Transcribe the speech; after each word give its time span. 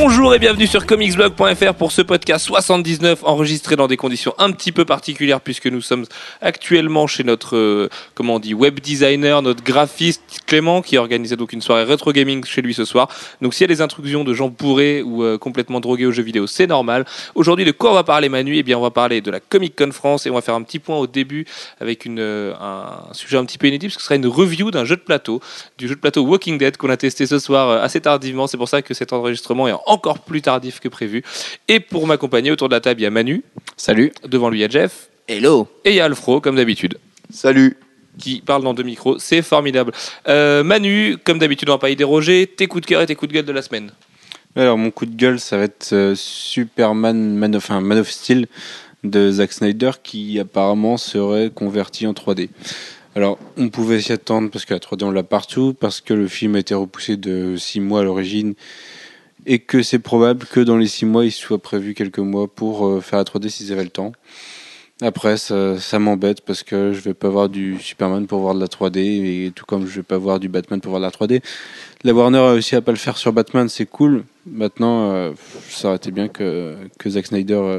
Bonjour 0.00 0.32
et 0.32 0.38
bienvenue 0.38 0.68
sur 0.68 0.86
comicsblog.fr 0.86 1.74
pour 1.74 1.90
ce 1.90 2.02
podcast 2.02 2.46
79 2.46 3.24
enregistré 3.24 3.74
dans 3.74 3.88
des 3.88 3.96
conditions 3.96 4.32
un 4.38 4.52
petit 4.52 4.70
peu 4.70 4.84
particulières 4.84 5.40
puisque 5.40 5.66
nous 5.66 5.80
sommes 5.80 6.04
actuellement 6.40 7.08
chez 7.08 7.24
notre 7.24 7.56
euh, 7.56 7.88
comment 8.14 8.36
on 8.36 8.38
dit 8.38 8.54
web 8.54 8.78
designer, 8.78 9.42
notre 9.42 9.64
graphiste 9.64 10.22
Clément 10.46 10.82
qui 10.82 10.98
organisait 10.98 11.34
donc 11.34 11.52
une 11.52 11.60
soirée 11.60 11.82
rétro 11.82 12.12
gaming 12.12 12.44
chez 12.44 12.62
lui 12.62 12.74
ce 12.74 12.84
soir. 12.84 13.08
Donc 13.42 13.54
s'il 13.54 13.62
y 13.62 13.64
a 13.64 13.74
des 13.74 13.80
intrusions 13.80 14.22
de 14.22 14.32
gens 14.34 14.48
bourrés 14.48 15.02
ou 15.02 15.24
euh, 15.24 15.36
complètement 15.36 15.80
drogués 15.80 16.06
aux 16.06 16.12
jeux 16.12 16.22
vidéo, 16.22 16.46
c'est 16.46 16.68
normal. 16.68 17.04
Aujourd'hui 17.34 17.64
de 17.64 17.72
quoi 17.72 17.90
on 17.90 17.94
va 17.94 18.04
parler 18.04 18.28
Manu? 18.28 18.56
Eh 18.56 18.62
bien 18.62 18.78
on 18.78 18.82
va 18.82 18.92
parler 18.92 19.20
de 19.20 19.32
la 19.32 19.40
Comic 19.40 19.74
Con 19.76 19.90
France 19.90 20.26
et 20.26 20.30
on 20.30 20.34
va 20.34 20.42
faire 20.42 20.54
un 20.54 20.62
petit 20.62 20.78
point 20.78 20.96
au 20.96 21.08
début 21.08 21.44
avec 21.80 22.04
une, 22.04 22.20
euh, 22.20 22.54
un 22.60 23.12
sujet 23.14 23.36
un 23.36 23.44
petit 23.44 23.58
peu 23.58 23.66
inédit 23.66 23.88
parce 23.88 23.96
que 23.96 24.02
ce 24.02 24.06
sera 24.06 24.14
une 24.14 24.28
review 24.28 24.70
d'un 24.70 24.84
jeu 24.84 24.94
de 24.94 25.02
plateau, 25.02 25.40
du 25.76 25.88
jeu 25.88 25.96
de 25.96 26.00
plateau 26.00 26.22
Walking 26.22 26.56
Dead 26.56 26.76
qu'on 26.76 26.88
a 26.88 26.96
testé 26.96 27.26
ce 27.26 27.40
soir 27.40 27.82
assez 27.82 28.00
tardivement. 28.00 28.46
C'est 28.46 28.58
pour 28.58 28.68
ça 28.68 28.80
que 28.80 28.94
cet 28.94 29.12
enregistrement 29.12 29.66
est 29.66 29.87
encore 29.88 30.20
plus 30.20 30.42
tardif 30.42 30.80
que 30.80 30.88
prévu. 30.88 31.22
Et 31.68 31.80
pour 31.80 32.06
m'accompagner 32.06 32.50
autour 32.50 32.68
de 32.68 32.74
la 32.74 32.80
table, 32.80 33.00
il 33.00 33.04
y 33.04 33.06
a 33.06 33.10
Manu. 33.10 33.42
Salut. 33.76 34.12
Devant 34.26 34.50
lui, 34.50 34.58
il 34.58 34.62
y 34.62 34.64
a 34.64 34.68
Jeff. 34.68 35.08
Hello. 35.26 35.68
Et 35.84 35.90
il 35.90 35.96
y 35.96 36.00
a 36.00 36.04
Alfro, 36.04 36.40
comme 36.40 36.56
d'habitude. 36.56 36.98
Salut. 37.30 37.76
Qui 38.18 38.40
parle 38.40 38.64
dans 38.64 38.74
deux 38.74 38.82
micros. 38.82 39.18
C'est 39.18 39.42
formidable. 39.42 39.92
Euh, 40.26 40.64
Manu, 40.64 41.16
comme 41.22 41.38
d'habitude, 41.38 41.68
on 41.68 41.74
va 41.74 41.78
pas 41.78 41.90
y 41.90 41.96
déroger. 41.96 42.46
Tes 42.46 42.66
coups 42.66 42.82
de 42.82 42.86
cœur 42.86 43.02
et 43.02 43.06
tes 43.06 43.14
coups 43.14 43.28
de 43.28 43.34
gueule 43.34 43.44
de 43.44 43.52
la 43.52 43.62
semaine. 43.62 43.92
Alors 44.56 44.78
mon 44.78 44.90
coup 44.90 45.06
de 45.06 45.14
gueule, 45.14 45.38
ça 45.38 45.56
va 45.56 45.64
être 45.64 45.92
euh, 45.92 46.14
Superman 46.16 47.36
Man 47.36 47.54
of, 47.54 47.64
enfin, 47.64 47.80
Man 47.80 47.98
of 47.98 48.10
Steel 48.10 48.48
de 49.04 49.30
Zack 49.30 49.52
Snyder 49.52 49.92
qui 50.02 50.40
apparemment 50.40 50.96
serait 50.96 51.50
converti 51.54 52.06
en 52.06 52.12
3D. 52.12 52.48
Alors 53.14 53.38
on 53.56 53.68
pouvait 53.68 54.00
s'y 54.00 54.12
attendre 54.12 54.50
parce 54.50 54.64
que 54.64 54.74
la 54.74 54.80
3D 54.80 55.04
on 55.04 55.10
l'a 55.10 55.22
partout, 55.22 55.74
parce 55.78 56.00
que 56.00 56.14
le 56.14 56.26
film 56.28 56.56
a 56.56 56.60
été 56.60 56.74
repoussé 56.74 57.16
de 57.16 57.56
6 57.56 57.80
mois 57.80 58.00
à 58.00 58.02
l'origine 58.02 58.54
et 59.46 59.58
que 59.58 59.82
c'est 59.82 59.98
probable 59.98 60.46
que 60.46 60.60
dans 60.60 60.76
les 60.76 60.88
6 60.88 61.06
mois 61.06 61.24
il 61.24 61.32
soit 61.32 61.58
prévu 61.58 61.94
quelques 61.94 62.18
mois 62.18 62.48
pour 62.48 62.86
euh, 62.86 63.00
faire 63.00 63.18
la 63.18 63.24
3D 63.24 63.48
s'ils 63.48 63.72
avaient 63.72 63.84
le 63.84 63.90
temps. 63.90 64.12
Après, 65.00 65.36
ça, 65.36 65.98
m'embête 66.00 66.40
parce 66.40 66.64
que 66.64 66.92
je 66.92 67.00
vais 67.00 67.14
pas 67.14 67.28
voir 67.28 67.48
du 67.48 67.78
Superman 67.78 68.26
pour 68.26 68.40
voir 68.40 68.54
de 68.56 68.60
la 68.60 68.66
3D 68.66 68.98
et 68.98 69.52
tout 69.54 69.64
comme 69.64 69.86
je 69.86 69.96
vais 69.96 70.02
pas 70.02 70.18
voir 70.18 70.40
du 70.40 70.48
Batman 70.48 70.80
pour 70.80 70.90
voir 70.90 71.00
de 71.00 71.06
la 71.06 71.12
3D. 71.12 71.40
La 72.02 72.12
Warner 72.12 72.38
a 72.38 72.50
réussi 72.52 72.74
à 72.74 72.80
pas 72.80 72.90
le 72.90 72.98
faire 72.98 73.16
sur 73.16 73.32
Batman, 73.32 73.68
c'est 73.68 73.86
cool. 73.86 74.24
Maintenant, 74.44 75.12
euh, 75.12 75.32
ça 75.68 75.88
aurait 75.88 75.98
été 75.98 76.10
bien 76.10 76.26
que, 76.26 76.74
que 76.98 77.10
Zack 77.10 77.26
Snyder 77.26 77.54
euh, 77.54 77.78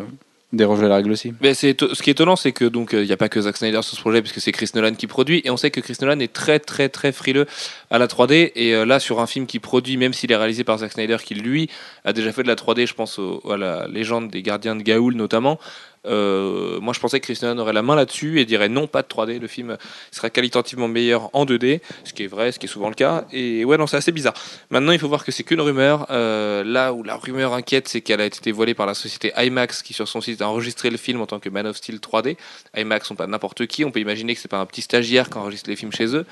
dérange 0.52 0.82
la 0.82 0.96
règle 0.96 1.12
aussi. 1.12 1.34
Mais 1.42 1.54
c'est 1.54 1.80
ce 1.80 2.02
qui 2.02 2.10
est 2.10 2.14
étonnant, 2.14 2.36
c'est 2.36 2.52
que 2.52 2.66
donc 2.66 2.92
il 2.94 3.04
n'y 3.04 3.12
a 3.12 3.18
pas 3.18 3.30
que 3.30 3.40
Zack 3.42 3.58
Snyder 3.58 3.82
sur 3.82 3.96
ce 3.96 4.02
projet, 4.02 4.22
puisque 4.22 4.42
c'est 4.42 4.52
Chris 4.52 4.70
Nolan 4.74 4.96
qui 4.96 5.08
produit, 5.08 5.42
et 5.46 5.50
on 5.50 5.58
sait 5.58 5.72
que 5.72 5.80
Chris 5.80 5.98
Nolan 6.02 6.20
est 6.20 6.34
très 6.34 6.60
très 6.60 6.90
très 6.90 7.12
frileux 7.12 7.46
à 7.92 8.00
la 8.00 8.08
3D. 8.08 8.52
Et 8.56 8.74
euh, 8.74 8.86
là, 8.86 9.00
sur 9.00 9.20
un 9.20 9.28
film 9.28 9.46
qui 9.46 9.60
produit, 9.60 9.98
même 9.98 10.14
s'il 10.14 10.32
est 10.32 10.36
réalisé 10.36 10.64
par 10.64 10.80
Zack 10.80 10.94
Snyder, 10.94 11.18
qui 11.24 11.36
lui 11.36 11.70
a 12.04 12.14
déjà 12.14 12.32
fait 12.32 12.44
de 12.44 12.48
la 12.48 12.56
3D, 12.56 12.88
je 12.88 12.94
pense 12.94 13.20
à 13.50 13.58
la 13.58 13.88
légende 13.88 14.30
des 14.30 14.42
Gardiens 14.42 14.76
de 14.76 14.82
Gaoul 14.82 15.16
notamment. 15.16 15.60
Euh, 16.06 16.80
moi, 16.80 16.94
je 16.94 17.00
pensais 17.00 17.20
que 17.20 17.26
Chris 17.26 17.40
Nolan 17.42 17.62
aurait 17.62 17.74
la 17.74 17.82
main 17.82 17.96
là-dessus 17.96 18.40
et 18.40 18.46
dirait 18.46 18.70
non, 18.70 18.88
pas 18.88 19.02
de 19.02 19.08
3D. 19.08 19.40
Le 19.40 19.48
film 19.48 19.78
sera 20.12 20.30
qualitativement 20.30 20.88
meilleur 20.88 21.30
en 21.34 21.46
2D, 21.46 21.82
ce 22.04 22.14
qui 22.14 22.24
est 22.24 22.28
vrai, 22.28 22.52
ce 22.52 22.60
qui 22.60 22.66
est 22.66 22.70
souvent 22.70 22.90
le 22.90 22.96
cas. 22.96 23.26
Et 23.32 23.66
ouais, 23.66 23.78
non, 23.78 23.88
c'est 23.88 23.98
assez 23.98 24.12
bizarre. 24.12 24.34
Maintenant, 24.70 24.92
il 24.92 25.00
faut 25.00 25.10
voir 25.10 25.26
que 25.26 25.32
c'est 25.32 25.44
qu'une 25.44 25.62
rumeur. 25.62 26.08
Euh, 26.10 26.64
là 26.64 26.94
où 26.94 27.04
la 27.04 27.16
rumeur 27.16 27.54
inquiète, 27.54 27.88
c'est 27.88 28.02
qu'elle 28.02 28.22
a 28.22 28.26
été 28.26 28.40
dévoilée 28.42 28.74
par 28.74 28.86
la 28.86 28.94
société 28.94 29.32
IMAX 29.38 29.84
qui, 29.84 29.94
sur 29.94 30.08
son 30.08 30.22
site, 30.22 30.42
a 30.42 30.48
enregistré 30.48 30.90
le 30.90 30.98
film 30.98 31.22
en 31.22 31.26
tant 31.26 31.40
que 31.40 31.50
Man 31.50 31.68
of 31.68 31.78
Steel 31.78 31.98
3D. 31.98 32.38
IMAX 32.76 33.08
sont 33.08 33.16
pas 33.16 33.28
n'importe 33.28 33.66
qui. 33.68 33.84
On 33.86 33.92
peut 33.92 34.00
imaginer 34.00 34.36
que 34.36 34.42
c'est 34.42 34.48
pas 34.48 34.60
un 34.60 34.66
petit 34.66 34.82
stagiaire 34.82 35.30
qui 35.30 35.38
enregistre 35.38 35.70
les 35.70 35.76
films 35.76 35.92
chez 35.92 36.16
eux. 36.16 36.26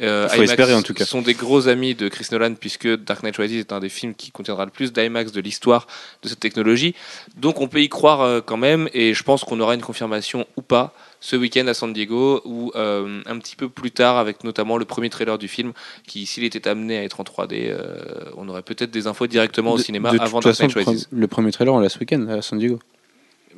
Euh, 0.00 0.28
Il 0.32 0.36
faut 0.36 0.42
espérer, 0.44 0.72
en 0.74 0.82
tout 0.82 0.94
cas. 0.94 1.04
sont 1.04 1.20
des 1.20 1.34
gros 1.34 1.68
amis 1.68 1.94
de 1.94 2.08
Chris 2.08 2.26
Nolan 2.32 2.54
puisque 2.54 2.86
Dark 2.88 3.22
Knight 3.22 3.36
Rises 3.36 3.54
est 3.56 3.72
un 3.72 3.80
des 3.80 3.88
films 3.90 4.14
qui 4.14 4.30
contiendra 4.30 4.64
le 4.64 4.70
plus 4.70 4.92
d'IMAX 4.92 5.32
de 5.32 5.40
l'histoire 5.40 5.86
de 6.22 6.28
cette 6.28 6.40
technologie. 6.40 6.94
Donc 7.36 7.60
on 7.60 7.68
peut 7.68 7.82
y 7.82 7.88
croire 7.88 8.22
euh, 8.22 8.40
quand 8.40 8.56
même 8.56 8.88
et 8.94 9.12
je 9.14 9.22
pense 9.22 9.44
qu'on 9.44 9.60
aura 9.60 9.74
une 9.74 9.82
confirmation 9.82 10.46
ou 10.56 10.62
pas 10.62 10.94
ce 11.20 11.36
week-end 11.36 11.66
à 11.66 11.74
San 11.74 11.92
Diego 11.92 12.40
ou 12.46 12.72
euh, 12.76 13.20
un 13.26 13.38
petit 13.38 13.56
peu 13.56 13.68
plus 13.68 13.90
tard 13.90 14.16
avec 14.16 14.42
notamment 14.42 14.78
le 14.78 14.86
premier 14.86 15.10
trailer 15.10 15.36
du 15.36 15.48
film 15.48 15.72
qui 16.06 16.24
s'il 16.24 16.44
était 16.44 16.66
amené 16.66 16.96
à 16.96 17.02
être 17.04 17.20
en 17.20 17.24
3D 17.24 17.68
euh, 17.68 18.24
on 18.38 18.48
aurait 18.48 18.62
peut-être 18.62 18.90
des 18.90 19.06
infos 19.06 19.26
directement 19.26 19.72
au 19.72 19.76
De- 19.76 19.82
cinéma 19.82 20.12
de 20.12 20.18
avant 20.18 20.40
Dark 20.40 20.58
Knight 20.58 20.72
Rises. 20.72 21.08
le 21.12 21.26
premier 21.26 21.52
trailer, 21.52 21.74
on 21.74 21.78
l'a 21.80 21.90
ce 21.90 21.98
week-end 21.98 22.26
à 22.28 22.40
San 22.40 22.58
Diego. 22.58 22.78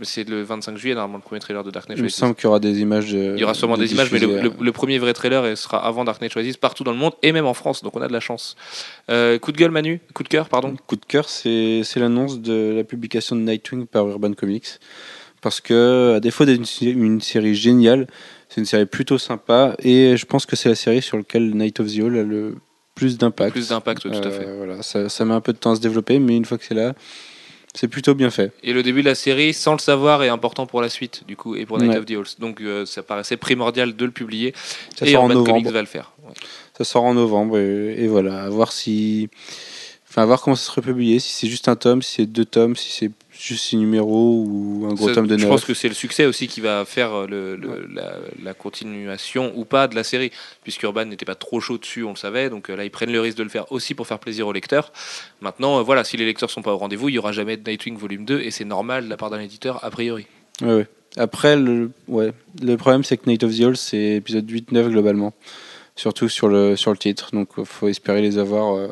C'est 0.04 0.28
le 0.28 0.42
25 0.42 0.76
juillet 0.76 0.94
normalement 0.94 1.18
le 1.18 1.22
premier 1.22 1.40
trailer 1.40 1.62
de 1.64 1.70
Dark 1.70 1.88
Knight 1.88 1.98
Il 1.98 2.04
me 2.04 2.08
semble 2.08 2.34
qu'il 2.34 2.44
y 2.44 2.46
aura 2.46 2.60
des 2.60 2.80
images. 2.80 3.12
de- 3.12 3.34
Il 3.36 3.40
y 3.40 3.44
aura 3.44 3.54
sûrement 3.54 3.76
de 3.76 3.82
des 3.82 3.92
images, 3.92 4.10
mais 4.12 4.18
le, 4.20 4.50
le 4.60 4.72
premier 4.72 4.98
vrai 4.98 5.12
trailer 5.12 5.42
euh, 5.44 5.54
sera 5.56 5.84
avant 5.86 6.04
Dark 6.04 6.20
Knight 6.20 6.34
Rises 6.34 6.56
partout 6.56 6.84
dans 6.84 6.92
le 6.92 6.98
monde 6.98 7.12
et 7.22 7.32
même 7.32 7.46
en 7.46 7.54
France, 7.54 7.82
donc 7.82 7.96
on 7.96 8.02
a 8.02 8.08
de 8.08 8.12
la 8.12 8.20
chance. 8.20 8.56
Euh, 9.10 9.38
coup 9.38 9.52
de 9.52 9.56
gueule 9.56 9.70
Manu, 9.70 10.00
coup 10.14 10.22
de 10.22 10.28
cœur 10.28 10.48
pardon. 10.48 10.74
Coup 10.86 10.96
de 10.96 11.04
cœur, 11.06 11.28
c'est 11.28 11.82
l'annonce 11.96 12.40
de 12.40 12.72
la 12.76 12.84
publication 12.84 13.36
de 13.36 13.40
Nightwing 13.42 13.86
par 13.86 14.08
Urban 14.08 14.32
Comics. 14.34 14.66
Parce 15.40 15.60
que, 15.60 16.14
à 16.16 16.20
défaut 16.20 16.44
d'être 16.44 16.58
une, 16.58 16.64
sé- 16.64 16.90
une 16.90 17.20
série 17.20 17.56
géniale, 17.56 18.06
c'est 18.48 18.60
une 18.60 18.64
série 18.66 18.86
plutôt 18.86 19.18
sympa. 19.18 19.74
Et 19.80 20.16
je 20.16 20.24
pense 20.24 20.46
que 20.46 20.54
c'est 20.54 20.68
la 20.68 20.76
série 20.76 21.02
sur 21.02 21.16
laquelle 21.16 21.50
Night 21.56 21.80
of 21.80 21.88
the 21.92 21.98
Owl 21.98 22.16
a 22.16 22.22
le 22.22 22.54
plus 22.94 23.18
d'impact. 23.18 23.50
Plus 23.52 23.68
d'impact, 23.70 24.02
tout 24.02 24.08
à 24.10 24.30
fait. 24.30 24.46
Euh, 24.46 24.54
Voilà, 24.58 24.82
ça, 24.82 25.08
ça 25.08 25.24
met 25.24 25.34
un 25.34 25.40
peu 25.40 25.52
de 25.52 25.58
temps 25.58 25.72
à 25.72 25.74
se 25.76 25.80
développer, 25.80 26.20
mais 26.20 26.36
une 26.36 26.44
fois 26.44 26.58
que 26.58 26.64
c'est 26.64 26.74
là, 26.74 26.92
c'est 27.74 27.88
plutôt 27.88 28.14
bien 28.14 28.30
fait. 28.30 28.52
Et 28.62 28.72
le 28.72 28.82
début 28.82 29.00
de 29.02 29.08
la 29.08 29.14
série, 29.14 29.54
sans 29.54 29.72
le 29.72 29.78
savoir, 29.78 30.22
est 30.22 30.28
important 30.28 30.66
pour 30.66 30.80
la 30.82 30.88
suite, 30.88 31.22
du 31.26 31.36
coup, 31.36 31.54
et 31.56 31.64
pour 31.66 31.78
Night 31.78 31.90
Ouais. 31.92 31.96
of 31.98 32.04
the. 32.34 32.40
Donc 32.40 32.60
euh, 32.60 32.84
ça 32.86 33.02
paraissait 33.02 33.36
primordial 33.36 33.96
de 33.96 34.04
le 34.04 34.10
publier. 34.10 34.52
Ça 34.96 35.06
et 35.06 35.12
sort 35.12 35.24
en 35.24 35.30
Urban 35.30 35.44
Comics 35.44 35.64
novembre. 35.64 35.72
va 35.74 35.80
le 35.80 35.86
faire. 35.86 36.12
Ouais. 36.26 36.34
Ça 36.76 36.84
sort 36.84 37.04
en 37.04 37.14
novembre 37.14 37.58
et, 37.58 37.94
et 38.02 38.06
voilà, 38.08 38.42
à 38.44 38.48
voir 38.50 38.72
si, 38.72 39.28
enfin, 40.08 40.22
à 40.22 40.26
voir 40.26 40.40
comment 40.42 40.56
ça 40.56 40.66
sera 40.66 40.82
publié, 40.82 41.18
si 41.18 41.32
c'est 41.32 41.48
juste 41.48 41.68
un 41.68 41.76
tome, 41.76 42.02
si 42.02 42.14
c'est 42.16 42.26
deux 42.26 42.44
tomes, 42.44 42.76
si 42.76 42.90
c'est 42.92 43.10
juste 43.42 43.64
six 43.64 43.76
numéros 43.76 44.44
ou 44.46 44.86
un 44.90 44.94
gros 44.94 45.08
Ça, 45.08 45.14
tome 45.14 45.26
de 45.26 45.36
je 45.36 45.42
neuf. 45.42 45.50
pense 45.50 45.64
que 45.64 45.74
c'est 45.74 45.88
le 45.88 45.94
succès 45.94 46.26
aussi 46.26 46.46
qui 46.46 46.60
va 46.60 46.84
faire 46.84 47.12
euh, 47.12 47.26
le, 47.26 47.56
la, 47.92 48.14
la 48.42 48.54
continuation 48.54 49.52
ou 49.56 49.64
pas 49.64 49.88
de 49.88 49.94
la 49.96 50.04
série, 50.04 50.30
puisqu'Urban 50.62 51.06
n'était 51.06 51.24
pas 51.24 51.34
trop 51.34 51.60
chaud 51.60 51.78
dessus, 51.78 52.04
on 52.04 52.10
le 52.10 52.16
savait. 52.16 52.50
Donc 52.50 52.70
euh, 52.70 52.76
là, 52.76 52.84
ils 52.84 52.90
prennent 52.90 53.12
le 53.12 53.20
risque 53.20 53.36
de 53.38 53.42
le 53.42 53.48
faire 53.48 53.70
aussi 53.72 53.94
pour 53.94 54.06
faire 54.06 54.18
plaisir 54.18 54.46
aux 54.46 54.52
lecteurs. 54.52 54.92
Maintenant, 55.40 55.78
euh, 55.78 55.82
voilà, 55.82 56.04
si 56.04 56.16
les 56.16 56.24
lecteurs 56.24 56.50
sont 56.50 56.62
pas 56.62 56.72
au 56.72 56.78
rendez-vous, 56.78 57.08
il 57.08 57.14
y 57.14 57.18
aura 57.18 57.32
jamais 57.32 57.56
de 57.56 57.68
Nightwing 57.68 57.96
volume 57.96 58.24
2, 58.24 58.40
et 58.40 58.50
c'est 58.50 58.64
normal 58.64 59.04
de 59.04 59.10
la 59.10 59.16
part 59.16 59.30
d'un 59.30 59.40
éditeur, 59.40 59.84
a 59.84 59.90
priori. 59.90 60.26
Ouais, 60.60 60.74
ouais. 60.74 60.86
Après, 61.16 61.56
le, 61.56 61.90
ouais. 62.08 62.32
le 62.62 62.76
problème, 62.76 63.04
c'est 63.04 63.16
que 63.18 63.28
Night 63.28 63.42
of 63.44 63.54
the 63.54 63.60
Owl, 63.62 63.76
c'est 63.76 64.14
épisode 64.16 64.50
8-9 64.50 64.88
globalement. 64.88 65.34
Surtout 65.94 66.30
sur 66.30 66.48
le, 66.48 66.74
sur 66.74 66.90
le 66.90 66.96
titre. 66.96 67.28
Donc, 67.34 67.50
il 67.58 67.66
faut 67.66 67.86
espérer 67.88 68.22
les 68.22 68.38
avoir 68.38 68.74
euh, 68.76 68.88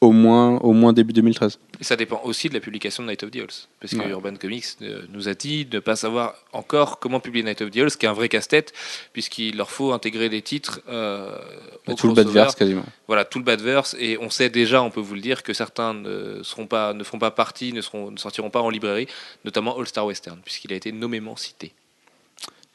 au, 0.00 0.12
moins, 0.12 0.56
au 0.58 0.72
moins 0.72 0.92
début 0.92 1.12
2013. 1.12 1.58
Et 1.80 1.84
ça 1.84 1.96
dépend 1.96 2.20
aussi 2.24 2.48
de 2.48 2.54
la 2.54 2.60
publication 2.60 3.02
de 3.02 3.08
Night 3.08 3.22
of 3.22 3.30
the 3.30 3.36
Owls. 3.36 3.68
Parce 3.80 3.92
que 3.94 3.98
Ouais. 3.98 4.08
Urban 4.08 4.34
Comics 4.36 4.64
euh, 4.82 5.02
nous 5.10 5.28
a 5.28 5.34
dit 5.34 5.66
de 5.66 5.76
ne 5.76 5.80
pas 5.80 5.94
savoir 5.96 6.34
encore 6.52 6.98
comment 6.98 7.20
publier 7.20 7.44
Night 7.44 7.60
of 7.60 7.70
the 7.70 7.96
qui 7.98 8.06
est 8.06 8.08
un 8.08 8.14
vrai 8.14 8.28
casse-tête, 8.28 8.72
puisqu'il 9.12 9.56
leur 9.56 9.70
faut 9.70 9.92
intégrer 9.92 10.28
des 10.28 10.40
titres. 10.42 10.80
euh, 10.88 11.36
au 11.86 11.94
tout 11.94 12.08
le. 12.08 12.14
Badverse 12.14 12.54
quasiment. 12.54 12.84
Voilà, 13.06 13.24
tout 13.24 13.38
le 13.38 13.44
Badverse. 13.44 13.94
Et 13.98 14.16
on 14.18 14.30
sait 14.30 14.48
déjà, 14.48 14.82
on 14.82 14.90
peut 14.90 15.00
vous 15.00 15.14
le 15.14 15.20
dire, 15.20 15.42
que 15.42 15.52
certains 15.52 15.92
ne, 15.92 16.42
seront 16.42 16.66
pas, 16.66 16.94
ne 16.94 17.04
feront 17.04 17.18
pas 17.18 17.30
partie, 17.30 17.72
ne, 17.72 17.80
seront, 17.82 18.10
ne 18.10 18.16
sortiront 18.18 18.50
pas 18.50 18.60
en 18.60 18.70
librairie, 18.70 19.06
notamment 19.44 19.78
All 19.78 19.86
Star 19.86 20.06
Western, 20.06 20.38
puisqu'il 20.42 20.72
a 20.72 20.76
été 20.76 20.92
nommément 20.92 21.36
cité. 21.36 21.72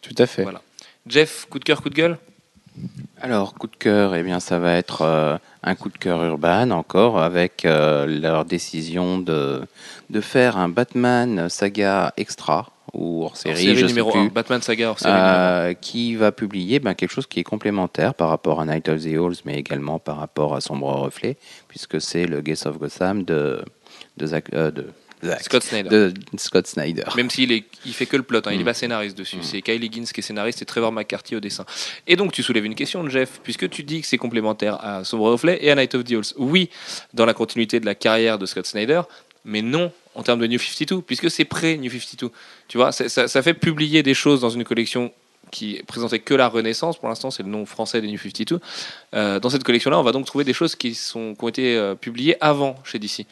Tout 0.01 0.15
à 0.19 0.27
fait. 0.27 0.43
Voilà. 0.43 0.61
Jeff, 1.07 1.47
coup 1.49 1.57
de 1.59 1.63
cœur, 1.63 1.81
coup 1.81 1.89
de 1.89 1.95
gueule? 1.95 2.17
Alors, 3.21 3.53
coup 3.53 3.67
de 3.67 3.75
cœur, 3.75 4.15
eh 4.15 4.23
bien, 4.23 4.39
ça 4.39 4.59
va 4.59 4.73
être 4.73 5.01
euh, 5.01 5.37
un 5.63 5.75
coup 5.75 5.89
de 5.89 5.97
cœur 5.97 6.23
urbain 6.23 6.69
encore, 6.71 7.19
avec 7.19 7.65
euh, 7.65 8.05
leur 8.05 8.45
décision 8.45 9.17
de, 9.17 9.61
de 10.09 10.21
faire 10.21 10.57
un 10.57 10.69
Batman 10.69 11.49
saga 11.49 12.13
extra 12.17 12.71
ou 12.93 13.23
hors 13.23 13.35
série, 13.35 13.63
série 13.63 13.75
je 13.75 13.85
numéro 13.87 14.11
sais 14.11 14.17
1, 14.17 14.25
plus, 14.25 14.33
Batman 14.33 14.61
Saga 14.61 14.89
hors 14.89 14.99
série 14.99 15.13
euh, 15.15 15.73
qui 15.73 16.15
va 16.15 16.31
publier 16.31 16.79
ben, 16.79 16.93
quelque 16.93 17.11
chose 17.11 17.27
qui 17.27 17.39
est 17.39 17.43
complémentaire 17.43 18.13
par 18.13 18.29
rapport 18.29 18.61
à 18.61 18.65
Night 18.65 18.87
of 18.89 19.01
the 19.01 19.17
Owls, 19.17 19.35
mais 19.43 19.57
également 19.57 19.99
par 19.99 20.17
rapport 20.17 20.55
à 20.55 20.61
Sombre 20.61 20.93
Reflet, 20.93 21.37
puisque 21.67 21.99
c'est 21.99 22.25
le 22.25 22.41
Guest 22.41 22.65
of 22.67 22.77
Gotham 22.77 23.23
de, 23.23 23.63
de, 24.17 24.87
Scott 25.41 25.63
Snyder. 25.63 25.89
de 25.89 26.13
Scott 26.37 26.67
Snyder. 26.67 27.03
Même 27.15 27.29
s'il 27.29 27.51
est, 27.51 27.63
il 27.85 27.93
fait 27.93 28.05
que 28.05 28.17
le 28.17 28.23
plot, 28.23 28.39
hein, 28.45 28.51
il 28.51 28.59
est 28.59 28.63
Mm. 28.63 28.65
pas 28.65 28.73
scénariste 28.73 29.17
dessus. 29.17 29.37
Mm. 29.37 29.43
C'est 29.43 29.61
Kyle 29.61 29.83
Higgins 29.83 30.05
qui 30.05 30.19
est 30.19 30.23
scénariste 30.23 30.61
et 30.61 30.65
Trevor 30.65 30.91
McCarthy 30.91 31.35
au 31.35 31.39
dessin. 31.39 31.65
Et 32.07 32.15
donc 32.15 32.31
tu 32.31 32.43
soulèves 32.43 32.65
une 32.65 32.75
question, 32.75 33.07
Jeff, 33.09 33.39
puisque 33.43 33.69
tu 33.69 33.83
dis 33.83 34.01
que 34.01 34.07
c'est 34.07 34.17
complémentaire 34.17 34.77
à 34.83 35.03
Sombre 35.03 35.31
Reflet 35.31 35.57
et 35.61 35.71
à 35.71 35.75
Night 35.75 35.95
of 35.95 36.03
the 36.03 36.11
Owls. 36.13 36.33
Oui, 36.37 36.69
dans 37.13 37.25
la 37.25 37.33
continuité 37.33 37.79
de 37.79 37.85
la 37.85 37.95
carrière 37.95 38.37
de 38.37 38.45
Scott 38.45 38.65
Snyder, 38.67 39.01
mais 39.45 39.61
non 39.61 39.91
en 40.15 40.23
termes 40.23 40.39
de 40.39 40.47
New 40.47 40.59
52, 40.59 41.01
puisque 41.01 41.29
c'est 41.29 41.45
pré-New 41.45 41.89
52. 41.91 42.31
Tu 42.67 42.77
vois, 42.77 42.91
ça 42.91 43.41
fait 43.41 43.53
publier 43.53 44.01
des 44.03 44.13
choses 44.13 44.41
dans 44.41 44.49
une 44.49 44.63
collection 44.63 45.11
qui 45.51 45.81
présentait 45.87 46.19
que 46.19 46.33
la 46.33 46.47
Renaissance, 46.47 46.97
pour 46.97 47.07
l'instant 47.07 47.31
c'est 47.31 47.43
le 47.43 47.49
nom 47.49 47.65
français 47.65 48.01
des 48.01 48.07
New 48.07 48.17
52. 48.17 48.59
Euh, 49.13 49.39
dans 49.39 49.49
cette 49.49 49.63
collection-là, 49.63 49.99
on 49.99 50.03
va 50.03 50.11
donc 50.11 50.25
trouver 50.25 50.43
des 50.43 50.53
choses 50.53 50.75
qui, 50.75 50.95
sont, 50.95 51.35
qui 51.35 51.43
ont 51.43 51.47
été 51.49 51.75
euh, 51.77 51.95
publiées 51.95 52.35
avant 52.41 52.75
chez 52.83 52.97
DC. 52.97 53.25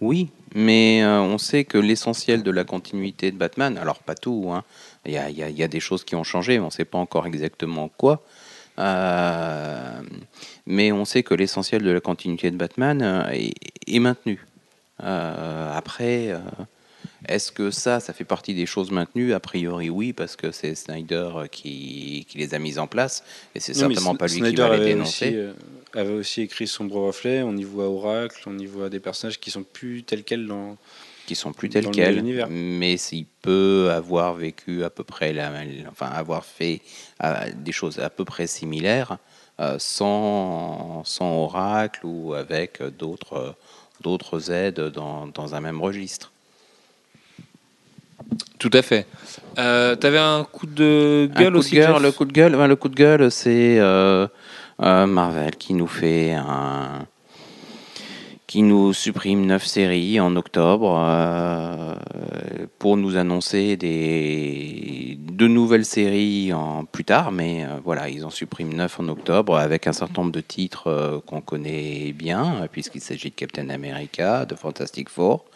Oui, 0.00 0.28
mais 0.54 1.02
euh, 1.02 1.20
on 1.20 1.38
sait 1.38 1.64
que 1.64 1.78
l'essentiel 1.78 2.42
de 2.42 2.50
la 2.50 2.64
continuité 2.64 3.30
de 3.30 3.36
Batman, 3.36 3.78
alors 3.78 3.98
pas 4.00 4.14
tout, 4.14 4.50
hein, 4.52 4.64
il 5.06 5.12
y, 5.12 5.18
a, 5.18 5.30
il 5.30 5.36
y 5.36 5.42
a- 5.42 5.48
y 5.50 5.68
des 5.68 5.80
choses 5.80 6.04
qui 6.04 6.14
ont 6.16 6.24
changé, 6.24 6.60
on 6.60 6.66
ne 6.66 6.70
sait 6.70 6.84
pas 6.84 6.98
encore 6.98 7.26
exactement 7.26 7.88
quoi. 7.96 8.22
Euh, 8.78 10.00
mais 10.66 10.92
on 10.92 11.04
sait 11.04 11.22
que 11.22 11.34
l'essentiel 11.34 11.82
de 11.82 11.90
la 11.90 12.00
continuité 12.00 12.50
de 12.50 12.56
Batman 12.56 13.02
euh, 13.02 13.28
est, 13.32 13.52
est 13.86 13.98
maintenu. 13.98 14.44
Après, 14.98 16.32
est-ce 17.28 17.52
que 17.52 17.70
ça, 17.70 18.00
ça 18.00 18.12
fait 18.12 18.24
partie 18.24 18.54
des 18.54 18.66
choses 18.66 18.90
maintenues? 18.90 19.32
A 19.32 19.40
priori, 19.40 19.90
oui, 19.90 20.12
parce 20.12 20.36
que 20.36 20.50
c'est 20.52 20.74
Snyder 20.74 21.30
qui, 21.50 22.26
qui 22.28 22.38
les 22.38 22.54
a 22.54 22.58
mises 22.58 22.78
en 22.78 22.86
place, 22.86 23.24
et 23.54 23.60
c'est 23.60 23.74
certainement 23.74 24.14
pas 24.14 24.26
lui 24.26 24.34
qui 24.34 24.40
Snyder 24.40 24.62
va 24.62 24.76
les 24.76 24.84
dénoncer. 24.86 25.26
Aussi, 25.28 25.36
euh, 25.36 25.52
avait 25.94 26.14
aussi 26.14 26.42
écrit 26.42 26.66
Sombre 26.66 26.96
Reflet. 27.06 27.42
On 27.42 27.56
y 27.56 27.64
voit 27.64 27.88
Oracle, 27.88 28.42
on 28.46 28.58
y 28.58 28.66
voit 28.66 28.88
des 28.88 29.00
personnages 29.00 29.38
qui 29.38 29.50
sont 29.50 29.62
plus 29.62 30.02
tels 30.04 30.24
quels 30.24 30.46
dans. 30.46 30.76
qui 31.26 31.34
sont 31.34 31.52
plus 31.52 31.68
tels 31.68 31.90
quels, 31.90 32.22
mais 32.48 32.96
s'il 32.96 33.26
peut 33.42 33.90
avoir 33.92 34.34
vécu 34.34 34.84
à 34.84 34.90
peu 34.90 35.04
près 35.04 35.32
la, 35.32 35.52
enfin 35.90 36.06
avoir 36.06 36.44
fait 36.44 36.80
euh, 37.22 37.50
des 37.56 37.72
choses 37.72 37.98
à 37.98 38.10
peu 38.10 38.24
près 38.24 38.46
similaires 38.46 39.18
euh, 39.60 39.76
sans, 39.78 41.04
sans 41.04 41.44
oracle 41.44 42.00
ou 42.04 42.34
avec 42.34 42.80
euh, 42.80 42.90
d'autres 42.90 43.54
d'autres 44.00 44.50
aides 44.50 44.80
dans, 44.80 45.28
dans 45.28 45.54
un 45.54 45.60
même 45.60 45.80
registre. 45.80 46.32
Tout 48.58 48.70
à 48.72 48.82
fait. 48.82 49.06
Euh, 49.58 49.96
T'avais 49.96 50.18
un 50.18 50.44
coup 50.44 50.66
de 50.66 51.28
gueule 51.34 51.46
coup 51.46 51.52
de 51.52 51.58
aussi. 51.58 51.74
gueule, 51.76 52.02
le 52.02 52.12
coup 52.12 52.24
de 52.24 52.32
gueule, 52.32 52.52
ben, 52.52 52.66
le 52.66 52.76
coup 52.76 52.88
de 52.88 52.94
gueule, 52.94 53.30
c'est 53.30 53.78
euh, 53.78 54.26
euh, 54.82 55.06
Marvel 55.06 55.56
qui 55.56 55.74
nous 55.74 55.86
fait 55.86 56.32
un 56.32 57.06
qui 58.46 58.62
nous 58.62 58.92
supprime 58.92 59.46
neuf 59.46 59.64
séries 59.64 60.20
en 60.20 60.36
octobre 60.36 60.94
euh, 60.98 61.94
pour 62.78 62.98
nous 62.98 63.16
annoncer 63.16 63.78
des 63.78 65.18
de 65.18 65.48
nouvelles 65.48 65.86
séries 65.86 66.52
en 66.52 66.84
plus 66.84 67.04
tard, 67.04 67.32
mais 67.32 67.66
voilà, 67.82 68.10
ils 68.10 68.26
en 68.26 68.30
suppriment 68.30 68.74
neuf 68.74 69.00
en 69.00 69.08
octobre 69.08 69.56
avec 69.56 69.86
un 69.86 69.94
certain 69.94 70.20
nombre 70.20 70.32
de 70.32 70.42
titres 70.42 71.22
qu'on 71.26 71.40
connaît 71.40 72.12
bien, 72.12 72.68
puisqu'il 72.70 73.00
s'agit 73.00 73.30
de 73.30 73.34
Captain 73.34 73.70
America, 73.70 74.44
de 74.44 74.54
Fantastic 74.54 75.08
Four, 75.08 75.46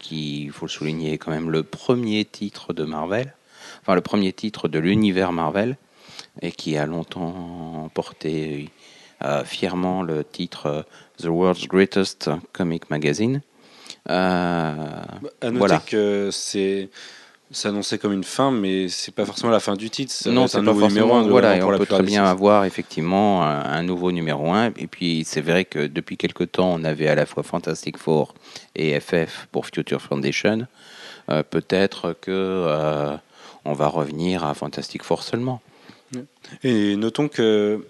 qui, 0.00 0.44
il 0.44 0.50
faut 0.50 0.66
le 0.66 0.70
souligner, 0.70 1.12
est 1.12 1.18
quand 1.18 1.30
même 1.30 1.50
le 1.50 1.62
premier 1.62 2.24
titre 2.24 2.72
de 2.72 2.84
Marvel, 2.84 3.34
enfin 3.82 3.94
le 3.94 4.00
premier 4.00 4.32
titre 4.32 4.66
de 4.68 4.78
l'univers 4.78 5.32
Marvel, 5.32 5.76
et 6.42 6.50
qui 6.52 6.76
a 6.76 6.86
longtemps 6.86 7.90
porté 7.94 8.70
euh, 9.22 9.44
fièrement 9.44 10.02
le 10.02 10.24
titre 10.24 10.66
euh, 10.66 10.82
The 11.18 11.26
World's 11.26 11.68
Greatest 11.68 12.30
Comic 12.52 12.90
Magazine. 12.90 13.42
Euh, 14.08 14.12
À 14.12 15.46
noter 15.46 15.58
Voilà. 15.58 15.78
que 15.78 16.30
c'est 16.32 16.88
c'est 17.50 17.68
annoncé 17.68 17.98
comme 17.98 18.12
une 18.12 18.24
fin, 18.24 18.50
mais 18.50 18.88
c'est 18.88 19.14
pas 19.14 19.24
forcément 19.24 19.50
la 19.50 19.60
fin 19.60 19.74
du 19.74 19.90
titre. 19.90 20.12
Ça 20.12 20.30
non, 20.30 20.46
c'est 20.46 20.58
un 20.58 20.62
nouveau 20.62 20.86
numéro 20.86 21.08
forcément. 21.08 21.26
un, 21.26 21.30
Voilà, 21.30 21.56
et 21.56 21.60
pour 21.60 21.70
on 21.70 21.78
peut 21.78 21.86
très 21.86 22.02
bien 22.02 22.24
avoir 22.24 22.64
effectivement 22.64 23.42
un, 23.42 23.62
un 23.62 23.82
nouveau 23.82 24.12
numéro 24.12 24.52
1. 24.52 24.72
Et 24.76 24.86
puis, 24.86 25.24
c'est 25.26 25.40
vrai 25.40 25.64
que 25.64 25.86
depuis 25.86 26.16
quelque 26.16 26.44
temps, 26.44 26.72
on 26.72 26.84
avait 26.84 27.08
à 27.08 27.14
la 27.14 27.26
fois 27.26 27.42
Fantastic 27.42 27.98
Four 27.98 28.34
et 28.76 28.98
FF 29.00 29.48
pour 29.50 29.66
Future 29.66 30.00
Foundation. 30.00 30.66
Euh, 31.30 31.42
Peut-être 31.42 32.16
que 32.20 32.30
euh, 32.30 33.16
on 33.64 33.72
va 33.72 33.88
revenir 33.88 34.44
à 34.44 34.54
Fantastic 34.54 35.02
Four 35.02 35.22
seulement. 35.22 35.60
Et 36.64 36.96
notons 36.96 37.28
que 37.28 37.86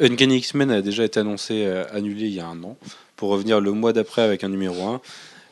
Uncanny 0.00 0.38
X-Men 0.38 0.70
a 0.70 0.82
déjà 0.82 1.04
été 1.04 1.20
annoncé 1.20 1.64
euh, 1.66 1.84
annulé 1.92 2.26
il 2.26 2.34
y 2.34 2.40
a 2.40 2.46
un 2.46 2.62
an 2.62 2.76
pour 3.16 3.30
revenir 3.30 3.60
le 3.60 3.72
mois 3.72 3.92
d'après 3.92 4.22
avec 4.22 4.44
un 4.44 4.48
numéro 4.48 4.86
1. 4.86 5.00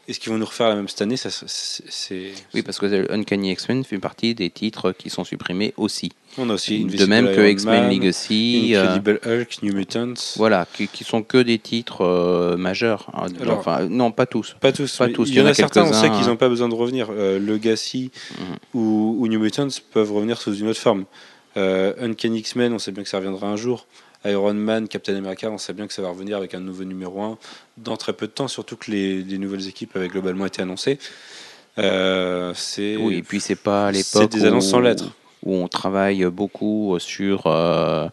Est-ce 0.06 0.20
qu'ils 0.20 0.30
vont 0.32 0.38
nous 0.38 0.44
refaire 0.44 0.68
la 0.68 0.74
même 0.74 0.86
cette 0.88 1.00
année? 1.00 1.16
Ça, 1.16 1.30
c'est, 1.30 2.32
Oui, 2.52 2.62
parce 2.62 2.78
que 2.78 3.10
Uncanny 3.10 3.52
X-Men 3.52 3.84
fait 3.84 3.98
partie 3.98 4.34
des 4.34 4.50
titres 4.50 4.92
qui 4.92 5.08
sont 5.08 5.24
supprimés 5.24 5.72
aussi. 5.78 6.12
On 6.36 6.50
a 6.50 6.54
aussi 6.54 6.84
De 6.84 7.06
même 7.06 7.26
que 7.34 7.48
X-Men 7.48 7.88
Legacy. 7.90 8.72
euh, 8.74 8.82
Incredible 8.82 9.20
Hulk, 9.24 9.62
New 9.62 9.72
Mutants. 9.72 10.14
voilà, 10.36 10.66
qui, 10.74 10.88
qui 10.88 11.04
sont 11.04 11.22
que 11.22 11.38
des 11.38 11.58
titres 11.58 12.02
euh, 12.04 12.56
majeurs. 12.58 13.08
hein, 13.14 13.26
Alors- 13.40 13.58
enfin, 13.60 13.86
non, 13.88 14.10
pas 14.10 14.26
tous. 14.26 14.56
Pas 14.60 14.72
tous. 14.72 14.94
Pas 14.96 15.08
tous, 15.08 15.28
Il 15.30 15.36
y 15.36 15.40
en 15.40 15.46
a 15.46 15.54
certains, 15.54 15.84
on 15.84 15.92
sait 15.92 16.10
qu'ils 16.10 16.26
n'ont 16.26 16.36
pas 16.36 16.48
besoin 16.50 16.68
de 16.68 16.74
revenir. 16.74 17.08
Euh, 17.10 17.38
Legacy 17.38 18.10
Mhm. 18.38 18.56
ou, 18.74 19.16
ou 19.20 19.28
New 19.28 19.40
Mutants 19.40 19.68
peuvent 19.92 20.12
revenir 20.12 20.38
sous 20.40 20.54
une 20.54 20.68
autre 20.68 20.80
forme. 20.80 21.04
Euh, 21.56 21.94
Uncanny 22.00 22.40
X-Men, 22.40 22.72
on 22.74 22.78
sait 22.78 22.92
bien 22.92 23.04
que 23.04 23.08
ça 23.08 23.18
reviendra 23.18 23.46
un 23.48 23.56
jour. 23.56 23.86
Iron 24.24 24.54
Man, 24.54 24.88
Captain 24.88 25.14
America, 25.16 25.50
on 25.50 25.58
sait 25.58 25.72
bien 25.72 25.86
que 25.86 25.92
ça 25.92 26.02
va 26.02 26.08
revenir 26.08 26.36
avec 26.36 26.54
un 26.54 26.60
nouveau 26.60 26.84
numéro 26.84 27.20
1 27.22 27.38
dans 27.76 27.96
très 27.96 28.12
peu 28.12 28.26
de 28.26 28.32
temps, 28.32 28.48
surtout 28.48 28.76
que 28.76 28.90
les, 28.90 29.22
les 29.22 29.38
nouvelles 29.38 29.68
équipes 29.68 29.94
avaient 29.96 30.08
globalement 30.08 30.46
été 30.46 30.62
annoncées. 30.62 30.98
Euh, 31.78 32.52
c'est 32.54 32.96
Oui, 32.96 33.16
et 33.16 33.22
puis 33.22 33.40
c'est 33.40 33.56
pas 33.56 33.88
à 33.88 33.92
l'époque 33.92 34.30
des 34.30 34.44
annonces 34.44 34.66
où- 34.66 34.70
sans 34.70 34.80
lettres. 34.80 35.10
où 35.42 35.54
on 35.56 35.68
travaille 35.68 36.24
beaucoup 36.26 36.96
sur 37.00 37.46
euh, 37.46 38.06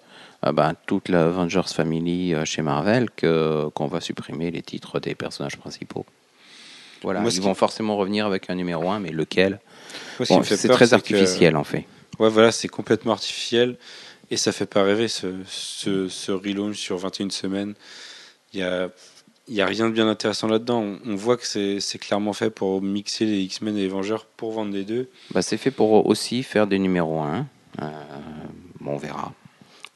euh, 0.45 0.51
ben, 0.51 0.73
toute 0.87 1.09
la 1.09 1.25
Avengers 1.25 1.61
Family 1.73 2.33
euh, 2.33 2.43
chez 2.43 2.61
Marvel 2.63 3.09
que 3.15 3.67
qu'on 3.75 3.87
va 3.87 4.01
supprimer 4.01 4.49
les 4.51 4.63
titres 4.63 4.99
des 4.99 5.13
personnages 5.15 5.57
principaux. 5.57 6.05
Voilà, 7.03 7.21
Moi, 7.21 7.31
ils 7.33 7.41
vont 7.41 7.53
forcément 7.55 7.97
revenir 7.97 8.25
avec 8.27 8.49
un 8.49 8.55
numéro 8.55 8.89
1, 8.89 8.99
mais 8.99 9.11
lequel? 9.11 9.59
Bon, 10.29 10.43
C'est 10.43 10.67
très 10.67 10.87
que- 10.89 10.93
artificiel 10.93 11.55
en 11.55 11.63
fait. 11.63 11.85
Ouais, 12.19 12.29
voilà, 12.29 12.51
c'est 12.51 12.67
complètement 12.67 13.13
artificiel 13.13 13.77
et 14.31 14.37
ça 14.37 14.51
fait 14.51 14.65
pas 14.65 14.81
rêver 14.83 15.07
ce, 15.07 15.27
ce, 15.45 16.07
ce 16.07 16.31
relaunch 16.31 16.77
sur 16.77 16.97
21 16.97 17.29
semaines. 17.29 17.75
Il 18.53 18.61
y 18.61 18.63
a, 18.63 18.89
il 19.47 19.53
y 19.53 19.61
a 19.61 19.65
rien 19.65 19.87
de 19.87 19.93
bien 19.93 20.07
intéressant 20.07 20.47
là-dedans. 20.47 20.79
On, 20.79 20.99
on 21.11 21.15
voit 21.15 21.37
que 21.37 21.45
c'est 21.45 21.79
c'est 21.79 21.99
clairement 21.99 22.33
fait 22.33 22.49
pour 22.49 22.81
mixer 22.81 23.25
les 23.25 23.41
X-Men 23.41 23.77
et 23.77 23.81
les 23.81 23.87
Vengeurs 23.89 24.25
pour 24.25 24.53
vendre 24.53 24.73
les 24.73 24.85
deux. 24.85 25.09
Bah, 25.31 25.41
c'est 25.41 25.57
fait 25.57 25.71
pour 25.71 26.07
aussi 26.07 26.43
faire 26.43 26.65
des 26.65 26.79
numéros 26.79 27.19
1. 27.19 27.45
Euh, 27.81 27.89
bon, 28.79 28.93
on 28.93 28.97
verra. 28.97 29.33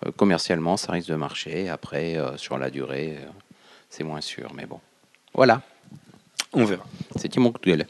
Euh, 0.05 0.11
commercialement, 0.11 0.77
ça 0.77 0.91
risque 0.91 1.09
de 1.09 1.15
marcher. 1.15 1.69
Après, 1.69 2.17
euh, 2.17 2.37
sur 2.37 2.57
la 2.57 2.69
durée, 2.69 3.17
euh, 3.17 3.29
c'est 3.89 4.03
moins 4.03 4.21
sûr. 4.21 4.51
Mais 4.53 4.65
bon, 4.65 4.79
voilà. 5.33 5.61
On 6.53 6.65
verra. 6.65 6.85
C'était 7.15 7.39
mon 7.39 7.51
coup 7.51 7.59
de 7.63 7.71
gueule. 7.71 7.87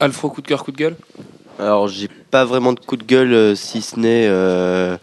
Alfro, 0.00 0.30
coup 0.30 0.42
de 0.42 0.46
cœur, 0.48 0.64
coup 0.64 0.72
de 0.72 0.76
gueule? 0.76 0.96
Alors, 1.58 1.88
j'ai 1.88 2.08
pas 2.08 2.44
vraiment 2.44 2.72
de 2.72 2.80
coup 2.80 2.96
de 2.96 3.04
gueule, 3.04 3.32
euh, 3.32 3.54
si 3.54 3.80
ce 3.82 3.98
n'est 3.98 4.26
euh, 4.28 4.96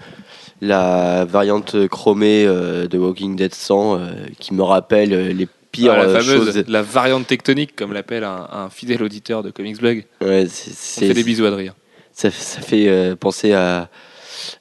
la 0.62 1.26
variante 1.26 1.88
chromée 1.88 2.46
euh, 2.46 2.88
de 2.88 2.98
Walking 2.98 3.36
Dead 3.36 3.54
100 3.54 3.96
euh, 4.00 4.10
qui 4.40 4.54
me 4.54 4.62
rappelle 4.64 5.14
euh, 5.14 5.34
les 5.34 5.48
pires 5.72 5.94
Ah, 5.94 6.06
La 6.06 6.20
fameuse, 6.20 6.54
choses. 6.54 6.64
la 6.68 6.82
variante 6.82 7.28
tectonique, 7.28 7.76
comme 7.76 7.94
l'appelle 7.94 8.24
un, 8.24 8.48
un 8.52 8.70
fidèle 8.70 9.02
auditeur 9.04 9.42
de 9.44 9.50
Comics 9.52 9.78
Blog. 9.80 10.06
Ouais, 10.22 10.46
c'est- 10.48 11.06
On 11.06 11.08
fait 11.08 11.14
des 11.14 11.24
bisous, 11.24 11.46
Adrien. 11.46 11.74
ça, 12.14 12.30
ça 12.30 12.62
fait 12.62 12.88
euh, 12.90 13.16
penser 13.16 13.54
à, 13.54 13.90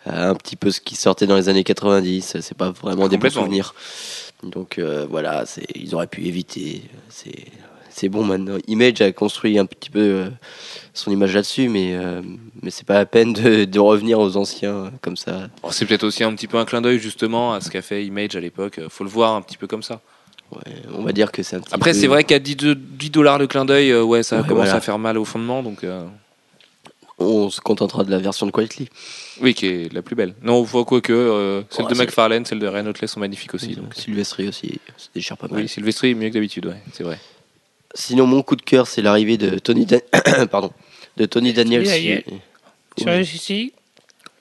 à 0.07 0.29
un 0.29 0.35
petit 0.35 0.57
peu 0.57 0.71
ce 0.71 0.81
qui 0.81 0.95
sortait 0.97 1.27
dans 1.27 1.37
les 1.37 1.49
années 1.49 1.65
90. 1.65 2.37
C'est 2.41 2.57
pas 2.57 2.71
vraiment 2.71 3.09
des 3.09 3.19
bons 3.19 3.31
souvenirs. 3.31 3.75
Donc 4.43 4.79
euh, 4.79 5.07
voilà, 5.11 5.45
c'est- 5.47 5.67
ils 5.75 5.95
auraient 5.95 6.07
pu 6.07 6.25
éviter. 6.27 6.83
C'est 7.11 7.45
c'est 7.91 8.09
bon 8.09 8.25
maintenant. 8.25 8.57
Image 8.69 9.01
a 9.03 9.13
construit 9.13 9.59
un 9.59 9.67
petit 9.67 9.91
peu 9.91 10.01
euh, 10.01 10.29
son 10.95 11.11
image 11.11 11.35
là-dessus, 11.35 11.69
mais, 11.69 11.95
euh, 11.95 12.23
mais 12.63 12.71
c'est 12.71 12.87
pas 12.87 12.95
la 12.95 13.07
peine 13.07 13.33
de, 13.33 13.65
de 13.65 13.79
revenir 13.79 14.19
aux 14.19 14.37
anciens 14.37 14.75
euh, 14.75 14.91
comme 15.03 15.17
ça. 15.17 15.49
C'est 15.71 15.87
peut-être 15.87 16.05
aussi 16.05 16.25
un 16.25 16.35
petit 16.35 16.47
peu 16.47 16.57
un 16.59 16.65
clin 16.65 16.81
d'œil 16.81 16.99
justement 16.99 17.53
à 17.53 17.61
ce 17.61 17.71
qu'a 17.71 17.83
fait 17.83 18.05
Image 18.07 18.37
à 18.37 18.41
l'époque. 18.41 18.81
Faut 18.89 19.05
le 19.05 19.11
voir 19.11 19.35
un 19.35 19.43
petit 19.43 19.57
peu 19.57 19.67
comme 19.67 19.83
ça. 19.83 20.01
Ouais, 20.53 20.73
on 20.95 21.03
va 21.03 21.13
dire 21.13 21.31
que 21.31 21.43
c'est 21.45 21.57
un 21.57 21.61
petit 21.61 21.73
Après, 21.75 21.93
peu- 21.93 21.99
c'est 21.99 22.07
vrai 22.09 22.25
qu'à 22.25 22.39
10, 22.41 22.57
de- 22.57 22.75
10 22.75 23.11
dollars 23.11 23.39
le 23.39 23.47
clin 23.47 23.65
d'œil, 23.65 23.95
ouais, 23.95 24.23
ça 24.25 24.39
Ouais, 24.41 24.43
commence 24.49 24.65
voilà. 24.65 24.77
à 24.77 24.81
faire 24.81 24.99
mal 24.99 25.17
au 25.19 25.25
fondement. 25.25 25.63
Donc, 25.63 25.85
euh, 25.85 26.05
On 27.23 27.51
se 27.51 27.61
contentera 27.61 28.03
de 28.03 28.11
la 28.11 28.17
version 28.19 28.47
de 28.47 28.51
Quietly. 28.51 28.89
oui, 29.43 29.53
qui 29.53 29.67
est 29.67 29.93
la 29.93 30.01
plus 30.01 30.17
belle. 30.17 30.35
Non, 30.43 30.65
faut 30.65 30.85
quoi 30.87 31.03
que 31.03 31.13
euh, 31.13 31.61
celle 31.69 31.85
Ouais, 31.85 31.91
de 31.91 31.95
c'est- 31.95 32.03
McFarlane, 32.05 32.47
celle 32.47 32.59
de 32.61 32.67
Reynolds 32.67 32.97
sont 33.07 33.21
magnifiques 33.21 33.53
aussi. 33.55 33.75
Donc. 33.77 33.95
Sylvestri 33.95 34.49
aussi, 34.49 34.81
se 34.97 35.09
déchire 35.15 35.37
pas 35.37 35.47
mal. 35.49 35.61
Oui, 35.61 35.69
Sylvestri 35.69 36.15
mieux 36.15 36.29
que 36.31 36.35
d'habitude, 36.35 36.65
ouais, 36.67 36.81
c'est 36.95 37.05
vrai. 37.05 37.19
Sinon, 37.95 38.27
mon 38.27 38.43
coup 38.43 38.57
de 38.57 38.63
cœur, 38.63 38.87
c'est 38.87 39.03
l'arrivée 39.03 39.37
de 39.37 39.59
Tony, 39.59 39.87
Dan- 39.87 40.01
Pardon. 40.51 40.71
de 41.17 41.27
Tony 41.27 41.53
Daniels. 41.53 41.87
Sur- 41.87 42.23
Sur 42.99 43.19
ici 43.21 43.73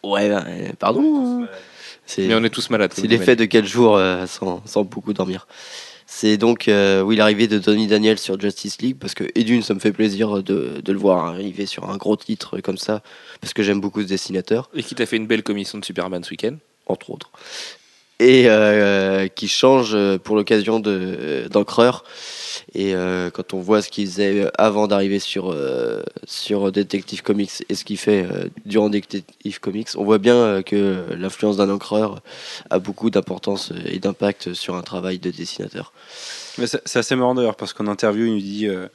Ouais, 0.04 0.30
bah, 0.30 0.44
euh, 0.48 0.70
pardon. 0.78 1.48
Mais 2.18 2.34
on 2.36 2.44
est 2.44 2.50
tous 2.50 2.70
malades. 2.70 2.92
c'est 2.96 3.08
l'effet 3.08 3.36
de 3.36 3.46
4 3.46 3.66
jours 3.66 3.98
euh, 3.98 4.26
sans, 4.26 4.62
sans 4.66 4.84
beaucoup 4.84 5.14
dormir. 5.14 5.48
C'est 6.12 6.38
donc 6.38 6.68
euh, 6.68 7.02
oui 7.02 7.16
l'arrivée 7.16 7.48
de 7.48 7.60
Tony 7.60 7.86
Daniels 7.86 8.18
sur 8.18 8.40
Justice 8.40 8.82
League 8.82 8.96
parce 9.00 9.14
que 9.14 9.26
et 9.36 9.44
d'une 9.44 9.62
ça 9.62 9.76
me 9.76 9.80
fait 9.80 9.92
plaisir 9.92 10.42
de, 10.42 10.82
de 10.84 10.92
le 10.92 10.98
voir 10.98 11.26
arriver 11.28 11.68
sur 11.68 11.88
un 11.88 11.98
gros 11.98 12.16
titre 12.16 12.60
comme 12.62 12.80
ça 12.80 13.04
parce 13.42 13.54
que 13.54 13.62
j'aime 13.62 13.80
beaucoup 13.80 14.02
ce 14.02 14.08
dessinateur 14.08 14.72
Et 14.74 14.82
qui 14.82 14.96
t'a 14.96 15.06
fait 15.06 15.18
une 15.18 15.28
belle 15.28 15.44
commission 15.44 15.78
de 15.78 15.86
Superman 15.86 16.24
ce 16.24 16.32
week-end. 16.32 16.56
entre 16.88 17.12
autres 17.12 17.30
et 18.20 18.46
euh, 18.48 19.28
qui 19.28 19.48
change 19.48 19.92
euh, 19.94 20.18
pour 20.18 20.36
l'occasion 20.36 20.80
de 20.80 21.48
d'encreur 21.52 22.04
et 22.76 22.94
euh, 22.94 23.30
quand 23.30 23.54
on 23.54 23.60
voit 23.60 23.82
ce 23.82 23.90
qu'il 23.90 24.06
faisait 24.08 24.52
avant 24.58 24.88
d'arriver 24.88 25.20
sur 25.20 25.52
euh, 25.52 26.04
sur 26.26 26.72
Detective 26.72 27.24
Comics 27.24 27.64
et 27.70 27.76
ce 27.76 27.86
qu'il 27.86 27.98
fait 27.98 28.24
euh, 28.24 28.50
durant 28.66 28.90
Detective 28.90 29.60
Comics 29.60 29.90
on 29.96 30.04
voit 30.04 30.18
bien 30.18 30.36
euh, 30.36 30.62
que 30.62 31.06
l'influence 31.16 31.58
d'un 31.58 31.70
encreur 31.70 32.22
a 32.70 32.80
beaucoup 32.80 33.10
d'importance 33.10 33.72
et 33.86 34.00
d'impact 34.00 34.54
sur 34.54 34.76
un 34.76 34.82
travail 34.82 35.20
de 35.20 35.32
dessinateur 35.32 35.94
c'est 36.68 37.00
assez 37.00 37.16
marrant 37.16 37.36
d'ailleurs 37.36 37.56
parce 37.56 37.74
qu'en 37.74 37.88
interview, 37.88 38.26
il 38.26 38.34
nous 38.34 38.40
dit 38.40 38.68
euh, 38.68 38.88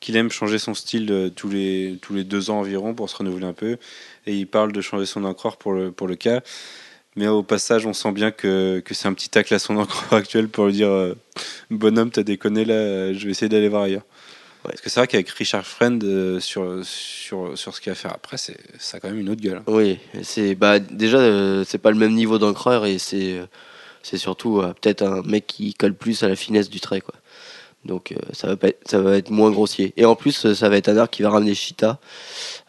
qu'il 0.00 0.16
aime 0.16 0.30
changer 0.30 0.58
son 0.58 0.74
style 0.74 1.10
euh, 1.10 1.30
tous, 1.30 1.48
les, 1.48 1.98
tous 2.00 2.14
les 2.14 2.24
deux 2.24 2.50
ans 2.50 2.60
environ 2.60 2.94
pour 2.94 3.10
se 3.10 3.16
renouveler 3.16 3.46
un 3.46 3.52
peu. 3.52 3.78
Et 4.26 4.36
il 4.36 4.46
parle 4.46 4.72
de 4.72 4.80
changer 4.80 5.06
son 5.06 5.24
encreur 5.24 5.56
pour 5.56 5.72
le, 5.72 5.90
pour 5.90 6.06
le 6.06 6.16
cas. 6.16 6.40
Mais 7.16 7.26
au 7.26 7.42
passage, 7.42 7.86
on 7.86 7.92
sent 7.92 8.12
bien 8.12 8.30
que, 8.30 8.80
que 8.84 8.94
c'est 8.94 9.08
un 9.08 9.14
petit 9.14 9.28
tacle 9.28 9.52
à 9.54 9.58
son 9.58 9.76
encreur 9.76 10.12
actuel 10.18 10.48
pour 10.48 10.66
lui 10.66 10.72
dire 10.74 10.88
euh, 10.88 11.14
Bonhomme, 11.70 12.10
t'as 12.10 12.22
déconné 12.22 12.64
là, 12.64 13.12
je 13.12 13.24
vais 13.24 13.30
essayer 13.30 13.48
d'aller 13.48 13.68
voir 13.68 13.82
ailleurs. 13.82 14.04
Parce 14.62 14.80
que 14.80 14.90
c'est 14.90 15.00
vrai 15.00 15.06
qu'avec 15.06 15.28
Richard 15.30 15.66
Friend, 15.66 16.02
euh, 16.04 16.40
sur, 16.40 16.80
sur, 16.84 17.56
sur 17.56 17.74
ce 17.74 17.80
qu'il 17.80 17.90
va 17.90 17.96
faire 17.96 18.12
après, 18.12 18.36
c'est, 18.36 18.56
ça 18.78 18.96
a 18.98 19.00
quand 19.00 19.08
même 19.08 19.18
une 19.18 19.30
autre 19.30 19.40
gueule. 19.40 19.62
Oui, 19.66 19.98
c'est 20.22 20.54
bah 20.54 20.78
déjà 20.78 21.18
euh, 21.18 21.64
c'est 21.66 21.78
pas 21.78 21.90
le 21.90 21.96
même 21.96 22.12
niveau 22.12 22.38
d'encreur 22.38 22.84
et 22.84 22.98
c'est 22.98 23.38
euh, 23.38 23.46
c'est 24.02 24.18
surtout 24.18 24.60
euh, 24.60 24.74
peut-être 24.80 25.02
un 25.02 25.22
mec 25.22 25.46
qui 25.46 25.74
colle 25.74 25.94
plus 25.94 26.22
à 26.22 26.28
la 26.28 26.36
finesse 26.36 26.68
du 26.68 26.80
trait 26.80 27.00
quoi. 27.00 27.14
Donc 27.84 28.12
euh, 28.12 28.16
ça 28.32 28.48
va 28.48 28.56
pas 28.56 28.68
être, 28.68 28.80
ça 28.88 29.00
va 29.00 29.16
être 29.16 29.30
moins 29.30 29.50
grossier. 29.50 29.92
Et 29.96 30.04
en 30.04 30.16
plus 30.16 30.52
ça 30.52 30.68
va 30.68 30.76
être 30.76 30.88
un 30.88 30.96
arc 30.96 31.12
qui 31.12 31.22
va 31.22 31.30
ramener 31.30 31.54
Cheetah, 31.54 31.98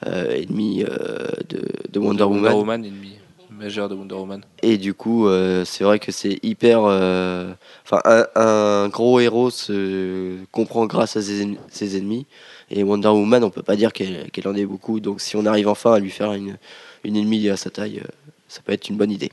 euh, 0.05 0.31
ennemi 0.35 0.83
euh, 0.83 1.27
de, 1.49 1.61
de 1.89 1.99
Wonder 1.99 2.23
Woman. 2.23 2.43
Wonder 2.43 2.57
Woman, 2.57 2.85
ennemi 2.85 3.18
majeur 3.59 3.89
de 3.89 3.95
Wonder 3.95 4.15
Woman. 4.15 4.41
Et 4.63 4.77
du 4.77 4.93
coup, 4.93 5.27
euh, 5.27 5.65
c'est 5.65 5.83
vrai 5.83 5.99
que 5.99 6.11
c'est 6.11 6.39
hyper. 6.43 6.81
euh, 6.85 7.51
Enfin, 7.85 7.99
un, 8.05 8.25
un 8.41 8.87
gros 8.89 9.19
héros 9.19 9.49
se 9.49 10.37
comprend 10.51 10.85
grâce 10.85 11.17
à 11.17 11.21
ses, 11.21 11.43
en- 11.45 11.55
ses 11.69 11.97
ennemis. 11.97 12.25
Et 12.71 12.83
Wonder 12.83 13.09
Woman, 13.09 13.43
on 13.43 13.49
peut 13.49 13.63
pas 13.63 13.75
dire 13.75 13.91
qu'elle 13.93 14.29
qu'elle 14.31 14.47
en 14.47 14.55
ait 14.55 14.65
beaucoup. 14.65 14.99
Donc, 14.99 15.21
si 15.21 15.35
on 15.35 15.45
arrive 15.45 15.67
enfin 15.67 15.93
à 15.93 15.99
lui 15.99 16.11
faire 16.11 16.33
une, 16.33 16.57
une 17.03 17.17
ennemie 17.17 17.49
à 17.49 17.57
sa 17.57 17.69
taille, 17.69 17.99
euh, 17.99 18.07
ça 18.47 18.61
peut 18.63 18.71
être 18.73 18.89
une 18.89 18.97
bonne 18.97 19.11
idée. 19.11 19.31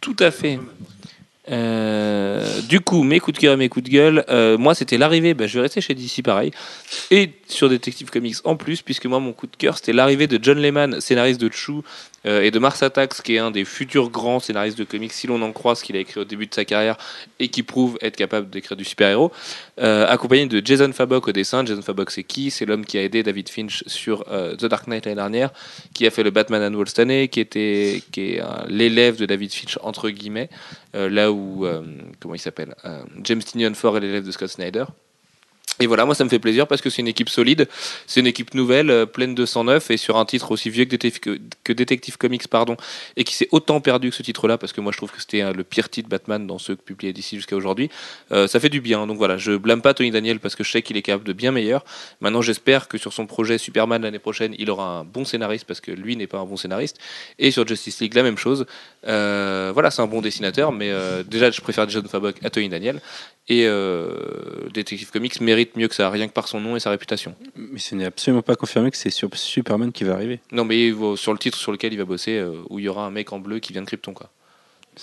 Tout 0.00 0.16
à 0.18 0.30
fait. 0.30 0.58
Euh, 1.48 2.60
du 2.62 2.80
coup, 2.80 3.04
mes 3.04 3.20
coups 3.20 3.36
de 3.36 3.40
cœur 3.40 3.54
et 3.54 3.56
mes 3.56 3.68
coups 3.68 3.84
de 3.84 3.90
gueule, 3.90 4.24
euh, 4.28 4.58
moi 4.58 4.74
c'était 4.74 4.98
l'arrivée, 4.98 5.32
bah, 5.32 5.46
je 5.46 5.54
vais 5.54 5.62
rester 5.62 5.80
chez 5.80 5.94
DC 5.94 6.20
pareil, 6.24 6.50
et 7.12 7.30
sur 7.46 7.68
Detective 7.68 8.10
Comics 8.10 8.34
en 8.44 8.56
plus, 8.56 8.82
puisque 8.82 9.06
moi 9.06 9.20
mon 9.20 9.32
coup 9.32 9.46
de 9.46 9.54
cœur 9.54 9.76
c'était 9.76 9.92
l'arrivée 9.92 10.26
de 10.26 10.40
John 10.42 10.58
Lehman, 10.58 11.00
scénariste 11.00 11.40
de 11.40 11.48
Chou, 11.52 11.84
euh, 12.26 12.42
et 12.42 12.50
de 12.50 12.58
Mars 12.58 12.82
Attacks, 12.82 13.22
qui 13.22 13.36
est 13.36 13.38
un 13.38 13.50
des 13.50 13.64
futurs 13.64 14.10
grands 14.10 14.40
scénaristes 14.40 14.78
de 14.78 14.84
comics, 14.84 15.12
si 15.12 15.26
l'on 15.26 15.40
en 15.42 15.52
croit 15.52 15.74
ce 15.74 15.84
qu'il 15.84 15.96
a 15.96 16.00
écrit 16.00 16.20
au 16.20 16.24
début 16.24 16.46
de 16.46 16.54
sa 16.54 16.64
carrière, 16.64 16.96
et 17.38 17.48
qui 17.48 17.62
prouve 17.62 17.98
être 18.02 18.16
capable 18.16 18.50
d'écrire 18.50 18.76
du 18.76 18.84
super-héros, 18.84 19.32
euh, 19.80 20.06
accompagné 20.06 20.46
de 20.46 20.64
Jason 20.64 20.92
Fabok 20.92 21.28
au 21.28 21.32
dessin. 21.32 21.64
Jason 21.64 21.82
Fabok 21.82 22.10
c'est 22.10 22.24
qui? 22.24 22.50
C'est 22.50 22.66
l'homme 22.66 22.84
qui 22.84 22.98
a 22.98 23.02
aidé 23.02 23.22
David 23.22 23.48
Finch 23.48 23.84
sur 23.86 24.24
euh, 24.30 24.56
The 24.56 24.66
Dark 24.66 24.86
Knight 24.86 25.06
l'année 25.06 25.16
dernière, 25.16 25.50
qui 25.94 26.06
a 26.06 26.10
fait 26.10 26.22
le 26.22 26.30
Batman 26.30 26.62
Annual 26.62 26.88
cette 26.88 26.98
année, 27.00 27.28
qui, 27.28 27.40
était, 27.40 28.02
qui 28.12 28.34
est 28.34 28.42
l'élève 28.68 29.16
de 29.16 29.26
David 29.26 29.52
Finch, 29.52 29.78
entre 29.82 30.10
guillemets, 30.10 30.50
là 30.94 31.30
où, 31.30 31.66
comment 32.20 32.34
il 32.34 32.40
s'appelle 32.40 32.74
James 33.22 33.42
Tynion 33.42 33.74
Ford 33.74 33.96
est 33.96 34.00
l'élève 34.00 34.24
de 34.24 34.30
Scott 34.30 34.48
Snyder. 34.48 34.84
Et 35.80 35.86
voilà, 35.86 36.06
moi 36.06 36.14
ça 36.14 36.24
me 36.24 36.30
fait 36.30 36.38
plaisir 36.38 36.66
parce 36.66 36.80
que 36.80 36.88
c'est 36.88 37.02
une 37.02 37.08
équipe 37.08 37.28
solide, 37.28 37.68
c'est 38.06 38.20
une 38.20 38.26
équipe 38.26 38.54
nouvelle, 38.54 38.90
euh, 38.90 39.04
pleine 39.04 39.34
de 39.34 39.44
109 39.44 39.90
et 39.90 39.96
sur 39.98 40.16
un 40.16 40.24
titre 40.24 40.50
aussi 40.50 40.70
vieux 40.70 40.86
que 40.86 40.90
Detective, 40.90 41.38
que, 41.64 41.72
Detective 41.72 42.16
Comics, 42.16 42.48
pardon, 42.48 42.76
et 43.16 43.24
qui 43.24 43.34
s'est 43.34 43.48
autant 43.52 43.80
perdu 43.80 44.10
que 44.10 44.16
ce 44.16 44.22
titre-là 44.22 44.56
parce 44.56 44.72
que 44.72 44.80
moi 44.80 44.92
je 44.92 44.96
trouve 44.96 45.12
que 45.12 45.20
c'était 45.20 45.42
euh, 45.42 45.52
le 45.52 45.64
pire 45.64 45.90
titre 45.90 46.08
Batman 46.08 46.46
dans 46.46 46.58
ceux 46.58 46.76
publiés 46.76 47.12
d'ici 47.12 47.36
jusqu'à 47.36 47.56
aujourd'hui. 47.56 47.90
Euh, 48.32 48.46
ça 48.46 48.58
fait 48.58 48.70
du 48.70 48.80
bien, 48.80 49.06
donc 49.06 49.18
voilà, 49.18 49.36
je 49.36 49.52
blâme 49.52 49.82
pas 49.82 49.92
Tony 49.92 50.10
Daniel 50.10 50.40
parce 50.40 50.54
que 50.54 50.64
je 50.64 50.70
sais 50.70 50.82
qu'il 50.82 50.96
est 50.96 51.02
capable 51.02 51.24
de 51.24 51.34
bien 51.34 51.52
meilleur. 51.52 51.84
Maintenant 52.20 52.42
j'espère 52.42 52.88
que 52.88 52.96
sur 52.96 53.12
son 53.12 53.26
projet 53.26 53.58
Superman 53.58 54.00
l'année 54.00 54.18
prochaine, 54.18 54.54
il 54.58 54.70
aura 54.70 55.00
un 55.00 55.04
bon 55.04 55.26
scénariste 55.26 55.66
parce 55.66 55.82
que 55.82 55.90
lui 55.90 56.16
n'est 56.16 56.26
pas 56.26 56.38
un 56.38 56.46
bon 56.46 56.56
scénariste. 56.56 56.98
Et 57.38 57.50
sur 57.50 57.66
Justice 57.66 58.00
League 58.00 58.14
la 58.14 58.22
même 58.22 58.38
chose. 58.38 58.66
Euh, 59.06 59.70
voilà, 59.72 59.90
c'est 59.90 60.02
un 60.02 60.06
bon 60.06 60.20
dessinateur, 60.20 60.72
mais 60.72 60.90
euh, 60.90 61.22
déjà 61.22 61.50
je 61.50 61.60
préfère 61.60 61.88
John 61.88 62.06
Fabok 62.08 62.36
à 62.44 62.50
Tony 62.50 62.68
Daniel. 62.68 63.00
Et 63.48 63.66
euh, 63.66 64.68
Detective 64.74 65.10
Comics 65.10 65.40
mérite 65.40 65.76
mieux 65.76 65.86
que 65.88 65.94
ça, 65.94 66.10
rien 66.10 66.26
que 66.26 66.32
par 66.32 66.48
son 66.48 66.60
nom 66.60 66.74
et 66.74 66.80
sa 66.80 66.90
réputation. 66.90 67.36
Mais 67.54 67.78
ce 67.78 67.94
n'est 67.94 68.04
absolument 68.06 68.42
pas 68.42 68.56
confirmé 68.56 68.90
que 68.90 68.96
c'est 68.96 69.10
sur 69.10 69.28
Superman 69.36 69.92
qui 69.92 70.02
va 70.04 70.14
arriver. 70.14 70.40
Non, 70.50 70.64
mais 70.64 70.90
va- 70.90 71.16
sur 71.16 71.32
le 71.32 71.38
titre 71.38 71.56
sur 71.56 71.70
lequel 71.70 71.92
il 71.92 71.96
va 71.98 72.04
bosser, 72.04 72.38
euh, 72.38 72.52
où 72.70 72.78
il 72.80 72.84
y 72.84 72.88
aura 72.88 73.06
un 73.06 73.10
mec 73.10 73.32
en 73.32 73.38
bleu 73.38 73.60
qui 73.60 73.72
vient 73.72 73.82
de 73.82 73.86
Krypton, 73.86 74.12
quoi. 74.14 74.30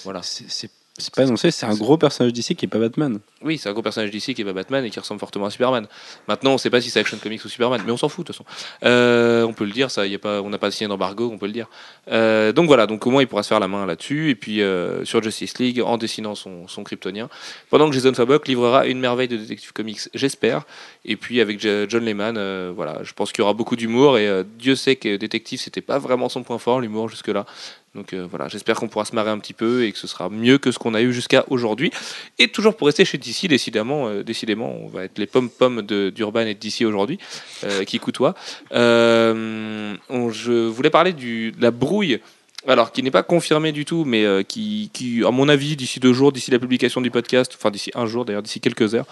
Voilà. 0.03 0.21
C'est, 0.23 0.69
c'est- 0.97 1.13
pas 1.13 1.23
annoncé, 1.23 1.51
c'est 1.51 1.65
un 1.65 1.75
gros 1.75 1.97
personnage 1.97 2.33
d'ici 2.33 2.55
qui 2.55 2.65
est 2.65 2.67
pas 2.67 2.77
Batman. 2.79 3.19
Oui, 3.41 3.57
c'est 3.57 3.69
un 3.69 3.73
gros 3.73 3.81
personnage 3.81 4.11
d'ici 4.11 4.33
qui 4.33 4.41
est 4.41 4.45
pas 4.45 4.53
Batman 4.53 4.85
et 4.85 4.89
qui 4.89 4.99
ressemble 4.99 5.19
fortement 5.19 5.45
à 5.45 5.49
Superman. 5.49 5.87
Maintenant, 6.27 6.53
on 6.53 6.57
sait 6.57 6.69
pas 6.69 6.81
si 6.81 6.89
c'est 6.89 6.99
Action 6.99 7.17
Comics 7.17 7.43
ou 7.43 7.49
Superman, 7.49 7.81
mais 7.85 7.91
on 7.91 7.97
s'en 7.97 8.09
fout 8.09 8.25
de 8.27 8.31
toute 8.33 8.35
façon. 8.45 8.45
Euh, 8.85 9.43
on 9.43 9.53
peut 9.53 9.65
le 9.65 9.71
dire, 9.71 9.91
ça, 9.91 10.05
y 10.07 10.15
a 10.15 10.19
pas, 10.19 10.41
on 10.41 10.49
n'a 10.49 10.57
pas 10.57 10.71
signé 10.71 10.87
d'embargo, 10.87 11.29
on 11.33 11.37
peut 11.37 11.47
le 11.47 11.51
dire. 11.51 11.67
Euh, 12.11 12.51
donc 12.51 12.67
voilà, 12.67 12.87
donc 12.87 13.05
au 13.07 13.11
moins 13.11 13.21
il 13.21 13.27
pourra 13.27 13.43
se 13.43 13.49
faire 13.49 13.59
la 13.59 13.67
main 13.67 13.85
là-dessus. 13.85 14.29
Et 14.29 14.35
puis 14.35 14.61
euh, 14.61 15.03
sur 15.05 15.21
Justice 15.23 15.57
League, 15.59 15.81
en 15.81 15.97
dessinant 15.97 16.35
son, 16.35 16.67
son 16.67 16.83
kryptonien, 16.83 17.29
pendant 17.69 17.87
que 17.89 17.93
Jason 17.95 18.13
Fabok 18.13 18.47
livrera 18.47 18.85
une 18.85 18.99
merveille 18.99 19.27
de 19.27 19.37
Detective 19.37 19.73
Comics, 19.73 20.01
j'espère. 20.13 20.63
Et 21.05 21.15
puis 21.15 21.41
avec 21.41 21.59
John 21.59 22.05
Lehman, 22.05 22.71
voilà, 22.71 22.99
je 23.03 23.13
pense 23.13 23.31
qu'il 23.31 23.41
y 23.41 23.43
aura 23.43 23.53
beaucoup 23.53 23.75
d'humour 23.75 24.17
et 24.17 24.43
Dieu 24.57 24.75
sait 24.75 24.95
que 24.95 25.17
Détective 25.17 25.59
c'était 25.59 25.81
pas 25.81 25.99
vraiment 25.99 26.29
son 26.29 26.43
point 26.43 26.57
fort, 26.57 26.79
l'humour 26.79 27.09
jusque-là. 27.09 27.45
Donc 27.95 28.13
euh, 28.13 28.25
voilà, 28.27 28.47
j'espère 28.47 28.75
qu'on 28.77 28.87
pourra 28.87 29.05
se 29.05 29.13
marrer 29.13 29.29
un 29.29 29.37
petit 29.37 29.53
peu 29.53 29.83
et 29.85 29.91
que 29.91 29.97
ce 29.99 30.07
sera 30.07 30.29
mieux 30.29 30.57
que 30.57 30.71
ce 30.71 30.79
qu'on 30.79 30.95
a 30.95 31.01
eu 31.01 31.13
jusqu'à 31.13 31.45
aujourd'hui. 31.49 31.91
Et 32.39 32.47
toujours 32.47 32.75
pour 32.75 32.87
rester 32.87 33.05
chez 33.05 33.19
DC, 33.19 33.47
décidément, 33.47 34.07
euh, 34.07 34.23
décidément, 34.23 34.75
on 34.81 34.87
va 34.87 35.03
être 35.03 35.19
les 35.19 35.27
pommes-pommes 35.27 35.83
d'Urban 35.83 36.41
et 36.41 36.55
de 36.55 36.59
DC 36.59 36.85
aujourd'hui, 36.85 37.19
euh, 37.63 37.83
qui 37.83 37.99
on- 40.09 40.29
je 40.31 40.67
voulais 40.67 40.89
parler 40.89 41.13
de 41.13 41.51
la 41.61 41.71
brouille. 41.71 42.19
Alors, 42.65 42.93
qui 42.93 43.03
n'est 43.03 43.11
pas 43.11 43.23
confirmée 43.23 43.73
du 43.73 43.83
tout, 43.83 44.05
mais 44.05 44.25
qui, 44.47 44.89
qui, 44.93 45.21
à 45.25 45.31
mon 45.31 45.49
avis, 45.49 45.75
d'ici 45.75 45.99
deux 45.99 46.13
jours, 46.13 46.31
d'ici 46.31 46.49
la 46.49 46.59
publication 46.59 47.01
du 47.01 47.11
podcast, 47.11 47.51
enfin 47.55 47.69
d'ici 47.71 47.91
un 47.93 48.05
jour 48.05 48.23
d'ailleurs, 48.23 48.41
d'ici 48.41 48.61
quelques 48.61 48.95
heures, 48.95 49.05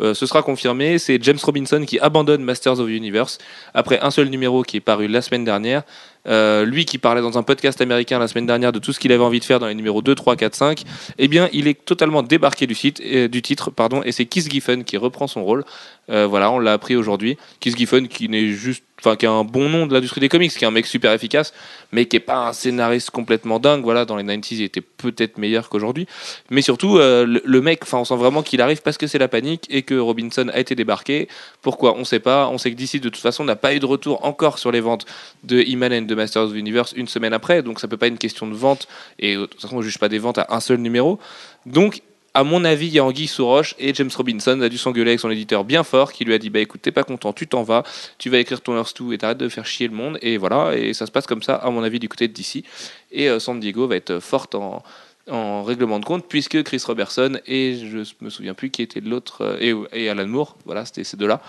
ce 0.00 0.26
sera 0.26 0.42
confirmé. 0.42 0.98
C'est 0.98 1.18
James 1.22 1.38
Robinson 1.42 1.82
qui 1.86 1.98
abandonne 1.98 2.44
Masters 2.44 2.78
of 2.78 2.88
the 2.88 2.90
Universe 2.90 3.38
après 3.72 3.98
un 4.00 4.10
seul 4.10 4.28
numéro 4.28 4.62
qui 4.64 4.76
est 4.76 4.80
paru 4.80 5.08
la 5.08 5.22
semaine 5.22 5.44
dernière. 5.44 5.82
Euh, 6.26 6.66
lui 6.66 6.84
qui 6.84 6.98
parlait 6.98 7.22
dans 7.22 7.38
un 7.38 7.42
podcast 7.42 7.80
américain 7.80 8.18
la 8.18 8.28
semaine 8.28 8.46
dernière 8.46 8.72
de 8.72 8.78
tout 8.78 8.92
ce 8.92 8.98
qu'il 8.98 9.10
avait 9.12 9.24
envie 9.24 9.40
de 9.40 9.44
faire 9.44 9.58
dans 9.58 9.66
les 9.66 9.74
numéros 9.74 10.02
2, 10.02 10.14
3, 10.14 10.36
4, 10.36 10.54
5, 10.54 10.82
eh 11.18 11.28
bien, 11.28 11.48
il 11.52 11.66
est 11.66 11.84
totalement 11.84 12.22
débarqué 12.22 12.66
du, 12.66 12.74
site, 12.74 13.00
euh, 13.04 13.28
du 13.28 13.40
titre, 13.42 13.70
pardon, 13.70 14.02
et 14.04 14.12
c'est 14.12 14.26
Keith 14.26 14.50
Giffen 14.50 14.84
qui 14.84 14.96
reprend 14.96 15.26
son 15.26 15.44
rôle. 15.44 15.64
Euh, 16.10 16.26
voilà, 16.26 16.50
on 16.50 16.58
l'a 16.58 16.72
appris 16.72 16.96
aujourd'hui. 16.96 17.38
Keith 17.60 17.76
Giffen 17.76 18.08
qui 18.08 18.28
n'est 18.28 18.48
juste, 18.48 18.84
enfin, 18.98 19.16
qui 19.16 19.26
a 19.26 19.30
un 19.30 19.44
bon 19.44 19.68
nom 19.68 19.86
de 19.86 19.94
l'industrie 19.94 20.20
des 20.20 20.28
comics, 20.28 20.52
qui 20.52 20.64
est 20.64 20.66
un 20.66 20.72
mec 20.72 20.86
super 20.86 21.12
efficace, 21.12 21.54
mais 21.92 22.04
qui 22.06 22.16
est 22.16 22.20
pas 22.20 22.48
un 22.48 22.52
scénariste 22.52 23.10
complètement 23.10 23.58
dingue. 23.58 23.82
Voilà, 23.82 24.04
dans 24.04 24.16
les 24.16 24.24
90s, 24.24 24.54
il 24.56 24.62
était 24.62 24.80
peut-être 24.80 25.38
meilleur 25.38 25.68
qu'aujourd'hui. 25.68 26.06
Mais 26.50 26.62
surtout, 26.62 26.98
le, 26.98 27.60
mec, 27.60 27.80
enfin, 27.84 27.98
on 27.98 28.04
sent 28.04 28.16
vraiment 28.16 28.42
qu'il 28.42 28.60
arrive 28.60 28.82
parce 28.82 28.98
que 28.98 29.06
c'est 29.06 29.18
la 29.18 29.28
panique 29.28 29.66
et 29.70 29.82
que 29.82 29.94
Robinson 29.94 30.50
a 30.52 30.58
été 30.58 30.74
débarqué. 30.74 31.28
Pourquoi? 31.62 31.96
On 31.96 32.04
sait 32.04 32.18
pas. 32.18 32.48
On 32.48 32.58
sait 32.58 32.72
que 32.72 32.76
d'ici, 32.76 32.98
de 32.98 33.08
toute 33.08 33.22
façon, 33.22 33.44
n'a 33.44 33.56
pas 33.56 33.72
eu 33.74 33.78
de 33.78 33.86
retour 33.86 34.24
encore 34.24 34.58
sur 34.58 34.72
les 34.72 34.80
ventes 34.80 35.06
de 35.44 35.62
and 35.80 36.09
de 36.10 36.14
Masters 36.14 36.42
of 36.42 36.54
Universe 36.54 36.92
une 36.96 37.08
semaine 37.08 37.32
après. 37.32 37.62
Donc, 37.62 37.80
ça 37.80 37.88
peut 37.88 37.96
pas 37.96 38.06
être 38.06 38.12
une 38.12 38.18
question 38.18 38.46
de 38.46 38.54
vente. 38.54 38.88
Et 39.18 39.36
euh, 39.36 39.42
de 39.42 39.46
toute 39.46 39.60
façon, 39.62 39.76
on 39.76 39.82
juge 39.82 39.98
pas 39.98 40.08
des 40.08 40.18
ventes 40.18 40.38
à 40.38 40.46
un 40.50 40.60
seul 40.60 40.78
numéro. 40.78 41.18
Donc, 41.64 42.02
à 42.34 42.44
mon 42.44 42.64
avis, 42.64 42.86
il 42.86 42.92
y 42.92 42.98
a 42.98 43.04
Anguille 43.04 43.26
sous 43.26 43.44
roche 43.44 43.74
et 43.78 43.92
James 43.94 44.10
Robinson 44.14 44.60
a 44.60 44.68
dû 44.68 44.78
s'engueuler 44.78 45.12
avec 45.12 45.20
son 45.20 45.30
éditeur 45.30 45.64
bien 45.64 45.82
fort 45.82 46.12
qui 46.12 46.24
lui 46.24 46.32
a 46.32 46.38
dit 46.38 46.48
Bah 46.48 46.60
écoute, 46.60 46.80
t'es 46.80 46.92
pas 46.92 47.02
content, 47.02 47.32
tu 47.32 47.48
t'en 47.48 47.64
vas, 47.64 47.82
tu 48.18 48.30
vas 48.30 48.38
écrire 48.38 48.60
ton 48.60 48.76
Earth 48.76 49.02
2 49.02 49.14
et 49.14 49.18
t'arrêtes 49.18 49.38
de 49.38 49.48
faire 49.48 49.66
chier 49.66 49.88
le 49.88 49.94
monde. 49.94 50.16
Et 50.22 50.36
voilà, 50.36 50.76
et 50.76 50.92
ça 50.94 51.06
se 51.06 51.10
passe 51.10 51.26
comme 51.26 51.42
ça, 51.42 51.56
à 51.56 51.70
mon 51.70 51.82
avis, 51.82 51.98
du 51.98 52.08
côté 52.08 52.28
de 52.28 52.32
DC. 52.32 52.64
Et 53.10 53.28
euh, 53.28 53.40
San 53.40 53.58
Diego 53.58 53.88
va 53.88 53.96
être 53.96 54.20
forte 54.20 54.54
en, 54.54 54.84
en 55.30 55.62
règlement 55.62 55.98
de 55.98 56.04
compte 56.04 56.26
puisque 56.28 56.62
Chris 56.62 56.82
Robertson 56.86 57.40
et 57.46 57.76
je 57.76 57.98
me 58.20 58.30
souviens 58.30 58.54
plus 58.54 58.70
qui 58.70 58.82
était 58.82 59.00
l'autre 59.00 59.42
euh, 59.42 59.86
et, 59.92 60.08
Alan 60.08 60.26
Moore, 60.26 60.56
voilà, 60.64 60.84
c'était 60.84 61.04
ces 61.04 61.16
deux-là, 61.16 61.40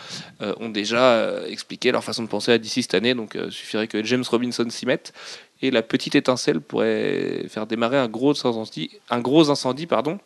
euh, 0.41 0.53
ont 0.59 0.69
déjà 0.69 1.13
euh, 1.13 1.47
expliqué 1.47 1.91
leur 1.91 2.03
façon 2.03 2.23
de 2.23 2.27
penser 2.27 2.51
à 2.51 2.57
DC 2.57 2.81
cette 2.81 2.93
année. 2.93 3.13
Donc, 3.13 3.35
il 3.35 3.51
suffirait 3.51 3.87
que 3.87 4.03
James 4.03 4.23
Robinson 4.29 4.65
s'y 4.69 4.85
mette 4.85 5.13
et 5.61 5.71
la 5.71 5.81
petite 5.81 6.15
étincelle 6.15 6.61
pourrait 6.61 7.45
faire 7.47 7.67
démarrer 7.67 7.97
un 7.97 8.07
gros 8.07 8.31
incendie, 8.31 8.91
un 9.09 9.19
gros 9.19 9.49
incendie 9.49 9.87
pardon, 9.87 10.19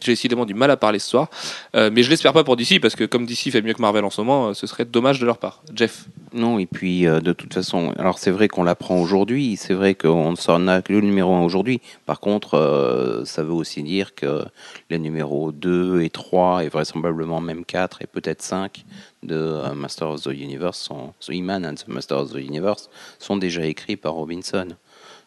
j'ai 0.00 0.12
décidément 0.12 0.44
du 0.44 0.54
mal 0.54 0.70
à 0.70 0.76
parler 0.76 0.98
ce 0.98 1.10
soir, 1.10 1.28
Euh, 1.74 1.90
mais 1.92 2.02
je 2.02 2.10
l'espère 2.10 2.32
pas 2.32 2.44
pour 2.44 2.56
DC 2.56 2.80
parce 2.80 2.96
que 2.96 3.04
comme 3.04 3.26
DC 3.26 3.50
fait 3.50 3.62
mieux 3.62 3.74
que 3.74 3.82
Marvel 3.82 4.04
en 4.04 4.10
ce 4.10 4.20
moment, 4.20 4.48
euh, 4.48 4.54
ce 4.54 4.66
serait 4.66 4.84
dommage 4.84 5.20
de 5.20 5.26
leur 5.26 5.38
part. 5.38 5.62
Jeff. 5.74 6.06
Non, 6.32 6.58
et 6.58 6.66
puis 6.66 7.06
euh, 7.06 7.20
de 7.20 7.32
toute 7.32 7.54
façon, 7.54 7.92
alors 7.98 8.18
c'est 8.18 8.30
vrai 8.30 8.48
qu'on 8.48 8.62
l'apprend 8.62 8.96
aujourd'hui, 8.96 9.56
c'est 9.56 9.74
vrai 9.74 9.94
qu'on 9.94 10.32
ne 10.32 10.36
s'en 10.36 10.58
que 10.82 10.92
le 10.92 11.00
numéro 11.00 11.34
1 11.34 11.42
aujourd'hui. 11.42 11.80
Par 12.06 12.20
contre, 12.20 13.22
ça 13.24 13.42
veut 13.42 13.52
aussi 13.52 13.82
dire 13.82 14.14
que 14.14 14.44
les 14.90 14.98
numéros 14.98 15.52
2 15.52 16.02
et 16.02 16.10
3, 16.10 16.64
et 16.64 16.68
vraisemblablement 16.68 17.40
même 17.40 17.64
4 17.64 18.02
et 18.02 18.06
peut-être 18.06 18.42
5 18.42 18.84
de 19.22 19.72
Master 19.74 20.10
of 20.10 20.22
the 20.22 20.32
Universe, 20.32 20.78
sont, 20.78 21.12
so 21.20 21.32
and 21.32 21.74
the 21.74 21.88
Master 21.88 22.18
of 22.18 22.32
the 22.32 22.36
Universe, 22.36 22.90
sont 23.18 23.36
déjà 23.36 23.64
écrits 23.66 23.96
par 23.96 24.14
Robinson. 24.14 24.68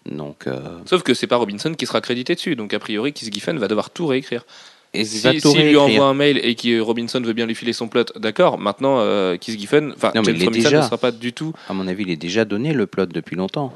Donc, 0.05 0.48
euh, 0.48 0.60
Sauf 0.86 1.03
que 1.03 1.13
c'est 1.13 1.27
pas 1.27 1.36
Robinson 1.36 1.74
qui 1.74 1.86
sera 1.86 2.01
crédité 2.01 2.36
dessus, 2.36 2.55
donc 2.55 2.74
a 2.74 2.79
priori 2.79 3.13
Keith 3.13 3.31
Giffen 3.34 3.58
va 3.60 3.67
devoir 3.67 3.89
tout 3.91 4.08
réécrire. 4.08 4.46
et 4.93 5.05
Si, 5.05 5.20
s'il 5.39 5.67
lui 5.67 5.77
envoie 5.77 6.05
un 6.05 6.13
mail 6.13 6.39
et 6.43 6.55
que 6.55 6.79
Robinson 6.79 7.22
veut 7.22 7.34
bien 7.34 7.46
lui 7.46 7.55
filer 7.55 7.74
son 7.74 7.88
plot, 7.88 8.05
d'accord. 8.15 8.58
Maintenant, 8.58 8.98
euh, 9.00 9.38
Keith 9.38 9.60
Giffen, 9.60 9.93
enfin 9.96 10.12
James 10.15 10.25
Robinson 10.25 10.51
déjà. 10.51 10.77
ne 10.79 10.84
sera 10.84 10.98
pas 10.98 11.12
du 11.12 11.34
tout. 11.34 11.53
À 11.70 11.74
mon 11.74 11.88
avis, 11.88 12.03
il 12.03 12.10
est 12.10 12.15
déjà 12.15 12.46
donné 12.46 12.74
le 12.74 12.88
plot 12.88 13.05
depuis 13.08 13.36
longtemps. 13.36 13.74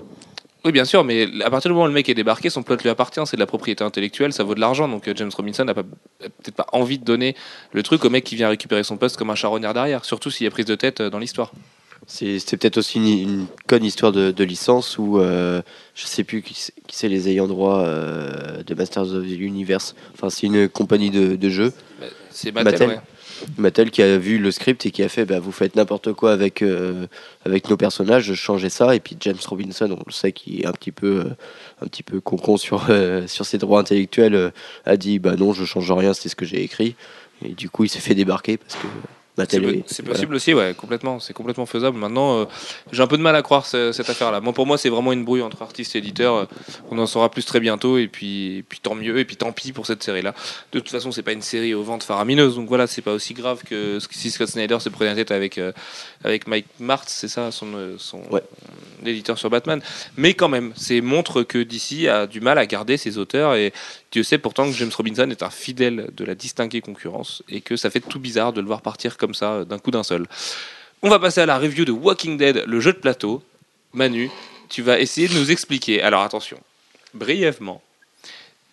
Oui, 0.66 0.72
bien 0.72 0.84
sûr, 0.84 1.04
mais 1.04 1.28
à 1.44 1.52
partir 1.52 1.70
du 1.70 1.74
moment 1.74 1.84
où 1.86 1.88
le 1.88 1.94
mec 1.94 2.10
est 2.10 2.16
débarqué, 2.16 2.50
son 2.50 2.64
plot 2.64 2.78
lui 2.78 2.90
appartient, 2.90 3.22
c'est 3.28 3.38
de 3.38 3.40
la 3.40 3.46
propriété 3.46 3.84
intellectuelle, 3.84 4.34
ça 4.34 4.44
vaut 4.44 4.56
de 4.56 4.60
l'argent. 4.60 4.88
Donc 4.88 5.08
euh, 5.08 5.14
James 5.16 5.30
Robinson 5.38 5.64
n'a 5.64 5.76
peut-être 5.76 6.56
pas 6.56 6.66
envie 6.74 6.98
de 6.98 7.06
donner 7.06 7.36
le 7.72 7.84
truc 7.84 8.04
au 8.04 8.10
mec 8.10 8.24
qui 8.24 8.36
vient 8.36 8.50
récupérer 8.50 8.84
son 8.84 8.98
poste 8.98 9.16
comme 9.16 9.30
un 9.30 9.36
charognard 9.36 9.76
derrière, 9.76 10.06
surtout 10.06 10.32
s'il 10.32 10.46
y 10.46 10.48
a 10.48 10.52
prise 10.52 10.66
de 10.66 10.74
tête 10.74 11.02
euh, 11.02 11.12
dans 11.12 11.20
l'histoire. 11.20 11.52
C'est 12.08 12.58
peut-être 12.58 12.78
aussi 12.78 12.98
une, 12.98 13.08
une 13.08 13.46
conne 13.68 13.84
histoire 13.84 14.12
de, 14.12 14.32
de 14.32 14.44
licence 14.44 14.98
où 14.98 15.20
euh, 15.20 15.62
je 15.96 16.06
sais 16.06 16.24
plus 16.24 16.42
qui 16.42 16.54
c'est 16.54 16.74
qui 16.88 16.96
c'est 16.96 17.10
les 17.10 17.30
ayants 17.30 17.48
droit 17.48 17.80
euh, 17.80 18.62
de 18.64 18.76
Masters 18.76 19.14
of 19.14 19.24
the 19.26 19.32
Universe. 19.40 19.96
Enfin, 20.14 20.30
c'est 20.30 20.46
une 20.48 20.70
compagnie 20.70 21.10
de, 21.10 21.36
de 21.36 21.50
jeux. 21.50 21.74
C'est 22.30 22.52
Mattel, 22.52 22.72
Mattel. 22.72 22.90
ouais. 22.90 23.00
Mattel 23.58 23.92
qui 23.92 24.02
a 24.02 24.18
vu 24.18 24.38
le 24.38 24.52
script 24.52 24.86
et 24.86 24.92
qui 24.92 25.04
a 25.04 25.10
fait 25.10 25.26
bah, 25.26 25.40
vous 25.40 25.52
faites 25.52 25.76
n'importe 25.76 26.14
quoi 26.14 26.32
avec, 26.32 26.62
euh, 26.62 27.08
avec 27.44 27.70
nos 27.70 27.76
personnages, 27.76 28.34
changez 28.36 28.70
ça. 28.70 28.96
Et 28.96 29.00
puis 29.00 29.18
James 29.20 29.36
Robinson, 29.46 29.90
on 29.92 30.04
le 30.06 30.12
sait, 30.12 30.32
qui 30.32 30.62
est 30.62 30.68
un 30.68 30.72
petit 30.72 30.92
peu, 30.92 31.22
euh, 31.22 31.30
un 31.82 31.88
petit 31.88 32.04
peu 32.04 32.22
concon 32.22 32.56
sur, 32.58 32.88
sur 33.28 33.46
ses 33.46 33.58
droits 33.58 33.80
intellectuels, 33.80 34.54
a 34.86 34.96
dit 34.96 35.20
bah 35.20 35.36
non, 35.36 35.54
je 35.54 35.66
change 35.66 35.92
rien, 35.92 36.14
c'est 36.14 36.30
ce 36.30 36.36
que 36.36 36.46
j'ai 36.46 36.62
écrit. 36.64 36.96
Et 37.44 37.50
du 37.50 37.70
coup, 37.70 37.84
il 37.84 37.90
s'est 37.90 38.00
fait 38.00 38.16
débarquer 38.16 38.58
parce 38.58 38.76
que 38.76 38.88
C'est 39.88 40.02
voilà. 40.02 40.14
possible 40.14 40.36
aussi, 40.36 40.54
ouais, 40.54 40.74
complètement. 40.78 41.20
C'est 41.20 41.34
complètement 41.34 41.66
faisable. 41.66 41.98
Maintenant, 41.98 42.40
euh, 42.42 42.46
j'ai 42.92 43.02
un 43.02 43.08
peu 43.08 43.18
de 43.18 43.22
mal 43.22 43.36
à 43.36 43.42
croire 43.42 43.66
ce- 43.66 43.92
cette 43.92 44.10
affaire-là. 44.10 44.40
Moi, 44.40 44.54
pour 44.54 44.66
moi, 44.66 44.78
c'est 44.78 44.90
vraiment 44.90 45.12
une 45.12 45.26
brouille 45.26 45.42
entre 45.42 45.62
artistes 45.62 45.96
et 45.96 46.00
éditeurs. 46.00 46.36
Euh, 46.36 46.46
On 46.92 46.98
en 47.00 47.06
saura 47.08 47.30
plus 47.30 47.44
très 47.46 47.60
bientôt, 47.60 47.98
et 47.98 48.08
puis, 48.08 48.58
et 48.58 48.64
puis 48.64 48.80
tant 48.82 48.96
mieux, 48.96 49.18
et 49.18 49.26
puis 49.26 49.36
tant 49.36 49.52
pis 49.52 49.72
pour 49.74 49.86
cette 49.86 50.04
série-là. 50.04 50.34
De 50.72 50.80
toute 50.80 50.90
façon, 50.90 51.12
c'est 51.12 51.24
pas 51.24 51.32
une 51.34 51.42
série 51.42 51.74
aux 51.74 51.84
ventes 51.84 52.04
faramineuses, 52.04 52.56
donc 52.56 52.68
voilà, 52.68 52.88
c'est 52.88 53.02
pas 53.02 53.14
aussi 53.14 53.34
grave 53.34 53.64
que 53.64 53.98
si 54.12 54.30
Scott 54.32 54.48
Snyder 54.50 54.80
se 54.80 54.90
prenait 54.90 55.10
la 55.10 55.16
tête 55.16 55.32
avec 55.32 55.58
euh, 55.58 55.72
avec 56.24 56.48
Mike 56.48 56.68
Martz, 56.80 57.12
c'est 57.12 57.28
ça, 57.28 57.52
son 57.52 57.68
son 57.98 58.22
Ouais. 58.32 58.42
l'éditeur 59.04 59.38
sur 59.38 59.50
Batman. 59.50 59.82
Mais 60.18 60.34
quand 60.34 60.48
même, 60.50 60.72
c'est 60.76 61.02
montre 61.02 61.44
que 61.44 61.58
DC 61.62 62.08
a 62.08 62.28
du 62.28 62.40
mal 62.40 62.58
à 62.58 62.66
garder 62.66 62.98
ses 62.98 63.18
auteurs, 63.18 63.56
et 63.56 63.74
Dieu 64.12 64.24
sait 64.24 64.38
pourtant 64.38 64.66
que 64.66 64.72
James 64.78 64.92
Robinson 64.96 65.30
est 65.30 65.44
un 65.44 65.50
fidèle 65.50 66.10
de 66.16 66.24
la 66.26 66.36
distinguée 66.36 66.82
concurrence, 66.82 67.44
et 67.50 67.62
que 67.62 67.76
ça 67.76 67.90
fait 67.90 68.00
tout 68.00 68.20
bizarre 68.20 68.54
de 68.54 68.62
le 68.62 68.68
voir 68.68 68.82
partir 68.82 69.18
comme 69.18 69.25
ça 69.34 69.54
euh, 69.54 69.66
d'un 69.66 69.80
coup 69.80 69.92
d'un 69.92 70.04
seul. 70.04 70.28
On 71.02 71.10
va 71.10 71.20
passer 71.20 71.42
à 71.42 71.46
la 71.46 71.58
review 71.58 71.86
de 71.86 71.92
Walking 71.92 72.38
Dead, 72.38 72.64
le 72.66 72.80
jeu 72.80 72.94
de 72.94 72.98
plateau. 72.98 73.44
Manu, 73.94 74.30
tu 74.70 74.82
vas 74.82 75.00
essayer 75.00 75.28
de 75.28 75.34
nous 75.34 75.52
expliquer, 75.52 76.02
alors 76.02 76.22
attention, 76.22 76.58
brièvement, 77.14 77.82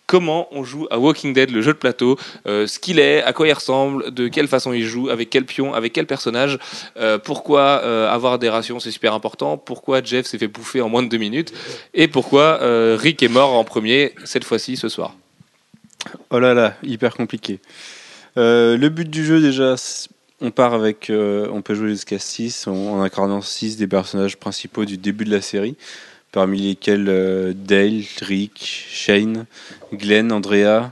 comment 0.05 0.47
on 0.51 0.63
joue 0.63 0.87
à 0.91 0.99
Walking 0.99 1.33
Dead, 1.33 1.49
le 1.51 1.61
jeu 1.61 1.73
de 1.73 1.77
plateau, 1.77 2.17
euh, 2.45 2.67
ce 2.67 2.79
qu'il 2.79 2.99
est, 2.99 3.23
à 3.23 3.31
quoi 3.33 3.47
il 3.47 3.53
ressemble, 3.53 4.13
de 4.13 4.27
quelle 4.27 4.47
façon 4.47 4.73
il 4.73 4.85
joue, 4.85 5.09
avec 5.09 5.29
quel 5.29 5.45
pion, 5.45 5.73
avec 5.73 5.93
quel 5.93 6.05
personnage, 6.05 6.59
euh, 6.97 7.17
pourquoi 7.17 7.75
avoir 8.09 8.37
des 8.39 8.49
rations 8.49 8.79
c'est 8.79 8.91
super 8.91 9.13
important, 9.13 9.57
pourquoi 9.57 10.03
Jeff 10.03 10.25
s'est 10.25 10.37
fait 10.37 10.47
bouffer 10.47 10.81
en 10.81 10.89
moins 10.89 11.03
de 11.03 11.09
deux 11.09 11.17
minutes, 11.17 11.53
et 11.93 12.07
pourquoi 12.07 12.59
Rick 12.97 13.23
est 13.23 13.29
mort 13.29 13.53
en 13.53 13.63
premier 13.63 14.13
cette 14.25 14.43
fois-ci 14.43 14.75
ce 14.75 14.89
soir. 14.89 15.15
Oh 16.31 16.39
là 16.39 16.53
là, 16.53 16.75
hyper 16.83 17.15
compliqué. 17.15 17.59
Le 18.35 18.87
but 18.89 19.09
du 19.09 19.25
jeu, 19.25 19.39
déjà, 19.39 19.75
on 20.43 20.51
part 20.51 20.73
avec. 20.75 21.09
euh, 21.09 21.47
on 21.51 21.61
peut 21.63 21.73
jouer 21.73 21.89
jusqu'à 21.89 22.19
6 22.19 22.67
en, 22.67 23.01
incarnant 23.01 23.41
6 23.41 23.77
des 23.77 23.87
personnages 23.87 24.37
principaux 24.37 24.85
du 24.85 24.97
début 24.97 25.25
de 25.25 25.31
la 25.31 25.41
série, 25.41 25.75
parmi 26.31 26.61
lesquels 26.61 27.07
euh, 27.09 27.53
Dale, 27.55 28.01
Rick, 28.21 28.85
Shane, 28.89 29.45
Glenn, 29.93 30.31
Andrea. 30.31 30.91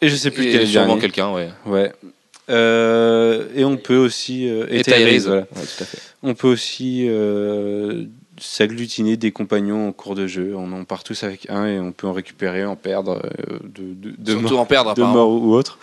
Et 0.00 0.08
je 0.08 0.16
sais 0.16 0.30
plus 0.30 0.44
quel 0.44 0.56
est 0.56 0.58
le 0.60 0.66
sûrement 0.66 0.86
dernier. 0.88 1.00
quelqu'un, 1.00 1.32
ouais. 1.32 1.48
Ouais. 1.66 1.92
Euh, 2.50 3.46
et 3.54 3.64
on 3.64 3.76
peut 3.78 3.96
aussi. 3.96 4.48
euh, 4.48 4.66
Et 4.68 4.82
Tyrese, 4.82 4.98
Tyrese, 5.04 5.26
voilà. 5.26 5.40
ouais, 5.42 5.46
tout 5.76 5.82
à 5.82 5.86
fait. 5.86 5.98
On 6.22 6.34
peut 6.34 6.48
aussi 6.48 7.06
euh, 7.08 8.04
s'agglutiner 8.38 9.16
des 9.16 9.32
compagnons 9.32 9.88
en 9.88 9.92
cours 9.92 10.14
de 10.14 10.26
jeu. 10.26 10.54
On 10.54 10.70
en 10.72 10.84
part 10.84 11.04
tous 11.04 11.22
avec 11.22 11.48
un 11.48 11.66
et 11.66 11.78
on 11.80 11.92
peut 11.92 12.06
en 12.06 12.12
récupérer, 12.12 12.64
en 12.66 12.76
perdre 12.76 13.22
euh, 13.24 13.58
de, 13.64 13.94
de, 14.10 14.14
de 14.18 14.30
Surtout 14.32 14.48
mort, 14.50 14.60
en 14.60 14.66
perdre 14.66 14.94
de 14.94 15.00
apparemment. 15.00 15.26
mort 15.30 15.42
ou 15.42 15.54
autre. 15.54 15.78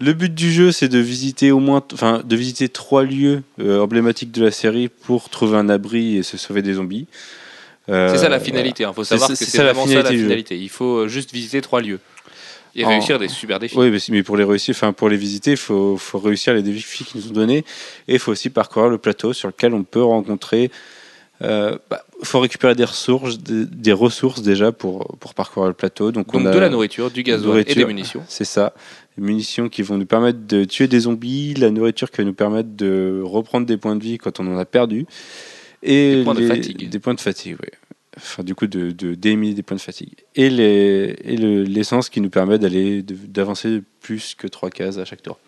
Le 0.00 0.12
but 0.12 0.34
du 0.34 0.52
jeu, 0.52 0.72
c'est 0.72 0.88
de 0.88 0.98
visiter 0.98 1.52
au 1.52 1.58
moins, 1.58 1.82
enfin, 1.94 2.22
de 2.24 2.36
visiter 2.36 2.68
trois 2.68 3.02
lieux 3.02 3.42
euh, 3.60 3.80
emblématiques 3.80 4.30
de 4.32 4.44
la 4.44 4.50
série 4.50 4.88
pour 4.88 5.30
trouver 5.30 5.56
un 5.56 5.68
abri 5.68 6.16
et 6.16 6.22
se 6.22 6.36
sauver 6.36 6.60
des 6.62 6.74
zombies. 6.74 7.06
Euh, 7.88 8.12
C'est 8.12 8.18
ça 8.18 8.28
la 8.28 8.40
finalité, 8.40 8.84
il 8.86 8.92
faut 8.94 9.04
C'est 9.04 9.10
savoir 9.14 9.28
que 9.30 9.34
c'est 9.36 9.56
vraiment 9.62 9.86
ça 9.86 10.02
la 10.02 10.10
finalité. 10.10 10.58
Il 10.58 10.68
faut 10.68 10.96
euh, 10.98 11.08
juste 11.08 11.32
visiter 11.32 11.60
trois 11.60 11.80
lieux 11.80 12.00
et 12.74 12.84
En- 12.84 12.88
réussir 12.88 13.18
des 13.18 13.28
super 13.28 13.58
défis. 13.58 13.76
Oui, 13.78 13.90
mais, 14.10 14.22
pour 14.22 14.36
les 14.36 14.44
réussir, 14.44 14.74
enfin 14.76 14.92
pour 14.92 15.08
les 15.08 15.16
visiter, 15.16 15.52
il 15.52 15.56
faut, 15.56 15.96
faut 15.96 16.18
réussir 16.18 16.52
les 16.52 16.62
défis 16.62 17.04
qu'ils 17.04 17.20
nous 17.22 17.28
ont 17.28 17.32
donnés 17.32 17.64
et 18.08 18.14
il 18.14 18.18
faut 18.18 18.32
aussi 18.32 18.50
parcourir 18.50 18.90
le 18.90 18.98
plateau 18.98 19.32
sur 19.32 19.48
lequel 19.48 19.72
on 19.72 19.82
peut 19.84 20.02
rencontrer. 20.02 20.70
Il 21.40 21.78
faut 22.22 22.40
récupérer 22.40 22.74
des 22.74 22.84
ressources, 22.84 23.38
des, 23.38 23.66
des 23.66 23.92
ressources 23.92 24.42
déjà 24.42 24.72
pour, 24.72 25.16
pour 25.20 25.34
parcourir 25.34 25.68
le 25.68 25.74
plateau. 25.74 26.10
Donc, 26.10 26.26
Donc 26.32 26.42
on 26.42 26.46
a, 26.46 26.50
de 26.50 26.58
la 26.58 26.68
nourriture, 26.68 27.10
du 27.10 27.22
gasoil 27.22 27.44
et 27.44 27.48
nourriture. 27.60 27.74
des 27.76 27.84
munitions. 27.84 28.24
C'est 28.28 28.44
ça. 28.44 28.72
Les 29.18 29.24
munitions 29.24 29.68
qui 29.68 29.82
vont 29.82 29.96
nous 29.96 30.06
permettre 30.06 30.40
de 30.46 30.64
tuer 30.64 30.88
des 30.88 31.00
zombies, 31.00 31.54
la 31.54 31.70
nourriture 31.70 32.10
qui 32.10 32.18
va 32.18 32.24
nous 32.24 32.34
permettre 32.34 32.68
de 32.76 33.20
reprendre 33.24 33.66
des 33.66 33.76
points 33.76 33.96
de 33.96 34.02
vie 34.02 34.18
quand 34.18 34.40
on 34.40 34.46
en 34.54 34.58
a 34.58 34.64
perdu. 34.64 35.06
Et 35.82 36.16
Des 36.16 36.24
points 36.24 36.34
de 36.34 36.46
fatigue. 36.46 36.88
Des 36.88 36.98
points 36.98 37.14
de 37.14 37.20
fatigue, 37.20 37.56
oui. 37.62 37.68
Enfin, 38.18 38.42
du 38.42 38.54
coup, 38.54 38.66
de, 38.66 38.92
de 38.92 39.14
d'éliminer 39.14 39.52
des 39.54 39.62
points 39.62 39.76
de 39.76 39.80
fatigue. 39.82 40.14
Et, 40.34 40.48
les, 40.48 41.16
et 41.22 41.36
le- 41.36 41.64
l'essence 41.64 42.08
qui 42.08 42.20
nous 42.22 42.30
permet 42.30 42.58
d'aller, 42.58 43.02
de- 43.02 43.14
d'avancer 43.14 43.82
plus 44.00 44.34
que 44.34 44.46
trois 44.46 44.70
cases 44.70 44.96
à 44.98 45.04
chaque 45.04 45.22
tour. 45.22 45.38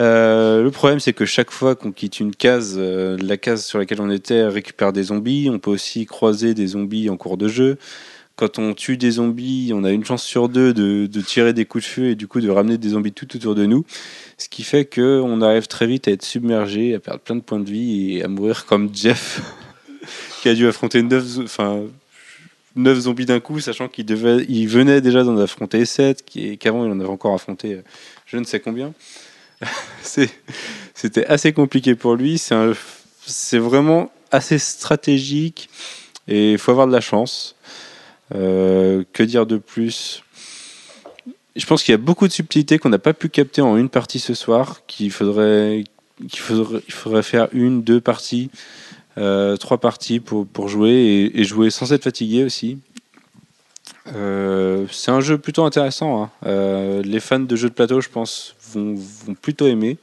Euh, 0.00 0.62
le 0.62 0.70
problème, 0.70 1.00
c'est 1.00 1.12
que 1.12 1.24
chaque 1.24 1.50
fois 1.50 1.76
qu'on 1.76 1.92
quitte 1.92 2.18
une 2.18 2.34
case, 2.34 2.76
euh, 2.78 3.16
la 3.22 3.36
case 3.36 3.64
sur 3.64 3.78
laquelle 3.78 4.00
on 4.00 4.10
était 4.10 4.46
récupère 4.46 4.92
des 4.92 5.04
zombies. 5.04 5.50
On 5.52 5.58
peut 5.58 5.70
aussi 5.70 6.06
croiser 6.06 6.54
des 6.54 6.68
zombies 6.68 7.10
en 7.10 7.16
cours 7.16 7.36
de 7.36 7.46
jeu. 7.48 7.76
Quand 8.42 8.58
on 8.58 8.74
tue 8.74 8.96
des 8.96 9.12
zombies, 9.12 9.70
on 9.72 9.84
a 9.84 9.92
une 9.92 10.04
chance 10.04 10.24
sur 10.24 10.48
deux 10.48 10.74
de, 10.74 11.20
tirer 11.20 11.52
des 11.52 11.64
coups 11.64 11.84
de 11.84 11.88
feu 11.88 12.04
et 12.06 12.14
du 12.16 12.26
coup 12.26 12.40
de 12.40 12.50
ramener 12.50 12.76
des 12.76 12.88
zombies 12.88 13.12
tout 13.12 13.36
autour 13.36 13.54
de 13.54 13.66
nous. 13.66 13.84
Ce 14.36 14.48
qui 14.48 14.64
fait 14.64 14.84
qu'on 14.84 15.40
arrive 15.42 15.68
très 15.68 15.86
vite 15.86 16.08
à 16.08 16.10
être 16.10 16.24
submergé, 16.24 16.92
à 16.96 16.98
perdre 16.98 17.20
plein 17.20 17.36
de 17.36 17.40
points 17.40 17.60
de 17.60 17.70
vie 17.70 18.16
et 18.16 18.24
à 18.24 18.26
mourir 18.26 18.66
comme 18.66 18.92
Jeff, 18.92 19.42
qui 20.42 20.48
a 20.48 20.54
dû 20.54 20.66
affronter 20.66 21.04
9, 21.04 21.38
enfin, 21.44 21.82
neuf 22.74 22.98
zombies 22.98 23.26
d'un 23.26 23.38
coup, 23.38 23.60
sachant 23.60 23.86
qu'il 23.86 24.06
devait, 24.06 24.44
il 24.48 24.66
venait 24.66 25.00
déjà 25.00 25.22
d'en 25.22 25.38
affronter 25.38 25.84
7, 25.84 26.24
qu'avant 26.58 26.84
il 26.84 26.90
en 26.90 26.98
avait 26.98 27.08
encore 27.08 27.34
affronté 27.34 27.74
euh, 27.74 27.82
je 28.26 28.38
ne 28.38 28.44
sais 28.44 28.58
combien. 28.58 28.92
C'était 30.02 31.26
assez 31.26 31.52
compliqué 31.52 31.94
pour 31.94 32.16
lui. 32.16 32.42
C'est 33.24 33.58
vraiment 33.58 34.10
assez 34.32 34.58
stratégique 34.58 35.70
et 36.26 36.50
il 36.54 36.58
faut 36.58 36.72
avoir 36.72 36.88
de 36.88 36.92
la 36.92 37.00
chance. 37.00 37.54
Euh, 38.34 39.04
que 39.12 39.22
dire 39.22 39.46
de 39.46 39.58
plus? 39.58 40.22
Je 41.54 41.66
pense 41.66 41.82
qu'il 41.82 41.92
y 41.92 41.94
a 41.94 41.98
beaucoup 41.98 42.26
de 42.26 42.32
subtilités 42.32 42.78
qu'on 42.78 42.88
n'a 42.88 42.98
pas 42.98 43.12
pu 43.12 43.28
capter 43.28 43.60
en 43.60 43.76
une 43.76 43.90
partie 43.90 44.18
ce 44.18 44.34
soir, 44.34 44.86
qu'il 44.86 45.10
faudrait, 45.10 45.84
qu'il 46.28 46.40
faudrait, 46.40 47.22
faire 47.22 47.48
une, 47.52 47.82
deux 47.82 48.00
parties, 48.00 48.50
euh, 49.18 49.56
trois 49.56 49.78
parties 49.78 50.18
pour, 50.18 50.46
pour 50.46 50.68
jouer 50.68 51.30
et, 51.34 51.44
jouer 51.44 51.70
sans 51.70 51.92
être 51.92 52.04
fatigué 52.04 52.44
aussi. 52.44 52.78
Euh, 54.14 54.86
c'est 54.90 55.10
un 55.10 55.20
jeu 55.20 55.36
plutôt 55.36 55.64
intéressant. 55.64 56.30
hein. 56.42 57.02
Les 57.04 57.20
fans 57.20 57.38
de 57.38 57.54
jeux 57.54 57.68
de 57.68 57.74
plateau, 57.74 58.00
je 58.00 58.08
pense, 58.08 58.56
vont, 58.72 58.94
vont 58.94 59.34
plutôt 59.34 59.66
aimer. 59.66 59.98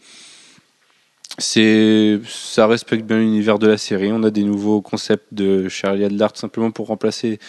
Ça 1.40 2.68
respecte 2.68 3.06
bien 3.06 3.18
l'univers 3.18 3.60
de 3.60 3.68
la 3.68 3.78
série. 3.78 4.12
On 4.12 4.24
a 4.24 4.30
des 4.30 4.44
nouveaux 4.44 4.82
concepts 4.82 5.34
de 5.34 5.70
Charlie 5.70 6.04
Adler 6.04 6.28
simplement 6.36 6.70
pour 6.72 6.88
remplacer 6.88 7.40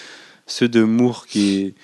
ceux 0.50 0.68
de 0.68 0.82
Moore 0.82 1.26
qui, 1.26 1.74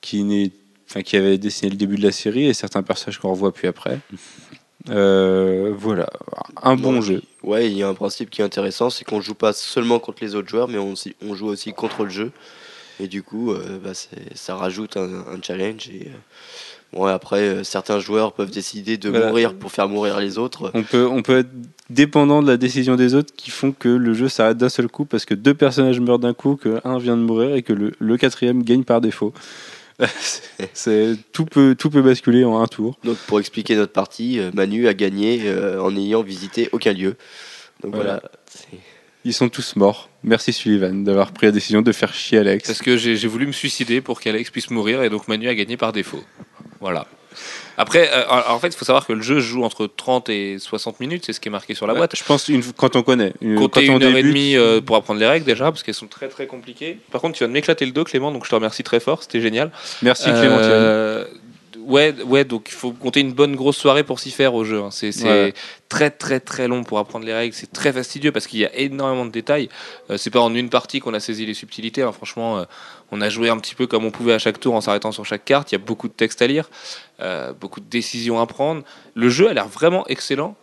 qui, 0.00 0.52
enfin, 0.88 1.02
qui 1.02 1.16
avait 1.16 1.38
dessiné 1.38 1.70
le 1.70 1.76
début 1.76 1.96
de 1.96 2.02
la 2.02 2.12
série 2.12 2.46
et 2.46 2.54
certains 2.54 2.82
personnages 2.82 3.18
qu'on 3.18 3.30
revoit 3.30 3.52
puis 3.52 3.68
après. 3.68 4.00
Euh, 4.90 5.74
voilà, 5.76 6.08
un 6.62 6.76
bon 6.76 7.00
jeu. 7.00 7.22
Ouais, 7.42 7.70
il 7.70 7.76
y 7.76 7.82
a 7.82 7.88
un 7.88 7.94
principe 7.94 8.30
qui 8.30 8.40
est 8.40 8.44
intéressant, 8.44 8.90
c'est 8.90 9.04
qu'on 9.04 9.20
joue 9.20 9.34
pas 9.34 9.52
seulement 9.52 9.98
contre 9.98 10.24
les 10.24 10.34
autres 10.34 10.48
joueurs, 10.48 10.68
mais 10.68 10.78
on, 10.78 10.94
on 11.26 11.34
joue 11.34 11.46
aussi 11.46 11.72
contre 11.72 12.04
le 12.04 12.10
jeu. 12.10 12.32
Et 13.00 13.06
du 13.06 13.22
coup, 13.22 13.52
euh, 13.52 13.78
bah, 13.82 13.92
ça 14.34 14.56
rajoute 14.56 14.96
un, 14.96 15.26
un 15.28 15.42
challenge. 15.42 15.88
Et, 15.88 16.08
euh, 16.08 16.16
bon, 16.92 17.04
après, 17.04 17.40
euh, 17.40 17.64
certains 17.64 18.00
joueurs 18.00 18.32
peuvent 18.32 18.50
décider 18.50 18.96
de 18.96 19.08
Voilà. 19.10 19.28
mourir 19.28 19.54
pour 19.54 19.72
faire 19.72 19.88
mourir 19.88 20.18
les 20.20 20.38
autres. 20.38 20.70
On 20.74 20.82
peut, 20.82 21.06
on 21.06 21.22
peut 21.22 21.38
être 21.38 21.50
dépendant 21.90 22.42
de 22.42 22.48
la 22.48 22.56
décision 22.56 22.96
des 22.96 23.14
autres 23.14 23.32
qui 23.36 23.50
font 23.50 23.72
que 23.72 23.88
le 23.88 24.14
jeu 24.14 24.28
s'arrête 24.28 24.56
d'un 24.58 24.68
seul 24.68 24.88
coup 24.88 25.04
parce 25.04 25.24
que 25.24 25.34
deux 25.34 25.54
personnages 25.54 26.00
meurent 26.00 26.18
d'un 26.18 26.34
coup, 26.34 26.56
que 26.56 26.80
un 26.84 26.98
vient 26.98 27.16
de 27.16 27.22
mourir 27.22 27.54
et 27.54 27.62
que 27.62 27.72
le, 27.72 27.92
le 27.98 28.16
quatrième 28.16 28.62
gagne 28.62 28.84
par 28.84 29.00
défaut. 29.00 29.32
C'est- 30.74 31.16
tout, 31.32 31.44
peut, 31.44 31.74
tout 31.78 31.90
peut 31.90 32.02
basculer 32.02 32.44
en 32.44 32.60
un 32.60 32.66
tour. 32.66 32.98
Donc, 33.04 33.16
pour 33.26 33.40
expliquer 33.40 33.74
notre 33.76 33.92
partie, 33.92 34.38
euh, 34.38 34.50
Manu 34.54 34.86
a 34.88 34.94
gagné 34.94 35.42
euh, 35.44 35.80
en 35.82 35.90
n'ayant 35.90 36.22
visité 36.22 36.68
aucun 36.72 36.92
lieu. 36.92 37.16
Donc 37.82 37.94
Voilà. 37.94 38.22
Ils 39.24 39.34
sont 39.34 39.48
tous 39.48 39.74
morts. 39.76 40.08
Merci 40.22 40.52
Sullivan 40.52 41.02
d'avoir 41.04 41.32
pris 41.32 41.46
la 41.46 41.52
décision 41.52 41.82
de 41.82 41.92
faire 41.92 42.14
chier 42.14 42.38
Alex. 42.38 42.66
Parce 42.66 42.80
que 42.80 42.96
j'ai 42.96 43.14
voulu 43.28 43.46
me 43.46 43.52
suicider 43.52 44.00
pour 44.00 44.20
qu'Alex 44.20 44.50
puisse 44.50 44.70
mourir 44.70 45.02
et 45.02 45.10
donc 45.10 45.26
Manu 45.28 45.48
a 45.48 45.54
gagné 45.54 45.76
par 45.76 45.92
défaut. 45.92 46.22
Voilà. 46.80 47.06
Après, 47.76 48.10
euh, 48.12 48.24
en 48.48 48.58
fait, 48.58 48.68
il 48.68 48.76
faut 48.76 48.84
savoir 48.84 49.06
que 49.06 49.12
le 49.12 49.20
jeu 49.22 49.38
joue 49.38 49.62
entre 49.62 49.86
30 49.86 50.28
et 50.30 50.58
60 50.58 50.98
minutes, 50.98 51.24
c'est 51.26 51.32
ce 51.32 51.38
qui 51.40 51.48
est 51.48 51.52
marqué 51.52 51.74
sur 51.74 51.86
la 51.86 51.92
Ouais, 51.92 52.00
boîte. 52.00 52.16
je 52.16 52.24
pense 52.24 52.48
une, 52.48 52.62
quand 52.76 52.96
on 52.96 53.02
connaît. 53.02 53.32
Une- 53.40 53.56
Comptez 53.56 53.86
quand 53.86 53.92
on 53.94 53.96
une 53.98 54.02
heure 54.04 54.16
et 54.16 54.22
demie 54.22 54.56
euh, 54.56 54.80
pour 54.80 54.96
apprendre 54.96 55.20
les 55.20 55.26
règles 55.26 55.44
déjà, 55.44 55.66
parce 55.66 55.82
qu'elles 55.84 55.94
sont 55.94 56.08
très 56.08 56.28
très 56.28 56.46
compliquées. 56.48 56.98
Par 57.12 57.20
contre, 57.20 57.34
tu 57.34 57.40
viens 57.44 57.48
de 57.48 57.52
m'éclater 57.52 57.86
le 57.86 57.92
dos, 57.92 58.02
Clément, 58.04 58.32
donc 58.32 58.44
je 58.44 58.50
te 58.50 58.54
remercie 58.54 58.82
très 58.82 58.98
fort, 58.98 59.22
c'était 59.22 59.40
génial. 59.40 59.70
Merci 60.02 60.24
Clément. 60.24 60.56
Euh, 60.58 61.24
ouais, 61.78 62.12
ouais, 62.26 62.44
donc 62.44 62.68
il 62.70 62.74
faut 62.74 62.90
compter 62.90 63.20
une 63.20 63.32
bonne 63.32 63.54
grosse 63.54 63.76
soirée 63.76 64.02
pour 64.02 64.18
s'y 64.18 64.32
faire 64.32 64.54
au 64.54 64.64
jeu. 64.64 64.80
hein. 64.82 64.88
C'est 64.90 65.12
c'est 65.12 65.24
Ouais. 65.28 65.54
très 65.88 66.10
très 66.10 66.40
très 66.40 66.66
long 66.66 66.82
pour 66.82 66.98
apprendre 66.98 67.24
les 67.26 67.34
règles. 67.34 67.54
C'est 67.54 67.70
très 67.72 67.92
fastidieux 67.92 68.32
parce 68.32 68.48
qu'il 68.48 68.58
y 68.58 68.64
a 68.66 68.74
énormément 68.74 69.24
de 69.24 69.30
détails. 69.30 69.68
Euh, 70.10 70.16
c'est 70.16 70.30
pas 70.30 70.40
en 70.40 70.52
une 70.54 70.70
partie 70.70 70.98
qu'on 70.98 71.14
a 71.14 71.20
saisi 71.20 71.46
les 71.46 71.54
subtilités. 71.54 72.02
hein. 72.02 72.10
Franchement, 72.12 72.58
euh, 72.58 72.64
on 73.10 73.20
a 73.20 73.28
joué 73.28 73.48
un 73.48 73.58
petit 73.58 73.74
peu 73.74 73.86
comme 73.86 74.04
on 74.04 74.10
pouvait 74.10 74.34
à 74.34 74.38
chaque 74.38 74.60
tour 74.60 74.74
en 74.74 74.80
s'arrêtant 74.80 75.12
sur 75.12 75.24
chaque 75.24 75.44
carte. 75.44 75.72
Il 75.72 75.74
y 75.74 75.80
a 75.80 75.84
beaucoup 75.84 76.08
de 76.08 76.12
texte 76.12 76.42
à 76.42 76.46
lire, 76.46 76.68
euh, 77.20 77.52
beaucoup 77.52 77.80
de 77.80 77.88
décisions 77.88 78.40
à 78.40 78.46
prendre. 78.46 78.82
Le 79.14 79.28
jeu 79.28 79.48
a 79.48 79.54
l'air 79.54 79.68
vraiment 79.68 80.06
excellent. 80.08 80.56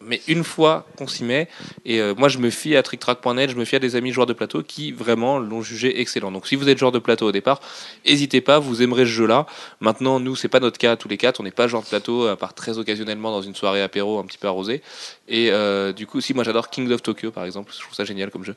Mais 0.00 0.20
une 0.28 0.44
fois 0.44 0.86
qu'on 0.96 1.08
s'y 1.08 1.24
met, 1.24 1.48
et 1.84 2.00
euh, 2.00 2.14
moi 2.16 2.28
je 2.28 2.38
me 2.38 2.50
fie 2.50 2.76
à 2.76 2.84
tricktrack.net, 2.84 3.50
je 3.50 3.56
me 3.56 3.64
fie 3.64 3.74
à 3.74 3.80
des 3.80 3.96
amis 3.96 4.12
joueurs 4.12 4.28
de 4.28 4.32
plateau 4.32 4.62
qui 4.62 4.92
vraiment 4.92 5.40
l'ont 5.40 5.60
jugé 5.60 6.00
excellent. 6.00 6.30
Donc 6.30 6.46
si 6.46 6.54
vous 6.54 6.68
êtes 6.68 6.78
joueur 6.78 6.92
de 6.92 7.00
plateau 7.00 7.26
au 7.26 7.32
départ, 7.32 7.60
n'hésitez 8.06 8.40
pas, 8.40 8.60
vous 8.60 8.80
aimerez 8.80 9.02
ce 9.02 9.10
jeu-là. 9.10 9.46
Maintenant, 9.80 10.20
nous, 10.20 10.36
c'est 10.36 10.46
pas 10.46 10.60
notre 10.60 10.78
cas 10.78 10.94
tous 10.94 11.08
les 11.08 11.16
quatre, 11.16 11.40
on 11.40 11.42
n'est 11.42 11.50
pas 11.50 11.66
joueur 11.66 11.82
de 11.82 11.88
plateau, 11.88 12.28
à 12.28 12.36
part 12.36 12.54
très 12.54 12.78
occasionnellement 12.78 13.32
dans 13.32 13.42
une 13.42 13.56
soirée 13.56 13.82
apéro 13.82 14.20
un 14.20 14.24
petit 14.24 14.38
peu 14.38 14.46
arrosée. 14.46 14.82
Et 15.26 15.50
euh, 15.50 15.92
du 15.92 16.06
coup, 16.06 16.20
si 16.20 16.32
moi 16.32 16.44
j'adore 16.44 16.70
Kings 16.70 16.92
of 16.92 17.02
Tokyo 17.02 17.32
par 17.32 17.44
exemple, 17.44 17.72
je 17.74 17.80
trouve 17.80 17.94
ça 17.94 18.04
génial 18.04 18.30
comme 18.30 18.44
jeu. 18.44 18.54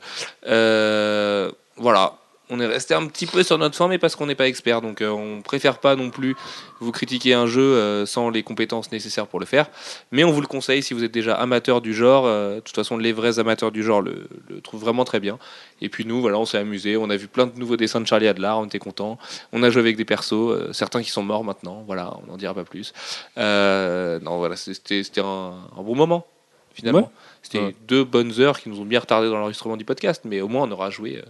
Voilà. 1.76 2.21
On 2.54 2.60
est 2.60 2.66
resté 2.66 2.92
un 2.92 3.06
petit 3.06 3.24
peu 3.26 3.42
sur 3.42 3.56
notre 3.56 3.74
fin, 3.76 3.88
mais 3.88 3.96
parce 3.96 4.14
qu'on 4.14 4.26
n'est 4.26 4.34
pas 4.34 4.46
expert, 4.46 4.82
donc 4.82 5.00
euh, 5.00 5.08
on 5.08 5.40
préfère 5.40 5.78
pas 5.78 5.96
non 5.96 6.10
plus 6.10 6.36
vous 6.80 6.92
critiquer 6.92 7.32
un 7.32 7.46
jeu 7.46 7.62
euh, 7.62 8.04
sans 8.04 8.28
les 8.28 8.42
compétences 8.42 8.92
nécessaires 8.92 9.26
pour 9.26 9.40
le 9.40 9.46
faire. 9.46 9.70
Mais 10.10 10.22
on 10.22 10.30
vous 10.32 10.42
le 10.42 10.46
conseille 10.46 10.82
si 10.82 10.92
vous 10.92 11.02
êtes 11.02 11.12
déjà 11.12 11.34
amateur 11.34 11.80
du 11.80 11.94
genre. 11.94 12.24
euh, 12.26 12.56
de 12.56 12.60
toute 12.60 12.74
façon, 12.76 12.98
les 12.98 13.12
vrais 13.12 13.38
amateurs 13.38 13.72
du 13.72 13.82
genre 13.82 14.02
le, 14.02 14.28
le 14.50 14.60
trouvent 14.60 14.82
vraiment 14.82 15.04
très 15.06 15.18
bien. 15.18 15.38
Et 15.80 15.88
puis 15.88 16.04
nous, 16.04 16.20
voilà, 16.20 16.38
on 16.38 16.44
s'est 16.44 16.58
amusé. 16.58 16.98
On 16.98 17.08
a 17.08 17.16
vu 17.16 17.26
plein 17.26 17.46
de 17.46 17.58
nouveaux 17.58 17.78
dessins 17.78 18.02
de 18.02 18.06
Charlie 18.06 18.28
Adler, 18.28 18.52
on 18.54 18.66
était 18.66 18.78
contents. 18.78 19.18
On 19.52 19.62
a 19.62 19.70
joué 19.70 19.80
avec 19.80 19.96
des 19.96 20.04
persos, 20.04 20.32
euh, 20.34 20.72
certains 20.74 21.02
qui 21.02 21.10
sont 21.10 21.22
morts 21.22 21.44
maintenant. 21.44 21.82
Voilà, 21.86 22.12
on 22.22 22.30
n'en 22.32 22.36
dira 22.36 22.52
pas 22.52 22.64
plus. 22.64 22.92
Non, 23.36 24.36
voilà, 24.38 24.56
c'était 24.56 25.02
un, 25.20 25.54
un 25.78 25.82
bon 25.82 25.94
moment 25.94 26.26
finalement. 26.74 27.00
Ouais. 27.00 27.06
C'était 27.42 27.58
Ouais. 27.60 27.74
deux 27.88 28.04
bonnes 28.04 28.40
heures 28.40 28.58
qui 28.60 28.68
nous 28.68 28.80
ont 28.80 28.84
bien 28.84 29.00
retardé 29.00 29.28
dans 29.28 29.38
l'enregistrement 29.38 29.76
du 29.76 29.84
podcast, 29.84 30.22
mais 30.24 30.40
au 30.40 30.48
moins 30.48 30.62
on 30.66 30.70
aura 30.70 30.90
joué 30.90 31.22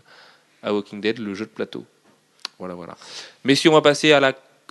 à 0.62 0.72
Walking 0.72 1.00
Dead, 1.00 1.18
le 1.18 1.34
jeu 1.34 1.46
de 1.46 1.50
plateau. 1.50 1.84
Voilà, 2.58 2.74
voilà. 2.74 2.96
Si 3.54 3.68
on 3.68 3.72
va 3.72 3.80
passer 3.82 4.12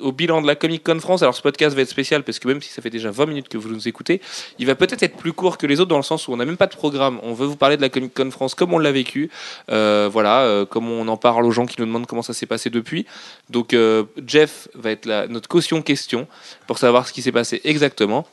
au 0.01 0.11
bilan 0.11 0.41
de 0.41 0.47
la 0.47 0.55
Comic 0.55 0.83
Con 0.83 0.99
France. 0.99 1.21
Alors 1.21 1.35
ce 1.35 1.41
podcast 1.41 1.75
va 1.75 1.81
être 1.81 1.89
spécial 1.89 2.23
parce 2.23 2.39
que 2.39 2.47
même 2.47 2.61
si 2.61 2.69
ça 2.69 2.81
fait 2.81 2.89
déjà 2.89 3.11
20 3.11 3.25
minutes 3.27 3.49
que 3.49 3.57
vous 3.57 3.69
nous 3.69 3.87
écoutez, 3.87 4.21
il 4.59 4.65
va 4.65 4.75
peut-être 4.75 5.03
être 5.03 5.15
plus 5.15 5.33
court 5.33 5.57
que 5.57 5.67
les 5.67 5.79
autres 5.79 5.89
dans 5.89 5.97
le 5.97 6.03
sens 6.03 6.27
où 6.27 6.33
on 6.33 6.37
n'a 6.37 6.45
même 6.45 6.57
pas 6.57 6.67
de 6.67 6.75
programme. 6.75 7.19
On 7.23 7.33
veut 7.33 7.45
vous 7.45 7.55
parler 7.55 7.77
de 7.77 7.81
la 7.81 7.89
Comic 7.89 8.13
Con 8.13 8.31
France 8.31 8.55
comme 8.55 8.73
on 8.73 8.79
l'a 8.79 8.91
vécu, 8.91 9.29
euh, 9.69 10.09
voilà, 10.11 10.41
euh, 10.41 10.65
comme 10.65 10.89
on 10.89 11.07
en 11.07 11.17
parle 11.17 11.45
aux 11.45 11.51
gens 11.51 11.65
qui 11.65 11.75
nous 11.79 11.85
demandent 11.85 12.07
comment 12.07 12.21
ça 12.21 12.33
s'est 12.33 12.45
passé 12.45 12.69
depuis. 12.69 13.05
Donc 13.49 13.73
euh, 13.73 14.03
Jeff 14.25 14.67
va 14.73 14.91
être 14.91 15.07
notre 15.27 15.47
caution 15.47 15.81
question 15.81 16.27
pour 16.67 16.77
savoir 16.77 17.07
ce 17.07 17.13
qui 17.13 17.21
s'est 17.21 17.31
passé 17.31 17.61
exactement. 17.63 18.27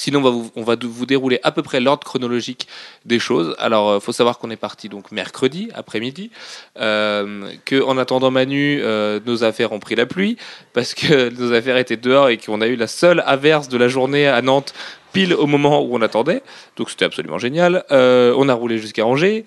Sinon, 0.00 0.50
on 0.54 0.62
va, 0.62 0.76
vous, 0.80 1.06
dérouler 1.06 1.40
à 1.42 1.50
peu 1.50 1.62
près 1.62 1.80
l'ordre 1.80 2.04
chronologique 2.04 2.68
des 3.04 3.18
choses. 3.18 3.56
Alors, 3.58 3.96
il 3.96 4.00
faut 4.00 4.12
savoir 4.12 4.38
qu'on 4.38 4.48
est 4.50 4.56
parti 4.56 4.88
donc 4.88 5.10
mercredi 5.10 5.70
après-midi, 5.74 6.30
euh, 6.78 7.50
que 7.64 7.82
en 7.82 7.98
attendant 7.98 8.30
Manu, 8.30 8.80
euh, 8.80 9.18
nos 9.26 9.42
affaires 9.42 9.72
ont 9.72 9.80
pris 9.80 9.96
la 9.96 10.06
pluie 10.06 10.36
parce 10.72 10.94
que 10.94 11.30
nos 11.40 11.52
affaires 11.52 11.76
étaient 11.76 11.96
dehors 11.96 12.28
et 12.28 12.38
qu'on 12.38 12.60
a 12.60 12.68
eu 12.68 12.76
la 12.76 12.86
seule 12.86 13.24
averse 13.26 13.68
de 13.68 13.76
la 13.76 13.88
journée 13.88 14.28
à 14.28 14.40
Nantes 14.40 14.72
pile 15.12 15.34
au 15.34 15.46
moment 15.46 15.82
où 15.82 15.96
on 15.96 16.02
attendait. 16.02 16.42
Donc, 16.76 16.90
c'était 16.90 17.04
absolument 17.04 17.38
génial. 17.38 17.84
Euh, 17.90 18.32
on 18.36 18.48
a 18.48 18.54
roulé 18.54 18.78
jusqu'à 18.78 19.04
Angers 19.04 19.44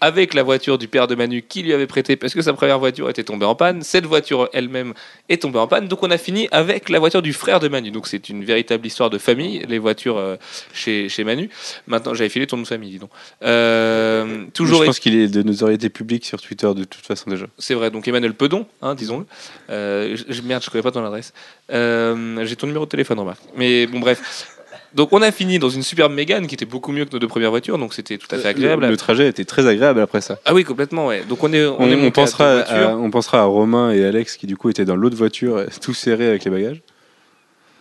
avec 0.00 0.34
la 0.34 0.42
voiture 0.42 0.78
du 0.78 0.88
père 0.88 1.06
de 1.06 1.14
Manu 1.14 1.42
qui 1.42 1.62
lui 1.62 1.72
avait 1.72 1.86
prêté 1.86 2.16
parce 2.16 2.34
que 2.34 2.42
sa 2.42 2.52
première 2.52 2.78
voiture 2.78 3.08
était 3.10 3.24
tombée 3.24 3.46
en 3.46 3.54
panne. 3.54 3.82
Cette 3.82 4.06
voiture 4.06 4.48
elle-même 4.52 4.94
est 5.28 5.42
tombée 5.42 5.58
en 5.58 5.66
panne. 5.66 5.88
Donc 5.88 6.02
on 6.02 6.10
a 6.10 6.18
fini 6.18 6.48
avec 6.50 6.88
la 6.88 6.98
voiture 6.98 7.22
du 7.22 7.32
frère 7.32 7.60
de 7.60 7.68
Manu. 7.68 7.90
Donc 7.90 8.06
c'est 8.06 8.28
une 8.28 8.44
véritable 8.44 8.86
histoire 8.86 9.10
de 9.10 9.18
famille, 9.18 9.64
les 9.68 9.78
voitures 9.78 10.16
euh, 10.18 10.36
chez, 10.72 11.08
chez 11.08 11.24
Manu. 11.24 11.50
Maintenant 11.86 12.14
j'avais 12.14 12.28
filé 12.30 12.46
ton 12.46 12.56
nom 12.56 12.62
de 12.62 12.68
famille, 12.68 12.90
dis 12.90 12.98
donc. 12.98 13.10
Euh, 13.42 14.44
toujours 14.54 14.80
je 14.82 14.86
pense 14.86 14.98
qu'il 15.00 15.16
est 15.16 15.28
de 15.28 15.42
notoriété 15.42 15.88
publique 15.88 16.24
sur 16.24 16.40
Twitter 16.40 16.70
de 16.74 16.84
toute 16.84 17.04
façon 17.04 17.30
déjà. 17.30 17.46
c'est 17.58 17.74
vrai, 17.74 17.90
donc 17.90 18.06
Emmanuel 18.08 18.34
Pedon, 18.34 18.66
hein, 18.82 18.94
disons-le. 18.94 19.26
Euh, 19.70 20.16
je- 20.28 20.42
merde, 20.42 20.62
je 20.62 20.70
connais 20.70 20.82
pas 20.82 20.90
ton 20.92 21.04
adresse. 21.04 21.32
J'ai 21.70 22.56
ton 22.56 22.66
numéro 22.66 22.84
de 22.84 22.90
téléphone, 22.90 23.18
remarque. 23.18 23.40
Mais 23.56 23.86
bon, 23.86 24.00
bref. 24.00 24.54
Donc 24.94 25.12
on 25.12 25.20
a 25.20 25.30
fini 25.30 25.58
dans 25.58 25.68
une 25.68 25.82
superbe 25.82 26.12
Mégane 26.12 26.46
qui 26.46 26.54
était 26.54 26.64
beaucoup 26.64 26.92
mieux 26.92 27.04
que 27.04 27.12
nos 27.12 27.18
deux 27.18 27.28
premières 27.28 27.50
voitures, 27.50 27.76
donc 27.78 27.92
c'était 27.92 28.16
tout 28.16 28.26
à 28.30 28.38
fait 28.38 28.48
agréable. 28.48 28.84
Le, 28.84 28.90
le 28.90 28.96
trajet 28.96 29.28
était 29.28 29.44
très 29.44 29.66
agréable 29.66 30.00
après 30.00 30.20
ça. 30.22 30.38
Ah 30.44 30.54
oui, 30.54 30.64
complètement, 30.64 31.06
ouais. 31.08 31.24
Donc 31.28 31.44
on 31.44 31.52
est, 31.52 31.66
on, 31.66 31.80
On, 31.80 31.88
est 31.88 31.94
on 31.94 31.98
monté 31.98 32.20
à 32.20 32.24
pensera 32.24 32.58
à, 32.60 32.96
on 32.96 33.10
pensera 33.10 33.40
à 33.40 33.44
Romain 33.44 33.90
et 33.90 34.04
Alex 34.04 34.36
qui 34.36 34.46
du 34.46 34.56
coup 34.56 34.70
étaient 34.70 34.86
dans 34.86 34.96
l'autre 34.96 35.16
voiture, 35.16 35.56
euh, 35.56 35.66
tout 35.82 35.94
serré 35.94 36.26
avec 36.26 36.44
les 36.44 36.50
bagages. 36.50 36.80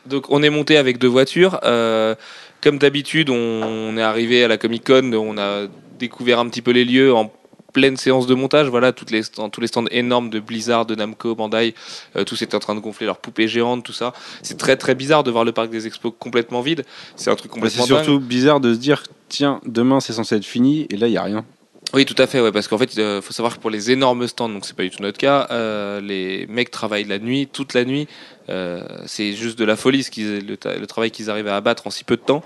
Donc 0.06 0.26
on 0.30 0.44
est 0.44 0.50
monté 0.50 0.78
avec 0.78 0.98
deux 0.98 1.08
voitures. 1.08 1.60
Euh, 1.64 2.16
comme 2.62 2.78
d'habitude, 2.78 3.30
on, 3.30 3.36
on 3.36 3.98
est 3.98 4.02
arrivé 4.02 4.44
à 4.44 4.48
la 4.48 4.58
Comic 4.58 4.86
Con, 4.86 5.14
on 5.14 5.38
a 5.38 5.68
découvert 6.00 6.40
un 6.40 6.50
petit 6.50 6.62
peu 6.62 6.72
les 6.72 6.86
lieux 6.86 7.14
en 7.14 7.32
pleine 7.78 7.96
séance 7.96 8.26
de 8.26 8.34
montage. 8.34 8.68
Voilà, 8.70 8.92
toutes 8.92 9.12
les, 9.12 9.22
stands- 9.22 9.50
tous 9.52 9.62
les 9.62 9.68
stands 9.68 9.86
énormes 9.92 10.32
de 10.32 10.40
Blizzard, 10.40 10.88
de 10.88 10.96
Namco, 10.96 11.36
Bandai, 11.36 11.76
euh, 12.16 12.24
tous 12.24 12.42
étaient 12.42 12.56
en 12.56 12.60
train 12.60 12.74
de 12.74 12.80
gonfler 12.80 13.06
leurs 13.06 13.20
poupées 13.20 13.48
géantes, 13.48 13.84
tout 13.84 13.94
ça. 13.94 14.14
C'est 14.42 14.58
très 14.58 14.78
très 14.78 14.96
bizarre 14.96 15.24
de 15.24 15.30
voir 15.30 15.44
le 15.46 15.52
parc 15.52 15.70
des 15.70 15.86
expos 15.86 16.12
complètement 16.18 16.62
vide. 16.62 16.86
C'est 17.16 17.30
un 17.30 17.36
truc 17.36 17.52
Bah, 17.52 17.70
c'est 17.70 17.78
complètement 17.78 17.98
dingue. 17.98 18.06
surtout 18.06 18.20
bizarre 18.20 18.60
de 18.60 18.74
se 18.74 18.80
dire 18.80 19.04
tiens, 19.30 19.62
demain 19.68 20.00
c'est 20.00 20.14
censé 20.14 20.36
être 20.38 20.46
fini 20.46 20.88
et 20.90 20.98
là 20.98 21.06
il 21.08 21.14
y 21.14 21.18
a 21.18 21.24
rien. 21.24 21.46
Oui, 21.94 22.04
tout 22.06 22.16
à 22.18 22.26
fait, 22.28 22.42
ouais, 22.42 22.52
parce 22.52 22.68
qu'en 22.68 22.78
fait, 22.78 22.96
il 22.98 23.22
faut 23.22 23.32
savoir 23.32 23.56
que 23.56 23.62
pour 23.62 23.70
les 23.70 23.92
énormes 23.92 24.28
stands, 24.28 24.50
donc 24.50 24.66
c'est 24.66 24.76
pas 24.76 24.84
du 24.84 24.90
tout 24.90 25.02
notre 25.02 25.18
cas, 25.18 25.48
euh, 25.52 26.02
les 26.02 26.46
mecs 26.48 26.70
travaillent 26.70 27.06
la 27.06 27.18
nuit, 27.18 27.48
toute 27.48 27.74
la 27.76 27.86
nuit. 27.86 28.10
Euh, 28.50 28.82
c'est 29.06 29.32
juste 29.34 29.58
de 29.58 29.64
la 29.64 29.78
folie 29.78 30.04
ce 30.04 30.12
qu'ils- 30.12 30.46
le, 30.46 30.58
le 30.80 30.86
travail 30.88 31.12
qu'ils 31.12 31.30
arrivent 31.30 31.48
à 31.48 31.56
abattre 31.56 31.88
en 31.88 31.90
si 31.90 32.04
peu 32.04 32.18
de 32.18 32.22
temps. 32.22 32.44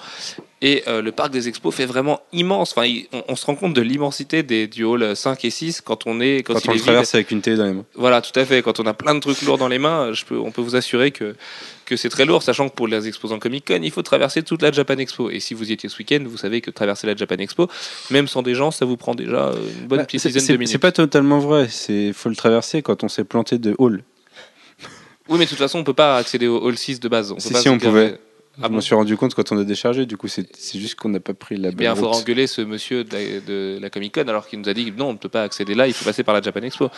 Et 0.64 0.84
euh, 0.88 1.02
le 1.02 1.12
parc 1.12 1.32
des 1.32 1.48
expos 1.48 1.74
fait 1.74 1.88
vraiment 1.88 2.22
immense. 2.34 2.72
Enfin, 2.74 2.86
il- 2.86 3.08
on, 3.14 3.24
on 3.30 3.36
se 3.36 3.46
rend 3.48 3.56
compte 3.56 3.74
de 3.74 3.82
l'immensité 3.82 4.44
des 4.44 4.68
du 4.68 4.84
hall 4.84 5.16
5 5.16 5.44
et 5.46 5.50
6 5.50 5.82
quand 5.82 6.06
on 6.06 6.20
est 6.22 6.44
quand, 6.44 6.54
Quand, 6.54 6.60
il 6.66 6.70
on 6.70 6.72
est 6.72 6.76
le 6.76 6.78
vide. 6.78 6.84
traverse 6.86 7.16
avec 7.16 7.32
une 7.32 7.42
télé 7.42 7.58
dans 7.58 7.66
les 7.66 7.74
mains. 7.74 7.86
Voilà, 7.96 8.22
tout 8.22 8.38
à 8.40 8.46
fait. 8.46 8.62
Quand 8.62 8.80
on 8.80 8.86
a 8.86 8.94
plein 8.94 9.16
de 9.16 9.20
trucs 9.20 9.42
lourds 9.42 9.58
dans 9.58 9.68
les 9.68 9.80
mains, 9.80 10.14
je 10.14 10.24
peux, 10.24 10.38
on 10.38 10.52
peut 10.52 10.62
vous 10.62 10.76
assurer 10.76 11.10
que, 11.10 11.36
que 11.86 11.96
c'est 11.96 12.10
très 12.10 12.26
lourd, 12.26 12.44
sachant 12.44 12.70
que 12.70 12.76
pour 12.76 12.88
les 12.88 13.08
exposants 13.08 13.40
Comic 13.40 13.66
Con, 13.68 13.80
il 13.82 13.90
faut 13.90 14.04
traverser 14.04 14.44
toute 14.44 14.62
la 14.62 14.72
Japan 14.72 14.98
Expo. 15.00 15.32
Et 15.32 15.40
si 15.40 15.56
vous 15.56 15.70
y 15.72 15.74
étiez 15.74 15.90
ce 15.90 15.98
week-end, 15.98 16.24
vous 16.28 16.38
savez 16.38 16.62
que 16.62 16.70
traverser 16.70 17.08
la 17.08 17.16
Japan 17.16 17.38
Expo, 17.40 17.68
même 18.12 18.28
sans 18.28 18.44
des 18.44 18.54
gens, 18.54 18.70
ça 18.70 18.86
vous 18.86 18.98
prend 18.98 19.16
déjà 19.16 19.48
euh, 19.48 19.56
une 19.82 19.88
bonne 19.88 19.98
Bah, 20.00 20.06
petite 20.06 20.28
dizaine 20.28 20.46
de 20.46 20.54
minutes. 20.54 20.68
c'est 20.68 20.78
pas 20.78 20.92
totalement 20.92 21.40
vrai. 21.40 21.70
C'est 21.72 22.14
faut 22.14 22.30
le 22.30 22.36
traverser 22.36 22.84
quand 22.84 23.04
on 23.04 23.08
s'est 23.10 23.24
planté 23.24 23.58
de 23.58 23.74
hall. 23.80 24.04
Oui, 25.28 25.38
mais 25.40 25.46
de 25.46 25.50
toute 25.50 25.60
façon, 25.60 25.80
on 25.80 25.84
peut 25.84 25.94
pas 25.94 26.18
accéder 26.18 26.48
au 26.48 26.62
Hall 26.62 26.78
6 26.78 27.00
de 27.00 27.08
base. 27.08 27.32
On 27.32 27.40
Si, 27.40 27.52
pas 27.54 27.60
si, 27.62 27.70
on 27.70 27.78
pouvait. 27.80 28.20
Ah 28.58 28.64
je 28.64 28.68
bon 28.68 28.76
m'en 28.76 28.82
suis 28.82 28.96
rendu 28.96 29.16
compte 29.18 29.34
quand 29.34 29.52
on 29.52 29.58
a 29.58 29.64
déchargé. 29.64 30.06
Du 30.06 30.18
coup, 30.18 30.28
c'est 30.28 30.48
juste 30.76 30.96
qu'on 30.96 31.10
n'a 31.10 31.20
pas 31.20 31.34
pris 31.34 31.56
la 31.56 31.70
Eh 31.70 31.72
bonne 31.72 31.78
bien, 31.78 31.94
il 31.94 31.98
faudra 31.98 32.18
engueuler 32.18 32.48
ce 32.48 32.62
monsieur 32.62 33.04
de 33.04 33.14
la, 33.14 33.40
de 33.40 33.80
la 33.82 33.90
Comic 33.90 34.14
Con 34.16 34.28
alors 34.28 34.48
qu'il 34.48 34.60
nous 34.60 34.70
a 34.70 34.74
dit 34.74 34.92
non, 34.96 35.10
on 35.10 35.14
ne 35.14 35.18
peut 35.18 35.30
pas 35.30 35.44
accéder 35.44 35.74
là, 35.74 35.88
il 35.88 35.94
faut 35.94 36.06
passer 36.06 36.24
par 36.24 36.34
la 36.34 36.42
Japan 36.42 36.62
Expo. 36.62 36.90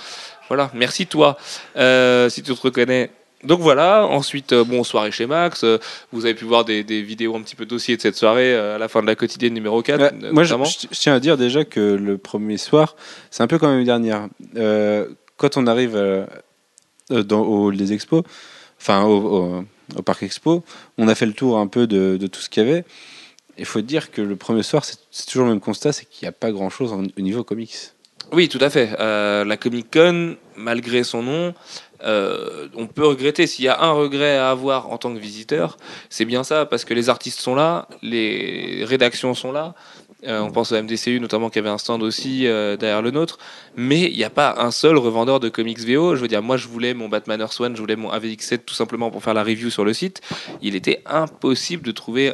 Voilà, 0.47 0.71
merci 0.73 1.05
toi, 1.05 1.37
euh, 1.77 2.29
si 2.29 2.41
tu 2.41 2.53
te 2.53 2.61
reconnais. 2.61 3.11
Donc 3.43 3.59
voilà, 3.59 4.05
ensuite, 4.07 4.53
euh, 4.53 4.63
bon, 4.63 4.83
soirée 4.83 5.11
chez 5.11 5.25
Max, 5.25 5.63
euh, 5.63 5.77
vous 6.11 6.25
avez 6.25 6.33
pu 6.33 6.45
voir 6.45 6.63
des, 6.63 6.83
des 6.83 7.01
vidéos 7.01 7.35
un 7.35 7.41
petit 7.41 7.55
peu 7.55 7.65
dossiers 7.65 7.97
de 7.97 8.01
cette 8.01 8.15
soirée 8.15 8.53
euh, 8.53 8.75
à 8.75 8.77
la 8.77 8.87
fin 8.87 9.01
de 9.01 9.07
la 9.07 9.15
quotidienne 9.15 9.53
numéro 9.53 9.81
4. 9.81 9.99
Ouais, 9.99 10.11
euh, 10.23 10.31
moi, 10.31 10.43
je, 10.43 10.53
tiens 10.91 11.15
à 11.15 11.19
dire 11.19 11.37
déjà 11.37 11.65
que 11.65 11.79
le 11.79 12.17
premier 12.17 12.57
soir, 12.57 12.95
c'est 13.31 13.43
un 13.43 13.47
peu 13.47 13.59
comme 13.59 13.71
l'année 13.71 13.83
dernière. 13.83 14.27
Quand 15.35 15.57
on 15.57 15.67
arrive 15.67 16.27
dans, 17.09 17.41
au 17.41 17.65
hall 17.65 17.75
des 17.75 17.91
expos, 17.91 18.23
enfin 18.79 19.03
au, 19.03 19.65
au- 19.95 20.01
parc 20.01 20.23
expo, 20.23 20.63
on 20.97 21.07
a 21.07 21.15
fait 21.15 21.25
le 21.25 21.33
tour 21.33 21.57
un 21.57 21.67
peu 21.67 21.87
de, 21.87 22.27
tout 22.27 22.41
ce 22.41 22.49
qu'il 22.49 22.63
y 22.63 22.69
avait. 22.69 22.85
Il 23.57 23.65
faut 23.65 23.81
dire 23.81 24.11
que 24.11 24.21
le 24.21 24.35
premier 24.35 24.63
soir, 24.63 24.83
c'est 24.83 25.25
toujours 25.25 25.45
le 25.45 25.51
même 25.51 25.59
constat, 25.59 25.91
c'est 25.93 26.05
qu'il 26.05 26.25
n'y 26.25 26.29
a 26.29 26.31
pas 26.31 26.51
grand-chose 26.51 26.91
au 26.91 27.21
niveau 27.21 27.43
comics. 27.43 27.75
Oui, 28.31 28.49
tout 28.49 28.59
à 28.61 28.69
fait. 28.69 28.89
Euh, 28.99 29.45
la 29.45 29.57
Comic 29.57 29.91
Con, 29.93 30.37
malgré 30.55 31.03
son 31.03 31.21
nom, 31.21 31.53
euh, 32.03 32.67
on 32.75 32.87
peut 32.87 33.05
regretter. 33.05 33.45
S'il 33.45 33.65
y 33.65 33.67
a 33.67 33.79
un 33.81 33.91
regret 33.91 34.37
à 34.37 34.49
avoir 34.49 34.89
en 34.91 34.97
tant 34.97 35.13
que 35.13 35.19
visiteur, 35.19 35.77
c'est 36.09 36.25
bien 36.25 36.43
ça, 36.43 36.65
parce 36.65 36.83
que 36.85 36.93
les 36.95 37.09
artistes 37.09 37.39
sont 37.41 37.53
là, 37.53 37.87
les 38.01 38.83
rédactions 38.85 39.35
sont 39.35 39.51
là. 39.51 39.75
Euh, 40.25 40.39
on 40.39 40.51
pense 40.51 40.71
au 40.71 40.81
MDCU 40.81 41.19
notamment 41.19 41.49
qui 41.49 41.59
avait 41.59 41.69
un 41.69 41.77
stand 41.77 42.01
aussi 42.01 42.43
derrière 42.43 43.01
le 43.01 43.11
nôtre, 43.11 43.37
mais 43.75 44.09
il 44.09 44.17
n'y 44.17 44.23
a 44.23 44.29
pas 44.29 44.55
un 44.57 44.71
seul 44.71 44.97
revendeur 44.97 45.39
de 45.39 45.49
comics 45.49 45.79
VO. 45.79 46.15
Je 46.15 46.21
veux 46.21 46.27
dire, 46.27 46.41
moi 46.41 46.57
je 46.57 46.67
voulais 46.67 46.93
mon 46.93 47.09
Batman 47.09 47.39
Earth 47.41 47.59
One, 47.59 47.75
je 47.75 47.81
voulais 47.81 47.95
mon 47.95 48.11
AVX7 48.11 48.59
tout 48.65 48.73
simplement 48.73 49.11
pour 49.11 49.23
faire 49.23 49.33
la 49.33 49.43
review 49.43 49.69
sur 49.69 49.85
le 49.85 49.93
site. 49.93 50.21
Il 50.61 50.75
était 50.75 51.01
impossible 51.05 51.83
de 51.83 51.91
trouver 51.91 52.33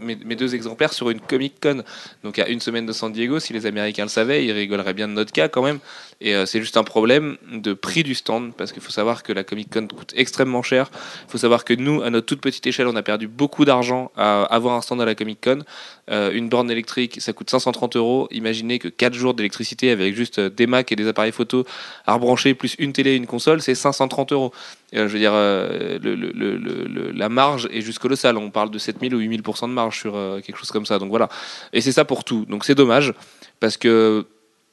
mes 0.00 0.36
deux 0.36 0.54
exemplaires 0.54 0.92
sur 0.92 1.10
une 1.10 1.20
Comic 1.20 1.54
Con. 1.60 1.82
Donc 2.24 2.38
à 2.38 2.48
une 2.48 2.60
semaine 2.60 2.86
de 2.86 2.92
San 2.92 3.12
Diego, 3.12 3.38
si 3.40 3.52
les 3.52 3.66
Américains 3.66 4.04
le 4.04 4.08
savaient, 4.08 4.44
ils 4.44 4.52
rigoleraient 4.52 4.94
bien 4.94 5.08
de 5.08 5.12
notre 5.12 5.32
cas 5.32 5.48
quand 5.48 5.62
même. 5.62 5.78
Et 6.22 6.36
euh, 6.36 6.46
c'est 6.46 6.60
juste 6.60 6.76
un 6.76 6.84
problème 6.84 7.36
de 7.50 7.72
prix 7.72 8.04
du 8.04 8.14
stand, 8.14 8.54
parce 8.54 8.70
qu'il 8.70 8.80
faut 8.80 8.92
savoir 8.92 9.24
que 9.24 9.32
la 9.32 9.42
Comic 9.42 9.72
Con 9.72 9.88
coûte 9.88 10.12
extrêmement 10.16 10.62
cher. 10.62 10.90
Il 11.26 11.32
faut 11.32 11.38
savoir 11.38 11.64
que 11.64 11.74
nous, 11.74 12.00
à 12.02 12.10
notre 12.10 12.26
toute 12.26 12.40
petite 12.40 12.64
échelle, 12.64 12.86
on 12.86 12.94
a 12.94 13.02
perdu 13.02 13.26
beaucoup 13.26 13.64
d'argent 13.64 14.12
à 14.16 14.44
avoir 14.44 14.76
un 14.76 14.82
stand 14.82 15.00
à 15.00 15.04
la 15.04 15.16
Comic 15.16 15.40
Con. 15.42 15.64
Euh, 16.10 16.30
une 16.32 16.48
borne 16.48 16.70
électrique, 16.70 17.20
ça 17.20 17.32
coûte 17.32 17.50
530 17.50 17.96
euros. 17.96 18.28
Imaginez 18.30 18.78
que 18.78 18.86
4 18.86 19.14
jours 19.14 19.34
d'électricité 19.34 19.90
avec 19.90 20.14
juste 20.14 20.21
juste 20.22 20.38
euh, 20.38 20.48
des 20.50 20.66
Mac 20.66 20.90
et 20.92 20.96
des 20.96 21.06
appareils 21.08 21.32
photo 21.32 21.64
à 22.06 22.14
rebrancher, 22.14 22.54
plus 22.54 22.74
une 22.78 22.92
télé 22.92 23.10
et 23.12 23.16
une 23.16 23.26
console, 23.26 23.60
c'est 23.60 23.74
530 23.74 24.32
euros. 24.32 24.52
Euh, 24.94 25.08
je 25.08 25.12
veux 25.12 25.18
dire, 25.18 25.32
euh, 25.34 25.98
le- 26.02 26.14
le- 26.14 26.32
le- 26.32 26.56
le- 26.56 26.84
le- 26.84 27.10
la 27.10 27.28
marge 27.28 27.68
est 27.72 27.80
juste 27.80 27.98
colossale. 27.98 28.36
On 28.36 28.50
parle 28.50 28.70
de 28.70 28.78
7000 28.78 29.14
ou 29.14 29.18
8000% 29.20 29.68
de 29.68 29.72
marge 29.72 29.98
sur 29.98 30.14
euh, 30.16 30.40
quelque 30.40 30.58
chose 30.58 30.70
comme 30.70 30.86
ça. 30.86 30.98
Donc 30.98 31.10
voilà. 31.10 31.28
Et 31.72 31.80
c'est 31.80 31.92
ça 31.92 32.04
pour 32.04 32.24
tout. 32.24 32.44
Donc 32.48 32.64
c'est 32.64 32.74
dommage 32.74 33.12
parce 33.60 33.76
que 33.76 34.26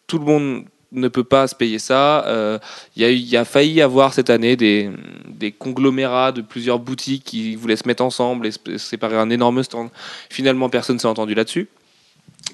tout 0.07 0.19
le 0.19 0.25
monde 0.25 0.65
ne 0.91 1.07
peut 1.07 1.23
pas 1.23 1.47
se 1.47 1.53
payer 1.55 1.77
ça. 1.77 2.25
Euh, 2.25 2.57
Il 2.95 3.03
y, 3.03 3.05
a 3.05 3.11
y 3.41 3.45
failli 3.45 3.79
avoir 3.81 4.11
cette 4.13 4.29
année 4.31 4.55
des, 4.55 4.89
des 5.27 5.51
conglomérats 5.51 6.31
de 6.31 6.41
plusieurs 6.41 6.79
boutiques 6.79 7.23
qui 7.25 7.55
voulaient 7.55 7.75
se 7.75 7.87
mettre 7.87 8.03
ensemble 8.03 8.47
et 8.47 8.77
séparer 8.79 9.15
un 9.17 9.29
énorme 9.29 9.61
stand. 9.63 9.89
Finalement, 10.29 10.67
personne 10.69 10.95
ne 10.95 10.99
s'est 10.99 11.07
entendu 11.07 11.35
là-dessus. 11.35 11.67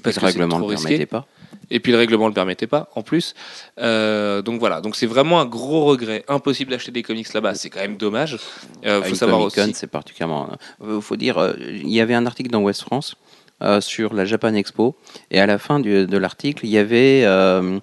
Parce 0.03 0.17
que 0.19 0.25
règlement 0.25 0.57
ne 0.59 0.63
le 0.63 0.67
risqué. 0.71 0.83
permettait 0.89 1.05
pas. 1.05 1.25
Et 1.71 1.79
puis 1.79 1.91
le 1.91 1.97
règlement 1.97 2.25
ne 2.25 2.29
le 2.29 2.33
permettait 2.35 2.67
pas, 2.67 2.89
en 2.95 3.01
plus. 3.01 3.33
Euh, 3.79 4.41
donc 4.41 4.59
voilà, 4.59 4.81
donc 4.81 4.95
c'est 4.95 5.05
vraiment 5.07 5.39
un 5.39 5.45
gros 5.45 5.85
regret. 5.85 6.23
Impossible 6.27 6.71
d'acheter 6.71 6.91
des 6.91 7.03
comics 7.03 7.31
là-bas, 7.33 7.55
c'est 7.55 7.69
quand 7.69 7.79
même 7.81 7.97
dommage. 7.97 8.37
Euh, 8.85 9.01
À 9.01 9.03
faut 9.03 9.15
savoir 9.15 9.41
aussi. 9.41 9.73
c'est 9.73 9.87
particulièrement. 9.87 10.49
Il 10.87 11.01
faut 11.01 11.15
dire, 11.15 11.37
euh, 11.37 11.53
il 11.59 11.89
y 11.91 12.01
avait 12.01 12.13
un 12.15 12.25
article 12.25 12.49
dans 12.51 12.61
West 12.61 12.81
France 12.81 13.15
euh, 13.61 13.81
sur 13.81 14.13
la 14.13 14.25
Japan 14.25 14.53
Expo, 14.53 14.95
et 15.31 15.39
à 15.39 15.45
la 15.45 15.57
fin 15.57 15.79
du- 15.79 16.05
de 16.05 16.17
l'article, 16.17 16.65
il 16.65 16.71
y 16.71 16.77
avait 16.77 17.23
euh, 17.25 17.79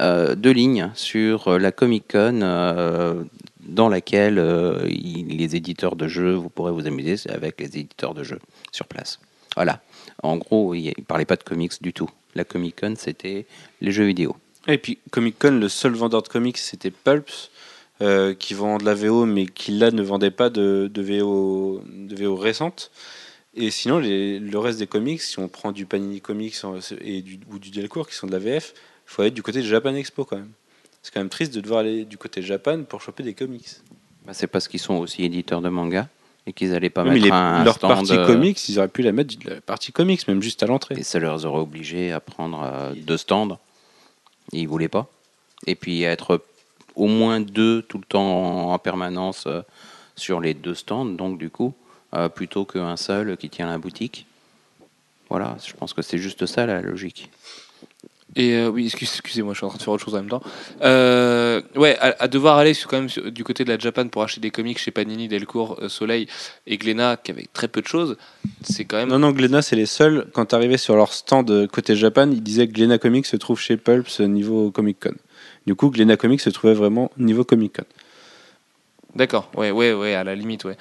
euh, 0.00 0.34
deux 0.34 0.52
lignes 0.52 0.90
sur 0.94 1.48
euh, 1.48 1.58
la 1.58 1.72
Comic 1.72 2.04
Con. 2.12 2.40
euh, 2.42 3.24
dans 3.60 3.90
laquelle 3.90 4.38
euh, 4.38 4.86
il- 4.88 5.36
les 5.36 5.54
éditeurs 5.54 5.94
de 5.94 6.08
jeux, 6.08 6.32
vous 6.32 6.48
pourrez 6.48 6.72
vous 6.72 6.86
amuser 6.86 7.18
c'est 7.18 7.30
avec 7.30 7.60
les 7.60 7.66
éditeurs 7.66 8.14
de 8.14 8.22
jeux 8.24 8.38
sur 8.72 8.86
place. 8.86 9.20
Voilà. 9.56 9.80
En 10.22 10.38
gros, 10.38 10.72
il 10.74 10.94
ne 10.96 11.04
parlait 11.04 11.26
pas 11.26 11.36
de 11.36 11.42
comics 11.42 11.72
du 11.82 11.92
tout. 11.92 12.08
La 12.34 12.44
Comic 12.44 12.80
Con, 12.80 12.94
c'était 12.96 13.46
les 13.80 13.92
jeux 13.92 14.04
vidéo. 14.06 14.36
Et 14.66 14.78
puis 14.78 14.98
Comic 15.10 15.38
Con, 15.38 15.52
le 15.52 15.68
seul 15.68 15.94
vendeur 15.94 16.22
de 16.22 16.28
comics, 16.28 16.58
c'était 16.58 16.90
Pulps, 16.90 17.50
euh, 18.00 18.34
qui 18.34 18.54
vend 18.54 18.78
de 18.78 18.84
la 18.84 18.94
VO, 18.94 19.24
mais 19.26 19.46
qui 19.46 19.72
là 19.72 19.90
ne 19.90 20.02
vendait 20.02 20.30
pas 20.30 20.50
de, 20.50 20.90
de 20.92 21.02
VO, 21.02 21.82
de 21.86 22.14
VO 22.14 22.36
récente. 22.36 22.90
Et 23.54 23.70
sinon, 23.70 23.98
les- 23.98 24.38
le 24.38 24.58
reste 24.58 24.78
des 24.78 24.86
comics, 24.86 25.20
si 25.20 25.38
on 25.38 25.48
prend 25.48 25.72
du 25.72 25.84
Panini 25.86 26.20
Comics 26.20 26.54
et 27.00 27.22
du, 27.22 27.40
ou 27.50 27.58
du 27.58 27.70
Delcourt, 27.70 28.08
qui 28.08 28.14
sont 28.14 28.26
de 28.26 28.32
la 28.32 28.38
VF, 28.38 28.72
il 28.76 29.10
faut 29.10 29.22
aller 29.22 29.30
du 29.32 29.42
côté 29.42 29.60
de 29.62 29.66
Japan 29.66 29.94
Expo 29.94 30.24
quand 30.24 30.36
même. 30.36 30.52
C'est 31.02 31.12
quand 31.14 31.20
même 31.20 31.28
triste 31.30 31.54
de 31.54 31.60
devoir 31.60 31.80
aller 31.80 32.04
du 32.04 32.18
côté 32.18 32.42
Japan 32.42 32.82
pour 32.84 33.00
choper 33.00 33.22
des 33.22 33.34
comics. 33.34 33.66
Bah, 34.26 34.34
c'est 34.34 34.46
parce 34.46 34.68
qu'ils 34.68 34.80
sont 34.80 34.94
aussi 34.96 35.24
éditeurs 35.24 35.62
de 35.62 35.70
manga 35.70 36.08
et 36.48 36.52
qu'ils 36.54 36.70
n'allaient 36.70 36.88
pas 36.90 37.02
Oui, 37.02 37.08
mais 37.10 37.14
mettre 37.14 37.24
les- 37.26 37.30
un, 37.32 37.54
un 37.60 37.64
leur 37.64 37.74
stand, 37.76 37.90
partie 37.92 38.16
euh, 38.16 38.26
comics, 38.26 38.68
ils 38.68 38.78
auraient 38.78 38.88
pu 38.88 39.02
la 39.02 39.12
mettre 39.12 39.34
la 39.44 39.60
partie 39.60 39.92
comics, 39.92 40.26
même 40.26 40.42
juste 40.42 40.62
à 40.62 40.66
l'entrée. 40.66 40.94
Et 40.98 41.02
ça 41.02 41.18
leur 41.18 41.44
aurait 41.44 41.60
obligé 41.60 42.10
à 42.12 42.20
prendre 42.20 42.62
euh, 42.62 42.94
deux 42.96 43.18
stands. 43.18 43.58
Et 44.52 44.60
ils 44.60 44.66
voulaient 44.68 44.88
pas. 44.88 45.06
Et 45.66 45.74
puis 45.74 46.02
être 46.02 46.42
au 46.96 47.06
moins 47.06 47.40
deux 47.40 47.82
tout 47.82 47.98
le 47.98 48.04
temps 48.04 48.68
en, 48.70 48.72
en 48.72 48.78
permanence 48.78 49.44
euh, 49.46 49.60
sur 50.16 50.40
les 50.40 50.54
deux 50.54 50.74
stands, 50.74 51.04
donc 51.04 51.38
du 51.38 51.50
coup, 51.50 51.74
plutôt 52.34 52.64
qu'un 52.64 52.96
seul 52.96 53.36
qui 53.36 53.50
tient 53.50 53.68
la 53.68 53.78
boutique. 53.78 54.26
Voilà, 55.28 55.56
je 55.64 55.74
pense 55.74 55.92
que 55.92 56.00
c'est 56.02 56.16
juste 56.18 56.46
ça 56.46 56.64
la 56.66 56.80
logique. 56.80 57.30
Et 58.38 58.54
euh, 58.54 58.68
oui, 58.68 58.86
excuse- 58.86 59.10
excusez-moi, 59.12 59.52
je 59.52 59.58
suis 59.58 59.66
en 59.66 59.68
train 59.68 59.78
de 59.78 59.82
faire 59.82 59.92
autre 59.92 60.04
chose 60.04 60.14
en 60.14 60.18
même 60.18 60.28
temps. 60.28 60.42
Euh, 60.82 61.60
ouais, 61.74 61.98
à, 61.98 62.28
devoir 62.28 62.56
aller 62.56 62.72
quand 62.88 62.96
même 63.00 63.32
du 63.32 63.42
côté 63.42 63.64
de 63.64 63.68
la 63.68 63.78
Japan 63.78 64.06
pour 64.06 64.22
acheter 64.22 64.40
des 64.40 64.52
comics 64.52 64.78
chez 64.78 64.92
Panini, 64.92 65.26
Delcourt, 65.26 65.76
euh, 65.82 65.88
Soleil 65.88 66.28
et 66.68 66.78
Glénat, 66.78 67.16
qui 67.16 67.32
avaient 67.32 67.48
très 67.52 67.66
peu 67.66 67.82
de 67.82 67.88
choses, 67.88 68.16
c'est 68.62 68.84
quand 68.84 68.96
même. 68.96 69.08
Non, 69.08 69.18
non, 69.18 69.32
Glénat, 69.32 69.60
c'est 69.62 69.74
les 69.74 69.86
seuls. 69.86 70.28
Quand 70.32 70.46
tu 70.46 70.54
arrivais 70.54 70.78
sur 70.78 70.94
leur 70.94 71.12
stand 71.12 71.50
euh, 71.50 71.66
côté 71.66 71.96
Japan, 71.96 72.30
ils 72.30 72.42
disaient 72.42 72.68
que 72.68 72.72
Glénat 72.72 72.98
Comics 72.98 73.26
se 73.26 73.36
trouve 73.36 73.58
chez 73.58 73.76
Pulps 73.76 74.20
niveau 74.20 74.70
Comic 74.70 75.00
Con. 75.00 75.14
Du 75.66 75.74
coup, 75.74 75.90
Glénat 75.90 76.16
Comics 76.16 76.40
se 76.40 76.50
trouvait 76.50 76.74
vraiment 76.74 77.10
niveau 77.18 77.42
Comic 77.42 77.76
Con. 77.76 77.84
D'accord, 79.18 79.50
ouais, 79.56 79.72
ouais, 79.72 79.92
ouais, 79.94 80.14
à 80.14 80.22
la 80.22 80.36
limite, 80.36 80.62
ouais. 80.62 80.76